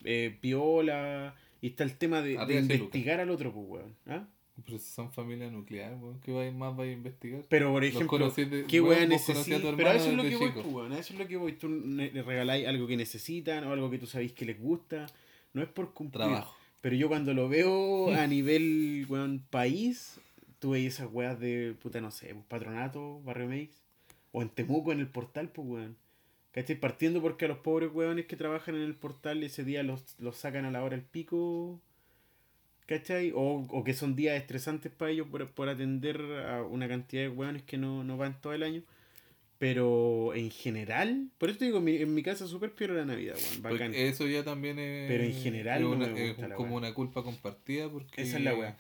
eh, 0.04 0.38
piola. 0.42 1.36
Y 1.62 1.68
está 1.68 1.84
el 1.84 1.98
tema 1.98 2.22
de, 2.22 2.34
investigar 2.34 3.20
al 3.20 3.30
otro, 3.32 3.52
pues, 3.52 3.66
weón. 3.68 3.96
¿Ah? 4.06 4.28
Pero 4.66 4.78
si 4.80 4.86
son 4.92 5.12
familia 5.12 5.50
nuclear, 5.52 5.96
weón, 5.96 6.20
¿qué 6.22 6.32
va- 6.32 6.52
más 6.52 6.78
va 6.80 6.84
a 6.84 6.88
investigar? 6.92 7.44
Pero, 7.50 7.72
por 7.72 7.84
ejemplo, 7.84 8.30
de- 8.32 8.66
¿qué 8.66 8.82
weón, 8.82 8.98
weá 8.98 9.08
vos 9.10 9.22
conocí 9.26 9.32
a 9.32 9.36
necesitas? 9.36 9.62
tu 9.72 9.78
Pero 9.78 9.90
a 9.90 9.94
eso 9.96 10.10
es 10.10 10.16
lo 10.16 10.24
que 10.24 10.36
voy, 10.36 10.48
chico. 10.48 10.62
pues, 10.64 10.74
weón. 10.74 10.92
A 10.94 11.00
eso 11.00 11.14
es 11.14 11.20
lo 11.20 11.28
que 11.28 11.38
voy. 11.38 11.54
Tú 11.54 11.70
le 11.70 12.10
regaláis 12.24 12.68
algo 12.68 12.88
que 12.88 12.98
necesitan 12.98 13.64
o 13.66 13.74
algo 13.74 13.90
que 13.90 13.98
tú 14.00 14.08
sabéis 14.08 14.34
que 14.34 14.46
les 14.46 14.60
gusta. 14.60 15.06
No 15.54 15.62
es 15.64 15.70
por 15.70 15.94
cumplir. 15.94 16.24
Trabajo. 16.26 16.57
Pero 16.88 16.96
yo 16.96 17.10
cuando 17.10 17.34
lo 17.34 17.50
veo 17.50 18.14
a 18.14 18.28
nivel, 18.28 19.06
weón, 19.10 19.44
país, 19.50 20.22
tú 20.60 20.70
veis 20.70 20.94
esas 20.94 21.12
weas 21.12 21.38
de, 21.38 21.76
puta, 21.82 22.00
no 22.00 22.12
sé, 22.12 22.34
pues, 22.34 22.46
patronato, 22.48 23.20
barrio 23.24 23.50
Meix, 23.50 23.72
o 24.32 24.42
en 24.42 24.48
Temuco, 24.48 24.94
en 24.94 25.02
el 25.02 25.10
portal, 25.10 25.50
pues, 25.50 25.68
weón. 25.68 25.98
¿Cachai? 26.54 26.80
Partiendo 26.80 27.22
porque 27.22 27.44
a 27.44 27.50
los 27.50 27.58
pobres 27.58 27.94
weones 27.94 28.26
que 28.26 28.38
trabajan 28.38 28.76
en 28.76 28.84
el 28.84 28.96
portal 28.96 29.44
ese 29.44 29.66
día 29.66 29.84
los, 29.84 30.16
los 30.18 30.38
sacan 30.38 30.64
a 30.64 30.72
la 30.72 30.82
hora 30.82 30.96
del 30.96 31.04
pico, 31.04 31.82
¿cachai? 32.86 33.34
O, 33.36 33.68
o 33.70 33.84
que 33.84 33.94
son 33.94 34.16
días 34.16 34.38
estresantes 34.38 34.90
para 34.90 35.12
ellos 35.12 35.28
por, 35.28 35.46
por 35.52 35.68
atender 35.68 36.22
a 36.48 36.64
una 36.64 36.88
cantidad 36.88 37.24
de 37.24 37.28
weones 37.28 37.64
que 37.64 37.78
no, 37.78 38.06
no 38.06 38.16
van 38.16 38.40
todo 38.40 38.54
el 38.54 38.64
año. 38.64 38.82
Pero 39.60 40.36
en 40.36 40.52
general, 40.52 41.30
por 41.40 41.50
eso 41.50 41.58
te 41.60 41.66
digo, 41.66 41.82
mi, 41.82 41.96
en 41.96 42.14
mi 42.14 42.22
casa 42.22 42.46
súper 42.46 42.74
peor 42.74 42.92
la 42.92 43.06
Navidad, 43.06 43.36
weón, 43.36 43.62
Porque 43.64 43.74
bacán. 43.86 43.96
eso 43.96 44.28
ya 44.28 44.44
también 44.44 44.78
es. 44.78 45.08
Pero 45.08 45.24
en 45.24 45.34
general 45.34 45.82
es, 45.82 45.90
no 45.90 45.96
me 45.98 46.28
gusta 46.30 46.54
como 46.56 46.76
una 46.76 46.94
culpa 46.94 47.24
compartida 47.24 47.90
porque. 47.90 48.22
Esa 48.22 48.38
es 48.38 48.44
la 48.44 48.54
weá. 48.54 48.78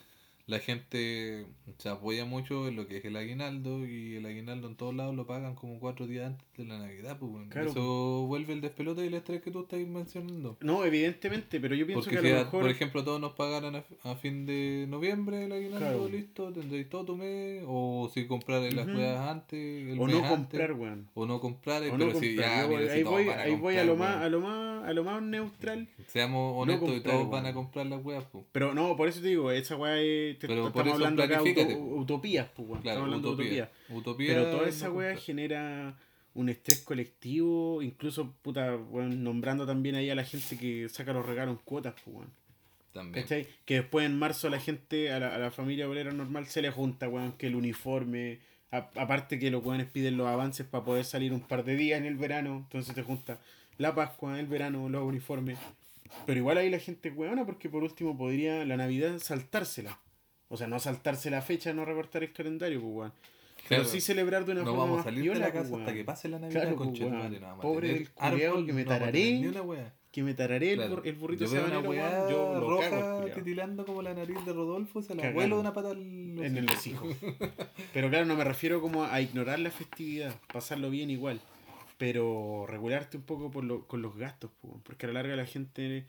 La 0.47 0.59
gente 0.59 1.45
se 1.77 1.89
apoya 1.89 2.23
mucho 2.23 2.69
en 2.69 2.77
lo 2.77 2.87
que 2.87 2.97
es 2.97 3.05
el 3.05 3.17
aguinaldo 3.17 3.85
y 3.85 4.15
el 4.15 4.25
aguinaldo 4.25 4.69
en 4.69 4.75
todos 4.77 4.95
lados 4.95 5.13
lo 5.13 5.27
pagan 5.27 5.55
como 5.55 5.77
cuatro 5.79 6.07
días 6.07 6.27
antes 6.27 6.47
de 6.55 6.63
la 6.63 6.79
Navidad, 6.79 7.17
pues 7.19 7.29
bueno. 7.31 7.49
Claro. 7.49 7.69
Eso 7.69 8.25
vuelve 8.27 8.53
el 8.53 8.61
despelote 8.61 9.03
y 9.03 9.07
el 9.07 9.13
estrés 9.13 9.41
que 9.41 9.51
tú 9.51 9.61
estás 9.63 9.79
mencionando. 9.81 10.57
No, 10.61 10.85
evidentemente, 10.85 11.59
pero 11.59 11.75
yo 11.75 11.85
pienso 11.85 12.05
Porque 12.05 12.15
que 12.21 12.27
si, 12.27 12.33
a 12.33 12.37
lo 12.39 12.45
mejor. 12.45 12.61
por 12.61 12.69
ejemplo, 12.71 13.03
todos 13.03 13.19
nos 13.19 13.33
pagaran 13.33 13.75
a, 13.75 13.83
a 14.03 14.15
fin 14.15 14.45
de 14.45 14.85
noviembre 14.87 15.43
el 15.43 15.51
aguinaldo, 15.51 15.77
Claro. 15.79 16.07
listo, 16.09 16.53
tendréis 16.53 16.89
todo 16.89 17.03
tu 17.03 17.17
mes, 17.17 17.63
o 17.67 18.09
si 18.13 18.25
comprarais 18.25 18.73
las 18.73 18.87
weas 18.87 19.19
antes, 19.19 19.59
el 19.91 19.99
o 19.99 20.05
mes 20.05 20.15
no 20.15 20.19
antes, 20.25 20.29
comprar, 20.37 20.73
weón. 20.73 21.09
o 21.13 21.25
no 21.25 21.41
comprar, 21.41 21.83
O 21.83 21.85
pero 21.91 21.97
no 21.97 22.19
si 22.19 22.35
comprar. 22.35 22.49
ya, 22.49 22.61
Yo 22.63 22.67
voy- 22.69 22.77
mira, 22.77 22.91
si 22.93 22.97
ahí 22.99 23.03
voy, 23.03 23.27
ahí 23.27 23.55
voy 23.55 23.75
a 23.75 23.79
comprar, 23.79 23.85
lo 23.85 23.95
más, 23.97 24.15
a 24.23 24.29
lo 24.29 24.39
más, 24.39 24.83
a 24.89 24.93
lo 24.93 25.03
más 25.03 25.21
neutral. 25.21 25.87
Seamos 26.07 26.53
honestos 26.55 26.87
y 26.87 26.91
comprar, 26.93 27.15
todos 27.17 27.29
van 27.29 27.45
a 27.47 27.53
comprar 27.53 27.85
las 27.87 28.03
weas, 28.03 28.23
pues. 28.31 28.45
Pero 28.53 28.73
no, 28.73 28.95
por 28.95 29.09
eso 29.09 29.19
te 29.21 29.27
digo, 29.27 29.51
esa 29.51 29.75
weá 29.75 29.99
es. 29.99 30.36
Te- 30.37 30.47
Pero 30.47 30.67
estamos 30.67 30.93
hablando 30.93 31.23
acá 31.23 31.41
de 31.41 31.53
po. 31.75 31.79
utopías, 31.97 32.47
pues, 32.55 32.67
weón. 32.67 32.81
Claro, 32.81 32.99
Estamos 32.99 33.15
hablando 33.15 33.27
de 33.29 33.33
utopía. 33.43 33.71
utopías. 33.89 33.97
Utopía 33.99 34.27
Pero 34.33 34.51
toda 34.51 34.69
esa 34.69 34.91
weá 34.91 35.15
genera 35.17 35.97
un 36.33 36.49
estrés 36.49 36.81
colectivo, 36.83 37.81
incluso, 37.81 38.31
puta, 38.41 38.75
weón, 38.75 39.23
nombrando 39.23 39.65
también 39.65 39.95
ahí 39.95 40.09
a 40.09 40.15
la 40.15 40.23
gente 40.23 40.57
que 40.57 40.87
saca 40.89 41.13
los 41.13 41.25
regalos 41.25 41.57
en 41.57 41.61
cuotas, 41.63 41.95
pues. 42.05 42.27
También. 42.93 43.23
¿Cachai? 43.23 43.47
Que 43.65 43.75
después 43.75 44.05
en 44.05 44.17
marzo 44.17 44.47
a 44.47 44.49
la 44.51 44.59
gente, 44.59 45.11
a 45.11 45.19
la, 45.19 45.35
a 45.35 45.37
la 45.37 45.51
familia 45.51 45.87
obrera 45.87 46.11
normal, 46.11 46.47
se 46.47 46.61
le 46.61 46.71
junta, 46.71 47.07
weón, 47.09 47.33
que 47.33 47.47
el 47.47 47.55
uniforme. 47.55 48.39
a- 48.71 48.89
aparte 48.95 49.39
que 49.39 49.49
los 49.49 49.63
weones 49.63 49.87
piden 49.89 50.17
los 50.17 50.27
avances 50.27 50.65
para 50.67 50.83
poder 50.83 51.05
salir 51.05 51.31
un 51.31 51.39
par 51.39 51.63
de 51.63 51.75
días 51.77 51.99
en 51.99 52.05
el 52.05 52.17
verano, 52.17 52.57
entonces 52.65 52.93
te 52.93 53.01
junta 53.01 53.39
la 53.77 53.95
Pascua, 53.95 54.37
el 54.39 54.47
verano, 54.47 54.89
los 54.89 55.03
uniformes. 55.03 55.57
Pero 56.25 56.39
igual 56.39 56.57
ahí 56.57 56.69
la 56.69 56.79
gente 56.79 57.09
weona 57.11 57.45
porque 57.45 57.69
por 57.69 57.83
último 57.83 58.17
podría 58.17 58.65
la 58.65 58.75
Navidad 58.75 59.19
saltársela. 59.19 59.97
O 60.49 60.57
sea, 60.57 60.67
no 60.67 60.79
saltarse 60.79 61.29
la 61.29 61.41
fecha, 61.41 61.73
no 61.73 61.83
recortar 61.85 62.23
el 62.23 62.31
calendario, 62.33 62.81
pues, 62.81 62.93
weón. 62.93 63.13
Pero 63.69 63.81
Claro. 63.81 63.85
sí 63.85 63.99
celebrar 64.01 64.45
de 64.45 64.53
una 64.53 64.61
No 64.61 64.67
forma 64.67 64.83
vamos 64.85 64.99
a 65.01 65.03
salir 65.03 65.23
piola, 65.23 65.39
de 65.39 65.45
la 65.45 65.51
pues, 65.51 65.63
casa 65.63 65.75
hasta 65.75 65.85
weón. 65.85 65.97
que 65.97 66.03
pase 66.05 66.29
la 66.29 66.39
Navidad, 66.39 66.61
Claro, 66.61 66.75
pues, 66.77 66.99
no 67.01 67.57
Pobre 67.59 67.87
del 67.93 68.09
árbol, 68.17 68.65
que 68.65 68.73
me 68.73 68.83
no 68.83 68.89
tararé. 68.89 69.31
Ni 69.39 69.47
una. 69.47 69.63
Que 70.11 70.23
me 70.23 70.33
tararé 70.33 70.73
el, 70.73 70.79
bur- 70.79 71.01
el 71.05 71.15
burrito 71.15 71.45
Yo 71.45 71.51
veo 71.51 71.61
una 71.65 71.69
sabanero, 71.75 71.89
weá 71.91 72.09
weón, 72.19 72.31
yo 72.31 72.59
lo 72.59 72.69
roja 72.69 72.89
cago 72.89 73.25
titilando 73.25 73.85
como 73.85 74.01
la 74.01 74.13
nariz 74.13 74.37
de 74.45 74.53
Rodolfo, 74.53 75.01
se 75.01 75.13
la 75.13 75.21
Cagando. 75.21 75.35
vuelo 75.39 75.55
de 75.57 75.61
una 75.61 75.73
pata 75.73 75.89
al 75.91 75.97
en 75.99 76.57
el 76.57 76.69
hocico. 76.69 77.05
Pero 77.93 78.09
claro, 78.09 78.25
no 78.25 78.35
me 78.35 78.43
refiero 78.43 78.81
como 78.81 79.03
a 79.03 79.21
ignorar 79.21 79.59
la 79.59 79.69
festividad, 79.69 80.33
pasarlo 80.51 80.89
bien 80.89 81.09
igual, 81.11 81.39
pero 81.97 82.65
regularte 82.67 83.17
un 83.17 83.23
poco 83.23 83.51
por 83.51 83.63
lo, 83.63 83.85
con 83.85 84.01
los 84.01 84.15
gastos, 84.15 84.49
po, 84.61 84.79
porque 84.83 85.05
a 85.05 85.09
la 85.09 85.13
larga 85.21 85.35
la 85.35 85.45
gente 85.45 86.05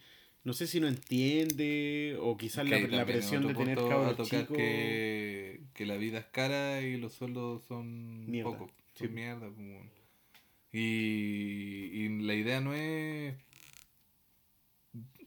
no 0.48 0.54
sé 0.54 0.66
si 0.66 0.80
no 0.80 0.88
entiende 0.88 2.16
o 2.22 2.38
quizás 2.38 2.66
la, 2.66 3.04
presión 3.04 3.46
de 3.46 3.52
tener 3.54 3.76
cabros 3.76 4.16
tocar 4.16 4.40
chicos. 4.40 4.56
que, 4.56 5.60
que 5.74 5.84
la 5.84 5.98
vida 5.98 6.20
es 6.20 6.24
cara 6.24 6.80
y 6.80 6.96
los 6.96 7.12
sueldos 7.12 7.64
son 7.68 8.30
Mierda. 8.30 8.50
pocos. 8.52 8.70
Sí. 8.94 9.04
Son 9.04 9.14
mierda. 9.14 9.46
pues. 9.54 9.66
Y, 10.72 10.78
y 11.92 12.22
la 12.22 12.32
idea 12.34 12.62
no 12.62 12.72
es 12.72 13.34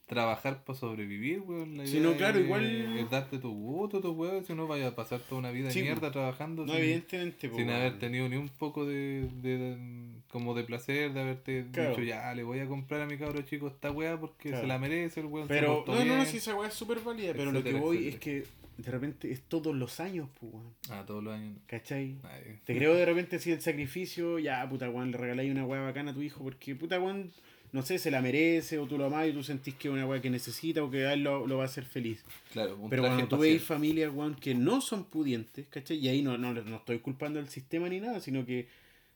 trabajar 0.08 0.64
para 0.64 0.78
sobrevivir, 0.80 1.42
weón. 1.42 1.78
La 1.78 1.86
idea 1.86 2.02
no, 2.02 2.18
claro, 2.18 2.40
es, 2.40 2.46
igual- 2.46 2.98
es 2.98 3.10
darte 3.12 3.38
tu 3.38 3.52
gusto, 3.54 4.02
tu 4.02 4.14
weón, 4.14 4.44
si 4.44 4.56
no 4.56 4.66
vaya 4.66 4.88
a 4.88 4.96
pasar 4.96 5.20
toda 5.22 5.38
una 5.38 5.52
vida 5.52 5.68
de 5.68 5.74
Sí, 5.74 5.84
mierda 5.84 6.12
trabajando 6.12 6.66
No, 6.66 6.74
sin, 6.74 6.82
evidentemente, 6.82 7.48
sin 7.56 7.70
haber 7.70 8.00
tenido 8.00 8.28
ni 8.28 8.38
un 8.38 8.50
poco 8.50 8.88
de, 8.88 9.30
de- 9.42 9.58
de- 9.58 10.21
como 10.32 10.54
de 10.56 10.64
placer, 10.64 11.14
de 11.14 11.20
haberte 11.22 11.66
Claro. 11.72 11.90
dicho, 11.92 12.04
ya, 12.04 12.34
le 12.34 12.44
voy 12.44 12.60
a 12.60 12.68
comprar 12.68 13.02
a 13.02 13.06
mi 13.06 13.18
cabro 13.18 13.42
chico 13.42 13.68
esta 13.68 13.92
weá 13.92 14.20
porque 14.20 14.50
Claro. 14.50 14.62
se 14.64 14.68
la 14.68 14.80
merece 14.80 15.20
el 15.20 15.26
weón. 15.28 15.48
Pero, 15.48 15.84
no, 15.86 15.94
no, 15.94 16.00
no, 16.06 16.14
bien". 16.16 16.26
si 16.26 16.38
esa 16.38 16.56
weá 16.56 16.70
es 16.70 16.74
súper 16.74 17.00
válida, 17.02 17.34
pero 17.36 17.52
lo 17.52 17.62
que 17.64 17.74
voy 17.74 18.08
etcétera. 18.08 18.16
es 18.16 18.20
que 18.48 18.62
de 18.82 18.92
repente 18.92 19.32
es 19.32 19.42
todos 19.44 19.76
los 19.76 20.00
años, 20.00 20.30
pues, 20.40 20.54
weón. 20.54 20.74
Ah, 20.90 21.04
todos 21.06 21.24
los 21.24 21.34
años. 21.34 21.58
¿Cachai? 21.68 22.16
Ay, 22.24 22.60
Te 22.66 22.76
creo 22.76 22.94
de 22.96 23.06
repente 23.06 23.38
si 23.40 23.52
el 23.52 23.62
sacrificio, 23.62 24.40
ya, 24.40 24.68
puta, 24.70 24.90
weón, 24.90 25.12
le 25.12 25.18
regaláis 25.18 25.52
una 25.52 25.66
weá 25.66 25.82
bacana 25.82 26.12
a 26.12 26.14
tu 26.14 26.22
hijo 26.22 26.44
porque, 26.44 26.76
puta, 26.76 27.00
weón, 27.00 27.32
no 27.74 27.82
sé, 27.84 28.00
se 28.00 28.12
la 28.12 28.22
merece 28.22 28.80
o 28.80 28.86
tú 28.88 28.98
lo 28.98 29.06
amás 29.06 29.28
y 29.30 29.34
tú 29.34 29.44
sentís 29.44 29.76
que 29.76 29.88
es 29.88 29.94
una 29.94 30.06
weá 30.06 30.22
que 30.22 30.30
necesita 30.30 30.84
o 30.84 30.90
que 30.92 31.06
a 31.06 31.14
él 31.14 31.24
lo, 31.24 31.46
lo 31.48 31.58
va 31.58 31.64
a 31.64 31.66
hacer 31.68 31.86
feliz. 31.86 32.24
Claro, 32.52 32.76
un 32.78 32.90
Pero 32.90 33.04
cuando 33.04 33.28
tú 33.28 33.38
veis 33.38 33.62
familias, 33.64 34.12
weón, 34.14 34.36
que 34.36 34.56
no 34.56 34.82
son 34.82 35.06
pudientes, 35.06 35.68
¿cachai? 35.70 35.98
Y 35.98 36.08
ahí 36.10 36.22
no, 36.22 36.38
no, 36.38 36.54
no 36.54 36.76
estoy 36.78 37.00
culpando 37.00 37.40
al 37.40 37.48
sistema 37.50 37.88
ni 37.88 38.00
nada, 38.00 38.20
sino 38.20 38.46
que 38.46 38.68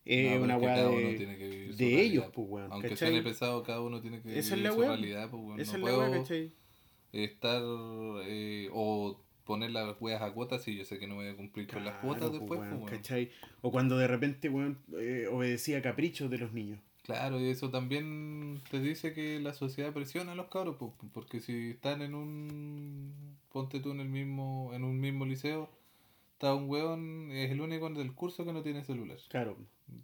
No, 0.05 0.43
una 0.43 0.57
weá 0.57 0.75
de, 0.75 0.87
realidad, 0.89 1.79
ellos, 1.79 2.25
pues, 2.33 2.47
weón. 2.47 2.71
Aunque 2.71 2.89
¿cachai? 2.89 3.09
suene 3.09 3.23
pesado, 3.23 3.63
cada 3.63 3.81
uno 3.81 4.01
tiene 4.01 4.21
que 4.21 4.37
es 4.37 4.49
vivir 4.49 4.65
la 4.65 4.71
su 4.71 4.81
realidad, 4.81 5.29
pues, 5.31 5.43
weón. 5.43 5.59
Esa 5.59 5.77
no 5.77 5.87
es 5.87 6.29
la 6.29 6.49
estar 7.11 7.61
eh, 8.25 8.69
o 8.73 9.19
poner 9.45 9.71
las 9.71 9.95
weas 10.01 10.21
a 10.21 10.31
cuotas 10.33 10.67
y 10.67 10.75
yo 10.75 10.85
sé 10.85 10.99
que 10.99 11.07
no 11.07 11.15
voy 11.15 11.27
a 11.27 11.35
cumplir 11.35 11.67
con 11.67 11.85
las 11.85 11.95
cuotas 11.95 12.29
pues, 12.29 12.39
después, 12.39 12.59
weón, 12.59 12.79
pues, 12.79 12.81
weón. 12.83 12.97
¿cachai? 12.97 13.31
O 13.61 13.71
cuando 13.71 13.97
de 13.97 14.07
repente, 14.07 14.49
weón, 14.49 14.79
eh, 14.99 15.27
obedecía 15.31 15.81
caprichos 15.81 16.29
de 16.29 16.37
los 16.37 16.53
niños. 16.53 16.79
Claro, 17.03 17.39
y 17.39 17.49
eso 17.49 17.69
también 17.69 18.59
te 18.71 18.79
dice 18.79 19.13
que 19.13 19.39
la 19.39 19.53
sociedad 19.53 19.93
presiona 19.93 20.31
a 20.31 20.35
los 20.35 20.47
cabros, 20.47 20.75
pues, 20.79 20.91
porque 21.13 21.39
si 21.39 21.71
están 21.71 22.01
en 22.01 22.15
un 22.15 23.37
ponte 23.51 23.79
tú 23.79 23.91
en 23.91 23.99
el 23.99 24.09
mismo 24.09 24.71
en 24.73 24.83
un 24.83 24.99
mismo 24.99 25.25
liceo, 25.25 25.69
está 26.33 26.53
un 26.55 26.67
weón, 26.67 27.31
es 27.31 27.51
el 27.51 27.61
único 27.61 27.89
del 27.89 28.13
curso 28.13 28.43
que 28.43 28.53
no 28.53 28.63
tiene 28.63 28.83
celular. 28.83 29.17
Claro. 29.29 29.55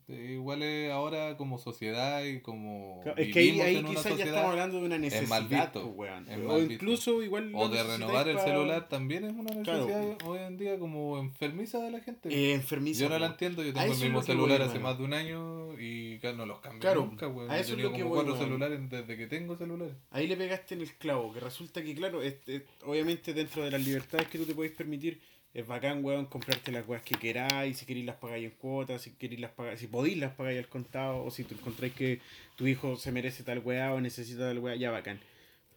Eh, 0.07 0.33
Igual 0.33 0.61
es 0.61 0.91
ahora 0.91 1.37
como 1.37 1.57
sociedad 1.57 2.23
y 2.23 2.39
como 2.41 2.99
Claro, 3.01 3.17
Es 3.21 3.33
que 3.33 3.39
ahí, 3.39 3.61
ahí 3.61 3.83
quizás 3.83 4.15
ya 4.17 4.25
estamos 4.25 4.51
hablando 4.51 4.79
de 4.79 4.85
una 4.85 4.97
necesidad, 4.99 5.41
visto, 5.47 5.93
pues, 5.95 6.11
weón. 6.11 6.49
O 6.49 6.59
incluso 6.59 7.23
igual... 7.23 7.51
o 7.55 7.67
de 7.69 7.81
renovar 7.83 8.27
el 8.27 8.35
pa- 8.35 8.43
celular 8.43 8.89
también 8.89 9.23
es 9.25 9.33
una 9.33 9.51
Claro. 9.63 9.87
necesidad 9.87 10.17
hoy 10.27 10.39
en 10.39 10.57
día 10.57 10.77
como 10.77 11.17
enfermiza 11.17 11.79
de 11.79 11.91
la 11.91 11.99
gente. 12.01 12.29
Eh, 12.29 12.53
enfermiza, 12.53 13.01
yo 13.01 13.09
no 13.09 13.15
la 13.15 13.21
weón. 13.21 13.31
entiendo, 13.33 13.63
yo 13.63 13.73
tengo 13.73 13.93
el 13.93 13.99
mismo 13.99 14.21
celular 14.21 14.59
voy, 14.59 14.67
hace 14.67 14.79
más 14.79 14.97
de 14.97 15.03
un 15.03 15.13
año 15.13 15.79
y 15.79 16.19
claro, 16.19 16.37
no 16.37 16.45
los 16.45 16.59
cambio 16.59 16.81
Claro, 16.81 17.05
nunca, 17.05 17.27
weón. 17.27 17.49
a 17.49 17.57
eso 17.59 17.75
lo 17.75 17.91
que 17.91 17.99
como 18.01 18.09
voy, 18.09 18.15
cuatro 18.17 18.33
weón. 18.33 18.45
celulares 18.45 18.89
desde 18.89 19.17
que 19.17 19.27
tengo 19.27 19.55
celulares. 19.55 19.95
Ahí 20.11 20.27
le 20.27 20.37
pegaste 20.37 20.75
en 20.75 20.81
el 20.81 20.93
clavo, 20.95 21.33
que 21.33 21.39
resulta 21.39 21.81
que, 21.83 21.95
claro, 21.95 22.21
este, 22.21 22.65
obviamente 22.85 23.33
dentro 23.33 23.63
de 23.63 23.71
las 23.71 23.83
libertades 23.83 24.27
que 24.27 24.37
tú 24.37 24.45
te 24.45 24.53
puedes 24.53 24.73
permitir, 24.73 25.19
es 25.53 25.67
bacán, 25.67 26.03
weón, 26.03 26.25
comprarte 26.27 26.71
las 26.71 26.87
weas 26.87 27.03
que 27.03 27.15
queráis, 27.15 27.77
si 27.77 27.85
queréis 27.85 28.05
las 28.05 28.15
pagáis 28.15 28.45
en 28.45 28.51
cuotas, 28.51 29.01
si 29.01 29.11
queréis 29.11 29.41
las 29.41 29.51
pagáis, 29.51 29.79
si 29.79 29.87
podéis 29.87 30.17
las 30.17 30.33
pagáis 30.33 30.59
al 30.59 30.67
contado, 30.69 31.23
o 31.23 31.29
si 31.31 31.43
tú 31.43 31.55
encontráis 31.55 31.93
que 31.93 32.21
tu 32.55 32.67
hijo 32.67 32.95
se 32.95 33.11
merece 33.11 33.43
tal 33.43 33.59
weá 33.59 33.93
o 33.93 33.99
necesita 34.01 34.41
tal 34.47 34.59
weá, 34.59 34.75
ya 34.75 34.91
bacán. 34.91 35.19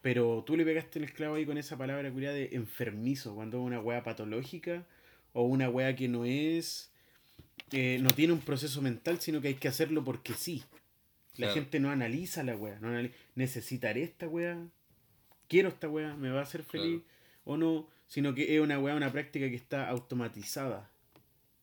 Pero 0.01 0.45
tú 0.47 0.57
le 0.57 0.64
pegaste 0.64 0.99
el 0.99 1.12
clavo 1.12 1.35
ahí 1.37 1.47
con 1.47 1.59
esa 1.59 1.77
palabra 1.77 2.11
curia 2.12 2.31
de 2.33 2.51
enfermizo, 2.53 3.35
cuando 3.35 3.59
es 3.59 3.64
una 3.64 3.81
weá 3.81 4.03
patológica 4.05 4.85
o 5.33 5.43
una 5.43 5.68
weá 5.70 5.97
que 5.97 6.07
no 6.09 6.25
es, 6.25 6.93
eh, 7.72 7.99
no 8.01 8.11
tiene 8.11 8.33
un 8.33 8.41
proceso 8.41 8.81
mental, 8.83 9.20
sino 9.20 9.41
que 9.41 9.49
hay 9.49 9.55
que 9.55 9.68
hacerlo 9.68 10.05
porque 10.05 10.35
sí. 10.35 10.62
La 11.37 11.47
Claro. 11.49 11.55
gente 11.55 11.81
no 11.81 11.91
analiza 11.91 12.45
la 12.45 12.55
weá, 12.55 12.79
no 12.81 12.89
anali- 12.91 13.11
necesitaré 13.35 14.05
esta 14.05 14.29
weá, 14.29 14.57
quiero 15.49 15.68
esta 15.70 15.89
weá, 15.89 16.14
me 16.14 16.31
va 16.31 16.39
a 16.41 16.43
hacer 16.45 16.62
feliz 16.62 17.03
o 17.45 17.57
no, 17.57 17.89
sino 18.07 18.34
que 18.34 18.55
es 18.55 18.61
una 18.61 18.78
weá, 18.78 18.94
una 18.94 19.12
práctica 19.12 19.48
que 19.48 19.57
está 19.57 19.88
automatizada. 19.88 20.90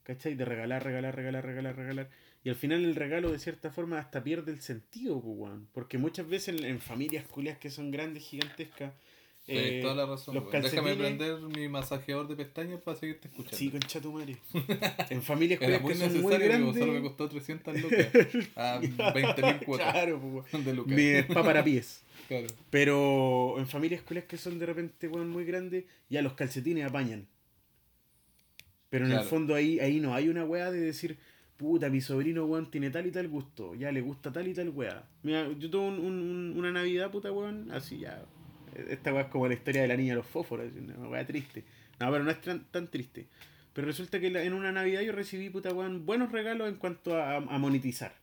¿Cachai? 0.04 0.36
De 0.36 0.46
regalar, 0.46 0.84
regalar, 0.84 1.16
regalar, 1.16 1.46
regalar, 1.46 1.76
regalar. 1.76 2.10
Y 2.44 2.50
al 2.50 2.56
final 2.56 2.84
el 2.84 2.96
regalo 2.96 3.32
de 3.32 3.40
cierta 3.40 3.72
forma 3.72 4.00
hasta 4.00 4.24
pierde 4.24 4.52
el 4.52 4.62
sentido, 4.62 5.22
pues, 5.22 5.38
weón. 5.38 5.68
Porque 5.74 5.98
muchas 5.98 6.28
veces 6.28 6.60
en, 6.60 6.66
en 6.66 6.80
familias 6.80 7.28
culias 7.28 7.58
que 7.58 7.70
son 7.70 7.92
grandes, 7.92 8.24
gigantescas, 8.24 8.94
eh, 9.48 9.80
toda 9.82 9.96
la 9.96 10.06
razón. 10.06 10.36
los. 10.36 10.52
Déjame 10.52 10.96
prender 10.96 11.40
mi 11.42 11.68
masajeador 11.68 12.28
de 12.28 12.36
pestañas 12.36 12.80
para 12.82 12.98
seguirte 12.98 13.28
escuchando. 13.28 13.58
Sí, 13.58 13.70
concha 13.70 14.00
tu 14.00 14.12
madre. 14.14 14.38
En 15.10 15.22
familias 15.22 15.62
Era 15.62 15.80
muy 15.80 15.92
que 15.94 16.00
son 16.00 16.08
muy 16.10 16.18
necesario, 16.22 16.48
pero 16.48 16.60
grandes. 16.66 16.80
solo 16.80 16.94
me 16.94 17.02
costó 17.02 17.28
300 17.30 17.82
lucas. 17.82 18.08
A 18.56 18.80
20 18.80 19.42
mil 19.44 19.58
cuotas 19.66 19.92
Claro, 19.92 20.46
de 20.54 20.74
lucas. 20.74 20.94
Mi 20.96 21.22
para 21.34 21.64
pies. 21.64 22.04
Claro. 22.28 22.48
Pero 22.70 23.56
en 23.58 23.68
familias 23.68 24.04
culias 24.04 24.24
que 24.24 24.38
son 24.38 24.58
de 24.58 24.66
repente, 24.66 25.10
weón, 25.10 25.30
muy 25.30 25.44
grandes, 25.44 25.84
ya 26.10 26.22
los 26.22 26.32
calcetines 26.34 26.86
apañan. 26.86 27.28
Pero 28.90 29.06
en 29.06 29.12
el 29.12 29.22
fondo 29.22 29.54
ahí, 29.56 29.80
ahí 29.80 30.00
no 30.00 30.14
hay 30.14 30.30
una 30.30 30.46
weá 30.46 30.72
de 30.72 30.80
decir, 30.80 31.18
puta, 31.58 31.90
mi 31.90 32.00
sobrino, 32.00 32.46
weón, 32.46 32.72
tiene 32.72 32.90
tal 32.90 33.06
y 33.08 33.12
tal 33.12 33.28
gusto, 33.28 33.76
ya 33.76 33.92
le 33.92 34.00
gusta 34.02 34.32
tal 34.32 34.48
y 34.48 34.54
tal 34.54 34.70
weá. 34.70 35.04
Mira, 35.24 35.50
yo 35.60 35.70
tuve 35.70 35.82
un- 35.88 36.00
un- 36.00 36.22
un- 36.22 36.54
una 36.58 36.72
Navidad, 36.72 37.12
puta, 37.12 37.32
weón, 37.34 37.70
así 37.72 38.00
ya. 38.00 38.24
Esta 38.90 39.14
weá 39.14 39.24
es 39.24 39.28
como 39.30 39.48
la 39.48 39.54
historia 39.54 39.82
de 39.82 39.88
la 39.88 39.96
niña 39.98 40.14
de 40.14 40.18
los 40.18 40.26
fósforos, 40.28 40.68
una 40.76 41.08
weá 41.10 41.26
triste. 41.26 41.64
No, 42.00 42.12
pero 42.12 42.24
no 42.24 42.32
es 42.32 42.42
tan, 42.42 42.64
tan 42.66 42.88
triste. 42.90 43.28
Pero 43.74 43.88
resulta 43.88 44.20
que 44.20 44.28
en 44.28 44.54
una 44.54 44.72
Navidad 44.72 45.02
yo 45.02 45.12
recibí, 45.14 45.50
puta, 45.50 45.74
weón, 45.74 46.06
buenos 46.06 46.32
regalos 46.32 46.68
en 46.68 46.76
cuanto 46.76 47.16
a, 47.18 47.36
a 47.38 47.58
monetizar. 47.58 48.14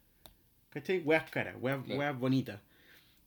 ¿Cachai? 0.70 0.98
Weas 1.00 1.30
caras, 1.30 1.56
weas, 1.60 1.82
Claro. 1.84 1.98
weas 2.00 2.18
bonitas. 2.18 2.60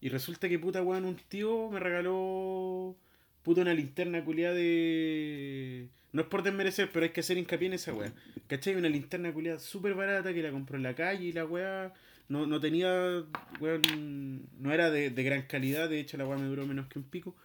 Y 0.01 0.09
resulta 0.09 0.47
que 0.49 0.59
puta 0.59 0.81
weón, 0.83 1.05
un 1.05 1.15
tío 1.15 1.69
me 1.71 1.79
regaló 1.79 2.95
puta 3.43 3.61
una 3.61 3.73
linterna 3.73 4.23
culiada 4.23 4.53
de. 4.55 5.87
No 6.13 6.21
es 6.21 6.27
por 6.27 6.43
desmerecer, 6.43 6.89
pero 6.91 7.05
hay 7.05 7.11
que 7.11 7.21
hacer 7.21 7.37
hincapié 7.37 7.67
en 7.67 7.73
esa 7.73 7.93
wea. 7.93 8.11
¿Cachai? 8.47 8.75
Una 8.75 8.89
linterna 8.89 9.31
culiada 9.33 9.59
súper 9.59 9.93
barata 9.95 10.33
que 10.33 10.43
la 10.43 10.51
compró 10.51 10.77
en 10.77 10.83
la 10.83 10.93
calle 10.93 11.25
y 11.25 11.31
la 11.31 11.45
wea 11.45 11.93
no, 12.31 12.47
no 12.47 12.59
tenía. 12.59 13.23
weón, 13.59 14.47
no 14.59 14.73
era 14.73 14.89
de, 14.89 15.09
de 15.09 15.23
gran 15.23 15.43
calidad, 15.43 15.89
de 15.89 15.99
hecho 15.99 16.17
la 16.17 16.25
wea 16.25 16.37
me 16.37 16.47
duró 16.47 16.65
menos 16.65 16.87
que 16.87 16.99
un 16.99 17.05
pico. 17.05 17.35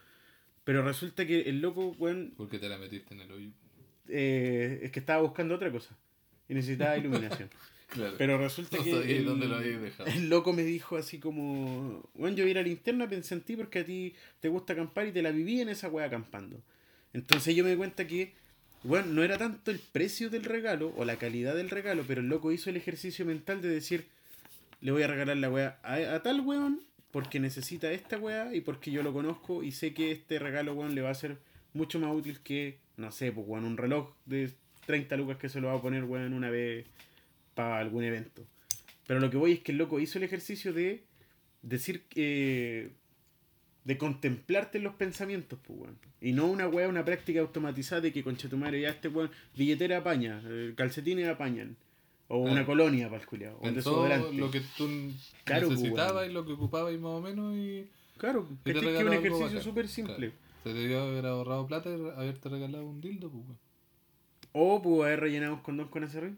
Pero 0.64 0.82
resulta 0.82 1.26
que 1.26 1.43
el 1.43 1.61
loco, 1.61 1.95
weón, 1.99 2.32
Porque 2.37 2.59
te 2.59 2.68
la 2.68 2.78
metiste 2.78 3.14
en 3.14 3.20
el 3.20 3.30
hoyo. 3.30 3.49
eh, 4.09 4.80
es 4.82 4.91
que 4.91 5.01
estaba 5.01 5.22
buscando 5.22 5.55
otra 5.55 5.70
cosa. 5.70 5.97
Y 6.49 6.55
necesitaba 6.55 6.97
iluminación. 6.99 7.51
Claro. 7.89 8.14
Pero 8.18 8.37
resulta 8.39 8.78
No 8.78 8.82
que. 8.84 9.16
el, 9.16 9.24
dónde 9.24 9.47
lo 9.47 9.61
dejado. 9.61 10.11
el 10.11 10.28
loco 10.28 10.53
me 10.53 10.64
dijo 10.64 10.97
así 10.97 11.18
como. 11.18 12.09
Bueno, 12.14 12.37
yo 12.37 12.45
vi 12.45 12.53
la 12.55 12.62
linterna, 12.62 13.09
pensé 13.09 13.34
en 13.34 13.43
ti 13.43 13.57
porque 13.57 13.80
a 13.80 13.84
ti 13.84 14.14
te 14.41 14.49
gusta 14.49 14.72
acampar 14.72 15.07
y 15.07 15.12
te 15.12 15.22
la 15.22 15.30
viví 15.30 15.61
en 15.61 15.68
esa 15.68 15.89
wea 15.89 16.07
acampando. 16.07 16.61
Entonces 17.12 17.55
yo 17.55 17.62
me 17.64 17.70
di 17.70 17.76
cuenta 17.76 18.07
que. 18.07 18.32
Bueno, 18.82 19.07
no 19.12 19.22
era 19.24 19.39
tanto 19.39 19.70
el 19.70 19.78
precio 19.78 20.30
del 20.30 20.45
regalo 20.45 20.93
o 20.97 21.05
la 21.05 21.16
calidad 21.16 21.55
del 21.57 21.70
regalo, 21.70 22.05
pero 22.07 22.20
el 22.20 22.28
loco 22.28 22.53
hizo 22.53 22.70
el 22.70 22.76
ejercicio 22.76 23.24
mental 23.24 23.62
de 23.62 23.68
decir: 23.68 24.07
Le 24.87 24.93
voy 24.93 25.03
a 25.03 25.09
regalar 25.09 25.37
la 25.39 25.51
wea 25.51 25.80
a, 25.82 26.22
tal 26.22 26.43
weón 26.43 26.80
porque 27.11 27.41
necesita 27.41 27.91
esta 27.91 28.18
wea 28.18 28.55
y 28.55 28.61
porque 28.61 28.93
yo 28.93 29.03
lo 29.03 29.12
conozco 29.12 29.64
y 29.64 29.72
sé 29.72 29.93
que 29.93 30.12
este 30.12 30.39
regalo 30.39 30.74
weón 30.74 30.95
le 30.95 31.03
va 31.03 31.11
a 31.11 31.14
ser 31.14 31.39
mucho 31.72 31.99
más 31.99 32.14
útil 32.14 32.39
que, 32.39 32.78
no 32.97 33.11
sé, 33.11 33.32
pues 33.32 33.45
weón, 33.49 33.64
un 33.64 33.76
reloj 33.76 34.14
de 34.26 34.53
30 34.87 35.16
lucas 35.16 35.39
que 35.39 35.49
se 35.49 35.61
lo 35.61 35.66
va 35.66 35.74
a 35.74 35.82
poner 35.82 36.05
weón 36.05 36.32
una 36.34 36.51
vez 36.51 36.87
para 37.57 37.80
algún 37.80 38.05
evento. 38.05 38.47
Pero 39.09 39.18
lo 39.18 39.28
que 39.28 39.37
voy 39.37 39.55
es 39.55 39.59
que 39.59 39.72
el 39.72 39.78
loco 39.78 39.99
hizo 39.99 40.18
el 40.18 40.24
ejercicio 40.24 40.72
de 40.72 41.03
decir 41.62 42.03
que. 42.03 42.91
de 43.82 43.99
contemplarte 43.99 44.78
en 44.78 44.84
los 44.84 44.95
pensamientos, 44.95 45.59
pues, 45.66 45.80
weón. 45.80 45.99
Y 46.20 46.30
no 46.30 46.47
una 46.47 46.68
weá, 46.68 46.89
una 46.89 47.05
práctica 47.05 47.41
automatizada 47.41 48.03
de 48.03 48.12
que 48.12 48.22
concha 48.22 48.49
tu 48.49 48.57
madre 48.57 48.82
ya 48.82 48.91
este 48.91 49.09
weón, 49.09 49.32
billetera 49.57 49.99
apaña, 49.99 50.41
eh, 50.47 50.74
calcetines 50.76 51.26
apañan. 51.26 51.76
O 52.29 52.39
una 52.39 52.66
colonia 52.66 53.09
para 53.09 53.20
el 53.22 53.27
culiao, 53.29 53.57
o 53.61 53.68
un 53.68 53.74
desodorante. 53.74 54.33
lo 54.35 54.51
que 54.51 54.61
tú 54.77 54.89
Claro, 55.45 55.68
pues, 55.68 55.79
necesitabas 55.81 56.29
y 56.29 56.33
lo 56.33 56.45
que 56.45 56.53
ocupabas 56.53 56.93
y 56.93 56.99
más 56.99 57.12
o 57.12 57.20
menos 57.20 57.55
y, 57.55 57.87
Claro, 58.18 58.49
y 58.64 58.72
que 58.72 58.79
es 58.79 58.85
un 59.05 59.12
ejercicio 59.12 59.61
súper 59.62 59.87
simple. 59.89 60.16
Claro. 60.16 60.33
Se 60.64 60.72
te 60.72 60.79
debió 60.81 61.03
haber 61.03 61.27
ahorrado 61.27 61.66
plata 61.68 61.89
y 61.91 61.93
haberte 61.95 62.49
regalado 62.49 62.85
un 62.85 63.01
dildo, 63.01 63.31
pues. 63.31 63.45
O 64.53 64.83
pudo 64.83 65.05
haber 65.05 65.20
rellenado 65.20 65.55
un 65.55 65.61
condón 65.61 65.87
con 65.89 66.03
ese 66.03 66.33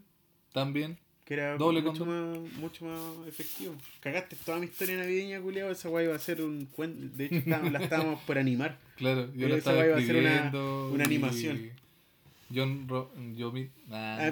También. 0.52 0.98
que 1.24 1.34
era 1.34 1.56
Doble 1.56 1.80
mucho, 1.82 2.04
más, 2.04 2.38
mucho 2.58 2.84
más 2.84 3.26
efectivo. 3.26 3.74
Cagaste 4.00 4.36
toda 4.44 4.58
mi 4.58 4.66
historia 4.66 4.96
navideña, 4.98 5.40
culiao. 5.40 5.70
Esa 5.70 5.88
weá 5.88 6.04
iba 6.04 6.14
a 6.16 6.18
ser 6.18 6.42
un 6.42 6.66
cuento. 6.66 7.16
De 7.16 7.26
hecho, 7.26 7.42
la 7.48 7.78
estábamos 7.82 8.20
por 8.24 8.36
animar. 8.36 8.76
Claro, 8.96 9.32
yo 9.34 9.46
Esa 9.46 9.48
la 9.48 9.56
estaba 9.56 9.76
weá 9.78 9.86
iba 9.86 9.96
a 9.96 10.00
ser 10.02 10.16
una- 10.16 10.34
escribiendo. 10.34 10.90
una 10.92 11.02
y 11.04 11.06
animación. 11.06 11.70
John 12.54 12.88
Ro 12.88 13.12
yo 13.36 13.52
mi... 13.52 13.70
ah. 13.90 14.30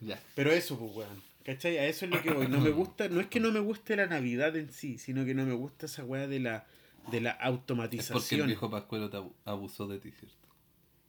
Ya. 0.00 0.20
Pero 0.34 0.50
eso, 0.50 0.78
pues, 0.78 0.96
weón. 0.96 1.22
¿Cachai? 1.44 1.78
A 1.78 1.86
eso 1.86 2.04
es 2.04 2.10
lo 2.10 2.22
que 2.22 2.30
voy. 2.32 2.48
No 2.48 2.60
me 2.60 2.70
gusta, 2.70 3.08
no 3.08 3.20
es 3.20 3.26
que 3.28 3.40
no 3.40 3.50
me 3.50 3.60
guste 3.60 3.96
la 3.96 4.06
Navidad 4.06 4.54
en 4.56 4.70
sí, 4.72 4.98
sino 4.98 5.24
que 5.24 5.34
no 5.34 5.44
me 5.46 5.54
gusta 5.54 5.86
esa 5.86 6.04
weá 6.04 6.26
de 6.26 6.38
la, 6.40 6.66
de 7.10 7.20
la 7.20 7.30
Es 7.30 7.36
porque 7.36 7.46
el 7.46 7.54
automatización 7.54 8.46
viejo 8.46 8.70
Pascuero 8.70 9.08
te 9.08 9.16
abu- 9.16 9.34
abusó 9.44 9.86
de 9.88 9.98
ti, 9.98 10.10
¿cierto? 10.10 10.36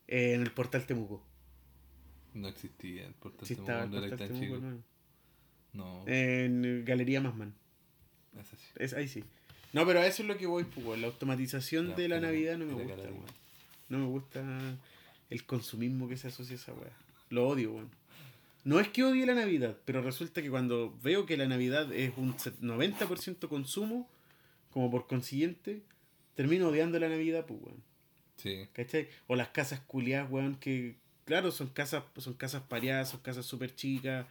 eh, 0.07 0.33
en 0.33 0.41
el 0.41 0.51
portal 0.51 0.85
Temuco. 0.85 1.23
No 2.33 2.47
existía 2.47 3.05
el 3.07 3.13
portal 3.13 3.45
Sí 3.47 3.55
Temuco 3.55 3.71
eras 3.73 3.89
portal 3.89 4.09
tan 4.17 4.27
Temuco, 4.29 4.55
chico. 4.57 4.83
No, 5.73 6.03
En 6.07 6.83
Galería 6.85 7.21
Masman. 7.21 7.53
es 8.39 8.53
así. 8.53 8.65
Es, 8.77 8.93
ahí 8.93 9.07
sí. 9.07 9.23
No, 9.73 9.85
pero 9.85 9.99
a 10.01 10.05
eso 10.07 10.21
es 10.23 10.27
lo 10.27 10.37
que 10.37 10.45
voy, 10.47 10.63
pues. 10.65 10.99
La 10.99 11.07
automatización 11.07 11.95
de 11.95 12.07
la 12.09 12.15
pero- 12.17 12.27
Navidad 12.27 12.57
no 12.57 12.65
me 12.65 12.73
gusta, 12.73 12.95
weón. 13.03 13.25
No 13.89 13.97
me 13.99 14.05
gusta 14.05 14.77
el 15.31 15.43
consumismo 15.45 16.07
que 16.07 16.17
se 16.17 16.27
asocia 16.27 16.53
a 16.55 16.59
esa 16.59 16.73
weá. 16.73 16.91
Lo 17.31 17.47
odio, 17.47 17.71
weón. 17.73 17.89
No 18.63 18.79
es 18.79 18.89
que 18.89 19.03
odie 19.03 19.25
la 19.25 19.33
Navidad, 19.33 19.75
pero 19.85 20.03
resulta 20.03 20.43
que 20.43 20.51
cuando 20.51 20.95
veo 21.01 21.25
que 21.25 21.35
la 21.37 21.47
Navidad 21.47 21.91
es 21.91 22.11
un 22.17 22.37
set- 22.37 22.59
90% 22.61 23.47
consumo, 23.49 24.07
como 24.69 24.91
por 24.91 25.07
consiguiente, 25.07 25.81
termino 26.35 26.67
odiando 26.67 26.99
la 26.99 27.09
Navidad, 27.09 27.45
pues, 27.47 27.59
weón. 27.63 27.81
Sí. 28.37 28.67
¿Cachai? 28.73 29.07
O 29.27 29.35
las 29.35 29.47
casas 29.49 29.79
culiadas, 29.81 30.29
weón, 30.29 30.55
que, 30.55 30.95
claro, 31.25 31.51
son 31.51 31.69
casas, 31.69 32.03
son 32.17 32.33
casas 32.35 32.61
pareadas, 32.63 33.09
son 33.09 33.21
casas 33.21 33.45
súper 33.47 33.73
chicas, 33.75 34.27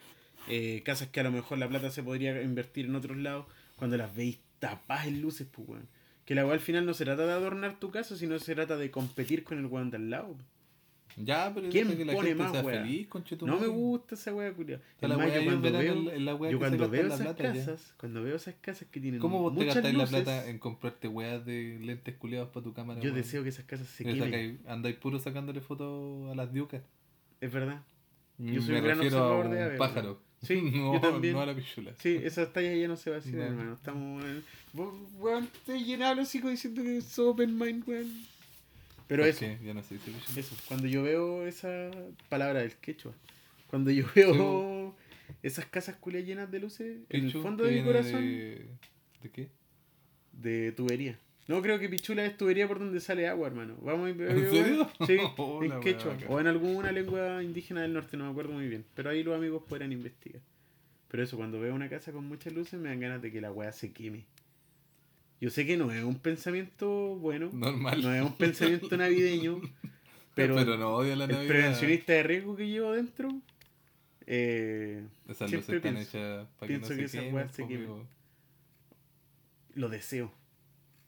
eh, 0.48 0.82
casas 0.84 1.08
que 1.08 1.20
a 1.20 1.24
lo 1.24 1.32
mejor 1.32 1.58
la 1.58 1.68
plata 1.68 1.90
se 1.90 2.02
podría 2.02 2.40
invertir 2.42 2.86
en 2.86 2.94
otros 2.94 3.16
lados, 3.16 3.46
cuando 3.76 3.96
las 3.96 4.14
veis 4.14 4.38
tapadas 4.60 5.06
en 5.08 5.20
luces, 5.22 5.46
pues, 5.50 5.68
weón. 5.68 5.88
Que 6.24 6.34
la 6.36 6.44
weá 6.44 6.54
al 6.54 6.60
final 6.60 6.86
no 6.86 6.94
se 6.94 7.04
trata 7.04 7.26
de 7.26 7.32
adornar 7.32 7.80
tu 7.80 7.90
casa, 7.90 8.16
sino 8.16 8.38
se 8.38 8.54
trata 8.54 8.76
de 8.76 8.90
competir 8.92 9.42
con 9.42 9.58
el 9.58 9.66
weón 9.66 9.90
de 9.90 9.96
al 9.96 10.10
lado. 10.10 10.36
Ya, 11.16 11.52
pero 11.54 11.68
¿Quién 11.70 11.96
que 11.96 12.04
la 12.04 12.12
pone 12.12 12.28
gente 12.28 12.42
más, 12.42 12.64
weá? 12.64 12.82
feliz, 12.82 13.08
No 13.42 13.58
me 13.58 13.66
gusta 13.66 14.14
esa 14.14 14.34
weá, 14.34 14.52
culiada. 14.52 14.82
Está 14.94 15.08
la 15.08 15.16
weá 15.16 15.28
yo 15.28 15.40
en 15.40 15.44
cuando 15.60 15.78
veo, 15.78 16.10
en 16.12 16.24
la 16.24 16.34
weá 16.34 16.50
yo 16.52 16.58
que 16.58 16.64
se 16.64 16.68
cuando 16.76 16.88
veo 16.90 17.02
la 17.02 17.14
esas 17.14 17.26
plata 17.26 17.42
ya. 17.42 17.52
casas, 17.52 17.94
cuando 17.98 18.22
veo 18.22 18.36
esas 18.36 18.54
casas 18.60 18.88
que 18.90 19.00
tienen 19.00 19.20
¿Cómo 19.20 19.40
vos 19.40 19.56
te 19.58 19.64
gastáis 19.64 19.94
la 19.94 20.06
plata 20.06 20.46
en 20.48 20.58
comprarte 20.58 21.08
weas 21.08 21.44
de 21.44 21.78
lentes 21.82 22.16
culiados 22.16 22.48
para 22.50 22.64
tu 22.64 22.72
cámara? 22.72 23.00
yo 23.00 23.06
weón? 23.10 23.16
deseo 23.16 23.42
que 23.42 23.48
esas 23.50 23.64
casas 23.64 23.86
se 23.88 24.04
Que 24.04 24.14
quemen. 24.14 24.30
sacáis- 24.30 24.58
andáis 24.68 24.96
puro 24.96 25.18
sacándole 25.18 25.60
fotos 25.60 26.30
a 26.30 26.34
las 26.34 26.52
diucas. 26.52 26.82
Es 27.40 27.52
verdad. 27.52 27.82
Yo 28.38 28.54
Yo 28.54 28.62
soy 28.62 28.72
me 28.72 28.78
un 28.78 28.84
gran 28.86 28.98
a 28.98 29.02
observador 29.02 29.50
de 29.50 29.62
aves, 29.62 29.78
pájaro. 29.78 30.20
Sí, 30.42 30.62
no, 30.74 30.94
yo 30.94 31.00
también. 31.02 31.34
no 31.34 31.40
a 31.42 31.46
la 31.46 31.54
pichula. 31.54 31.92
Sí, 31.98 32.18
esas 32.22 32.50
tallas 32.52 32.78
ya 32.78 32.88
no 32.88 32.96
se 32.96 33.10
vacilan, 33.10 33.38
No. 33.40 33.44
hermano. 33.46 33.74
Estamos. 33.74 34.24
en- 34.24 34.42
Weón, 35.18 35.48
te 35.66 35.78
llenaba 35.84 36.14
los 36.14 36.34
hijos 36.34 36.50
diciendo 36.50 36.82
que 36.82 36.96
es 36.98 37.18
open 37.18 37.58
mind, 37.58 37.86
weón. 37.86 38.06
Pero 39.10 39.24
¿Por 39.24 39.28
eso? 39.28 39.44
Ya 39.64 39.74
no 39.74 39.80
eso. 39.80 40.56
Cuando 40.68 40.86
yo 40.86 41.02
veo 41.02 41.44
esa 41.44 41.90
palabra 42.28 42.60
del 42.60 42.76
quechua, 42.76 43.12
cuando 43.66 43.90
yo 43.90 44.06
veo 44.14 44.94
esas 45.42 45.66
casas 45.66 45.96
culias 45.96 46.24
llenas 46.24 46.48
de 46.48 46.60
luces, 46.60 46.98
en 47.08 47.24
el 47.24 47.32
fondo 47.32 47.64
de 47.64 47.72
mi 47.72 47.82
corazón, 47.82 48.20
de... 48.20 48.68
De... 49.24 49.48
¿De 50.36 50.70
qué? 50.70 50.72
tubería. 50.76 51.18
No, 51.48 51.60
creo 51.60 51.80
que 51.80 51.88
pichula 51.88 52.24
es 52.24 52.36
tubería 52.36 52.68
por 52.68 52.78
donde 52.78 53.00
sale 53.00 53.26
agua, 53.26 53.48
hermano. 53.48 53.76
Vamos 53.82 54.06
a 54.06 54.10
¿En 54.10 54.48
serio? 54.48 54.88
Sí, 55.04 55.16
Oh, 55.36 55.60
en 55.64 55.80
quechua. 55.80 56.16
O 56.28 56.38
en 56.38 56.46
alguna 56.46 56.92
lengua 56.92 57.42
indígena 57.42 57.82
del 57.82 57.92
norte, 57.92 58.16
no 58.16 58.26
me 58.26 58.30
acuerdo 58.30 58.52
muy 58.52 58.68
bien. 58.68 58.84
Pero 58.94 59.10
ahí 59.10 59.24
los 59.24 59.34
amigos 59.34 59.64
podrán 59.68 59.90
investigar. 59.90 60.40
Pero 61.08 61.24
eso, 61.24 61.36
cuando 61.36 61.58
veo 61.58 61.74
una 61.74 61.88
casa 61.88 62.12
con 62.12 62.26
muchas 62.26 62.52
luces, 62.52 62.78
me 62.78 62.90
dan 62.90 63.00
ganas 63.00 63.20
de 63.20 63.32
que 63.32 63.40
la 63.40 63.50
weá 63.50 63.72
se 63.72 63.90
queme. 63.90 64.26
Yo 65.40 65.48
sé 65.50 65.64
que 65.66 65.76
no 65.76 65.90
es 65.90 66.04
un 66.04 66.18
pensamiento 66.18 66.88
bueno, 67.16 67.48
Normal. 67.52 68.02
no 68.02 68.12
es 68.14 68.22
un 68.22 68.36
pensamiento 68.36 68.94
navideño, 68.96 69.60
pero, 70.34 70.54
Pero, 70.56 70.76
no 70.76 70.94
odio 70.94 71.16
la 71.16 71.24
el 71.24 71.30
Navidad. 71.32 71.48
prevencionista 71.48 72.12
de 72.12 72.22
riesgo 72.22 72.56
que 72.56 72.68
llevo 72.68 72.92
dentro, 72.92 73.30
eh, 74.26 75.02
Esas 75.28 75.48
siempre 75.50 75.56
luces 75.58 75.74
están 75.76 75.94
pienso, 75.94 76.18
hechas 76.18 76.46
para 76.58 76.68
que 76.72 76.78
no 76.78 76.86
se 76.86 76.96
que 76.96 77.06
quemen, 77.06 77.50
se 77.50 77.62
po, 77.62 77.68
quemen. 77.68 77.88
lo 79.74 79.88
deseo. 79.88 80.32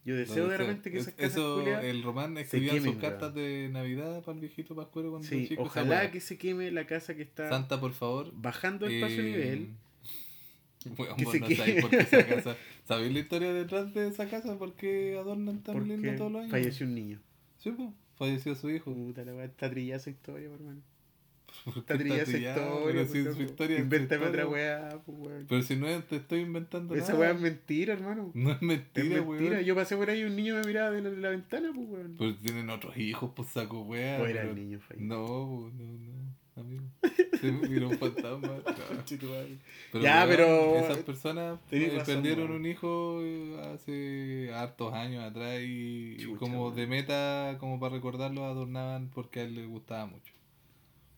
Yo 0.04 0.16
deseo 0.16 0.48
de 0.48 0.56
repente 0.56 0.90
que 0.90 0.96
Es- 0.98 1.02
esas 1.08 1.14
casas 1.14 1.32
Eso, 1.32 1.80
el 1.80 2.02
Román 2.02 2.36
escribía 2.36 2.80
sus 2.80 2.96
cartas 2.96 3.32
de 3.34 3.68
Navidad 3.70 4.20
para 4.24 4.34
el 4.34 4.40
viejito 4.40 4.74
Pascuero 4.74 5.10
cuando 5.10 5.28
Sí, 5.28 5.46
chico. 5.46 5.62
ojalá 5.62 6.10
que 6.10 6.18
se 6.20 6.38
queme 6.38 6.72
la 6.72 6.86
casa 6.88 7.14
que 7.14 7.22
está 7.22 7.48
Santa, 7.48 7.78
por 7.78 7.92
favor. 7.92 8.32
bajando 8.34 8.86
el 8.86 9.00
paso 9.00 9.14
eh, 9.14 9.22
nivel. 9.22 9.68
weón, 10.98 11.16
vos 11.22 11.40
no 11.40 11.50
sabéis 11.50 11.80
por 11.82 11.90
qué 11.90 11.96
esa 11.98 12.26
casa. 12.26 12.56
¿Sabéis 12.84 13.12
la 13.12 13.18
historia 13.20 13.52
detrás 13.52 13.92
de 13.94 14.08
esa 14.08 14.28
casa? 14.28 14.58
¿Por 14.58 14.74
qué 14.74 15.16
adornan 15.18 15.62
tan 15.62 15.76
lindo 15.88 15.96
Porque 16.02 16.12
todos 16.16 16.32
los 16.32 16.40
años? 16.42 16.50
falleció 16.50 16.86
un 16.86 16.94
niño. 16.94 17.20
Sí, 17.58 17.70
pues. 17.70 17.88
Falleció 18.16 18.54
su 18.54 18.70
hijo. 18.70 18.92
Puta 18.94 19.24
la 19.24 19.34
weá, 19.34 19.44
está 19.46 19.70
trillada 19.70 19.96
esa 20.00 20.10
historia, 20.10 20.48
hermano. 20.52 20.80
¿Por 21.64 21.74
qué 21.74 21.80
Está 21.80 21.98
trillada 21.98 22.22
esa 22.22 22.38
historia. 22.38 22.82
Pero 22.86 23.06
si 23.06 23.24
su 23.36 23.42
historia 23.42 23.78
Invéntame 23.78 24.26
otra 24.26 24.46
weá, 24.48 25.00
weón. 25.06 25.46
Pero 25.48 25.62
si 25.62 25.76
no 25.76 25.86
te 26.04 26.16
estoy 26.16 26.40
inventando 26.40 26.94
Esa 26.94 27.08
nada. 27.08 27.18
weá 27.20 27.30
es 27.32 27.40
mentira, 27.40 27.92
hermano. 27.94 28.30
No 28.34 28.52
es 28.52 28.62
mentira, 28.62 29.06
es 29.18 29.26
mentira. 29.26 29.50
weón. 29.52 29.64
Yo 29.64 29.74
pasé 29.74 29.96
por 29.96 30.08
ahí 30.10 30.20
y 30.20 30.24
un 30.24 30.34
niño 30.36 30.54
me 30.56 30.62
miraba 30.64 30.90
de 30.90 31.02
la, 31.02 31.10
de 31.10 31.16
la 31.18 31.28
ventana, 31.30 31.70
pues, 31.74 31.88
weón. 31.88 32.14
Pues 32.16 32.38
tienen 32.40 32.70
otros 32.70 32.96
hijos, 32.96 33.30
pues 33.36 33.48
saco 33.48 33.82
weá. 33.82 34.20
O 34.20 34.26
era 34.26 34.40
pero- 34.42 34.50
el 34.50 34.56
niño 34.56 34.80
fallecido. 34.80 35.08
No, 35.16 35.70
no, 35.70 35.84
no, 35.98 36.60
amigo. 36.62 36.84
Un 37.86 37.98
fantasma. 37.98 38.50
Pero, 39.92 40.02
Ya, 40.04 40.24
pero- 40.26 40.76
Esas 40.76 40.98
personas 40.98 41.58
razón, 41.70 42.04
perdieron 42.06 42.50
un 42.52 42.66
hijo 42.66 43.18
eh, 43.22 43.60
hace 43.74 44.50
hartos 44.54 44.92
años 44.94 45.22
atrás 45.24 45.60
y, 45.62 46.16
como 46.38 46.70
de 46.70 46.86
meta, 46.86 47.56
como 47.60 47.78
para 47.80 47.94
recordarlo, 47.94 48.44
adornaban 48.46 49.08
porque 49.14 49.40
a 49.40 49.42
él 49.44 49.54
le 49.54 49.66
gustaba 49.66 50.06
mucho. 50.06 50.32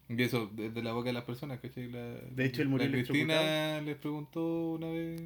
Y 0.09 0.23
eso, 0.23 0.51
desde 0.55 0.83
la 0.83 0.93
boca 0.93 1.09
de 1.09 1.13
las 1.15 1.25
personas, 1.25 1.61
¿cachai? 1.61 1.91
La, 1.91 2.01
De 2.03 2.45
hecho, 2.45 2.63
él 2.63 2.69
murió 2.69 2.87
la. 2.89 2.93
Cristina 2.93 3.81
les 3.81 3.97
preguntó 3.97 4.73
una 4.73 4.89
vez, 4.89 5.21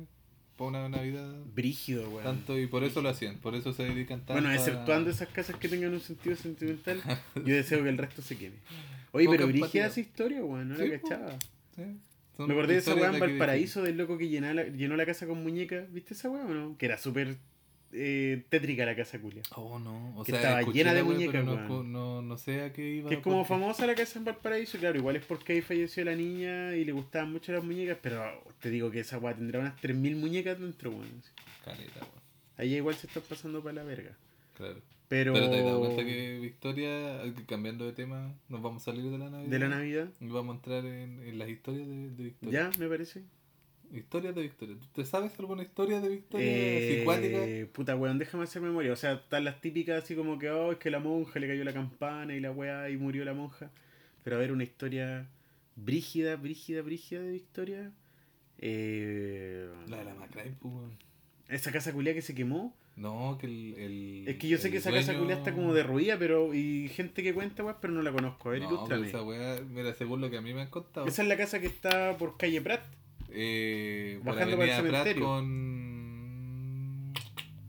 para 0.57 0.69
una 0.71 0.89
Navidad, 0.89 1.35
Brígido, 1.55 2.09
weón. 2.11 2.23
tanto, 2.25 2.59
y 2.59 2.67
por 2.67 2.85
eso 2.85 3.01
lo 3.03 3.09
hacían, 3.09 3.37
por 3.39 3.55
eso 3.55 3.73
se 3.73 3.85
dedican 3.85 4.19
tanto 4.21 4.35
Bueno, 4.35 4.49
a- 4.49 4.55
exceptuando 4.55 5.11
esas 5.11 5.29
casas 5.29 5.57
que 5.57 5.69
tengan 5.69 5.95
un 5.95 6.01
sentido 6.01 6.37
sentimental, 6.37 7.01
yo 7.37 7.55
deseo 7.55 7.83
que 7.83 7.89
el 7.89 7.99
resto 7.99 8.23
se 8.23 8.37
queme. 8.37 8.57
Oye, 9.13 9.27
pero 9.29 9.47
brígida 9.47 9.87
esa 9.87 10.01
historia, 10.01 10.45
weón, 10.45 10.69
no 10.69 10.77
Sí, 10.77 10.89
la 10.89 11.01
cachaba. 11.01 11.39
Sí, 11.77 11.83
Me 12.39 12.53
acordé 12.53 12.75
de 12.75 12.79
esa 12.81 12.95
weá 12.95 13.11
en 13.13 13.19
Valparaíso 13.19 13.83
del 13.83 13.97
loco 13.97 14.17
que 14.19 14.27
la- 14.41 14.65
llenó 14.69 14.97
la 14.97 15.07
casa 15.07 15.27
con 15.27 15.43
muñecas. 15.43 15.91
¿Viste 15.93 16.15
esa 16.15 16.31
weá 16.31 16.45
o 16.45 16.49
no? 16.55 16.77
Que 16.79 16.87
era 16.87 16.99
súper 16.99 17.37
eh, 17.91 18.45
tétrica 18.51 18.85
la 18.85 18.95
casa 18.95 19.19
culia. 19.19 19.43
Oh, 19.57 19.79
no. 19.79 20.15
O 20.19 20.23
Que 20.23 20.33
sea, 20.33 20.41
estaba 20.61 20.73
llena 20.73 20.93
de 20.93 21.03
muñecas, 21.03 21.43
no, 21.45 21.83
no, 21.83 22.21
no 22.23 22.37
sé 22.39 22.61
a 22.63 22.73
qué 22.73 22.97
iba. 22.97 23.09
Que 23.09 23.17
es 23.17 23.21
como 23.23 23.39
porque- 23.39 23.49
famosa 23.49 23.87
la 23.87 23.95
casa 23.95 24.19
en 24.19 24.27
Valparaíso, 24.27 24.77
claro, 24.79 24.99
igual 24.99 25.17
es 25.17 25.25
porque 25.25 25.55
ahí 25.55 25.63
falleció 25.63 26.05
la 26.05 26.15
niña 26.15 26.77
y 26.77 26.85
le 26.85 26.93
gustaban 26.93 27.33
mucho 27.33 27.51
las 27.53 27.65
muñecas, 27.65 27.97
pero 28.03 28.23
te 28.61 28.69
digo 28.71 28.91
que 28.91 29.01
esa 29.01 29.19
weá 29.19 29.35
tendrá 29.35 29.61
unas 29.61 29.81
3.000 29.81 30.17
muñecas 30.17 30.61
dentro, 30.61 30.91
weón. 30.91 31.23
Caleta, 31.65 32.01
weón. 32.01 32.11
Ahí 32.59 32.75
igual 32.75 32.95
se 32.95 33.07
están 33.07 33.23
pasando 33.29 33.63
para 33.63 33.77
la 33.77 33.85
verga. 33.85 34.17
Claro. 34.55 34.81
Pero, 35.09 35.33
Pero 35.33 35.51
te 35.51 35.59
has 35.59 35.65
dado 35.65 35.81
cuenta 35.81 36.05
que 36.05 36.39
Victoria, 36.39 37.23
cambiando 37.47 37.87
de 37.87 37.93
tema, 37.93 38.35
nos 38.49 38.61
vamos 38.61 38.83
a 38.83 38.85
salir 38.93 39.11
de 39.11 39.17
la 39.17 39.31
Navidad. 39.31 39.51
de 39.51 39.59
la 39.59 39.69
Navidad. 39.69 40.09
Y 40.21 40.29
vamos 40.29 40.55
a 40.55 40.57
entrar 40.57 40.85
en, 40.85 41.21
en 41.27 41.39
las 41.39 41.49
historias 41.49 41.89
de, 41.89 42.11
de 42.11 42.25
Victoria. 42.25 42.71
Ya, 42.71 42.79
me 42.79 42.89
parece. 42.89 43.23
Historias 43.91 44.35
de 44.35 44.43
Victoria. 44.43 44.77
¿Tú 44.79 44.87
te 44.95 45.07
sabes 45.07 45.33
alguna 45.39 45.63
historia 45.63 46.03
de 46.03 46.11
Victoria 46.11 46.47
Eh, 46.47 47.67
puta 47.73 47.97
weón, 47.97 48.19
déjame 48.19 48.45
hacer 48.45 48.61
memoria. 48.61 48.93
O 48.93 48.97
sea, 48.97 49.15
están 49.15 49.45
las 49.45 49.63
típicas 49.63 50.05
así 50.05 50.15
como 50.15 50.39
que, 50.39 50.51
oh, 50.51 50.73
es 50.73 50.79
que 50.79 50.91
la 50.91 50.99
monja 50.99 51.41
le 51.41 51.49
cayó 51.49 51.65
la 51.65 51.73
campana 51.73 52.35
y 52.35 52.41
la 52.41 52.51
weá 52.51 52.91
y 52.91 52.99
murió 52.99 53.25
la 53.25 53.33
monja. 53.33 53.71
Pero 54.25 54.37
a 54.37 54.39
ver, 54.41 54.53
una 54.53 54.65
historia 54.65 55.27
brígida, 55.75 56.37
brígida, 56.37 56.83
brígida 56.83 57.23
de 57.23 57.31
Victoria. 57.33 57.93
Eh, 58.59 59.71
La 59.89 59.99
de 59.99 60.05
la 60.05 60.15
Macray, 60.15 60.53
pues. 60.61 60.75
Esa 61.49 61.73
casa 61.73 61.93
culia 61.95 62.13
que 62.13 62.21
se 62.21 62.35
quemó. 62.35 62.77
No, 62.99 63.39
que 63.41 63.47
el, 63.47 63.75
el- 63.79 64.25
Es 64.29 64.37
que 64.39 64.49
yo 64.49 64.59
sé 64.59 64.71
que 64.73 64.79
esa 64.79 64.91
casa 64.93 65.17
culia 65.17 65.37
está 65.37 65.55
como 65.55 65.73
derruida, 65.73 66.19
pero. 66.19 66.53
Y 66.53 66.89
gente 66.89 67.23
que 67.23 67.33
cuenta, 67.33 67.63
weá, 67.65 67.81
pero 67.81 67.93
no 67.95 68.03
la 68.03 68.11
conozco. 68.13 68.49
A 68.49 68.53
ver, 68.53 68.63
No, 68.63 68.69
ilústrame. 68.69 69.07
esa 69.09 69.23
weá, 69.23 69.61
mira, 69.71 69.95
según 69.95 70.21
lo 70.21 70.31
que 70.31 70.37
a 70.39 70.41
mí 70.41 70.53
me 70.53 70.63
han 70.63 70.69
contado. 70.71 71.07
Esa 71.07 71.23
es 71.23 71.29
la 71.29 71.37
casa 71.37 71.61
que 71.61 71.67
está 71.69 72.17
por 72.19 72.37
calle 72.37 72.61
Prat. 72.61 72.83
eh, 73.31 74.19
por 74.25 74.35
bajando 74.35 74.57
para 74.57 74.77
el 74.79 74.83
Prat 74.89 75.05
cementerio. 75.05 75.25
con. 75.25 77.13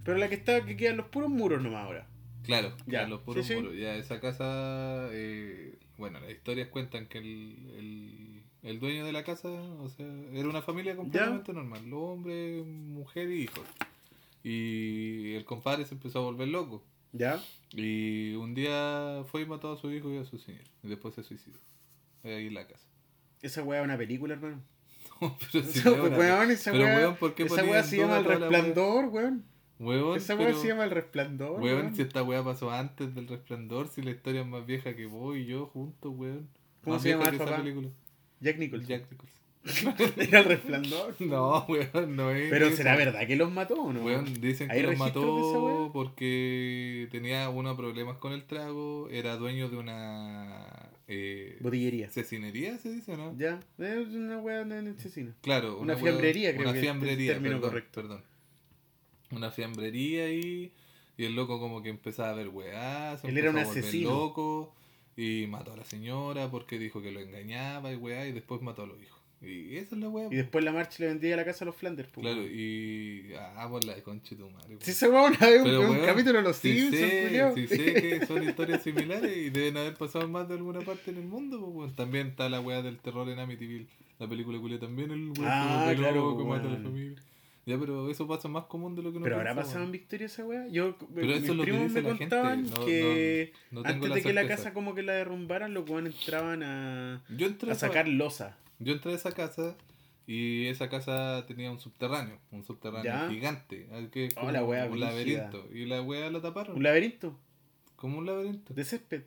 Pero 0.03 0.17
la 0.17 0.29
que 0.29 0.35
está, 0.35 0.65
que 0.65 0.75
quedan 0.75 0.97
los 0.97 1.07
puros 1.07 1.29
muros 1.29 1.61
nomás 1.61 1.85
ahora. 1.85 2.07
Claro, 2.43 2.73
Ya, 2.87 3.07
los 3.07 3.21
puros 3.21 3.45
sí, 3.45 3.53
sí. 3.53 3.59
muros. 3.61 3.77
Ya, 3.77 3.95
esa 3.95 4.19
casa. 4.19 5.09
eh, 5.11 5.75
bueno, 5.97 6.19
las 6.19 6.31
historias 6.31 6.69
cuentan 6.69 7.05
que 7.05 7.19
el, 7.19 7.55
el, 7.77 8.41
el 8.63 8.79
dueño 8.79 9.05
de 9.05 9.11
la 9.11 9.23
casa, 9.23 9.49
o 9.49 9.89
sea, 9.89 10.07
era 10.33 10.49
una 10.49 10.61
familia 10.63 10.95
completamente 10.95 11.53
normal: 11.53 11.87
los 11.87 11.99
hombres, 11.99 12.65
mujer 12.65 13.29
y 13.29 13.43
hijos. 13.43 13.61
Y 14.43 15.33
el 15.35 15.45
compadre 15.45 15.85
se 15.85 15.93
empezó 15.95 16.19
a 16.19 16.23
volver 16.23 16.47
loco. 16.47 16.83
¿Ya? 17.11 17.41
Y 17.71 18.33
un 18.35 18.53
día 18.53 19.23
fue 19.31 19.41
y 19.41 19.45
mató 19.45 19.71
a 19.73 19.77
su 19.77 19.91
hijo 19.91 20.11
y 20.13 20.17
a 20.17 20.25
su 20.25 20.37
señor. 20.37 20.63
Y 20.83 20.87
después 20.87 21.15
se 21.15 21.23
suicidó. 21.23 21.57
Fue 22.21 22.35
ahí 22.35 22.47
en 22.47 22.53
la 22.53 22.67
casa. 22.67 22.85
Esa 23.41 23.63
weá 23.63 23.79
es 23.79 23.85
una 23.85 23.97
película, 23.97 24.33
hermano. 24.35 24.61
No, 25.21 25.37
pero 25.51 25.65
si 25.65 25.83
no 25.83 25.93
una- 26.05 26.17
weón, 26.17 26.51
esa 26.51 26.71
pero, 26.71 26.85
weón, 26.85 27.15
¿por 27.17 27.35
qué 27.35 27.43
esa 27.43 27.61
weá 27.63 27.83
se 27.83 27.97
llama 27.97 28.19
El? 28.19 28.25
Resplandor, 28.25 29.05
weón. 29.07 29.43
Weón, 29.77 30.17
Esa 30.17 30.35
weá 30.35 30.53
se 30.53 30.67
llama 30.67 30.85
El 30.85 30.91
Resplandor. 30.91 31.59
Weón, 31.59 31.79
weón. 31.81 31.95
si 31.95 32.01
esta 32.03 32.23
weá 32.23 32.41
pasó 32.43 32.71
antes 32.71 33.13
del 33.15 33.27
resplandor, 33.27 33.89
si 33.89 34.01
la 34.01 34.11
historia 34.11 34.41
es 34.41 34.47
más 34.47 34.65
vieja 34.65 34.95
que 34.95 35.07
vos 35.07 35.35
y 35.37 35.45
yo 35.45 35.65
juntos, 35.67 36.13
weón. 36.15 36.47
¿Cómo 36.83 36.95
Más 36.95 37.03
se 37.03 37.09
llama 37.09 37.27
esa 37.29 37.43
papá? 37.45 37.57
película. 37.57 37.89
Jack 38.39 38.57
Nicholson. 38.59 38.87
Jack 38.87 39.11
Nicholson. 39.11 39.38
Era 40.17 40.39
El 40.39 40.45
Resplandor. 40.45 41.15
No, 41.19 41.65
weón, 41.67 42.15
no 42.15 42.31
es. 42.31 42.49
Pero 42.49 42.67
eso. 42.67 42.77
será 42.77 42.95
verdad 42.95 43.27
que 43.27 43.35
los 43.35 43.51
mató 43.51 43.75
o 43.75 43.93
no? 43.93 44.01
Weón, 44.03 44.33
dicen 44.41 44.71
¿Hay 44.71 44.81
que 44.81 44.87
los 44.87 44.97
mató 44.97 45.89
porque 45.93 47.07
tenía 47.11 47.49
unos 47.49 47.75
problemas 47.75 48.17
con 48.17 48.31
el 48.33 48.45
trago, 48.45 49.09
era 49.11 49.35
dueño 49.35 49.69
de 49.69 49.77
una 49.77 50.89
eh, 51.07 51.57
Botillería. 51.59 52.09
cecinería, 52.09 52.77
se 52.77 52.91
dice, 52.93 53.13
o 53.13 53.17
¿no? 53.17 53.37
Ya, 53.37 53.59
es 53.77 54.07
una 54.07 54.39
weá 54.39 54.63
de 54.63 54.89
asesino. 54.91 55.33
Claro, 55.41 55.77
Una 55.79 55.95
weá- 55.95 56.03
fiambrería, 56.03 56.51
creo 56.51 56.63
Una 56.63 56.71
que 56.73 56.77
es 56.79 56.83
el 56.83 56.89
fiambrería, 56.91 57.33
término 57.33 57.55
perdón, 57.55 57.69
correcto. 57.69 58.01
perdón. 58.01 58.23
Una 59.31 59.51
fiambrería 59.51 60.31
y, 60.31 60.71
y 61.17 61.25
el 61.25 61.35
loco 61.35 61.59
como 61.59 61.83
que 61.83 61.89
empezaba 61.89 62.29
a 62.29 62.33
ver 62.33 62.49
weá, 62.49 63.19
Él 63.23 63.37
era 63.37 63.51
un 63.51 63.57
asesino. 63.59 64.09
loco 64.09 64.73
y 65.17 65.45
mató 65.47 65.73
a 65.73 65.77
la 65.77 65.83
señora 65.85 66.49
porque 66.49 66.79
dijo 66.79 67.01
que 67.01 67.11
lo 67.11 67.19
engañaba 67.19 67.91
y 67.91 67.95
weá 67.97 68.25
y 68.25 68.31
después 68.31 68.61
mató 68.61 68.83
a 68.83 68.87
los 68.87 68.99
hijos. 69.01 69.18
Y 69.41 69.77
esa 69.77 69.95
es 69.95 70.01
la 70.01 70.09
weá. 70.09 70.27
Y 70.29 70.35
después 70.35 70.65
la 70.65 70.73
marcha 70.73 70.97
le 70.99 71.07
vendía 71.07 71.35
la 71.37 71.45
casa 71.45 71.63
a 71.63 71.67
los 71.67 71.75
Flanders. 71.75 72.09
pues, 72.11 72.25
Claro, 72.25 72.41
weón. 72.41 72.51
y... 72.53 73.33
Ah, 73.55 73.67
por 73.69 73.83
la 73.85 73.95
de 73.95 74.03
conche 74.03 74.35
tu 74.35 74.49
madre. 74.49 74.77
Si 74.81 74.91
esa 74.91 75.07
weá 75.09 75.21
una 75.23 75.37
vez 75.37 75.59
un, 75.59 75.63
Pero, 75.63 75.81
un 75.81 75.89
weón, 75.91 76.05
capítulo 76.05 76.37
de 76.39 76.43
los 76.43 76.57
sí 76.57 76.73
Simpsons, 76.73 76.99
sé, 76.99 77.53
sí 77.55 77.67
sé 77.67 77.93
que 77.93 78.25
son 78.27 78.43
historias 78.43 78.83
similares 78.83 79.37
y 79.37 79.49
deben 79.49 79.77
haber 79.77 79.93
pasado 79.95 80.27
más 80.27 80.47
de 80.49 80.55
alguna 80.55 80.81
parte 80.81 81.11
en 81.11 81.17
el 81.17 81.23
mundo. 81.25 81.59
pues, 81.61 81.71
weón. 81.73 81.95
También 81.95 82.27
está 82.27 82.49
la 82.49 82.59
weá 82.59 82.81
del 82.81 82.97
terror 82.99 83.29
en 83.29 83.39
Amityville. 83.39 83.87
La 84.19 84.27
película 84.27 84.59
culia 84.59 84.77
también, 84.79 85.11
el 85.11 85.29
weón 85.29 85.35
Ah, 85.45 85.93
claro, 85.95 86.15
loco, 86.31 86.43
mata 86.43 86.63
a 86.63 86.65
la 86.65 86.71
weón. 86.73 86.83
familia. 86.83 87.23
Ya, 87.65 87.77
pero 87.77 88.09
eso 88.09 88.27
pasa 88.27 88.47
más 88.47 88.63
común 88.65 88.95
de 88.95 89.03
lo 89.03 89.11
que 89.11 89.17
uno 89.17 89.23
Pero 89.23 89.37
piensa, 89.37 89.55
pasado 89.55 89.75
en 89.75 89.81
weón. 89.83 89.91
Victoria 89.93 90.25
esa 90.25 90.43
weá. 90.45 90.67
Yo, 90.67 90.97
Pero 91.15 91.27
mis 91.27 91.43
eso 91.43 91.57
primos 91.61 91.91
me 91.91 92.01
contaban 92.03 92.63
no- 92.63 92.85
que 92.85 93.53
no 93.71 93.81
antes 93.85 94.13
de 94.15 94.21
que 94.23 94.33
la 94.33 94.47
casa 94.47 94.73
como 94.73 94.95
que 94.95 95.03
la 95.03 95.13
derrumbaran, 95.13 95.73
los 95.73 95.87
weones 95.89 96.15
entraban 96.19 96.63
a, 96.63 97.23
Yo 97.29 97.47
a 97.69 97.75
sacar 97.75 98.07
losa. 98.07 98.57
Yo 98.79 98.93
entré 98.93 99.11
a 99.11 99.15
esa 99.15 99.31
casa 99.33 99.75
y 100.27 100.67
esa 100.67 100.89
casa 100.89 101.45
tenía 101.47 101.71
un 101.71 101.79
subterráneo, 101.79 102.37
un 102.51 102.63
subterráneo 102.63 103.03
Ya. 103.11 103.29
gigante, 103.29 103.87
que 104.11 104.29
Oh, 104.37 104.51
la 104.51 104.63
wea 104.63 104.85
un 104.85 104.91
brígida. 104.91 105.09
laberinto. 105.11 105.67
Y 105.73 105.85
la 105.85 106.01
wea 106.01 106.29
la 106.29 106.41
taparon. 106.41 106.77
Un 106.77 106.83
laberinto 106.83 107.35
Como 107.95 108.19
un 108.19 108.25
laberinto. 108.25 108.73
de 108.73 108.83
césped. 108.85 109.23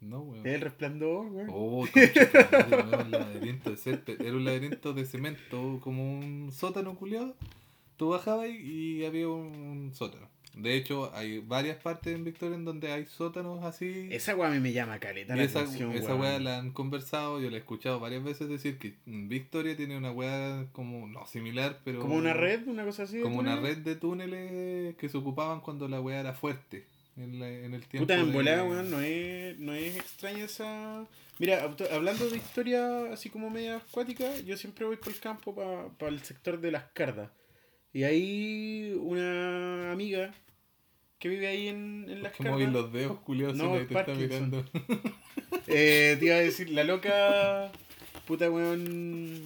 No, 0.00 0.20
weón. 0.20 0.46
El 0.46 0.60
resplandor, 0.62 1.26
weón. 1.26 1.48
Oh, 1.52 1.80
weón, 1.94 3.04
un 3.04 3.10
laberinto 3.10 3.70
de 3.70 3.76
césped. 3.76 4.20
Era 4.20 4.32
un 4.34 4.44
laberinto 4.44 4.92
de 4.94 5.04
cemento, 5.04 5.78
como 5.82 6.18
un 6.18 6.50
sótano 6.52 6.94
culiado. 6.96 7.34
Tú 7.96 8.08
bajabas 8.10 8.48
y, 8.48 8.98
y 9.00 9.04
había 9.04 9.28
un, 9.28 9.54
un 9.56 9.94
sótano. 9.94 10.28
De 10.54 10.74
hecho, 10.74 11.12
hay 11.14 11.38
varias 11.38 11.76
partes 11.78 12.14
en 12.14 12.24
Victoria 12.24 12.56
en 12.56 12.64
donde 12.64 12.90
hay 12.92 13.06
sótanos 13.06 13.62
así. 13.64 14.08
Esa 14.10 14.34
weá 14.34 14.48
a 14.48 14.50
mí 14.52 14.58
me 14.58 14.72
llama 14.72 14.98
caleta 14.98 15.36
la 15.36 15.42
esa, 15.44 15.60
atención, 15.60 15.92
esa 15.92 16.14
weá 16.16 16.38
la 16.40 16.58
han 16.58 16.72
conversado, 16.72 17.40
yo 17.40 17.50
la 17.50 17.56
he 17.56 17.60
escuchado 17.60 18.00
varias 18.00 18.24
veces 18.24 18.48
decir 18.48 18.78
que 18.78 18.94
Victoria 19.06 19.76
tiene 19.76 19.96
una 19.96 20.10
weá 20.10 20.66
como, 20.72 21.06
no 21.06 21.26
similar, 21.26 21.78
pero... 21.84 22.00
Como 22.00 22.16
una 22.16 22.34
red, 22.34 22.66
una 22.66 22.84
cosa 22.84 23.04
así. 23.04 23.20
Como 23.20 23.38
una 23.38 23.56
red 23.56 23.78
de 23.78 23.94
túneles 23.96 24.96
que 24.96 25.08
se 25.08 25.16
ocupaban 25.16 25.60
cuando 25.60 25.86
la 25.88 26.00
weá 26.00 26.20
era 26.20 26.34
fuerte. 26.34 26.84
En, 27.16 27.38
la- 27.38 27.48
en 27.50 27.74
el 27.74 27.86
tiempo 27.86 28.04
Puta, 28.06 28.18
en 28.18 28.26
de- 28.28 28.32
volada, 28.32 28.64
weón, 28.64 28.90
no 28.90 29.00
es, 29.00 29.58
no 29.58 29.74
es 29.74 29.96
extraña 29.96 30.44
esa... 30.44 31.06
Mira, 31.38 31.70
hablando 31.92 32.28
de 32.28 32.36
historia 32.36 33.12
así 33.12 33.30
como 33.30 33.48
media 33.50 33.76
acuática, 33.78 34.38
yo 34.40 34.56
siempre 34.56 34.84
voy 34.84 34.96
por 34.96 35.08
el 35.12 35.20
campo 35.20 35.54
para 35.98 36.10
el 36.10 36.22
sector 36.22 36.60
de 36.60 36.70
las 36.70 36.84
cardas. 36.92 37.30
Y 37.92 38.04
hay 38.04 38.96
una 39.00 39.92
amiga 39.92 40.32
que 41.18 41.28
vive 41.28 41.48
ahí 41.48 41.68
en, 41.68 42.06
en 42.08 42.22
las 42.22 42.32
¿Por 42.32 42.46
qué 42.46 42.50
moví 42.50 42.64
cardas. 42.64 42.82
los 42.82 42.92
dedos, 42.92 43.20
culiados, 43.20 43.56
No, 43.56 43.78
si 43.78 43.86
te 43.86 43.98
está 43.98 44.14
mirando? 44.14 44.64
Eh, 45.66 46.16
te 46.18 46.26
iba 46.26 46.34
a 46.34 46.40
decir, 46.40 46.70
la 46.70 46.82
loca... 46.82 47.70
Puta, 48.26 48.50
weón... 48.50 49.42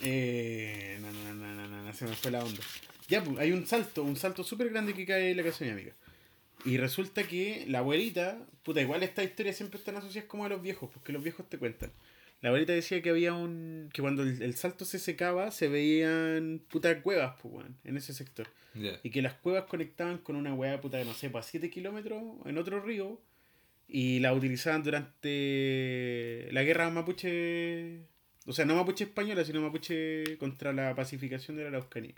Eh, 0.00 0.98
no, 1.00 1.12
no, 1.12 1.34
no, 1.34 1.54
no, 1.54 1.68
no, 1.68 1.82
no, 1.82 1.92
se 1.92 2.06
me 2.06 2.14
fue 2.14 2.30
la 2.30 2.42
onda. 2.42 2.60
Ya, 3.08 3.22
pues, 3.22 3.38
hay 3.38 3.52
un 3.52 3.66
salto, 3.66 4.02
un 4.02 4.16
salto 4.16 4.44
súper 4.44 4.70
grande 4.70 4.94
que 4.94 5.04
cae 5.04 5.30
en 5.32 5.36
la 5.36 5.42
casa 5.42 5.64
de 5.64 5.66
mi 5.66 5.72
amiga. 5.72 5.94
Y 6.64 6.78
resulta 6.78 7.24
que 7.24 7.64
la 7.68 7.80
abuelita, 7.80 8.38
puta, 8.62 8.80
igual 8.80 9.02
estas 9.02 9.26
historias 9.26 9.56
siempre 9.56 9.78
están 9.78 9.96
asociadas 9.96 10.28
como 10.28 10.46
a 10.46 10.48
los 10.48 10.62
viejos, 10.62 10.90
porque 10.90 11.12
los 11.12 11.22
viejos 11.22 11.48
te 11.48 11.58
cuentan. 11.58 11.92
La 12.40 12.50
abuelita 12.50 12.72
decía 12.74 13.00
que 13.00 13.10
había 13.10 13.32
un. 13.32 13.88
que 13.92 14.02
cuando 14.02 14.22
el, 14.22 14.42
el 14.42 14.54
salto 14.54 14.84
se 14.84 14.98
secaba, 14.98 15.50
se 15.50 15.68
veían 15.68 16.60
puta 16.68 17.00
cuevas, 17.02 17.36
pues, 17.40 17.54
weón, 17.54 17.76
en 17.84 17.96
ese 17.96 18.12
sector. 18.12 18.46
Y 19.02 19.10
que 19.10 19.22
las 19.22 19.34
cuevas 19.34 19.64
conectaban 19.64 20.18
con 20.18 20.34
una 20.36 20.52
weá, 20.52 20.80
puta, 20.80 21.02
no 21.04 21.14
sé, 21.14 21.30
para 21.30 21.44
7 21.44 21.70
kilómetros 21.70 22.22
en 22.44 22.58
otro 22.58 22.80
río. 22.80 23.20
Y 23.86 24.18
la 24.20 24.32
utilizaban 24.34 24.82
durante 24.82 26.48
la 26.52 26.62
guerra 26.64 26.90
mapuche. 26.90 28.00
O 28.46 28.52
sea, 28.52 28.64
no 28.64 28.74
mapuche 28.74 29.04
española, 29.04 29.44
sino 29.44 29.60
mapuche 29.62 30.36
contra 30.38 30.72
la 30.72 30.94
pacificación 30.94 31.56
de 31.56 31.62
la 31.62 31.68
Araucanía. 31.68 32.14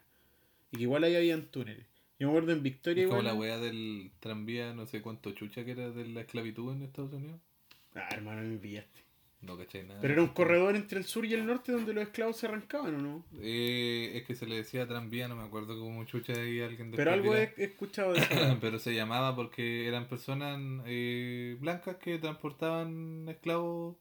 Y 0.73 0.79
que 0.79 0.83
igual 0.85 1.05
ahí 1.05 1.15
habían 1.15 1.47
túneles. 1.47 1.87
Yo 2.19 2.27
me 2.29 2.33
acuerdo 2.33 2.53
en 2.53 2.63
Victoria 2.63 3.03
Es 3.05 3.09
como 3.09 3.21
igual. 3.21 3.35
la 3.35 3.39
weá 3.41 3.59
del 3.59 4.11
tranvía, 4.21 4.73
no 4.73 4.87
sé 4.87 5.03
cuánto 5.03 5.33
chucha 5.33 5.65
que 5.65 5.73
era 5.73 5.91
de 5.91 6.07
la 6.09 6.23
esclavitud 6.23 6.73
en 6.73 6.83
Estados 6.83 7.13
Unidos. 7.13 7.41
Ah, 7.95 8.09
hermano, 8.13 8.43
me 8.43 8.57
pillaste. 8.57 9.01
No 9.43 9.57
cachai 9.57 9.85
nada. 9.85 10.01
Pero 10.01 10.15
era 10.15 10.23
un 10.23 10.29
corredor 10.31 10.75
entre 10.77 10.99
el 10.99 11.05
sur 11.05 11.25
y 11.25 11.35
el 11.35 11.47
norte 11.47 11.71
donde 11.71 11.93
los 11.93 12.03
esclavos 12.05 12.37
se 12.37 12.47
arrancaban, 12.47 12.95
¿o 12.97 12.99
no? 12.99 13.25
Eh, 13.41 14.13
es 14.15 14.25
que 14.25 14.35
se 14.35 14.47
le 14.47 14.57
decía 14.57 14.89
tranvía, 14.89 15.29
no 15.29 15.37
me 15.37 15.45
acuerdo 15.45 15.79
cómo 15.79 16.05
chucha 16.05 16.33
y 16.45 16.61
alguien 16.61 16.91
Pero 16.91 17.13
algo 17.13 17.35
he, 17.35 17.41
dirá. 17.41 17.53
he 17.59 17.65
escuchado 17.65 18.13
de 18.15 18.19
eso. 18.31 18.59
Pero 18.61 18.79
se 18.79 18.95
llamaba 18.95 19.37
porque 19.37 19.87
eran 19.87 20.09
personas 20.09 20.59
eh, 20.87 21.57
blancas 21.61 21.97
que 21.97 22.19
transportaban 22.19 23.27
esclavos 23.29 23.97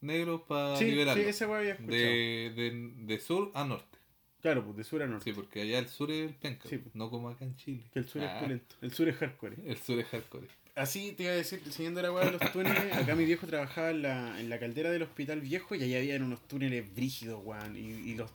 negros 0.00 0.42
para 0.42 0.76
sí, 0.76 0.84
sí, 0.84 0.90
liberarlos. 0.90 1.26
esa 1.26 1.48
weá 1.48 1.58
había 1.60 1.72
escuchado. 1.72 1.96
de, 1.96 2.52
de, 2.56 2.92
de 3.06 3.18
sur 3.20 3.50
a 3.54 3.64
norte. 3.64 3.98
Claro, 4.40 4.64
pues 4.64 4.76
de 4.76 4.84
sur 4.84 5.02
a 5.02 5.06
norte. 5.06 5.24
Sí, 5.24 5.32
porque 5.32 5.62
allá 5.62 5.78
el 5.80 5.88
sur 5.88 6.10
es 6.12 6.28
el 6.28 6.34
penca, 6.36 6.68
Sí. 6.68 6.80
no 6.94 7.10
como 7.10 7.28
acá 7.28 7.44
en 7.44 7.56
Chile. 7.56 7.84
Que 7.92 7.98
el 8.00 8.08
sur 8.08 8.22
Ah, 8.22 8.36
es 8.36 8.42
pulento. 8.42 8.76
El 8.82 8.92
sur 8.92 9.08
es 9.08 9.16
hardcore. 9.16 9.56
El 9.66 9.76
sur 9.78 9.98
es 9.98 10.06
hardcore. 10.06 10.46
Así 10.78 11.12
te 11.12 11.24
iba 11.24 11.32
a 11.32 11.36
decir, 11.36 11.60
siguiendo 11.70 12.00
la 12.02 12.12
weá 12.12 12.24
de 12.26 12.32
los 12.38 12.52
túneles, 12.52 12.92
acá 12.94 13.14
mi 13.14 13.24
viejo 13.24 13.46
trabajaba 13.46 13.90
en 13.90 14.02
la, 14.02 14.40
en 14.40 14.48
la 14.48 14.58
caldera 14.58 14.90
del 14.90 15.02
hospital 15.02 15.40
viejo 15.40 15.74
y 15.74 15.82
allá 15.82 15.98
habían 15.98 16.22
unos 16.22 16.40
túneles 16.46 16.94
brígidos, 16.94 17.40
weón. 17.44 17.76
Y, 17.76 17.80
y 18.10 18.14
los 18.14 18.30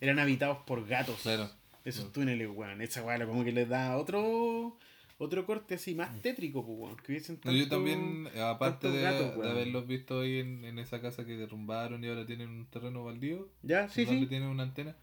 eran 0.00 0.18
habitados 0.18 0.58
por 0.66 0.86
gatos. 0.86 1.20
Claro. 1.22 1.50
Esos 1.84 2.06
Mm. 2.06 2.12
túneles, 2.12 2.48
weón. 2.52 2.80
Esa 2.82 3.02
weá 3.04 3.24
como 3.26 3.44
que 3.44 3.52
les 3.52 3.68
da 3.68 3.96
otro 3.96 4.76
otro 5.18 5.46
corte 5.46 5.76
así 5.76 5.94
más 5.94 6.20
tétrico, 6.20 6.64
pues, 6.66 6.78
weón. 6.78 6.96
Que 6.96 7.12
hubiesen 7.12 7.40
No, 7.44 7.52
yo 7.52 7.60
tanto- 7.62 7.76
también, 7.76 8.28
aparte 8.38 8.90
de, 8.90 9.00
gatos, 9.02 9.38
de 9.42 9.50
haberlos 9.50 9.86
visto 9.86 10.20
ahí 10.20 10.38
en, 10.40 10.64
en 10.64 10.78
esa 10.78 11.00
casa 11.00 11.24
que 11.24 11.36
derrumbaron 11.36 12.02
y 12.04 12.08
ahora 12.08 12.26
tienen 12.26 12.48
un 12.50 12.66
terreno 12.66 13.04
baldío, 13.04 13.48
Ya, 13.62 13.88
sí, 13.88 14.04
sí. 14.04 14.26
tienen 14.26 14.48
una 14.48 14.64
antena, 14.64 14.94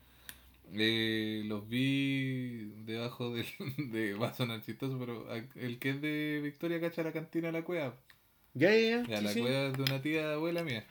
Eh, 0.72 1.44
los 1.46 1.68
vi 1.68 2.72
debajo 2.86 3.34
del, 3.34 3.46
de. 3.92 4.14
Va 4.16 4.30
a 4.30 4.34
sonar 4.34 4.62
chistoso, 4.64 4.98
pero 5.00 5.28
el 5.56 5.80
que 5.80 5.90
es 5.92 6.02
de 6.02 6.40
Victoria 6.44 6.80
cacha 6.82 7.04
la 7.04 7.12
cantina 7.12 7.52
la 7.52 7.64
cueva. 7.64 7.96
Ya, 8.56 8.70
ya, 8.72 8.90
ya. 8.90 9.06
Ya, 9.08 9.18
sí, 9.20 9.26
la 9.26 9.34
sí. 9.34 9.40
cueva 9.42 9.68
es 9.68 9.78
de 9.78 9.84
una 9.84 10.02
tía 10.02 10.34
abuela 10.34 10.64
mía. 10.64 10.86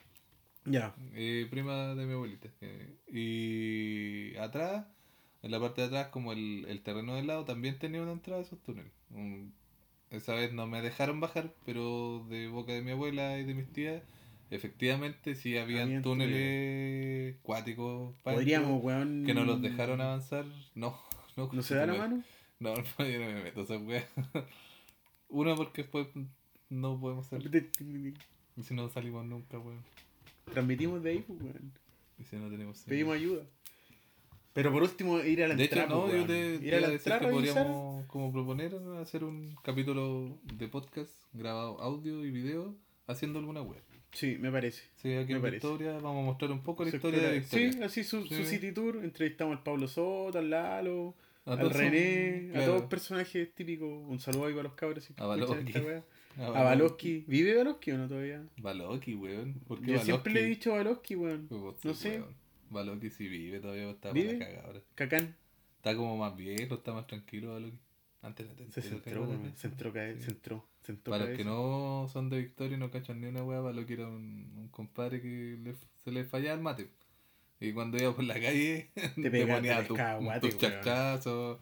Ya. 0.67 0.95
eh, 1.15 1.47
prima 1.51 1.95
de 1.95 2.07
mi 2.07 2.13
abuelita. 2.15 2.49
eh, 2.61 2.97
y 3.09 4.37
atrás, 4.39 4.87
en 5.43 5.51
la 5.51 5.61
parte 5.61 5.81
de 5.83 5.87
atrás, 5.89 6.09
como 6.09 6.33
el, 6.33 6.67
el 6.69 6.83
terreno 6.83 7.15
del 7.17 7.27
lado, 7.27 7.45
también 7.45 7.79
tenía 7.79 8.03
una 8.03 8.13
entrada 8.13 8.41
a 8.41 8.45
esos 8.45 8.61
túneles. 8.63 8.93
Un- 9.11 9.53
esa 10.11 10.35
vez 10.35 10.53
no 10.53 10.67
me 10.67 10.83
dejaron 10.83 11.21
bajar, 11.21 11.55
pero 11.67 12.25
de 12.29 12.49
boca 12.49 12.73
de 12.73 12.83
mi 12.83 12.93
abuela 12.93 13.39
y 13.39 13.45
de 13.45 13.55
mis 13.55 13.73
tías, 13.73 14.03
efectivamente 14.55 15.35
sí 15.35 15.57
habían 15.57 15.85
Habían 15.85 16.03
túneles 16.03 17.37
cuáticos 17.43 18.15
pa' 18.23 18.35
Podríamos, 18.35 18.83
weón. 18.83 19.25
que 19.25 19.35
no 19.35 19.45
los 19.45 19.61
dejaron 19.63 20.01
avanzar. 20.01 20.45
No, 20.75 20.99
no. 21.37 21.51
¿No 21.53 21.63
se 21.63 21.75
da 21.75 21.87
la 21.87 21.95
mano? 21.95 22.23
No, 22.61 22.75
no, 22.99 23.09
yo 23.09 23.19
no 23.19 23.27
me 23.27 23.43
meto 23.43 23.61
a 23.61 23.65
esa 23.65 23.79
wea. 23.79 24.09
Uno, 25.29 25.57
porque 25.57 25.83
después 25.83 26.09
no 26.69 27.01
podemos 27.01 27.27
salir. 27.27 27.71
Y 28.57 28.63
si 28.63 28.75
no 28.75 28.89
salimos 28.89 29.25
nunca, 29.25 29.59
weón. 29.59 29.83
Transmitimos 30.53 31.03
de 31.03 31.11
ahí, 31.11 31.25
pues, 31.27 31.41
weón. 31.41 31.73
Y 32.19 32.25
si 32.25 32.37
no 32.37 32.51
tenemos. 32.51 32.79
Pedimos 32.87 33.17
ayuda. 33.17 33.45
Pero 34.53 34.71
por 34.71 34.83
último, 34.83 35.19
ir 35.21 35.43
a 35.43 35.49
la 35.49 35.55
De 35.55 35.65
hecho, 35.65 35.81
entrada. 35.81 35.99
no, 35.99 36.07
pues, 36.09 36.21
yo 36.21 36.27
te, 36.27 36.55
Ir 36.57 36.61
te 36.71 36.77
a 36.77 36.81
la 36.81 36.89
decir 36.91 37.13
que 37.19 37.27
podríamos 37.29 38.05
como 38.07 38.31
proponer 38.31 38.77
hacer 39.01 39.25
un 39.25 39.57
capítulo 39.63 40.39
de 40.43 40.69
podcast 40.69 41.11
grabado 41.33 41.81
audio 41.81 42.23
y 42.23 42.31
video 42.31 42.77
haciendo 43.07 43.39
alguna 43.39 43.63
web. 43.63 43.83
Sí, 44.13 44.37
me 44.39 44.51
parece. 44.53 44.83
Sí, 44.97 45.15
aquí 45.15 45.33
Me 45.33 45.37
en 45.37 45.43
parece. 45.43 45.67
Victoria 45.67 45.93
vamos 45.95 46.23
a 46.23 46.27
mostrar 46.27 46.51
un 46.53 46.63
poco 46.63 46.85
la 46.85 46.91
historia 46.91 47.21
de 47.21 47.39
Victoria. 47.41 47.73
Sí, 47.73 47.83
así 47.83 48.05
su, 48.05 48.25
su 48.27 48.45
city 48.45 48.73
tour. 48.73 49.01
Entrevistamos 49.03 49.57
al 49.57 49.63
Pablo 49.63 49.89
Soto, 49.89 50.39
al 50.39 50.51
Lalo, 50.51 51.15
A 51.47 51.53
al 51.55 51.71
René, 51.71 52.53
a 52.55 52.65
todos 52.67 52.83
personajes 52.85 53.55
típicos. 53.55 53.89
Un 53.89 54.21
saludo 54.21 54.47
ahí 54.47 54.53
para 54.53 54.65
los 54.65 54.75
cabros. 54.75 55.03
si 55.05 55.15
A 55.17 55.25
Baloski. 55.27 55.73
a 56.39 56.47
A 56.47 56.63
Baloski. 56.63 57.25
¿Vive 57.27 57.57
Baloski 57.57 57.91
o 57.93 57.99
no 57.99 58.09
todavía? 58.09 58.43
Baloki, 58.59 59.15
weón. 59.15 59.55
¿Por 59.67 59.81
qué 59.81 59.93
Yo 59.93 59.99
siempre 60.01 60.35
le 60.35 60.41
he 60.41 60.45
dicho 60.45 60.73
Baloski, 60.73 61.17
weón. 61.17 61.47
Pues, 61.49 61.85
no 61.85 61.95
sí, 61.95 62.03
sé. 62.03 62.21
weón. 62.21 62.35
Baloki 62.71 63.11
sí 63.11 63.29
vive 63.29 63.61
todavía, 63.61 63.91
está 63.91 64.13
¿Vive? 64.13 64.35
para 64.39 64.51
la 64.51 64.57
cagada. 64.63 64.81
Cacán. 64.95 65.37
Está 65.77 65.97
como 65.97 66.17
más 66.17 66.37
viejo, 66.37 66.75
está 66.77 66.93
más 66.93 67.07
tranquilo 67.07 67.53
Baloki. 67.55 67.79
Antes 68.23 68.47
la 68.47 68.55
Se 68.73 68.83
centró. 68.83 69.29
Se 69.57 69.67
entró, 69.67 69.93
cae- 69.93 70.17
Sí. 70.17 70.23
se 70.23 70.31
entró. 70.31 70.65
Se 70.83 70.93
entró 70.93 71.11
Para 71.11 71.27
los 71.27 71.37
que 71.37 71.45
no 71.45 72.09
son 72.13 72.31
de 72.31 72.39
Victoria 72.39 72.77
y 72.77 72.81
no 72.81 72.91
cachan 72.91 73.21
ni 73.21 73.27
una 73.27 73.43
wea, 73.45 73.61
Baloki 73.61 73.93
era 73.95 74.07
un, 74.09 74.53
un 74.57 74.69
compadre 74.69 75.21
que 75.21 75.59
le- 75.63 75.75
se 76.05 76.11
le 76.13 76.25
fallaba 76.25 76.55
el 76.55 76.61
mate. 76.63 76.89
Y 77.61 77.73
cuando 77.73 77.97
iba 77.99 78.15
por 78.15 78.25
la 78.25 78.35
calle, 78.35 78.91
te, 78.95 79.31
ponía 79.47 79.79
te 79.83 79.85
tu- 79.89 79.95
pescaba 79.95 80.21
guate, 80.21 80.41
tus 80.49 80.59
chachazos, 80.59 81.59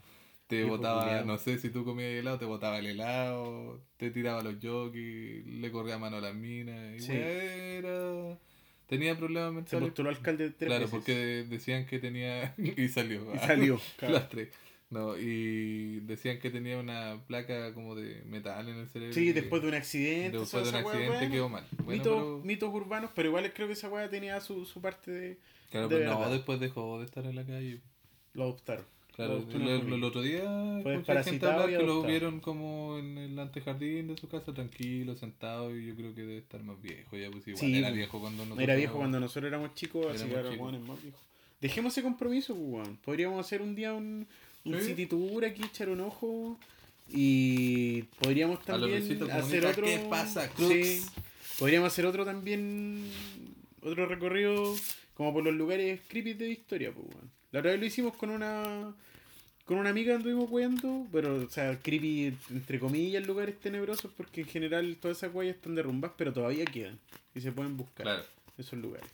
te 0.47 0.65
botaba, 0.65 1.05
culiao. 1.05 1.24
no 1.24 1.39
sé 1.39 1.59
si 1.59 1.70
tú 1.70 1.85
comías 1.85 2.11
helado, 2.11 2.39
te 2.39 2.45
botaba 2.47 2.78
el 2.78 2.87
helado, 2.87 3.81
te 3.97 4.11
tiraba 4.11 4.43
los 4.43 4.57
jockeys, 4.62 5.47
le 5.47 5.70
corría 5.70 5.97
mano 5.99 6.16
a 6.16 6.20
las 6.20 6.35
minas. 6.35 6.97
Y 6.97 7.01
Sí. 7.01 7.12
era... 7.15 8.39
Tenía 8.87 9.16
problemas 9.16 9.51
Se 9.51 9.55
mentales. 9.55 9.85
postuló 9.89 10.09
alcalde 10.11 10.51
tres 10.51 10.66
Claro, 10.69 10.81
veces. 10.81 10.91
porque 10.91 11.15
de- 11.15 11.45
decían 11.45 11.87
que 11.87 11.99
tenía. 12.01 12.55
y 12.59 12.89
salió. 12.89 13.32
Y 13.35 13.39
salió. 13.39 13.81
claro. 13.97 14.15
Las 14.15 14.28
tres. 14.28 14.49
No, 14.91 15.17
y 15.17 16.01
decían 16.01 16.41
que 16.41 16.51
tenía 16.51 16.77
una 16.79 17.21
placa 17.29 17.73
como 17.75 17.95
de 17.95 18.23
metal 18.25 18.69
en 18.69 18.77
el 18.77 18.89
cerebro. 18.89 19.15
Sí, 19.15 19.33
después 19.33 19.62
de 19.62 19.69
un 19.69 19.75
accidente. 19.75 20.37
después 20.39 20.65
de 20.65 20.71
un 20.71 20.85
accidente 20.85 21.31
quedó 21.31 21.49
mal. 21.49 21.65
Bueno, 21.85 21.91
Mitos, 21.93 22.15
pero- 22.17 22.41
mitos 22.45 22.75
urbanos, 22.75 23.11
pero 23.15 23.29
igual 23.29 23.53
creo 23.53 23.69
que 23.69 23.75
esa 23.75 23.89
weá 23.89 24.11
tenía 24.11 24.41
su, 24.41 24.65
su 24.65 24.81
parte 24.81 25.12
de. 25.12 25.39
claro, 25.71 25.89
de 25.89 25.97
pero 25.97 26.11
no, 26.11 26.19
verdad. 26.19 26.33
después 26.33 26.59
dejó 26.59 26.99
de 26.99 27.05
estar 27.05 27.25
en 27.25 27.37
la 27.37 27.45
calle. 27.45 27.81
Lo 28.35 28.45
adoptaron. 28.45 28.85
Claro, 29.15 29.45
Lo 29.53 29.97
el, 29.97 30.05
otro 30.05 30.23
día 30.23 30.43
Fue 30.83 31.03
gente 31.25 31.47
hablar 31.47 31.69
que 31.69 31.83
lo 31.85 32.03
vieron 32.03 32.41
como 32.41 32.97
en 32.99 33.19
el 33.19 33.39
antejardín 33.39 34.09
de 34.09 34.17
su 34.17 34.29
casa, 34.29 34.55
tranquilo, 34.55 35.15
sentado, 35.15 35.77
y 35.77 35.87
yo 35.87 35.95
creo 35.95 36.15
que 36.15 36.23
debe 36.23 36.39
estar 36.39 36.62
más 36.62 36.81
viejo. 36.81 37.17
Ya, 37.17 37.31
pues 37.31 37.47
igual 37.47 37.61
Sí, 37.61 37.77
era 37.77 37.89
pues, 37.89 37.97
viejo 37.97 38.21
cuando 38.21 38.45
nosotros. 38.45 38.62
Era 38.62 38.75
viejo 38.77 38.97
cuando 38.97 39.21
nosotros 39.21 39.49
éramos 39.49 39.75
chicos, 39.75 40.07
así 40.15 40.27
que 40.29 40.37
ahora 40.37 40.51
es 40.77 40.81
más 40.83 41.03
viejo. 41.03 41.19
Dejemos 41.61 41.93
ese 41.93 42.03
compromiso, 42.03 42.55
pues, 42.55 42.67
weón. 42.67 42.97
Podríamos 43.05 43.45
hacer 43.45 43.61
un 43.61 43.75
día 43.75 43.93
un, 43.93 44.27
un 44.65 44.78
Sí. 44.81 44.87
city 44.89 45.07
tour 45.07 45.45
aquí, 45.45 45.62
echar 45.65 45.89
un 45.89 46.01
ojo. 46.01 46.59
Y 47.09 48.03
podríamos 48.20 48.62
también 48.65 49.03
hacer 49.32 49.66
otro. 49.66 49.85
¿qué 49.85 49.99
pasa, 50.09 50.49
Crux? 50.51 50.73
Sí. 50.73 51.03
Podríamos 51.59 51.89
hacer 51.93 52.07
otro 52.07 52.24
también. 52.24 53.05
Otro 53.82 54.07
recorrido 54.07 54.77
como 55.15 55.32
por 55.32 55.43
los 55.45 55.55
lugares 55.55 56.01
creepy 56.09 56.35
de 56.35 56.47
Victoria, 56.49 56.93
pues, 56.93 57.07
weón. 57.09 57.31
La 57.53 57.61
otra 57.61 57.73
vez 57.73 57.81
lo 57.81 57.87
hicimos 57.87 58.16
con 58.16 58.31
una. 58.31 58.95
Con 59.65 59.78
una 59.78 59.91
amiga 59.91 60.16
anduvimos 60.16 60.51
weando, 60.51 61.07
pero, 61.12 61.37
o 61.45 61.49
sea, 61.49 61.78
creepy 61.81 62.35
entre 62.51 62.81
comillas, 62.81 63.24
lugares 63.24 63.59
tenebrosos, 63.61 64.11
porque 64.16 64.41
en 64.41 64.49
general 64.49 64.97
todas 65.01 65.19
esas 65.19 65.32
guayas 65.32 65.55
están 65.57 65.77
derrumbadas, 65.77 66.16
pero 66.19 66.32
todavía 66.32 66.65
quedan. 66.65 66.99
Y 67.37 67.41
se 67.41 67.53
pueden 67.53 67.77
buscar 67.77 68.03
Claro. 68.05 68.24
esos 68.59 68.78
lugares. 68.81 69.09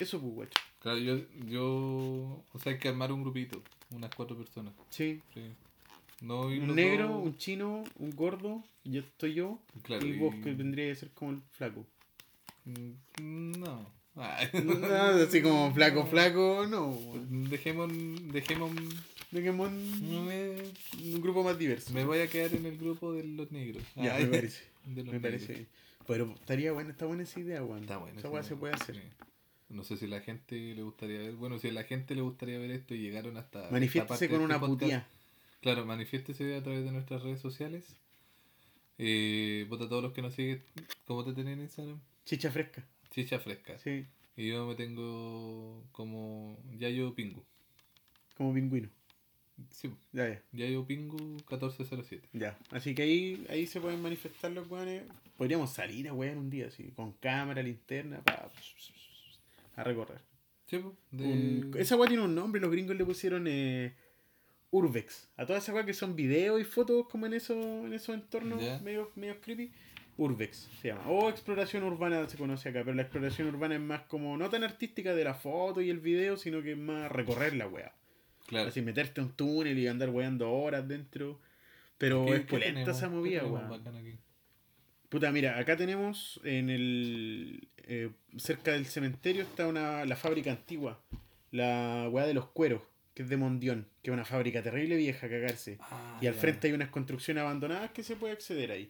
Eso, 0.00 0.20
pues, 0.20 0.32
guacho. 0.34 0.58
Claro, 0.80 0.98
yo, 0.98 1.18
yo. 1.46 2.44
O 2.52 2.58
sea, 2.60 2.72
hay 2.72 2.78
que 2.78 2.88
armar 2.88 3.12
un 3.12 3.22
grupito, 3.22 3.62
unas 3.90 4.14
cuatro 4.14 4.36
personas. 4.36 4.72
Sí. 4.90 5.20
Sí. 5.34 5.42
No 6.20 6.42
Un 6.42 6.74
negro, 6.74 7.08
dos- 7.08 7.24
un 7.24 7.36
chino, 7.38 7.82
un 7.98 8.10
gordo, 8.10 8.62
yo 8.84 9.00
estoy 9.00 9.34
yo, 9.34 9.58
Claro, 9.82 10.06
y 10.06 10.18
vos 10.18 10.34
que 10.44 10.52
vendría 10.52 10.92
a 10.92 10.94
ser 10.94 11.10
como 11.12 11.30
el 11.32 11.40
flaco. 11.52 11.86
Mm, 12.64 13.52
No. 13.60 14.00
No, 14.52 14.86
así 15.22 15.40
como 15.40 15.72
flaco, 15.72 16.04
flaco, 16.10 16.66
no. 16.68 16.96
Dejemos. 17.48 17.90
Dejemos. 18.32 18.70
Dejemos 19.30 19.68
un, 19.70 20.72
grupo 21.22 21.44
más 21.44 21.56
diverso. 21.56 21.92
me 21.92 22.04
voy 22.04 22.18
a 22.18 22.26
quedar 22.28 22.52
en 22.54 22.66
el 22.66 22.76
grupo 22.76 23.12
de 23.12 23.22
los 23.24 23.50
negros. 23.52 23.82
Ya, 23.94 24.16
Ay, 24.16 24.24
me 24.24 24.30
parece. 24.30 24.62
Me 24.86 25.02
negros. 25.04 25.22
parece. 25.22 25.66
Pero 26.06 26.32
estaría 26.34 26.72
buena, 26.72 26.90
está 26.90 27.06
buena 27.06 27.22
esa 27.22 27.38
idea, 27.38 27.62
weón. 27.62 27.82
Está. 27.82 28.00
Esa 28.16 28.28
weá 28.28 28.42
se 28.42 28.56
puede 28.56 28.74
hacer. 28.74 28.96
sí. 28.96 29.02
No 29.70 29.84
sé 29.84 29.96
si 29.96 30.04
a 30.06 30.08
la 30.08 30.20
gente 30.20 30.56
le 30.74 30.82
gustaría 30.82 31.18
ver. 31.18 31.32
Bueno, 31.36 31.58
si 31.58 31.68
a 31.68 31.72
la 31.72 31.84
gente 31.84 32.14
le 32.14 32.22
gustaría 32.22 32.58
ver 32.58 32.70
esto 32.72 32.94
y 32.94 32.98
llegaron 33.00 33.36
hasta. 33.36 33.70
Manifiéstese 33.70 34.28
con 34.28 34.40
una 34.42 34.56
este 34.56 34.66
putía. 34.66 35.06
Claro, 35.62 35.86
manifiéstese 35.86 36.56
a 36.56 36.62
través 36.62 36.84
de 36.84 36.90
nuestras 36.92 37.22
redes 37.22 37.40
sociales. 37.40 37.84
Eh, 38.98 39.66
vota 39.68 39.84
a 39.84 39.88
todos 39.88 40.02
los 40.02 40.12
que 40.12 40.22
nos 40.22 40.34
siguen. 40.34 40.62
¿Cómo 41.06 41.24
te 41.24 41.32
tienen 41.32 41.54
en 41.54 41.60
Instagram? 41.62 42.00
Chicha 42.24 42.50
fresca. 42.50 42.84
Chicha 43.10 43.38
fresca. 43.38 43.78
Sí, 43.78 44.06
Y 44.36 44.48
yo 44.48 44.66
me 44.66 44.74
tengo 44.74 45.82
como 45.92 46.58
Yayo 46.78 47.14
Pingu. 47.14 47.42
como 48.36 48.52
pingüino. 48.54 48.88
Sí, 49.70 49.90
Ya, 50.12 50.28
ya. 50.28 50.42
Yayo 50.52 50.86
Pingu 50.86 51.18
1407. 51.18 52.28
Ya. 52.32 52.58
Así 52.70 52.94
que 52.94 53.02
ahí, 53.02 53.46
ahí 53.50 53.66
se 53.66 53.80
pueden 53.80 54.00
manifestar 54.02 54.50
los 54.50 54.68
weones. 54.70 55.02
Podríamos 55.36 55.72
salir 55.72 56.08
a 56.08 56.12
weón 56.14 56.38
un 56.38 56.50
día 56.50 56.66
así, 56.66 56.92
con 56.96 57.12
cámara, 57.12 57.62
linterna, 57.62 58.20
pa, 58.22 58.50
a 59.76 59.84
recorrer. 59.84 60.20
Sí, 60.66 60.80
de... 61.10 61.24
Un- 61.24 61.74
esa 61.78 61.96
weá 61.96 62.08
tiene 62.08 62.22
un 62.24 62.34
nombre, 62.34 62.60
los 62.60 62.70
gringos 62.70 62.96
le 62.96 63.04
pusieron 63.04 63.46
eh, 63.48 63.94
Urbex. 64.70 65.28
A 65.36 65.46
todas 65.46 65.62
esas 65.62 65.74
weas 65.74 65.86
que 65.86 65.94
son 65.94 66.14
videos 66.14 66.60
y 66.60 66.64
fotos 66.64 67.06
como 67.08 67.26
en 67.26 67.34
esos, 67.34 67.56
en 67.56 67.92
esos 67.92 68.14
entornos 68.14 68.62
medio, 68.82 69.10
medio 69.16 69.40
creepy. 69.40 69.72
Urbex 70.16 70.68
se 70.80 70.88
llama. 70.88 71.08
O 71.08 71.30
exploración 71.30 71.82
urbana 71.82 72.28
se 72.28 72.36
conoce 72.36 72.68
acá, 72.68 72.80
pero 72.84 72.94
la 72.94 73.02
exploración 73.02 73.48
urbana 73.48 73.74
es 73.76 73.80
más 73.80 74.02
como, 74.02 74.36
no 74.36 74.50
tan 74.50 74.62
artística 74.64 75.14
de 75.14 75.24
la 75.24 75.34
foto 75.34 75.80
y 75.80 75.88
el 75.90 75.98
video, 75.98 76.36
sino 76.36 76.62
que 76.62 76.72
es 76.72 76.78
más 76.78 77.10
recorrer 77.10 77.54
la 77.56 77.66
wea. 77.66 77.94
Claro. 78.46 78.68
Así 78.68 78.82
meterte 78.82 79.20
a 79.20 79.24
un 79.24 79.32
túnel 79.32 79.78
y 79.78 79.86
andar 79.86 80.10
weando 80.10 80.52
horas 80.52 80.86
dentro. 80.86 81.40
Pero 81.96 82.26
¿Qué- 82.26 82.36
es 82.36 82.40
polenta 82.42 82.90
esa 82.90 83.08
¿Qué 83.08 83.14
movida, 83.14 83.44
weón. 83.46 83.82
Puta, 85.10 85.30
mira, 85.32 85.58
acá 85.58 85.76
tenemos 85.76 86.40
en 86.44 86.70
el. 86.70 87.68
eh, 87.78 88.10
cerca 88.36 88.72
del 88.72 88.86
cementerio 88.86 89.42
está 89.42 89.66
una, 89.66 90.04
la 90.06 90.16
fábrica 90.16 90.50
antigua. 90.52 91.02
La 91.50 92.08
weá 92.10 92.26
de 92.26 92.34
los 92.34 92.46
cueros, 92.46 92.80
que 93.12 93.24
es 93.24 93.28
de 93.28 93.36
Mondión, 93.36 93.88
que 94.02 94.10
es 94.10 94.14
una 94.14 94.24
fábrica 94.24 94.62
terrible 94.62 94.96
vieja, 94.96 95.28
cagarse. 95.28 95.78
Ah, 95.80 96.18
y 96.22 96.28
al 96.28 96.34
ya. 96.34 96.40
frente 96.40 96.68
hay 96.68 96.74
unas 96.74 96.90
construcciones 96.90 97.42
abandonadas 97.42 97.90
que 97.90 98.04
se 98.04 98.14
puede 98.14 98.34
acceder 98.34 98.70
ahí. 98.70 98.88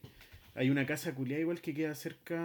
Hay 0.55 0.69
una 0.69 0.85
casa 0.85 1.15
culiada 1.15 1.41
igual 1.41 1.63
que 1.63 1.73
queda 1.73 1.95
cerca. 1.95 2.39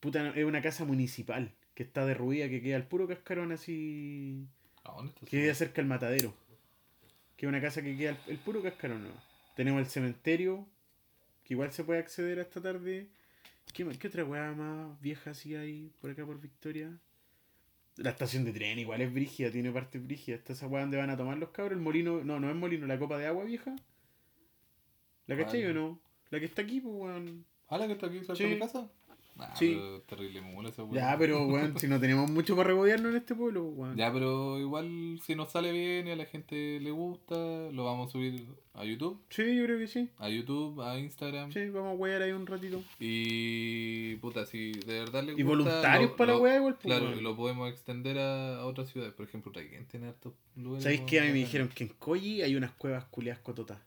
Puta, 0.00 0.28
es 0.36 0.44
una 0.44 0.60
casa 0.60 0.84
municipal 0.84 1.50
que 1.74 1.84
está 1.84 2.04
derruida, 2.04 2.50
que 2.50 2.60
queda 2.60 2.76
al 2.76 2.86
puro 2.86 3.08
cascarón 3.08 3.50
así. 3.52 4.46
¿A 4.84 4.92
dónde 4.92 5.12
está 5.14 5.26
Que 5.26 5.40
queda 5.40 5.54
cerca 5.54 5.76
del 5.76 5.86
matadero. 5.86 6.34
Que 7.38 7.46
es 7.46 7.48
una 7.48 7.62
casa 7.62 7.80
que 7.80 7.96
queda 7.96 8.18
el 8.26 8.38
puro 8.38 8.62
cascarón. 8.62 9.04
¿no? 9.04 9.10
Tenemos 9.56 9.80
el 9.80 9.86
cementerio, 9.86 10.66
que 11.46 11.54
igual 11.54 11.72
se 11.72 11.84
puede 11.84 12.00
acceder 12.00 12.40
a 12.40 12.42
esta 12.42 12.60
tarde. 12.60 13.06
¿Qué, 13.72 13.86
qué 13.98 14.08
otra 14.08 14.24
weá 14.24 14.52
más 14.52 15.00
vieja 15.00 15.30
así 15.30 15.54
hay 15.54 15.92
por 16.00 16.10
acá 16.10 16.26
por 16.26 16.40
Victoria? 16.40 16.98
La 17.96 18.10
estación 18.10 18.44
de 18.44 18.52
tren 18.52 18.78
igual 18.80 19.00
es 19.00 19.12
brígida, 19.12 19.50
tiene 19.50 19.70
partes 19.70 20.04
brígidas. 20.04 20.40
Está 20.40 20.52
esa 20.54 20.66
weá 20.66 20.82
donde 20.82 20.96
van 20.96 21.10
a 21.10 21.16
tomar 21.16 21.38
los 21.38 21.50
cabros. 21.50 21.76
El 21.78 21.82
molino, 21.82 22.22
no, 22.24 22.40
no 22.40 22.50
es 22.50 22.56
molino, 22.56 22.86
la 22.86 22.98
copa 22.98 23.16
de 23.16 23.26
agua 23.26 23.44
vieja. 23.44 23.76
¿La 25.26 25.36
cachai 25.36 25.64
o 25.66 25.72
no? 25.74 26.00
La 26.30 26.40
que 26.40 26.46
está 26.46 26.62
aquí, 26.62 26.80
pues 26.80 26.94
weón. 26.96 27.44
¿Ah, 27.68 27.78
la 27.78 27.86
que 27.86 27.92
está 27.94 28.06
aquí 28.06 28.18
cerca 28.18 28.34
Sí. 28.36 28.44
de 28.44 28.50
mi 28.50 28.58
casa? 28.58 28.90
Sí. 29.54 29.74
pero 29.76 30.00
terrible 30.02 30.40
mula 30.40 30.70
esa. 30.70 30.82
Ya, 30.92 31.16
pero 31.18 31.46
weón, 31.46 31.74
si 31.78 31.88
no 31.88 32.00
tenemos 32.00 32.30
mucho 32.30 32.56
para 32.56 32.68
regodearnos 32.68 33.10
en 33.10 33.18
este 33.18 33.34
pueblo, 33.34 33.64
weón. 33.64 33.96
Ya, 33.96 34.12
pero 34.12 34.58
igual 34.58 35.18
si 35.24 35.34
nos 35.34 35.50
sale 35.52 35.72
bien 35.72 36.06
y 36.08 36.10
a 36.12 36.16
la 36.16 36.24
gente 36.24 36.80
le 36.80 36.90
gusta, 36.90 37.34
lo 37.70 37.84
vamos 37.84 38.08
a 38.08 38.12
subir 38.12 38.46
a 38.74 38.84
YouTube, 38.84 39.22
Sí, 39.30 39.56
yo 39.56 39.64
creo 39.64 39.78
que 39.78 39.86
sí. 39.88 40.10
a 40.18 40.28
YouTube, 40.28 40.80
a 40.82 40.98
Instagram. 40.98 41.50
Sí, 41.52 41.68
vamos 41.70 41.92
a 41.92 41.94
wear 41.94 42.22
ahí 42.22 42.32
un 42.32 42.46
ratito. 42.46 42.82
Y 42.98 44.16
puta, 44.16 44.46
si 44.46 44.72
de 44.72 45.00
verdad 45.00 45.22
le 45.22 45.32
gusta. 45.32 45.40
Y 45.40 45.44
voluntarios 45.44 46.10
lo- 46.10 46.16
para 46.16 46.32
la 46.34 46.38
weá, 46.38 46.56
igual, 46.56 46.74
pues, 46.74 46.84
Claro, 46.86 47.06
weón. 47.10 47.22
lo 47.22 47.36
podemos 47.36 47.70
extender 47.70 48.18
a, 48.18 48.58
a 48.60 48.66
otras 48.66 48.88
ciudades. 48.90 49.14
Por 49.14 49.26
ejemplo, 49.26 49.52
Traiguén 49.52 49.86
tiene 49.86 50.08
hartos 50.08 50.32
lugares. 50.56 50.82
¿Sabéis 50.82 51.02
qué? 51.02 51.20
A 51.20 51.24
mí 51.24 51.28
me 51.30 51.38
dijeron 51.38 51.68
que 51.68 51.84
en 51.84 51.90
Koji 51.98 52.42
hay 52.42 52.54
unas 52.56 52.72
cuevas 52.72 53.04
culiadas 53.06 53.40
cototas. 53.40 53.78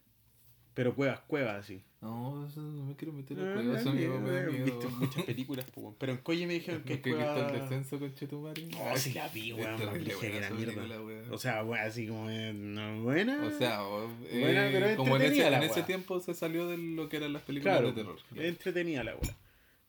Pero 0.74 0.96
cuevas, 0.96 1.20
cuevas, 1.22 1.58
así. 1.58 1.82
No, 2.02 2.48
eso 2.48 2.62
no 2.62 2.86
me 2.86 2.96
quiero 2.96 3.12
meter 3.14 3.38
en 3.38 3.54
cuevas, 3.54 3.82
eso 3.82 3.92
me 3.94 4.06
da 4.08 4.20
miedo. 4.20 4.66
visto 4.66 4.90
muchas 4.92 5.24
películas, 5.26 5.66
weón. 5.76 5.96
Pero 6.00 6.14
en 6.14 6.18
Koji 6.20 6.46
me 6.46 6.54
dijeron 6.54 6.82
que 6.86 6.94
¿Nunca 6.96 7.10
he 7.10 7.14
visto 7.14 7.48
el 7.54 7.60
descenso 7.62 8.00
con 8.00 8.14
Chetumare? 8.14 8.64
Oh, 8.80 8.96
sí 8.98 9.12
la 9.14 9.28
vi, 9.28 9.52
weón, 9.52 9.78
brígida 9.94 10.20
que 10.20 10.38
esa 10.38 10.50
mierda. 10.54 11.02
weón. 11.02 11.34
O 11.34 11.38
sea, 11.38 11.62
weón, 11.64 11.84
así 11.86 12.08
como... 12.08 12.30
eh, 12.30 12.54
¿no 12.54 13.04
buena? 13.04 13.44
O 13.44 13.52
sea, 13.52 13.82
eh, 14.30 14.40
Buena, 14.40 14.70
pero 14.72 14.96
como 14.96 15.18
en 15.18 15.24
ese, 15.24 15.50
la 15.50 15.58
en 15.58 15.64
ese 15.70 15.84
tiempo 15.84 16.22
se 16.22 16.34
salió 16.34 16.68
de 16.68 16.78
lo 16.78 17.10
que 17.10 17.18
eran 17.18 17.34
las 17.34 17.42
películas 17.42 17.76
Claro, 17.80 17.92
de 17.92 18.02
terror. 18.02 18.18
es 18.34 18.42
entretenida 18.46 19.04
la 19.04 19.16
weá. 19.18 19.36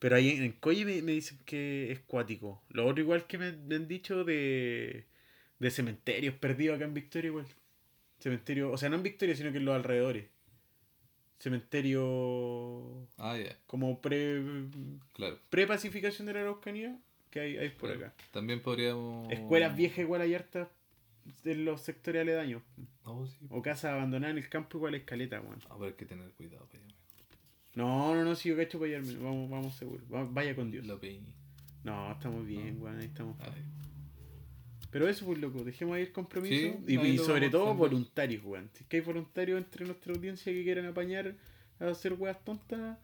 Pero 0.01 0.17
ahí 0.17 0.31
en, 0.31 0.43
en 0.45 0.53
Koji 0.53 0.85
me, 0.85 1.03
me 1.03 1.13
dicen 1.13 1.39
que 1.45 1.93
es 1.93 2.01
cuático. 2.01 2.61
Lo 2.71 2.87
otro 2.89 3.03
igual 3.03 3.27
que 3.29 3.39
me, 3.39 3.53
me 3.53 3.77
han 3.77 3.87
dicho 3.87 4.25
de, 4.25 5.05
de 5.61 5.71
cementerios 5.71 6.35
perdidos 6.35 6.75
acá 6.77 6.87
en 6.87 6.95
Victoria 6.95 7.29
igual. 7.29 7.47
Cementerio, 8.19 8.73
o 8.73 8.77
sea, 8.79 8.89
no 8.89 8.97
en 8.97 9.03
Victoria, 9.05 9.37
sino 9.37 9.53
que 9.53 9.59
en 9.59 9.65
los 9.67 9.75
alrededores. 9.77 10.25
Cementerio 11.41 13.07
Ah, 13.19 13.37
ya, 13.37 13.57
como 13.67 14.01
pre 14.01 14.43
claro. 15.13 15.39
pre-pacificación 15.51 16.27
de 16.27 16.35
la 16.35 16.41
Araucanía 16.41 16.99
que 17.31 17.41
hay, 17.41 17.57
hay 17.59 17.69
por 17.71 17.91
claro. 17.91 18.07
acá. 18.07 18.15
También 18.33 18.61
podríamos. 18.61 19.31
Escuelas 19.33 19.77
viejas 19.77 19.99
igual 20.01 20.21
hay 20.21 20.35
hartas 20.35 20.69
en 21.45 21.65
los 21.65 21.81
sectores 21.81 22.23
aledaños. 22.23 22.63
No, 23.05 23.27
sí. 23.27 23.37
O 23.51 23.63
casas 23.63 23.93
abandonadas 23.93 24.33
en 24.37 24.43
el 24.43 24.49
campo 24.49 24.79
igual 24.79 24.95
escaleta, 24.95 25.41
weón. 25.41 25.59
A 25.71 25.77
ver, 25.77 25.91
hay 25.91 25.95
que 25.95 26.07
tener 26.07 26.31
cuidado 26.33 26.67
para 26.67 26.83
allá. 26.85 26.95
No, 27.75 28.15
no, 28.15 28.25
no, 28.25 28.35
si 28.35 28.49
yo 28.49 28.57
cacho 28.57 28.79
para 28.81 28.99
allá, 28.99 29.13
vamos, 29.21 29.49
vamos 29.49 29.75
seguro. 29.75 30.03
Va- 30.13 30.25
Vaya 30.29 30.57
con 30.57 30.71
Dios. 30.71 30.85
No, 31.85 32.13
estamos 32.13 32.45
bien, 32.47 32.83
weón, 32.83 32.99
ahí 32.99 33.07
estamos. 33.07 33.37
Ay, 33.41 33.63
Pero 34.91 35.09
eso, 35.09 35.25
pues, 35.25 35.39
loco, 35.39 35.63
dejemos 35.63 35.97
ahí 35.97 36.03
el 36.03 36.13
compromiso. 36.13 36.55
Sí, 36.55 36.77
y, 36.87 36.97
ahí 36.97 37.07
y 37.11 37.17
lo 37.17 37.25
sobre 37.25 37.49
todo 37.49 37.75
voluntarios, 37.75 38.45
weón. 38.45 38.71
Si 38.75 38.83
es 38.83 38.89
que 38.89 38.97
hay 38.99 39.03
voluntarios 39.03 39.59
entre 39.59 39.87
nuestra 39.87 40.13
audiencia 40.13 40.53
que 40.53 40.65
quieran 40.65 40.87
apañar 40.87 41.35
a 41.79 41.89
hacer 41.89 42.15
weas 42.15 42.43
tontas, 42.45 42.99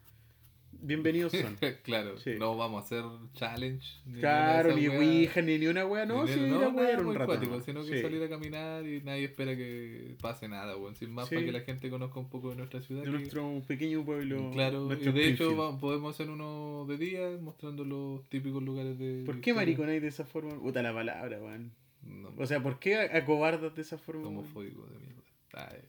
bienvenidos 0.83 1.33
son. 1.33 1.57
claro, 1.83 2.19
Sí. 2.19 2.33
no 2.39 2.57
vamos 2.57 2.83
a 2.83 2.85
hacer 2.87 3.05
challenge. 3.35 3.87
Ni 4.07 4.21
claro, 4.21 4.75
ni. 4.77 4.87
Ouija, 4.89 5.43
ni, 5.43 5.59
ni 5.59 5.67
una 5.67 5.87
wea, 5.87 6.07
no, 6.07 6.25
Ni- 6.25 6.33
sí, 6.33 6.41
no, 6.41 6.61
la 6.61 6.69
wea 6.69 6.91
era 6.93 7.03
un 7.03 7.15
rato. 7.15 7.27
cuático, 7.27 7.61
sino 7.61 7.85
que 7.85 7.97
Sí. 7.97 8.03
salir 8.03 8.23
a 8.23 8.29
caminar 8.29 8.87
y 8.87 9.01
nadie 9.03 9.25
espera 9.25 9.57
que 9.57 10.17
pase 10.21 10.49
nada, 10.49 10.77
weón. 10.77 10.95
Sin 10.97 11.11
más 11.13 11.29
para 11.29 11.43
que 11.45 11.53
la 11.53 11.61
gente 11.61 11.91
conozca 11.91 12.19
un 12.21 12.29
poco 12.29 12.51
de 12.51 12.57
nuestra 12.57 12.81
ciudad. 12.83 13.03
De 13.03 13.11
que- 13.11 13.17
nuestro 13.19 13.63
pequeño 13.67 14.05
pueblo. 14.05 14.51
Claro, 14.53 14.93
y 14.93 14.97
de 15.13 15.29
hecho 15.29 15.57
va- 15.57 15.79
podemos 15.79 16.15
hacer 16.15 16.31
uno 16.31 16.85
de 16.89 16.97
día 16.99 17.29
mostrando 17.41 17.85
los 17.85 18.29
típicos 18.29 18.63
lugares 18.63 18.99
de. 18.99 19.23
¿Por 19.27 19.41
qué 19.41 19.55
mariconáis 19.55 20.03
de 20.03 20.09
esa 20.09 20.25
forma? 20.25 20.55
Puta 20.59 20.83
la 20.83 20.93
palabra, 20.95 21.39
weón. 21.41 21.73
No, 22.03 22.33
O 22.39 22.47
sea, 22.47 22.63
¿por 22.63 22.79
qué 22.79 22.97
acobardas 22.99 23.75
de 23.75 23.83
esa 23.83 23.99
forma? 23.99 24.29
homofóbico 24.29 24.87
de 24.87 24.99
mierda. 25.01 25.23
Ay. 25.55 25.81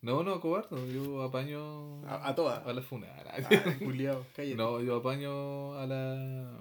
No, 0.00 0.22
no, 0.22 0.40
cobardo. 0.40 0.86
Yo 0.86 1.22
apaño. 1.22 2.04
A- 2.06 2.28
a 2.28 2.34
todas. 2.34 2.66
A 2.66 2.72
la 2.72 2.82
funada. 2.82 3.16
Ah, 3.26 3.74
culiao, 3.84 4.24
cállate. 4.34 4.56
No, 4.56 4.80
yo 4.80 4.96
apaño 4.96 5.74
a 5.74 5.86
la 5.86 6.58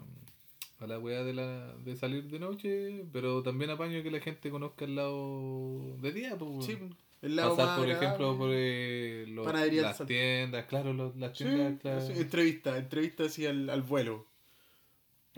a 0.80 0.86
la 0.86 1.00
weá 1.00 1.24
de 1.24 1.34
la 1.34 1.74
de 1.78 1.96
salir 1.96 2.26
de 2.30 2.40
noche, 2.40 3.06
pero 3.12 3.42
también 3.44 3.72
apaño 3.72 4.04
que 4.04 4.12
la 4.12 4.20
gente 4.20 4.50
conozca 4.52 4.86
el 4.86 4.96
lado 4.96 5.96
de 6.02 6.12
día, 6.12 6.38
pues. 6.38 6.66
Sí, 6.66 6.78
el 7.24 7.36
lado 7.36 7.56
Pasar, 7.56 7.80
por 7.80 7.90
ejemplo, 7.90 8.38
por 8.38 8.50
eh, 8.54 9.26
los- 9.28 9.46
las 9.48 10.06
tiendas, 10.06 10.66
claro, 10.66 10.94
los- 10.94 11.16
las 11.16 11.36
Sí, 11.38 11.46
tiendas, 11.46 11.80
claro. 11.82 12.02
sí, 12.02 12.14
entrevista, 12.16 12.78
entrevista 12.78 13.24
así 13.24 13.46
al, 13.48 13.70
al 13.72 13.82
vuelo. 13.82 14.26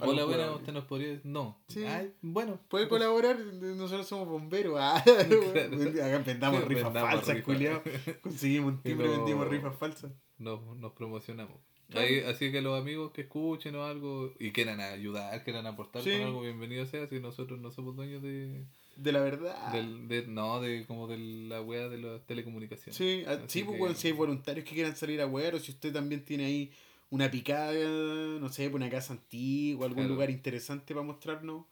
Hola, 0.02 0.26
buena, 0.26 0.52
usted 0.52 0.74
nos 0.74 0.86
podría. 0.86 1.20
No. 1.24 1.58
Sí. 1.68 1.84
Ay, 1.84 2.12
bueno. 2.22 2.60
¿Puede 2.70 2.88
pues, 2.88 3.00
colaborar? 3.02 3.38
Nosotros 3.40 4.08
somos 4.08 4.28
bomberos. 4.28 4.76
Ah, 4.80 5.04
Claro. 5.06 5.44
Acá 6.04 6.18
vendamos 6.26 6.64
rifas 6.66 6.86
Vendamos 6.94 7.12
falsas, 7.26 7.44
culiao. 7.44 7.82
Conseguimos 8.22 8.74
un 8.74 8.82
timbre, 8.82 9.06
Y 9.08 9.10
no- 9.10 9.16
vendimos 9.18 9.48
rifas 9.48 9.76
falsas. 9.78 10.12
Nos, 10.38 10.62
nos 10.78 10.94
promocionamos. 10.94 11.58
Claro. 11.90 12.06
Ahí, 12.08 12.20
así 12.20 12.52
que 12.52 12.62
los 12.62 12.80
amigos 12.80 13.12
que 13.12 13.22
escuchen 13.22 13.76
o 13.76 13.84
algo 13.84 14.32
y 14.40 14.52
quieran 14.52 14.80
ayudar, 14.80 15.44
quieran 15.44 15.66
aportar 15.66 16.04
Sí. 16.04 16.12
con 16.12 16.22
algo, 16.22 16.42
bienvenido 16.42 16.86
sea. 16.86 17.08
Si 17.08 17.20
nosotros 17.20 17.60
no 17.60 17.72
somos 17.72 17.96
dueños 17.96 18.22
de. 18.22 18.64
De 18.96 19.12
la 19.14 19.22
verdad. 19.22 19.72
del, 19.72 20.08
de 20.10 20.28
no, 20.28 20.60
de 20.60 20.86
como 20.86 21.08
de 21.08 21.18
la 21.18 21.62
wea 21.62 21.88
de 21.88 21.98
las 21.98 22.22
telecomunicaciones. 22.28 22.96
Sí, 22.98 23.24
ah, 23.26 23.32
Así 23.46 23.60
sí 23.60 23.64
pues, 23.64 23.78
que- 23.78 23.82
weón, 23.84 23.96
si 23.96 24.08
hay 24.08 24.14
voluntarios 24.14 24.66
que 24.68 24.76
quieran 24.76 24.96
salir 24.96 25.22
a 25.22 25.26
wear, 25.26 25.56
o 25.56 25.60
si 25.60 25.72
usted 25.72 25.94
también 25.94 26.24
tiene 26.26 26.46
ahí 26.46 26.72
una 27.11 27.30
picada, 27.31 27.73
no 27.73 28.49
sé, 28.49 28.69
pues 28.69 28.76
una 28.81 28.90
casa 28.90 29.14
antigua, 29.14 29.86
algún 29.86 30.03
Claro. 30.03 30.14
lugar 30.14 30.30
interesante 30.30 30.94
para 30.94 31.06
mostrarnos, 31.06 31.65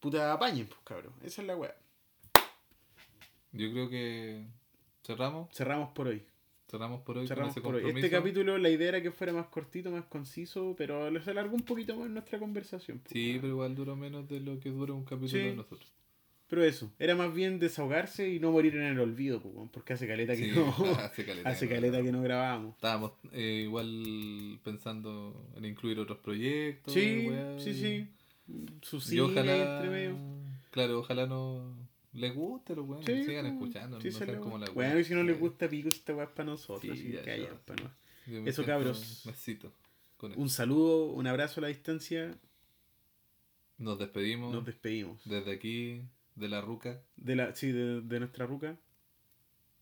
puta 0.00 0.32
apañen, 0.32 0.66
pues 0.66 0.80
cabrón. 0.84 1.12
Esa 1.22 1.42
es 1.42 1.46
la 1.48 1.56
weá. 1.56 1.74
Yo 3.52 3.70
creo 3.72 3.88
que 3.88 4.44
cerramos. 5.04 5.48
Cerramos 5.54 5.90
por 5.92 6.08
hoy. 6.08 6.22
Cerramos 6.70 7.00
por 7.00 7.16
hoy 7.16 7.26
Cerramos 7.26 7.54
con 7.54 7.60
ese 7.60 7.60
por 7.62 7.74
hoy. 7.76 7.82
compromiso. 7.82 8.06
Este 8.06 8.16
capítulo, 8.16 8.58
la 8.58 8.68
idea 8.68 8.88
era 8.88 9.02
que 9.02 9.10
fuera 9.10 9.32
más 9.32 9.46
cortito, 9.46 9.90
más 9.90 10.04
conciso, 10.04 10.74
pero 10.76 11.10
les 11.10 11.26
alargó 11.26 11.54
un 11.54 11.62
poquito 11.62 11.96
más 11.96 12.10
nuestra 12.10 12.38
conversación. 12.38 12.98
pues, 12.98 13.12
Sí, 13.12 13.38
pero 13.40 13.48
igual 13.54 13.74
duró 13.74 13.96
menos 13.96 14.28
de 14.28 14.40
lo 14.40 14.60
que 14.60 14.68
dura 14.70 14.92
un 14.92 15.04
capítulo 15.04 15.28
Sí. 15.30 15.38
de 15.38 15.56
nosotros. 15.56 15.90
Pero 16.48 16.64
eso, 16.64 16.90
era 16.98 17.14
más 17.14 17.34
bien 17.34 17.58
desahogarse 17.58 18.30
y 18.30 18.40
no 18.40 18.50
morir 18.52 18.74
en 18.76 18.84
el 18.84 18.98
olvido, 19.00 19.42
porque 19.70 19.92
hace 19.92 20.06
caleta 20.06 20.34
que 20.34 20.46
Sí, 20.46 20.50
no. 20.54 20.68
hace 20.98 21.24
caleta. 21.26 21.48
hace 21.48 21.68
que 21.68 21.74
no 21.74 21.80
caleta 21.82 21.98
grabamos. 21.98 22.06
que 22.06 22.12
no 22.12 22.22
grabamos. 22.22 22.74
Estábamos 22.76 23.12
eh, 23.32 23.60
igual 23.64 24.58
pensando 24.64 25.50
en 25.56 25.64
incluir 25.66 25.98
otros 26.00 26.18
proyectos. 26.18 26.94
Sí, 26.94 27.26
weá, 27.28 27.58
sí, 27.58 27.74
sí. 27.74 28.08
Su 28.80 28.96
Y 28.96 29.00
cine 29.00 29.20
ojalá. 29.20 29.74
entre 29.76 29.90
medio. 29.90 30.16
Claro, 30.70 31.00
ojalá 31.00 31.26
no 31.26 31.74
les 32.14 32.34
guste 32.34 32.74
los 32.74 32.88
weones, 32.88 33.04
Sí, 33.06 33.24
sigan 33.26 33.44
escuchando. 33.44 34.00
sí, 34.00 34.08
no 34.08 34.12
sean 34.16 34.26
salió. 34.28 34.40
como 34.42 34.56
la 34.58 34.70
Bueno, 34.70 34.98
y 34.98 35.04
si 35.04 35.14
no 35.14 35.22
les 35.22 35.38
gusta 35.38 35.68
pico, 35.68 35.90
esta 35.90 36.14
weá 36.14 36.24
es 36.24 36.30
para 36.30 36.46
nosotros. 36.46 36.90
Así 36.90 37.10
que 37.10 37.22
ya, 37.22 37.48
no- 38.36 38.46
Eso, 38.46 38.64
cabros. 38.64 39.22
Con. 40.16 40.32
Un 40.36 40.48
saludo, 40.48 41.12
un 41.12 41.26
abrazo 41.26 41.60
a 41.60 41.62
la 41.62 41.68
distancia. 41.68 42.34
Nos 43.76 43.98
despedimos 43.98 44.52
Nos 44.52 44.64
despedimos. 44.66 45.20
desde 45.24 45.52
aquí, 45.52 46.02
de 46.38 46.48
la 46.48 46.60
ruca. 46.60 47.00
De 47.16 47.36
la, 47.36 47.54
sí, 47.54 47.72
de, 47.72 48.00
de 48.00 48.18
nuestra 48.20 48.46
ruca. 48.46 48.76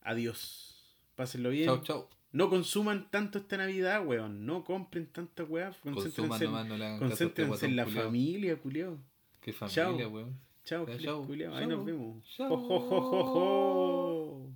Adiós. 0.03 0.97
Pásenlo 1.15 1.51
bien. 1.51 1.67
Chau, 1.67 1.83
chau. 1.83 2.09
No 2.33 2.51
consuman 2.51 3.09
tanto 3.11 3.39
esta 3.39 3.57
Navidad, 3.57 4.05
weón. 4.07 4.45
No 4.45 4.63
compren 4.65 5.07
tanta 5.07 5.45
weá. 5.45 5.73
Concéntrense, 5.83 6.45
en- 6.45 6.51
nomás, 6.51 6.67
no 6.69 6.77
le 6.77 6.87
este 6.95 6.99
concéntrense 7.07 7.67
en 7.67 7.77
la 7.77 7.85
culiao. 7.85 8.05
familia, 8.05 8.57
culiao. 8.57 8.99
Qué 9.41 9.53
familia, 9.53 10.09
weón. 10.09 10.39
Chao, 10.65 10.87
chao. 10.99 11.25
culiao. 11.25 11.55
Ahí 11.55 11.67
nos 11.67 11.85
vemos. 11.85 12.25
Chao. 12.37 12.57
Jo, 12.57 12.81
jo, 12.81 13.25
jo. 13.25 14.51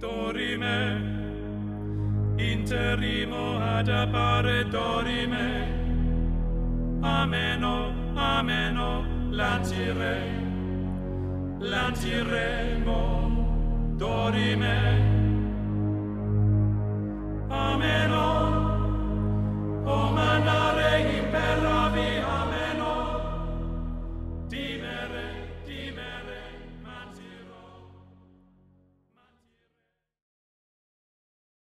Dorime, 0.00 1.00
interimo 2.38 3.58
ad 3.58 3.88
appare 3.88 4.64
dorime. 4.64 5.74
Ameno, 7.02 7.90
ameno, 8.16 9.02
lancire, 9.30 10.35
lanciremo, 11.60 13.00
dorime. 13.96 14.78
Ameno, 17.50 18.35